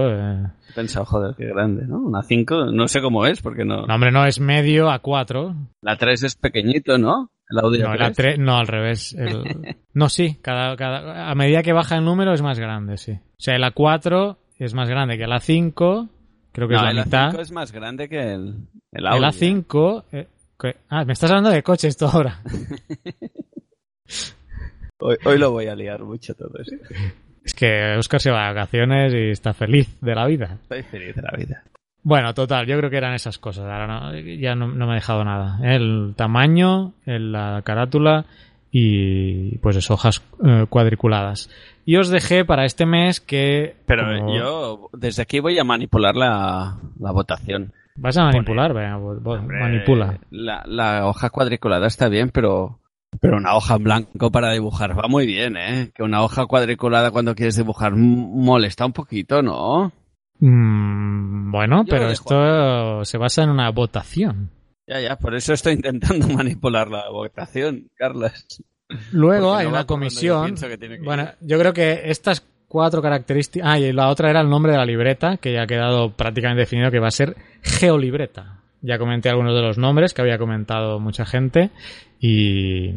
eh. 0.46 0.50
He 0.70 0.72
pensado, 0.74 1.04
joder, 1.04 1.34
qué 1.36 1.46
grande, 1.46 1.86
¿no? 1.86 1.98
Un 1.98 2.12
A5, 2.14 2.72
no 2.72 2.86
sé 2.88 3.00
cómo 3.02 3.26
es, 3.26 3.42
porque 3.42 3.64
no. 3.64 3.86
No, 3.86 3.94
hombre, 3.94 4.12
no 4.12 4.24
es 4.24 4.38
medio 4.40 4.88
A4. 4.88 5.54
La 5.82 5.96
3 5.96 6.22
es 6.22 6.36
pequeñito, 6.36 6.96
¿no? 6.98 7.30
El 7.50 7.58
Audi 7.58 7.78
No, 7.80 7.88
A3. 7.88 7.98
la 7.98 8.12
tre- 8.12 8.38
no, 8.38 8.56
al 8.56 8.66
revés. 8.68 9.14
El- 9.18 9.76
no, 9.94 10.08
sí, 10.08 10.38
cada, 10.40 10.76
cada, 10.76 11.30
a 11.30 11.34
medida 11.34 11.62
que 11.62 11.72
baja 11.72 11.96
el 11.96 12.04
número 12.04 12.32
es 12.32 12.42
más 12.42 12.58
grande, 12.58 12.96
sí. 12.98 13.12
O 13.12 13.18
sea, 13.38 13.56
el 13.56 13.62
A4 13.64 14.36
es 14.58 14.74
más 14.74 14.88
grande 14.88 15.16
que 15.18 15.24
el 15.24 15.32
A5, 15.32 16.08
creo 16.52 16.68
que 16.68 16.74
no, 16.74 16.80
es 16.80 16.84
la 16.84 16.90
el 17.00 17.04
mitad. 17.06 17.32
A5 17.32 17.40
es 17.40 17.50
más 17.52 17.72
grande 17.72 18.08
que 18.08 18.32
el, 18.34 18.54
el 18.92 19.06
Audi. 19.06 19.18
el 19.18 19.24
A5... 19.24 20.04
eh, 20.12 20.28
ah, 20.88 21.04
me 21.04 21.12
estás 21.12 21.30
hablando 21.30 21.50
de 21.50 21.62
coches 21.62 21.96
tú 21.96 22.06
ahora. 22.06 22.40
Hoy, 25.04 25.16
hoy 25.24 25.38
lo 25.38 25.50
voy 25.50 25.66
a 25.66 25.74
liar 25.74 26.02
mucho 26.04 26.34
todo 26.34 26.52
eso. 26.60 26.76
Es 27.44 27.54
que 27.54 27.96
Oscar 27.98 28.20
se 28.20 28.30
va 28.30 28.42
de 28.48 28.54
vacaciones 28.54 29.12
y 29.12 29.30
está 29.30 29.52
feliz 29.52 29.98
de 30.00 30.14
la 30.14 30.26
vida. 30.26 30.58
Estoy 30.62 30.82
feliz 30.84 31.16
de 31.16 31.22
la 31.22 31.36
vida. 31.36 31.64
Bueno, 32.04 32.32
total, 32.34 32.66
yo 32.66 32.76
creo 32.78 32.88
que 32.90 32.98
eran 32.98 33.14
esas 33.14 33.38
cosas. 33.38 33.64
Ahora 33.64 33.86
no, 33.88 34.16
ya 34.16 34.54
no, 34.54 34.68
no 34.68 34.86
me 34.86 34.92
he 34.92 34.96
dejado 34.96 35.24
nada. 35.24 35.58
El 35.64 36.14
tamaño, 36.16 36.94
la 37.04 37.62
carátula 37.64 38.26
y 38.70 39.58
pues 39.58 39.76
eso, 39.76 39.94
hojas 39.94 40.22
eh, 40.44 40.66
cuadriculadas. 40.68 41.50
Y 41.84 41.96
os 41.96 42.08
dejé 42.08 42.44
para 42.44 42.64
este 42.64 42.86
mes 42.86 43.20
que... 43.20 43.74
Pero 43.86 44.04
como- 44.20 44.36
yo 44.36 44.88
desde 44.92 45.22
aquí 45.22 45.40
voy 45.40 45.58
a 45.58 45.64
manipular 45.64 46.14
la, 46.14 46.76
la 47.00 47.10
votación. 47.12 47.72
Vas 47.96 48.16
a 48.16 48.24
manipular, 48.24 48.72
venga, 48.72 48.98
manipula. 48.98 50.18
La, 50.30 50.62
la 50.66 51.06
hoja 51.06 51.30
cuadriculada 51.30 51.86
está 51.86 52.08
bien, 52.08 52.30
pero 52.30 52.78
pero 53.20 53.36
una 53.36 53.54
hoja 53.54 53.74
en 53.76 53.84
blanco 53.84 54.30
para 54.32 54.52
dibujar 54.52 54.98
va 54.98 55.06
muy 55.08 55.26
bien, 55.26 55.56
¿eh? 55.56 55.90
Que 55.94 56.02
una 56.02 56.22
hoja 56.22 56.46
cuadriculada 56.46 57.10
cuando 57.10 57.34
quieres 57.34 57.56
dibujar 57.56 57.94
molesta 57.94 58.86
un 58.86 58.92
poquito, 58.92 59.42
¿no? 59.42 59.92
Mm, 60.38 61.50
bueno, 61.52 61.84
Yo 61.84 61.90
pero 61.90 62.08
esto 62.08 63.04
se 63.04 63.18
basa 63.18 63.42
en 63.44 63.50
una 63.50 63.70
votación. 63.70 64.50
Ya, 64.86 65.00
ya, 65.00 65.16
por 65.16 65.34
eso 65.34 65.52
estoy 65.52 65.74
intentando 65.74 66.26
manipular 66.34 66.88
la 66.88 67.08
votación, 67.10 67.88
Carlos. 67.96 68.62
Luego 69.12 69.48
Porque 69.50 69.58
hay 69.60 69.64
no 69.66 69.70
una 69.70 69.80
yo 69.82 69.86
comisión. 69.86 70.54
que 70.54 70.78
que 70.78 70.98
Bueno, 71.04 71.22
ir. 71.24 71.28
yo 71.40 71.58
creo 71.58 71.72
que 71.72 72.02
estas 72.10 72.46
cuatro 72.72 73.02
características. 73.02 73.68
Ah, 73.70 73.78
y 73.78 73.92
la 73.92 74.08
otra 74.08 74.30
era 74.30 74.40
el 74.40 74.48
nombre 74.48 74.72
de 74.72 74.78
la 74.78 74.86
libreta, 74.86 75.36
que 75.36 75.52
ya 75.52 75.64
ha 75.64 75.66
quedado 75.66 76.16
prácticamente 76.16 76.60
definido 76.60 76.90
que 76.90 77.00
va 77.00 77.08
a 77.08 77.10
ser 77.10 77.36
geolibreta. 77.60 78.60
Ya 78.80 78.98
comenté 78.98 79.28
algunos 79.28 79.54
de 79.54 79.60
los 79.60 79.76
nombres 79.76 80.14
que 80.14 80.22
había 80.22 80.38
comentado 80.38 80.98
mucha 80.98 81.26
gente 81.26 81.70
y, 82.18 82.88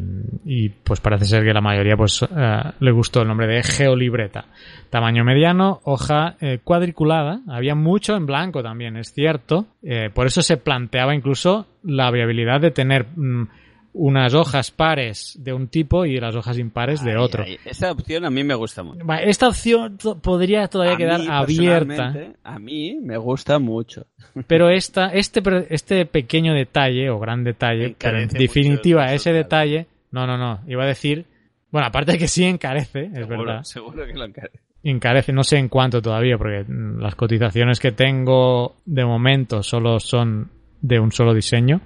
y, 0.45 0.69
pues 0.69 1.02
parece 1.02 1.26
ser 1.26 1.43
que 1.43 1.53
la 1.53 1.60
mayoría 1.60 1.97
pues 1.97 2.23
eh, 2.23 2.60
le 2.80 2.91
gustó 2.91 3.22
el 3.22 3.27
nombre 3.27 3.47
de 3.47 3.64
geolibreta. 3.64 4.45
Tamaño 4.89 5.26
mediano, 5.26 5.81
hoja 5.84 6.38
eh, 6.39 6.60
cuadriculada, 6.64 7.41
había 7.49 7.76
mucho 7.76 8.15
en 8.15 8.26
blanco 8.26 8.64
también, 8.64 8.95
es 8.95 9.11
cierto. 9.14 9.68
Eh, 9.84 10.10
por 10.11 10.26
eso 10.26 10.41
se 10.41 10.56
planteaba 10.56 11.14
incluso 11.14 11.68
la 11.84 12.10
viabilidad 12.11 12.61
de 12.61 12.72
tener 12.72 13.07
mm, 13.14 13.49
unas 13.97 14.34
hojas 14.34 14.72
pares 14.72 15.38
de 15.39 15.53
un 15.53 15.67
tipo 15.69 16.05
y 16.05 16.19
las 16.19 16.35
hojas 16.35 16.57
impares 16.59 17.01
de 17.03 17.15
otro. 17.17 17.43
Ay, 17.45 17.57
esa 17.65 17.91
opción 17.91 18.26
a 18.26 18.30
mí 18.30 18.43
me 18.43 18.53
gusta 18.53 18.84
mucho. 18.84 18.99
Esta 19.22 19.47
opción 19.47 19.97
to- 19.97 20.19
podría 20.19 20.67
todavía 20.67 20.95
A 20.95 20.97
quedar 20.97 21.19
mí, 21.22 21.27
abierta, 21.30 21.85
personalmente, 21.85 22.38
A 22.43 22.59
mí 22.59 22.97
me 23.01 23.17
gusta 23.17 23.57
mucho. 23.57 24.05
pero 24.47 24.69
esta, 24.69 25.07
este, 25.07 25.41
este 25.69 26.05
pequeño 26.05 26.53
detalle 26.53 27.09
o 27.09 27.19
gran 27.19 27.43
detalle, 27.43 27.95
pero 27.97 28.19
en 28.19 28.27
definitiva 28.27 29.13
ese 29.13 29.31
detalle, 29.31 29.88
no, 30.11 30.27
no, 30.27 30.38
no, 30.38 30.59
iba 30.67 30.84
a 30.84 30.88
decir, 30.88 31.26
bueno, 31.72 31.88
aparte 31.88 32.13
de 32.13 32.17
que 32.17 32.27
sí 32.27 32.43
encarece, 32.43 33.09
es 33.13 33.27
verdad, 33.27 33.63
seguro 33.63 34.05
que 34.05 34.13
lo 34.13 34.26
encarece. 34.26 34.59
encarece, 34.84 35.31
no 35.34 35.43
sé 35.43 35.57
en 35.57 35.69
cuánto 35.69 36.01
todavía, 36.01 36.38
porque 36.38 36.65
las 36.67 37.15
cotizaciones 37.15 37.80
que 37.80 37.91
tengo 37.93 38.76
de 38.85 39.05
momento 39.05 39.63
solo 39.63 39.99
son 40.01 40.51
de 40.81 40.99
un 40.99 41.11
solo 41.11 41.34
diseño, 41.34 41.81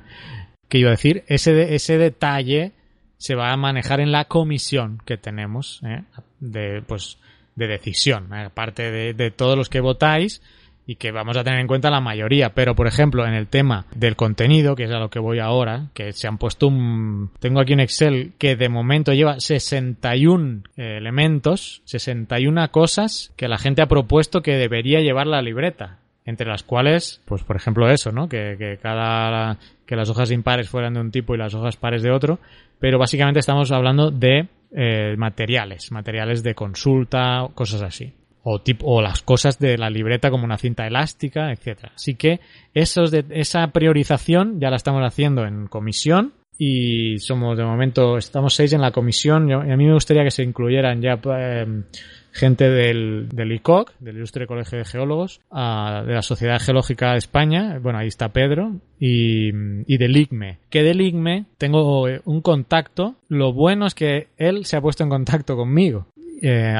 que 0.69 0.77
iba 0.77 0.89
a 0.89 0.91
decir, 0.91 1.23
ese, 1.27 1.75
ese 1.75 1.97
detalle 1.97 2.71
se 3.17 3.35
va 3.35 3.51
a 3.51 3.57
manejar 3.57 3.99
en 3.99 4.11
la 4.11 4.25
comisión 4.25 5.01
que 5.05 5.17
tenemos, 5.17 5.81
¿eh? 5.83 6.03
de, 6.39 6.81
pues, 6.87 7.17
de 7.55 7.67
decisión, 7.67 8.31
aparte 8.33 8.91
de, 8.91 9.13
de 9.13 9.31
todos 9.31 9.57
los 9.57 9.67
que 9.67 9.81
votáis 9.81 10.41
y 10.89 10.95
que 10.95 11.11
vamos 11.11 11.37
a 11.37 11.43
tener 11.43 11.59
en 11.59 11.67
cuenta 11.67 11.91
la 11.91 12.01
mayoría. 12.01 12.55
Pero, 12.55 12.73
por 12.73 12.87
ejemplo, 12.87 13.27
en 13.27 13.35
el 13.35 13.45
tema 13.45 13.85
del 13.93 14.15
contenido, 14.15 14.75
que 14.75 14.85
es 14.85 14.91
a 14.91 14.97
lo 14.97 15.11
que 15.11 15.19
voy 15.19 15.37
ahora, 15.37 15.89
que 15.93 16.13
se 16.13 16.27
han 16.27 16.39
puesto 16.39 16.67
un... 16.67 17.29
Tengo 17.39 17.59
aquí 17.59 17.73
un 17.73 17.79
Excel 17.79 18.33
que 18.39 18.55
de 18.55 18.69
momento 18.69 19.13
lleva 19.13 19.39
61 19.39 20.63
eh, 20.77 20.97
elementos, 20.97 21.83
61 21.85 22.71
cosas 22.71 23.31
que 23.35 23.47
la 23.47 23.59
gente 23.59 23.83
ha 23.83 23.87
propuesto 23.87 24.41
que 24.41 24.53
debería 24.53 24.99
llevar 24.99 25.27
la 25.27 25.43
libreta. 25.43 25.99
Entre 26.29 26.47
las 26.47 26.63
cuales, 26.63 27.21
pues 27.25 27.43
por 27.43 27.55
ejemplo 27.55 27.89
eso, 27.89 28.11
¿no? 28.11 28.29
Que, 28.29 28.77
cada... 28.81 29.57
que 29.85 29.95
las 29.95 30.09
hojas 30.09 30.31
impares 30.31 30.69
fueran 30.69 30.93
de 30.93 31.01
un 31.01 31.11
tipo 31.11 31.33
y 31.33 31.37
las 31.37 31.55
hojas 31.55 31.75
pares 31.75 32.03
de 32.03 32.11
otro. 32.11 32.39
Pero 32.79 32.99
básicamente 32.99 33.39
estamos 33.39 33.71
hablando 33.71 34.11
de 34.11 34.47
eh, 34.71 35.15
materiales, 35.17 35.91
materiales 35.91 36.43
de 36.43 36.53
consulta, 36.53 37.47
cosas 37.55 37.81
así 37.81 38.13
o, 38.43 38.61
tipo, 38.61 38.87
o 38.87 39.01
las 39.01 39.21
cosas 39.21 39.59
de 39.59 39.77
la 39.77 39.89
libreta 39.89 40.31
como 40.31 40.45
una 40.45 40.57
cinta 40.57 40.87
elástica, 40.87 41.51
etcétera. 41.51 41.91
Así 41.95 42.15
que 42.15 42.39
esos 42.73 43.11
de, 43.11 43.25
esa 43.31 43.67
priorización 43.67 44.59
ya 44.59 44.69
la 44.69 44.77
estamos 44.77 45.03
haciendo 45.05 45.45
en 45.45 45.67
comisión 45.67 46.33
y 46.57 47.19
somos 47.19 47.57
de 47.57 47.63
momento 47.63 48.17
estamos 48.17 48.53
seis 48.53 48.73
en 48.73 48.81
la 48.81 48.91
comisión 48.91 49.49
y 49.49 49.53
a 49.53 49.77
mí 49.77 49.85
me 49.85 49.93
gustaría 49.93 50.23
que 50.23 50.31
se 50.31 50.43
incluyeran 50.43 51.01
ya 51.01 51.19
eh, 51.37 51.83
gente 52.31 52.69
del, 52.69 53.29
del 53.29 53.51
ICOC, 53.51 53.93
del 53.99 54.17
Ilustre 54.17 54.47
Colegio 54.47 54.77
de 54.77 54.85
Geólogos, 54.85 55.41
de 55.51 56.13
la 56.13 56.21
Sociedad 56.21 56.59
Geológica 56.59 57.11
de 57.11 57.17
España, 57.17 57.79
bueno, 57.81 57.99
ahí 57.99 58.07
está 58.07 58.29
Pedro, 58.29 58.75
y, 58.99 59.51
del 59.51 60.17
ICME. 60.17 60.59
Que 60.69 60.83
del 60.83 61.01
ICME 61.01 61.45
tengo 61.57 62.05
un 62.25 62.41
contacto, 62.41 63.15
lo 63.27 63.53
bueno 63.53 63.85
es 63.85 63.95
que 63.95 64.27
él 64.37 64.65
se 64.65 64.77
ha 64.77 64.81
puesto 64.81 65.03
en 65.03 65.09
contacto 65.09 65.55
conmigo. 65.55 66.07
Eh, 66.41 66.73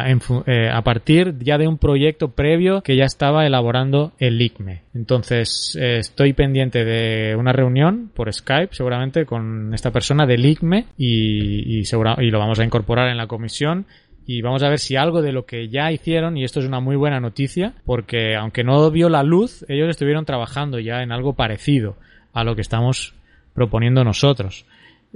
eh, 0.46 0.70
a 0.72 0.82
partir 0.84 1.38
ya 1.40 1.58
de 1.58 1.68
un 1.68 1.78
proyecto 1.78 2.32
previo 2.32 2.82
que 2.82 2.96
ya 2.96 3.04
estaba 3.04 3.46
elaborando 3.46 4.14
el 4.18 4.42
ICME. 4.42 4.84
Entonces 4.94 5.78
eh, 5.78 5.98
estoy 5.98 6.32
pendiente 6.32 6.86
de 6.86 7.36
una 7.36 7.52
reunión 7.52 8.10
por 8.14 8.32
Skype 8.32 8.74
seguramente 8.74 9.26
con 9.26 9.74
esta 9.74 9.92
persona 9.92 10.26
del 10.26 10.46
ICME 10.46 10.86
y, 10.98 11.80
y, 11.80 11.84
y 11.84 12.32
lo 12.32 12.40
vamos 12.40 12.60
a 12.60 12.64
incorporar 12.64 13.10
en 13.10 13.18
la 13.18 13.28
comisión 13.28 13.86
y 14.32 14.44
vamos 14.44 14.62
a 14.62 14.70
ver 14.70 14.78
si 14.78 14.96
algo 14.96 15.24
de 15.24 15.32
lo 15.32 15.48
que 15.48 15.70
ya 15.70 15.92
hicieron, 15.92 16.38
y 16.38 16.44
esto 16.44 16.60
es 16.60 16.68
una 16.68 16.80
muy 16.80 16.96
buena 16.96 17.20
noticia, 17.20 17.74
porque 17.84 18.36
aunque 18.36 18.64
no 18.64 18.92
vio 18.92 19.10
la 19.10 19.24
luz, 19.24 19.66
ellos 19.68 19.90
estuvieron 19.90 20.24
trabajando 20.24 20.78
ya 20.78 21.02
en 21.02 21.12
algo 21.12 21.34
parecido 21.34 21.96
a 22.32 22.44
lo 22.44 22.54
que 22.54 22.62
estamos 22.62 23.16
proponiendo 23.56 24.04
nosotros. 24.04 24.68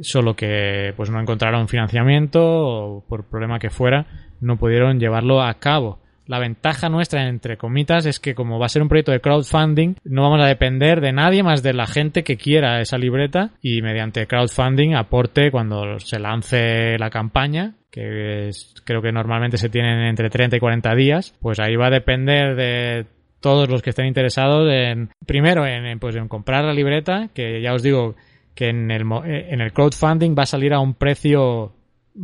Solo 0.02 0.35
que 0.35 0.95
pues 0.98 1.11
no 1.11 1.22
encontraron 1.22 1.68
financiamiento 1.68 2.41
o 2.44 3.03
por 3.07 3.26
problema 3.26 3.60
que 3.60 3.69
fuera, 3.69 4.07
no 4.41 4.57
pudieron 4.57 4.99
llevarlo 4.99 5.44
a 5.44 5.53
cabo. 5.60 5.99
La 6.34 6.39
ventaja 6.39 6.89
nuestra, 6.89 7.27
entre 7.27 7.57
comitas, 7.57 8.07
es 8.07 8.19
que 8.19 8.34
como 8.34 8.57
va 8.57 8.65
a 8.65 8.69
ser 8.69 8.81
un 8.81 8.88
proyecto 8.88 9.11
de 9.11 9.19
crowdfunding, 9.19 9.97
no 10.03 10.23
vamos 10.23 10.41
a 10.41 10.47
depender 10.47 10.99
de 10.99 11.11
nadie 11.11 11.43
más 11.43 11.61
de 11.61 11.73
la 11.73 11.85
gente 11.85 12.23
que 12.23 12.38
quiera 12.38 12.81
esa 12.81 12.97
libreta 12.97 13.51
y 13.61 13.84
mediante 13.84 14.26
crowdfunding 14.26 14.95
aporte 14.95 15.51
cuando 15.51 15.99
se 15.99 16.18
lance 16.18 16.97
la 16.97 17.11
campaña, 17.11 17.76
que 17.91 18.47
es, 18.47 18.73
creo 18.84 19.03
que 19.03 19.11
normalmente 19.11 19.60
se 19.60 19.69
tienen 19.69 19.99
entre 20.07 20.31
30 20.31 20.57
y 20.57 20.60
40 20.60 20.95
días, 20.95 21.38
pues 21.39 21.60
ahí 21.60 21.76
va 21.76 21.85
a 21.85 21.91
depender 21.91 22.55
de 22.55 23.05
todos 23.39 23.69
los 23.69 23.84
que 23.84 23.91
estén 23.91 24.07
interesados 24.07 24.68
en, 24.73 25.11
primero 25.27 25.68
en, 25.68 25.99
pues 25.99 26.15
en 26.15 26.27
comprar 26.27 26.65
la 26.65 26.73
libreta, 26.73 27.30
que 27.35 27.61
ya 27.61 27.76
os 27.76 27.84
digo 27.84 28.15
que 28.55 28.69
en 28.69 28.89
el, 28.89 29.03
en 29.23 29.61
el 29.61 29.72
crowdfunding 29.72 30.34
va 30.35 30.43
a 30.43 30.47
salir 30.47 30.73
a 30.73 30.80
un 30.80 30.95
precio 30.95 31.73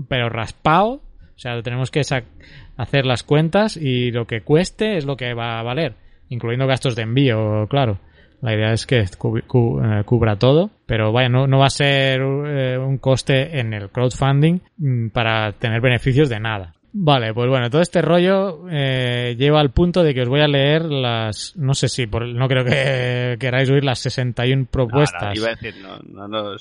pero 0.08 0.30
raspado 0.30 1.04
o 1.40 1.42
sea, 1.42 1.62
tenemos 1.62 1.90
que 1.90 2.02
hacer 2.02 3.06
las 3.06 3.24
cuentas 3.24 3.78
y 3.78 4.12
lo 4.12 4.28
que 4.28 4.42
cueste 4.42 4.98
es 4.98 5.06
lo 5.06 5.16
que 5.16 5.34
va 5.34 5.58
a 5.58 5.64
valer, 5.64 5.94
incluyendo 6.28 6.68
gastos 6.68 6.98
de 6.98 7.04
envío, 7.04 7.66
claro. 7.70 7.98
La 8.42 8.54
idea 8.54 8.74
es 8.74 8.86
que 8.86 9.00
eh, 9.00 10.04
cubra 10.06 10.36
todo, 10.36 10.70
pero 10.86 11.14
vaya, 11.14 11.30
no, 11.30 11.48
no 11.48 11.60
va 11.60 11.68
a 11.68 11.70
ser 11.70 12.20
eh, 12.20 12.78
un 12.78 12.98
coste 12.98 13.58
en 13.58 13.74
el 13.74 13.90
crowdfunding 13.90 14.60
mm, 14.80 15.10
para 15.12 15.54
tener 15.54 15.80
beneficios 15.80 16.28
de 16.28 16.42
nada. 16.42 16.74
Vale, 16.92 17.34
pues 17.34 17.48
bueno, 17.48 17.70
todo 17.70 17.82
este 17.82 18.02
rollo 18.02 18.66
eh, 18.70 19.38
lleva 19.38 19.62
al 19.62 19.72
punto 19.72 20.04
de 20.04 20.14
que 20.14 20.24
os 20.24 20.28
voy 20.28 20.42
a 20.42 20.48
leer 20.50 20.84
las, 20.92 21.56
no 21.56 21.74
sé 21.74 21.88
si, 21.88 22.06
por, 22.06 22.28
no 22.28 22.50
creo 22.50 22.66
que 22.66 23.38
queráis 23.40 23.70
oír 23.70 23.86
las 23.86 24.00
61 24.00 24.68
propuestas. 24.70 25.22
No, 25.22 25.30
no, 25.30 25.36
iba 25.36 25.48
a 25.48 25.56
decir, 25.56 25.76
no, 25.82 26.28
no 26.28 26.58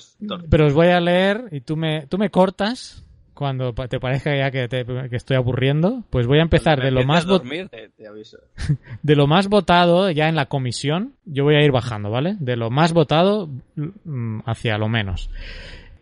Pero 0.48 0.66
os 0.66 0.72
voy 0.72 0.88
a 0.88 1.00
leer 1.00 1.46
y 1.50 1.62
tú 1.62 1.76
me, 1.76 2.06
tú 2.06 2.16
me 2.16 2.30
cortas 2.30 3.04
cuando 3.38 3.72
te 3.72 4.00
parezca 4.00 4.36
ya 4.36 4.50
que, 4.50 4.66
te, 4.66 4.84
que 4.84 5.14
estoy 5.14 5.36
aburriendo, 5.36 6.02
pues 6.10 6.26
voy 6.26 6.40
a 6.40 6.42
empezar 6.42 6.82
de 6.82 6.90
lo 6.90 7.04
más 7.04 7.24
dormir, 7.24 7.68
te, 7.68 7.88
te 7.90 8.08
aviso. 8.08 8.38
de 9.04 9.14
lo 9.14 9.28
más 9.28 9.46
votado 9.46 10.10
ya 10.10 10.28
en 10.28 10.34
la 10.34 10.46
comisión, 10.46 11.14
yo 11.24 11.44
voy 11.44 11.54
a 11.54 11.62
ir 11.62 11.70
bajando, 11.70 12.10
¿vale? 12.10 12.34
De 12.40 12.56
lo 12.56 12.68
más 12.70 12.92
votado 12.92 13.48
mm, 13.76 14.40
hacia 14.44 14.76
lo 14.76 14.88
menos. 14.88 15.30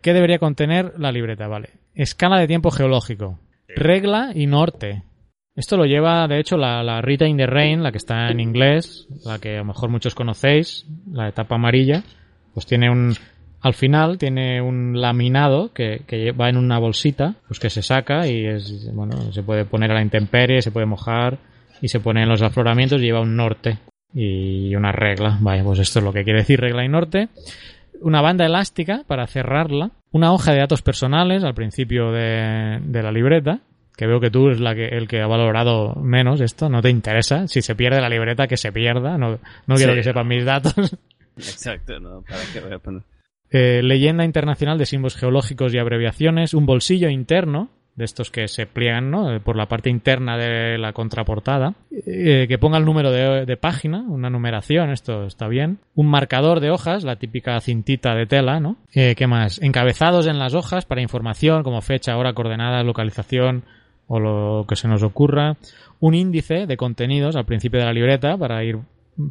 ¿Qué 0.01 0.13
debería 0.13 0.39
contener 0.39 0.93
la 0.97 1.11
libreta, 1.11 1.47
vale? 1.47 1.69
Escala 1.93 2.39
de 2.39 2.47
tiempo 2.47 2.71
geológico, 2.71 3.37
regla 3.67 4.31
y 4.33 4.47
norte. 4.47 5.03
Esto 5.55 5.77
lo 5.77 5.85
lleva, 5.85 6.27
de 6.27 6.39
hecho, 6.39 6.57
la, 6.57 6.81
la 6.81 7.01
Rita 7.01 7.27
in 7.27 7.37
the 7.37 7.45
Rain, 7.45 7.83
la 7.83 7.91
que 7.91 7.99
está 7.99 8.29
en 8.29 8.39
inglés, 8.39 9.07
la 9.23 9.37
que 9.37 9.57
a 9.57 9.59
lo 9.59 9.65
mejor 9.65 9.89
muchos 9.91 10.15
conocéis, 10.15 10.87
la 11.11 11.29
etapa 11.29 11.53
amarilla, 11.53 12.01
pues 12.55 12.65
tiene 12.65 12.89
un, 12.89 13.13
al 13.67 13.73
final 13.73 14.17
tiene 14.17 14.61
un 14.61 14.99
laminado 14.99 15.73
que, 15.73 16.01
que, 16.07 16.31
va 16.31 16.49
en 16.49 16.57
una 16.57 16.79
bolsita, 16.79 17.35
pues 17.47 17.59
que 17.59 17.69
se 17.69 17.81
saca 17.81 18.27
y 18.27 18.45
es, 18.45 18.91
bueno, 18.93 19.31
se 19.31 19.43
puede 19.43 19.65
poner 19.65 19.91
a 19.91 19.95
la 19.95 20.01
intemperie, 20.01 20.61
se 20.61 20.71
puede 20.71 20.85
mojar 20.85 21.37
y 21.81 21.89
se 21.89 21.99
pone 21.99 22.23
en 22.23 22.29
los 22.29 22.41
afloramientos 22.41 23.01
y 23.01 23.05
lleva 23.05 23.21
un 23.21 23.35
norte 23.35 23.79
y 24.13 24.73
una 24.75 24.91
regla. 24.91 25.37
Vaya, 25.41 25.63
pues 25.63 25.79
esto 25.79 25.99
es 25.99 26.05
lo 26.05 26.13
que 26.13 26.23
quiere 26.23 26.39
decir 26.39 26.59
regla 26.59 26.83
y 26.83 26.89
norte. 26.89 27.29
Una 28.01 28.21
banda 28.21 28.45
elástica 28.45 29.03
para 29.05 29.27
cerrarla. 29.27 29.91
Una 30.11 30.31
hoja 30.31 30.53
de 30.53 30.59
datos 30.59 30.81
personales 30.81 31.43
al 31.43 31.53
principio 31.53 32.11
de, 32.11 32.79
de 32.81 33.03
la 33.03 33.11
libreta. 33.11 33.59
Que 33.95 34.07
veo 34.07 34.19
que 34.19 34.29
tú 34.29 34.49
es 34.49 34.59
la 34.59 34.75
que, 34.75 34.85
el 34.85 35.07
que 35.07 35.21
ha 35.21 35.27
valorado 35.27 35.95
menos 35.95 36.39
esto. 36.39 36.69
No 36.69 36.81
te 36.81 36.89
interesa. 36.89 37.47
Si 37.47 37.61
se 37.61 37.75
pierde 37.75 37.99
la 37.99 38.09
libreta, 38.09 38.47
que 38.47 38.57
se 38.57 38.71
pierda. 38.71 39.17
No, 39.17 39.39
no 39.65 39.75
quiero 39.75 39.93
que 39.93 40.03
sepan 40.03 40.27
mis 40.27 40.45
datos. 40.45 40.95
Exacto, 41.35 41.99
¿no? 41.99 42.21
¿Para 42.21 42.41
qué 42.53 42.59
voy 42.61 42.73
a 42.73 42.79
poner? 42.79 43.01
Eh, 43.51 43.81
leyenda 43.83 44.25
internacional 44.25 44.77
de 44.77 44.85
símbolos 44.85 45.15
geológicos 45.15 45.73
y 45.73 45.77
abreviaciones, 45.77 46.53
un 46.53 46.65
bolsillo 46.65 47.09
interno, 47.09 47.69
de 47.97 48.05
estos 48.05 48.29
que 48.29 48.47
se 48.47 48.67
pliegan 48.67 49.09
¿no? 49.09 49.33
Eh, 49.33 49.39
por 49.39 49.57
la 49.57 49.65
parte 49.65 49.89
interna 49.89 50.37
de 50.37 50.77
la 50.77 50.93
contraportada, 50.93 51.73
eh, 51.91 52.45
que 52.47 52.59
ponga 52.59 52.77
el 52.77 52.85
número 52.85 53.11
de, 53.11 53.45
de, 53.45 53.57
página, 53.57 54.03
una 54.07 54.29
numeración, 54.29 54.91
esto 54.91 55.25
está 55.25 55.47
bien, 55.47 55.79
un 55.95 56.07
marcador 56.07 56.59
de 56.59 56.69
hojas, 56.69 57.03
la 57.03 57.15
típica 57.15 57.59
cintita 57.59 58.13
de 58.13 58.27
tela, 58.27 58.59
¿no? 58.59 58.77
Eh, 58.93 59.15
¿Qué 59.17 59.25
más? 59.25 59.59
Encabezados 59.61 60.27
en 60.27 60.37
las 60.37 60.53
hojas 60.53 60.85
para 60.85 61.01
información 61.01 61.63
como 61.63 61.81
fecha, 61.81 62.15
hora, 62.15 62.33
coordenadas, 62.33 62.85
localización 62.85 63.63
o 64.07 64.19
lo 64.19 64.65
que 64.69 64.75
se 64.75 64.87
nos 64.87 65.01
ocurra, 65.01 65.57
un 65.99 66.13
índice 66.13 66.67
de 66.67 66.77
contenidos 66.77 67.35
al 67.35 67.45
principio 67.45 67.79
de 67.79 67.87
la 67.87 67.93
libreta 67.93 68.37
para 68.37 68.63
ir 68.63 68.77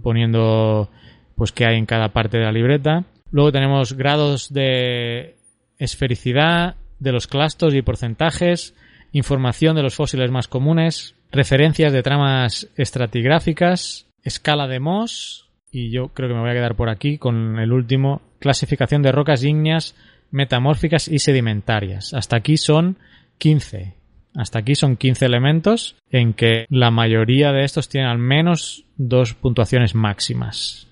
poniendo 0.02 0.90
pues 1.36 1.52
qué 1.52 1.66
hay 1.66 1.78
en 1.78 1.86
cada 1.86 2.08
parte 2.08 2.38
de 2.38 2.44
la 2.44 2.52
libreta, 2.52 3.04
Luego 3.30 3.52
tenemos 3.52 3.94
grados 3.94 4.52
de 4.52 5.36
esfericidad 5.78 6.76
de 6.98 7.12
los 7.12 7.26
clastos 7.26 7.74
y 7.74 7.82
porcentajes, 7.82 8.74
información 9.12 9.76
de 9.76 9.82
los 9.82 9.94
fósiles 9.94 10.30
más 10.30 10.48
comunes, 10.48 11.14
referencias 11.30 11.92
de 11.92 12.02
tramas 12.02 12.68
estratigráficas, 12.76 14.06
escala 14.22 14.66
de 14.66 14.80
Mohs, 14.80 15.46
y 15.70 15.90
yo 15.90 16.08
creo 16.08 16.28
que 16.28 16.34
me 16.34 16.40
voy 16.40 16.50
a 16.50 16.54
quedar 16.54 16.76
por 16.76 16.88
aquí 16.88 17.18
con 17.18 17.58
el 17.58 17.72
último, 17.72 18.22
clasificación 18.38 19.02
de 19.02 19.12
rocas 19.12 19.42
ígneas 19.44 19.94
metamórficas 20.30 21.08
y 21.08 21.18
sedimentarias. 21.18 22.14
Hasta 22.14 22.36
aquí 22.36 22.56
son 22.56 22.98
15. 23.38 23.94
Hasta 24.34 24.58
aquí 24.58 24.74
son 24.74 24.96
15 24.96 25.24
elementos 25.24 25.96
en 26.10 26.34
que 26.34 26.66
la 26.68 26.90
mayoría 26.90 27.52
de 27.52 27.64
estos 27.64 27.88
tienen 27.88 28.10
al 28.10 28.18
menos 28.18 28.84
dos 28.96 29.34
puntuaciones 29.34 29.94
máximas. 29.94 30.85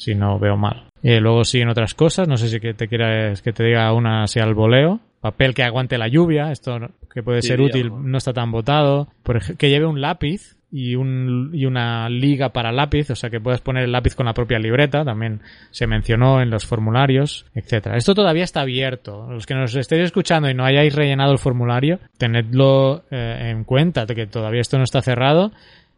Si 0.00 0.14
no 0.14 0.38
veo 0.38 0.56
mal. 0.56 0.84
Eh, 1.02 1.20
luego 1.20 1.44
siguen 1.44 1.68
otras 1.68 1.92
cosas, 1.92 2.26
no 2.26 2.38
sé 2.38 2.48
si 2.48 2.58
que 2.58 2.72
te 2.72 2.88
quieras 2.88 3.42
que 3.42 3.52
te 3.52 3.64
diga 3.64 3.92
una 3.92 4.26
sea 4.26 4.44
al 4.44 4.54
voleo. 4.54 4.98
Papel 5.20 5.52
que 5.52 5.62
aguante 5.62 5.98
la 5.98 6.08
lluvia, 6.08 6.50
esto 6.50 6.78
que 7.12 7.22
puede 7.22 7.42
Sí, 7.42 7.48
ser 7.48 7.60
útil, 7.60 7.82
digamos. 7.84 8.06
no 8.06 8.16
está 8.16 8.32
tan 8.32 8.50
votado. 8.50 9.08
Por 9.22 9.56
que 9.58 9.68
lleve 9.68 9.84
un 9.84 10.00
lápiz 10.00 10.56
y, 10.72 10.94
un, 10.94 11.50
y 11.52 11.66
una 11.66 12.08
liga 12.08 12.48
para 12.54 12.72
lápiz, 12.72 13.10
o 13.10 13.14
sea 13.14 13.28
que 13.28 13.40
puedas 13.40 13.60
poner 13.60 13.84
el 13.84 13.92
lápiz 13.92 14.14
con 14.14 14.24
la 14.24 14.32
propia 14.32 14.58
libreta, 14.58 15.04
también 15.04 15.42
se 15.70 15.86
mencionó 15.86 16.40
en 16.40 16.48
los 16.48 16.64
formularios, 16.64 17.44
etcétera. 17.54 17.96
Esto 17.98 18.14
todavía 18.14 18.44
está 18.44 18.62
abierto. 18.62 19.26
Los 19.30 19.44
que 19.44 19.54
nos 19.54 19.76
estéis 19.76 20.04
escuchando 20.04 20.48
y 20.48 20.54
no 20.54 20.64
hayáis 20.64 20.94
rellenado 20.94 21.32
el 21.32 21.38
formulario, 21.38 21.98
tenedlo 22.16 23.02
eh, 23.10 23.50
en 23.50 23.64
cuenta, 23.64 24.06
de 24.06 24.14
que 24.14 24.26
todavía 24.26 24.62
esto 24.62 24.78
no 24.78 24.84
está 24.84 25.02
cerrado. 25.02 25.52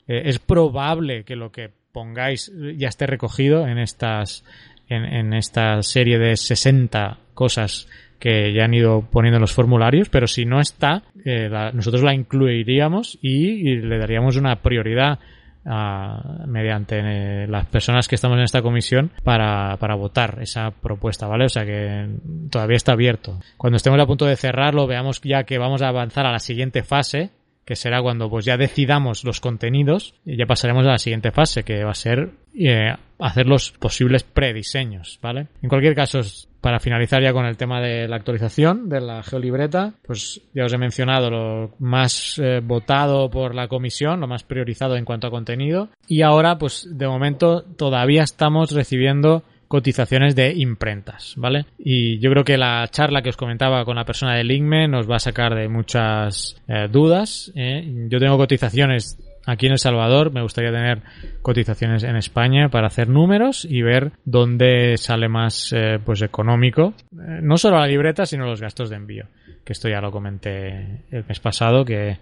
Eh, 0.08 0.22
es 0.24 0.40
probable 0.40 1.22
que 1.22 1.36
lo 1.36 1.52
que 1.52 1.70
pongáis 1.92 2.52
ya 2.76 2.88
esté 2.88 3.06
recogido 3.06 3.66
en 3.66 3.78
estas 3.78 4.44
en, 4.88 5.04
en 5.04 5.32
esta 5.34 5.82
serie 5.82 6.18
de 6.18 6.36
60 6.36 7.18
cosas 7.34 7.88
que 8.18 8.52
ya 8.52 8.64
han 8.64 8.74
ido 8.74 9.08
poniendo 9.10 9.36
en 9.38 9.40
los 9.40 9.52
formularios, 9.52 10.08
pero 10.08 10.26
si 10.28 10.44
no 10.44 10.60
está, 10.60 11.02
eh, 11.24 11.48
la- 11.48 11.72
nosotros 11.72 12.02
la 12.04 12.14
incluiríamos 12.14 13.18
y, 13.20 13.76
le 13.76 13.98
daríamos 13.98 14.36
una 14.36 14.56
prioridad 14.62 15.18
a- 15.64 16.44
mediante 16.46 17.00
eh, 17.02 17.46
las 17.48 17.66
personas 17.66 18.06
que 18.08 18.14
estamos 18.14 18.36
en 18.38 18.44
esta 18.44 18.62
comisión 18.62 19.10
para, 19.24 19.76
para 19.78 19.94
votar 19.94 20.38
esa 20.40 20.70
propuesta, 20.70 21.26
¿vale? 21.26 21.46
O 21.46 21.48
sea 21.48 21.64
que 21.64 22.08
todavía 22.50 22.76
está 22.76 22.92
abierto. 22.92 23.40
Cuando 23.56 23.76
estemos 23.76 23.98
a 24.00 24.06
punto 24.06 24.26
de 24.26 24.36
cerrarlo, 24.36 24.86
veamos 24.86 25.20
ya 25.22 25.44
que 25.44 25.58
vamos 25.58 25.82
a 25.82 25.88
avanzar 25.88 26.26
a 26.26 26.32
la 26.32 26.38
siguiente 26.40 26.82
fase, 26.82 27.30
que 27.64 27.76
será 27.76 28.02
cuando 28.02 28.28
pues 28.28 28.44
ya 28.44 28.56
decidamos 28.56 29.24
los 29.24 29.40
contenidos 29.40 30.14
y 30.24 30.36
ya 30.36 30.46
pasaremos 30.46 30.84
a 30.86 30.90
la 30.92 30.98
siguiente 30.98 31.30
fase, 31.30 31.62
que 31.62 31.84
va 31.84 31.92
a 31.92 31.94
ser 31.94 32.30
eh, 32.58 32.94
hacer 33.18 33.46
los 33.46 33.72
posibles 33.72 34.24
prediseños, 34.24 35.18
¿vale? 35.22 35.46
En 35.62 35.68
cualquier 35.68 35.94
caso, 35.94 36.20
para 36.60 36.80
finalizar 36.80 37.22
ya 37.22 37.32
con 37.32 37.46
el 37.46 37.56
tema 37.56 37.80
de 37.80 38.08
la 38.08 38.16
actualización 38.16 38.88
de 38.88 39.00
la 39.00 39.22
geolibreta, 39.22 39.94
pues 40.06 40.40
ya 40.54 40.64
os 40.64 40.72
he 40.72 40.78
mencionado 40.78 41.30
lo 41.30 41.74
más 41.78 42.38
eh, 42.42 42.60
votado 42.62 43.30
por 43.30 43.54
la 43.54 43.68
comisión, 43.68 44.20
lo 44.20 44.26
más 44.26 44.42
priorizado 44.42 44.96
en 44.96 45.04
cuanto 45.04 45.28
a 45.28 45.30
contenido. 45.30 45.88
Y 46.06 46.22
ahora, 46.22 46.58
pues 46.58 46.88
de 46.90 47.06
momento 47.06 47.62
todavía 47.62 48.22
estamos 48.22 48.72
recibiendo 48.72 49.44
cotizaciones 49.72 50.36
de 50.36 50.52
imprentas, 50.52 51.32
¿vale? 51.38 51.64
Y 51.78 52.18
yo 52.18 52.30
creo 52.30 52.44
que 52.44 52.58
la 52.58 52.86
charla 52.88 53.22
que 53.22 53.30
os 53.30 53.38
comentaba 53.38 53.86
con 53.86 53.96
la 53.96 54.04
persona 54.04 54.34
del 54.34 54.50
INME 54.50 54.86
nos 54.86 55.10
va 55.10 55.16
a 55.16 55.18
sacar 55.18 55.54
de 55.54 55.66
muchas 55.66 56.60
eh, 56.68 56.88
dudas. 56.92 57.50
¿eh? 57.56 57.82
Yo 58.10 58.18
tengo 58.18 58.36
cotizaciones 58.36 59.18
aquí 59.46 59.64
en 59.64 59.72
El 59.72 59.78
Salvador, 59.78 60.30
me 60.30 60.42
gustaría 60.42 60.72
tener 60.72 61.00
cotizaciones 61.40 62.04
en 62.04 62.16
España 62.16 62.68
para 62.68 62.88
hacer 62.88 63.08
números 63.08 63.64
y 63.64 63.80
ver 63.80 64.12
dónde 64.26 64.98
sale 64.98 65.30
más 65.30 65.72
eh, 65.72 65.98
pues 66.04 66.20
económico, 66.20 66.92
Eh, 67.12 67.40
no 67.40 67.56
solo 67.56 67.78
la 67.78 67.86
libreta, 67.86 68.26
sino 68.26 68.44
los 68.44 68.60
gastos 68.60 68.90
de 68.90 68.96
envío, 68.96 69.24
que 69.64 69.72
esto 69.72 69.88
ya 69.88 70.02
lo 70.02 70.10
comenté 70.10 71.00
el 71.10 71.24
mes 71.26 71.40
pasado, 71.40 71.86
que, 71.86 72.18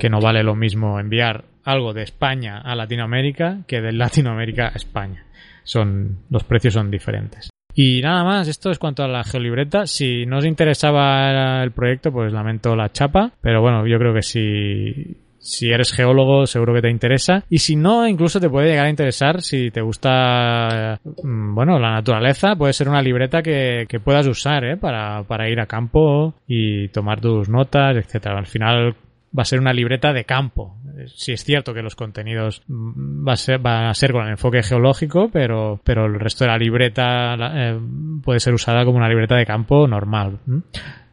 que 0.00 0.08
no 0.08 0.20
vale 0.20 0.42
lo 0.42 0.54
mismo 0.54 0.98
enviar 0.98 1.44
algo 1.64 1.92
de 1.92 2.02
España 2.02 2.62
a 2.62 2.74
Latinoamérica 2.74 3.58
que 3.66 3.82
de 3.82 3.92
Latinoamérica 3.92 4.68
a 4.68 4.76
España 4.76 5.24
son 5.64 6.18
los 6.30 6.44
precios 6.44 6.74
son 6.74 6.90
diferentes. 6.90 7.50
Y 7.74 8.00
nada 8.02 8.22
más, 8.22 8.46
esto 8.46 8.70
es 8.70 8.78
cuanto 8.78 9.02
a 9.02 9.08
la 9.08 9.24
geolibreta. 9.24 9.86
Si 9.86 10.26
no 10.26 10.38
os 10.38 10.46
interesaba 10.46 11.62
el 11.62 11.72
proyecto, 11.72 12.12
pues 12.12 12.32
lamento 12.32 12.76
la 12.76 12.92
chapa, 12.92 13.32
pero 13.40 13.60
bueno, 13.60 13.84
yo 13.86 13.98
creo 13.98 14.14
que 14.14 14.22
si 14.22 15.16
si 15.44 15.70
eres 15.70 15.92
geólogo, 15.92 16.46
seguro 16.46 16.72
que 16.72 16.80
te 16.80 16.90
interesa. 16.90 17.44
Y 17.50 17.58
si 17.58 17.76
no, 17.76 18.08
incluso 18.08 18.40
te 18.40 18.48
puede 18.48 18.70
llegar 18.70 18.86
a 18.86 18.90
interesar 18.90 19.42
si 19.42 19.70
te 19.70 19.82
gusta, 19.82 20.98
mm, 21.22 21.54
bueno, 21.54 21.78
la 21.78 21.92
naturaleza. 21.92 22.56
Puede 22.56 22.72
ser 22.72 22.88
una 22.88 23.02
libreta 23.02 23.42
que, 23.42 23.84
que 23.86 24.00
puedas 24.00 24.26
usar, 24.26 24.64
¿eh? 24.64 24.76
Para, 24.78 25.22
para 25.24 25.50
ir 25.50 25.60
a 25.60 25.66
campo 25.66 26.34
y 26.46 26.88
tomar 26.88 27.20
tus 27.20 27.50
notas, 27.50 27.94
etcétera. 27.94 28.38
Al 28.38 28.46
final 28.46 28.96
va 29.38 29.42
a 29.42 29.44
ser 29.44 29.60
una 29.60 29.74
libreta 29.74 30.14
de 30.14 30.24
campo. 30.24 30.76
Sí 31.06 31.32
es 31.32 31.44
cierto 31.44 31.74
que 31.74 31.82
los 31.82 31.96
contenidos 31.96 32.62
va 32.68 33.32
a 33.32 33.36
ser, 33.36 33.64
va 33.64 33.88
a 33.88 33.94
ser 33.94 34.12
con 34.12 34.24
el 34.24 34.32
enfoque 34.32 34.62
geológico, 34.62 35.28
pero, 35.32 35.80
pero 35.82 36.06
el 36.06 36.20
resto 36.20 36.44
de 36.44 36.50
la 36.50 36.58
libreta 36.58 37.34
eh, 37.54 37.78
puede 38.22 38.40
ser 38.40 38.54
usada 38.54 38.84
como 38.84 38.98
una 38.98 39.08
libreta 39.08 39.36
de 39.36 39.46
campo 39.46 39.86
normal. 39.86 40.38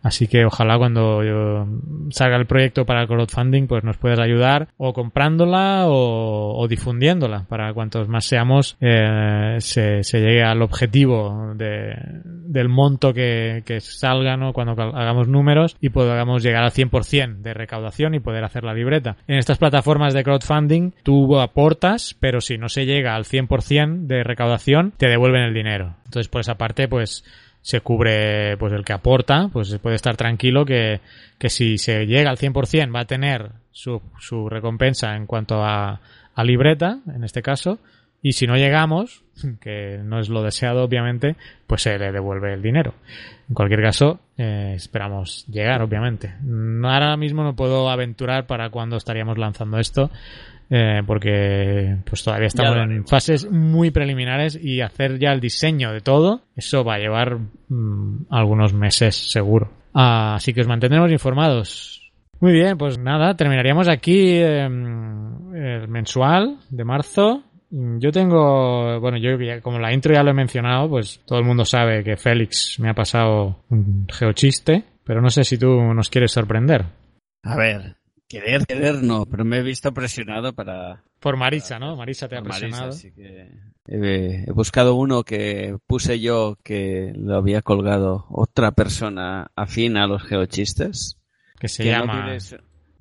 Así 0.04 0.28
que 0.28 0.46
ojalá 0.46 0.78
cuando 0.78 1.24
yo 1.24 1.68
salga 2.10 2.38
el 2.38 2.48
proyecto 2.48 2.86
para 2.86 3.02
el 3.02 3.08
crowdfunding, 3.08 3.68
pues 3.68 3.84
nos 3.84 3.98
puedas 3.98 4.20
ayudar 4.20 4.70
o 4.78 4.94
comprándola 4.94 5.86
o, 5.88 6.68
difundiéndola 6.68 7.46
para 7.50 7.74
cuantos 7.74 8.08
más 8.08 8.26
seamos 8.26 8.78
eh, 8.80 9.58
se, 9.60 10.04
se 10.04 10.20
llegue 10.20 10.44
al 10.44 10.62
objetivo 10.62 11.54
de, 11.56 11.96
del 12.24 12.70
monto 12.70 13.14
que, 13.14 13.64
que 13.66 13.82
salga 13.82 14.38
¿no? 14.38 14.54
cuando 14.54 14.74
hagamos 14.74 15.28
números 15.28 15.76
y 15.80 15.90
podamos 15.90 16.44
llegar 16.44 16.64
al 16.64 16.72
100% 16.72 17.38
de 17.42 17.54
recaudación 17.54 18.14
y 18.16 18.20
poder 18.20 18.44
hacer 18.44 18.64
la 18.64 18.74
libreta. 18.74 19.18
En 19.28 19.38
estas 19.38 19.58
plataformas 19.58 20.14
de 20.14 20.24
crowdfunding 20.24 20.92
tú 21.04 21.40
aportas, 21.40 22.16
pero 22.20 22.42
si 22.42 22.58
no 22.58 22.70
se 22.70 22.86
llega 22.86 23.16
al 23.16 23.26
100% 23.26 24.08
de 24.08 24.24
recaudación, 24.24 24.94
te 24.98 25.08
devuelven 25.08 25.44
el 25.44 25.54
dinero. 25.54 25.96
Entonces 26.06 26.30
por 26.30 26.42
esa 26.42 26.56
parte 26.56 26.88
pues 26.88 27.24
se 27.62 27.82
cubre 27.82 28.58
pues 28.58 28.74
el 28.74 28.84
que 28.84 28.94
aporta, 28.94 29.50
pues 29.52 29.78
puede 29.80 29.96
estar 29.96 30.18
tranquilo 30.18 30.66
que, 30.66 31.00
que 31.38 31.50
si 31.50 31.78
se 31.78 32.06
llega 32.06 32.30
al 32.30 32.38
100% 32.38 32.94
va 32.96 33.02
a 33.02 33.06
tener 33.06 33.52
su, 33.72 34.02
su 34.20 34.50
recompensa 34.50 35.16
en 35.16 35.28
cuanto 35.28 35.64
a, 35.64 36.02
a 36.34 36.44
libreta, 36.44 37.00
en 37.14 37.24
este 37.24 37.42
caso, 37.42 37.80
y 38.24 38.34
si 38.34 38.46
no 38.46 38.56
llegamos, 38.56 39.24
que 39.62 40.00
no 40.04 40.20
es 40.20 40.30
lo 40.30 40.44
deseado 40.44 40.84
obviamente, 40.84 41.36
pues 41.68 41.84
se 41.84 41.98
le 41.98 42.12
devuelve 42.12 42.54
el 42.54 42.62
dinero. 42.62 42.94
En 43.50 43.56
cualquier 43.56 43.82
caso, 43.82 44.20
eh, 44.38 44.74
esperamos 44.76 45.46
llegar, 45.48 45.82
obviamente. 45.82 46.34
Ahora 46.84 47.18
mismo 47.18 47.44
no 47.44 47.56
puedo 47.56 47.90
aventurar 47.90 48.48
para 48.48 48.70
cuándo 48.70 48.98
estaríamos 48.98 49.38
lanzando 49.38 49.78
esto, 49.78 50.10
eh, 50.72 51.02
porque 51.06 51.98
pues 52.06 52.24
todavía 52.24 52.48
estamos 52.48 52.76
en 52.78 53.06
fases 53.06 53.52
muy 53.52 53.92
preliminares 53.92 54.58
y 54.60 54.82
hacer 54.82 55.20
ya 55.20 55.32
el 55.34 55.42
diseño 55.42 55.92
de 55.92 56.00
todo, 56.02 56.42
eso 56.56 56.84
va 56.84 56.96
a 56.96 57.00
llevar 57.00 57.38
mm, 57.70 58.26
algunos 58.32 58.74
meses 58.74 59.16
seguro. 59.32 59.70
Ah, 59.94 60.36
así 60.36 60.54
que 60.54 60.62
os 60.62 60.68
mantendremos 60.68 61.12
informados. 61.12 62.12
Muy 62.40 62.54
bien, 62.54 62.78
pues 62.78 62.98
nada, 62.98 63.36
terminaríamos 63.36 63.88
aquí 63.90 64.30
eh, 64.38 64.66
el 64.66 65.88
mensual 65.90 66.58
de 66.70 66.84
marzo. 66.86 67.44
Yo 67.70 68.12
tengo, 68.12 69.00
bueno, 69.00 69.18
yo 69.18 69.38
ya- 69.40 69.62
como 69.62 69.80
la 69.80 69.94
intro 69.94 70.14
ya 70.14 70.24
lo 70.24 70.32
he 70.32 70.34
mencionado, 70.34 70.90
pues 70.90 71.22
todo 71.26 71.40
el 71.40 71.46
mundo 71.46 71.64
sabe 71.66 72.04
que 72.04 72.18
Félix 72.18 72.78
me 72.80 72.90
ha 72.90 72.94
pasado 72.94 73.64
un 73.70 74.08
geochiste, 74.12 74.84
pero 75.06 75.22
no 75.22 75.30
sé 75.30 75.44
si 75.44 75.58
tú 75.58 75.68
nos 75.94 76.10
quieres 76.10 76.32
sorprender. 76.32 76.84
A 77.44 77.56
ver, 77.56 77.96
querer, 78.32 78.66
querer 78.66 79.04
no, 79.04 79.26
pero 79.26 79.44
me 79.46 79.58
he 79.58 79.64
visto 79.64 79.94
presionado 79.94 80.54
para... 80.54 81.04
Por 81.20 81.38
Marisa, 81.38 81.78
¿no? 81.80 81.96
Marisa 81.96 82.28
te 82.28 82.38
ha 82.38 82.42
Marisa, 82.42 82.60
presionado. 82.60 82.90
así 82.90 83.12
que 83.12 83.50
he, 83.88 84.46
he 84.48 84.52
buscado 84.52 84.96
uno 84.96 85.24
que 85.24 85.78
puse 85.88 86.20
yo 86.20 86.58
que 86.64 87.14
lo 87.16 87.36
había 87.36 87.62
colgado 87.62 88.26
otra 88.30 88.72
persona 88.72 89.52
afín 89.56 89.98
a 89.98 90.08
los 90.08 90.24
geochistes. 90.24 91.18
Que 91.60 91.68
se 91.68 91.84
que 91.84 91.92
no 91.92 92.00
llama... 92.00 92.26
diré 92.26 92.40
su- 92.40 92.58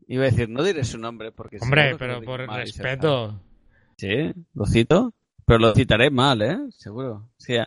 Iba 0.06 0.24
a 0.24 0.30
decir, 0.30 0.48
no 0.48 0.62
diré 0.64 0.82
su 0.84 0.98
nombre 0.98 1.30
porque... 1.32 1.58
Hombre, 1.60 1.94
pero 1.96 2.20
por 2.22 2.40
se 2.46 2.56
respeto. 2.56 3.40
Sí, 3.96 4.32
lo 4.54 4.66
cito, 4.66 5.14
pero 5.46 5.60
lo 5.60 5.74
citaré 5.74 6.10
mal, 6.10 6.42
¿eh? 6.42 6.58
Seguro. 6.70 7.30
He 7.46 7.64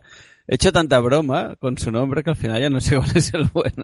hecho 0.48 0.72
tanta 0.74 1.00
broma 1.00 1.56
con 1.56 1.78
su 1.78 1.90
nombre 1.92 2.22
que 2.22 2.32
al 2.32 2.36
final 2.36 2.60
ya 2.62 2.70
no 2.70 2.82
sé 2.82 2.96
cuál 2.98 3.12
es 3.16 3.34
el 3.34 3.46
bueno. 3.46 3.84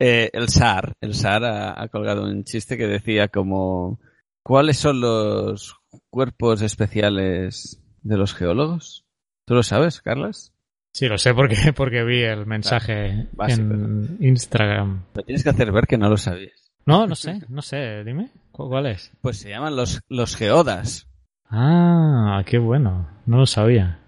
Eh, 0.00 0.30
el 0.32 0.48
SAR, 0.48 0.94
el 1.02 1.14
SAR 1.14 1.44
ha, 1.44 1.80
ha 1.82 1.88
colgado 1.88 2.24
un 2.24 2.42
chiste 2.44 2.76
que 2.78 2.86
decía 2.86 3.28
como 3.28 4.00
¿cuáles 4.42 4.78
son 4.78 5.00
los 5.00 5.76
cuerpos 6.10 6.62
especiales 6.62 7.82
de 8.02 8.16
los 8.16 8.34
geólogos? 8.34 9.04
¿Tú 9.46 9.54
lo 9.54 9.62
sabes, 9.62 10.00
Carlos? 10.00 10.52
Sí, 10.94 11.06
lo 11.06 11.18
sé 11.18 11.34
porque, 11.34 11.56
porque 11.76 12.02
vi 12.04 12.22
el 12.22 12.46
mensaje 12.46 13.28
en 13.60 14.16
Instagram. 14.20 15.04
Me 15.14 15.22
tienes 15.22 15.44
que 15.44 15.50
hacer 15.50 15.70
ver 15.70 15.86
que 15.86 15.98
no 15.98 16.08
lo 16.08 16.16
sabías. 16.16 16.72
No, 16.86 17.06
no 17.06 17.14
sé, 17.14 17.40
no 17.48 17.60
sé, 17.62 18.02
dime. 18.04 18.30
¿cu- 18.52 18.68
¿Cuál 18.68 18.86
es? 18.86 19.12
Pues 19.20 19.36
se 19.38 19.50
llaman 19.50 19.76
los, 19.76 20.00
los 20.08 20.34
geodas. 20.34 21.06
Ah, 21.50 22.42
qué 22.46 22.58
bueno. 22.58 23.06
No 23.26 23.38
lo 23.38 23.46
sabía. 23.46 23.98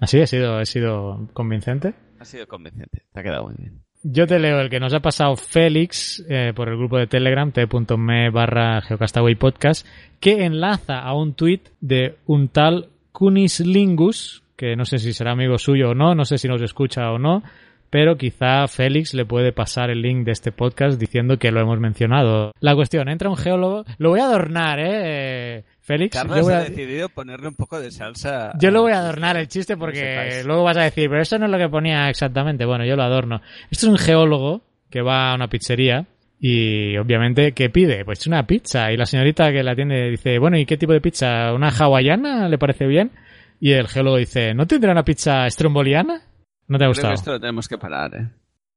¿Así 0.00 0.18
he 0.18 0.26
sido, 0.26 0.60
he 0.60 0.66
sido 0.66 1.28
convincente? 1.32 1.94
Ha 2.18 2.24
sido 2.24 2.46
convincente, 2.46 3.04
te 3.12 3.20
ha 3.20 3.22
quedado 3.22 3.44
muy 3.46 3.54
bien. 3.56 3.82
Yo 4.02 4.26
te 4.26 4.38
leo 4.38 4.60
el 4.60 4.70
que 4.70 4.80
nos 4.80 4.94
ha 4.94 5.00
pasado 5.00 5.36
Félix 5.36 6.24
eh, 6.26 6.54
por 6.56 6.70
el 6.70 6.78
grupo 6.78 6.96
de 6.96 7.06
Telegram, 7.06 7.52
t.me 7.52 8.30
barra 8.30 8.80
Geocastaway 8.80 9.34
Podcast, 9.34 9.86
que 10.18 10.46
enlaza 10.46 11.00
a 11.00 11.14
un 11.14 11.34
tuit 11.34 11.68
de 11.82 12.16
un 12.24 12.48
tal 12.48 12.88
Kunis 13.12 13.60
Lingus, 13.60 14.42
que 14.56 14.74
no 14.74 14.86
sé 14.86 14.96
si 14.96 15.12
será 15.12 15.32
amigo 15.32 15.58
suyo 15.58 15.90
o 15.90 15.94
no, 15.94 16.14
no 16.14 16.24
sé 16.24 16.38
si 16.38 16.48
nos 16.48 16.62
escucha 16.62 17.10
o 17.10 17.18
no, 17.18 17.42
pero 17.90 18.16
quizá 18.16 18.66
Félix 18.68 19.12
le 19.12 19.26
puede 19.26 19.52
pasar 19.52 19.90
el 19.90 20.00
link 20.00 20.24
de 20.24 20.32
este 20.32 20.50
podcast 20.50 20.98
diciendo 20.98 21.38
que 21.38 21.50
lo 21.50 21.60
hemos 21.60 21.78
mencionado. 21.78 22.52
La 22.60 22.74
cuestión, 22.74 23.10
entra 23.10 23.28
un 23.28 23.36
geólogo, 23.36 23.84
lo 23.98 24.08
voy 24.08 24.20
a 24.20 24.24
adornar, 24.24 24.78
¿eh? 24.80 25.64
Félix, 25.90 26.16
Carlos 26.16 26.36
yo 26.36 26.42
voy 26.44 26.52
ha 26.54 26.60
decidido 26.60 27.08
ponerle 27.08 27.48
un 27.48 27.56
poco 27.56 27.80
de 27.80 27.90
salsa. 27.90 28.52
Yo 28.60 28.70
lo 28.70 28.82
voy 28.82 28.92
a 28.92 28.98
adornar 28.98 29.36
el 29.36 29.48
chiste 29.48 29.76
porque 29.76 30.42
luego 30.44 30.62
vas 30.62 30.76
a 30.76 30.82
decir, 30.82 31.08
pero 31.08 31.22
eso 31.22 31.36
no 31.36 31.46
es 31.46 31.50
lo 31.50 31.58
que 31.58 31.68
ponía 31.68 32.08
exactamente. 32.08 32.64
Bueno, 32.64 32.84
yo 32.84 32.94
lo 32.94 33.02
adorno. 33.02 33.40
Esto 33.70 33.86
es 33.86 33.90
un 33.92 33.98
geólogo 33.98 34.62
que 34.88 35.02
va 35.02 35.32
a 35.32 35.34
una 35.34 35.48
pizzería 35.48 36.06
y 36.38 36.96
obviamente, 36.96 37.52
¿qué 37.52 37.70
pide? 37.70 38.04
Pues 38.04 38.24
una 38.28 38.46
pizza. 38.46 38.92
Y 38.92 38.96
la 38.96 39.04
señorita 39.04 39.50
que 39.50 39.64
la 39.64 39.72
atiende 39.72 40.10
dice, 40.10 40.38
bueno, 40.38 40.56
¿y 40.56 40.64
qué 40.64 40.76
tipo 40.76 40.92
de 40.92 41.00
pizza? 41.00 41.52
¿Una 41.52 41.70
hawaiana? 41.70 42.48
¿Le 42.48 42.56
parece 42.56 42.86
bien? 42.86 43.10
Y 43.58 43.72
el 43.72 43.88
geólogo 43.88 44.16
dice, 44.16 44.54
¿no 44.54 44.66
tendrá 44.68 44.92
una 44.92 45.04
pizza 45.04 45.50
stromboliana? 45.50 46.22
¿No 46.68 46.78
te 46.78 46.84
ha 46.84 46.86
Creo 46.86 46.90
gustado? 46.90 47.08
que 47.08 47.14
esto 47.14 47.32
lo 47.32 47.40
tenemos 47.40 47.68
que 47.68 47.78
parar, 47.78 48.14
¿eh? 48.14 48.28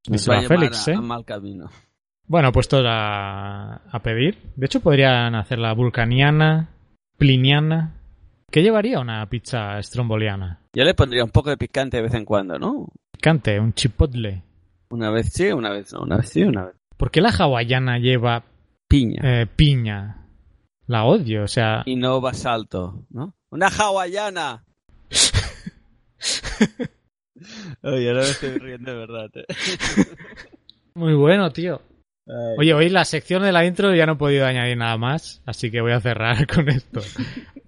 Nos 0.09 0.29
va 0.29 0.39
a 0.39 0.41
Félix, 0.41 0.87
a, 0.87 0.91
¿eh? 0.91 0.95
a 0.95 1.01
mal 1.01 1.23
camino. 1.23 1.69
Bueno, 2.25 2.51
puesto 2.51 2.81
a, 2.85 3.75
a 3.75 3.99
pedir. 4.01 4.39
De 4.55 4.65
hecho, 4.65 4.81
podrían 4.81 5.35
hacer 5.35 5.59
la 5.59 5.73
vulcaniana, 5.73 6.69
pliniana. 7.17 7.95
¿Qué 8.51 8.61
llevaría 8.61 8.99
una 8.99 9.27
pizza 9.27 9.81
stromboliana? 9.81 10.59
Yo 10.73 10.83
le 10.83 10.93
pondría 10.93 11.23
un 11.23 11.31
poco 11.31 11.49
de 11.49 11.57
picante 11.57 11.97
de 11.97 12.03
vez 12.03 12.13
en 12.13 12.25
cuando, 12.25 12.59
¿no? 12.59 12.87
Picante, 13.11 13.59
un 13.59 13.73
chipotle. 13.73 14.43
Una 14.89 15.09
vez 15.09 15.33
sí, 15.33 15.51
una 15.51 15.71
vez 15.71 15.91
no, 15.93 16.01
una 16.01 16.17
vez 16.17 16.29
sí, 16.29 16.43
una 16.43 16.65
vez. 16.65 16.75
¿Por 16.97 17.09
qué 17.09 17.21
la 17.21 17.29
hawaiana 17.29 17.97
lleva 17.97 18.43
piña? 18.87 19.21
Eh, 19.23 19.47
piña. 19.47 20.27
La 20.87 21.05
odio, 21.05 21.43
o 21.43 21.47
sea. 21.47 21.83
Y 21.85 21.95
no 21.95 22.21
basalto, 22.21 23.05
¿no? 23.09 23.35
¡Una 23.49 23.67
hawaiana! 23.67 24.63
Oye, 27.83 28.09
ahora 28.09 28.21
me 28.21 28.29
estoy 28.29 28.57
riendo 28.57 28.91
de 28.91 28.97
verdad. 28.97 29.29
¿eh? 29.35 29.45
Muy 30.95 31.15
bueno, 31.15 31.51
tío. 31.51 31.81
Ay. 32.27 32.55
Oye, 32.57 32.73
hoy 32.73 32.89
la 32.89 33.05
sección 33.05 33.43
de 33.43 33.51
la 33.51 33.65
intro 33.65 33.93
ya 33.93 34.05
no 34.05 34.13
he 34.13 34.17
podido 34.17 34.45
añadir 34.45 34.77
nada 34.77 34.97
más, 34.97 35.41
así 35.45 35.69
que 35.71 35.81
voy 35.81 35.91
a 35.91 35.99
cerrar 35.99 36.47
con 36.53 36.69
esto. 36.69 37.01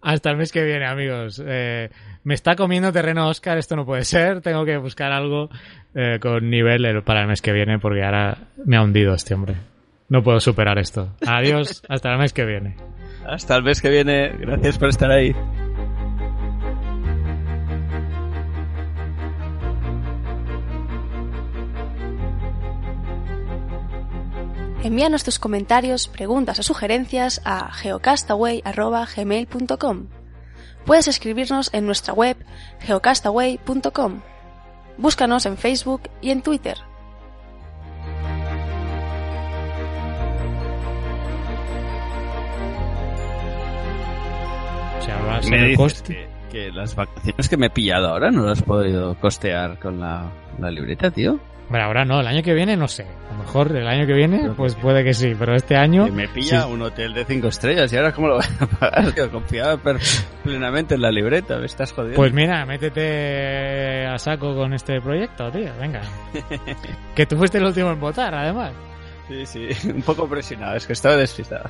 Hasta 0.01 0.29
el 0.29 0.37
mes 0.37 0.51
que 0.51 0.63
viene, 0.63 0.85
amigos. 0.85 1.41
Eh, 1.45 1.89
me 2.23 2.33
está 2.33 2.55
comiendo 2.55 2.91
terreno 2.91 3.27
Oscar, 3.27 3.57
esto 3.57 3.75
no 3.75 3.85
puede 3.85 4.03
ser. 4.03 4.41
Tengo 4.41 4.65
que 4.65 4.77
buscar 4.77 5.11
algo 5.11 5.49
eh, 5.93 6.19
con 6.19 6.49
nivel 6.49 7.03
para 7.03 7.21
el 7.21 7.27
mes 7.27 7.41
que 7.41 7.51
viene, 7.51 7.79
porque 7.79 8.03
ahora 8.03 8.37
me 8.65 8.77
ha 8.77 8.83
hundido 8.83 9.13
este 9.13 9.33
hombre. 9.33 9.55
No 10.09 10.23
puedo 10.23 10.39
superar 10.39 10.77
esto. 10.77 11.15
Adiós, 11.25 11.83
hasta 11.89 12.11
el 12.11 12.19
mes 12.19 12.33
que 12.33 12.45
viene. 12.45 12.75
Hasta 13.25 13.55
el 13.55 13.63
mes 13.63 13.81
que 13.81 13.89
viene. 13.89 14.29
Gracias 14.39 14.77
por 14.77 14.89
estar 14.89 15.09
ahí. 15.11 15.33
Envíanos 24.85 25.23
tus 25.23 25.39
comentarios, 25.39 26.07
preguntas 26.07 26.59
o 26.59 26.63
sugerencias 26.63 27.41
a 27.43 27.73
geocastaway.gmail.com. 27.73 30.07
Puedes 30.85 31.07
escribirnos 31.07 31.73
en 31.73 31.87
nuestra 31.87 32.13
web 32.13 32.37
geocastaway.com. 32.81 34.21
Búscanos 34.99 35.47
en 35.47 35.57
Facebook 35.57 36.03
y 36.21 36.29
en 36.29 36.43
Twitter. 36.43 36.77
O 44.99 45.01
sea, 45.01 45.19
va 45.23 45.37
a 45.37 45.41
ser 45.41 45.49
Me 45.49 45.69
dices 45.69 46.03
que, 46.03 46.27
que 46.51 46.71
las 46.71 46.93
vacaciones 46.93 47.49
que 47.49 47.57
me 47.57 47.65
he 47.65 47.71
pillado 47.71 48.09
ahora 48.09 48.29
no 48.29 48.43
las 48.43 48.59
he 48.59 48.63
podido 48.63 49.19
costear 49.19 49.79
con 49.79 49.99
la, 49.99 50.31
la 50.59 50.69
libreta, 50.69 51.09
tío. 51.09 51.39
Hombre, 51.65 51.81
ahora 51.81 52.05
no, 52.05 52.19
el 52.21 52.27
año 52.27 52.43
que 52.43 52.53
viene 52.53 52.77
no 52.77 52.87
sé. 52.87 53.03
A 53.03 53.33
lo 53.33 53.39
mejor 53.39 53.75
el 53.75 53.87
año 53.87 54.05
que 54.05 54.13
viene, 54.13 54.51
pues 54.55 54.75
puede 54.75 55.03
que 55.03 55.13
sí, 55.13 55.33
pero 55.37 55.55
este 55.55 55.75
año. 55.75 56.05
Que 56.05 56.11
me 56.11 56.27
pilla 56.27 56.61
sí. 56.61 56.71
un 56.71 56.81
hotel 56.83 57.13
de 57.13 57.25
cinco 57.25 57.47
estrellas 57.47 57.91
y 57.91 57.97
ahora 57.97 58.11
cómo 58.11 58.27
lo 58.27 58.35
voy 58.35 58.45
a 58.59 58.65
pagar, 58.67 59.11
tío. 59.13 59.31
Confiaba 59.31 59.79
plenamente 60.43 60.93
en 60.93 61.01
la 61.01 61.11
libreta, 61.11 61.57
me 61.57 61.65
estás 61.65 61.91
jodiendo. 61.91 62.17
Pues 62.17 62.31
mira, 62.33 62.65
métete 62.67 64.05
a 64.05 64.17
saco 64.19 64.55
con 64.55 64.73
este 64.73 65.01
proyecto, 65.01 65.51
tío, 65.51 65.71
venga. 65.79 66.01
que 67.15 67.25
tú 67.25 67.35
fuiste 67.35 67.57
el 67.57 67.65
último 67.65 67.91
en 67.91 67.99
votar, 67.99 68.35
además. 68.35 68.71
Sí, 69.27 69.45
sí, 69.45 69.89
un 69.89 70.03
poco 70.03 70.29
presionado, 70.29 70.75
es 70.75 70.85
que 70.85 70.93
estaba 70.93 71.15
despistado. 71.15 71.69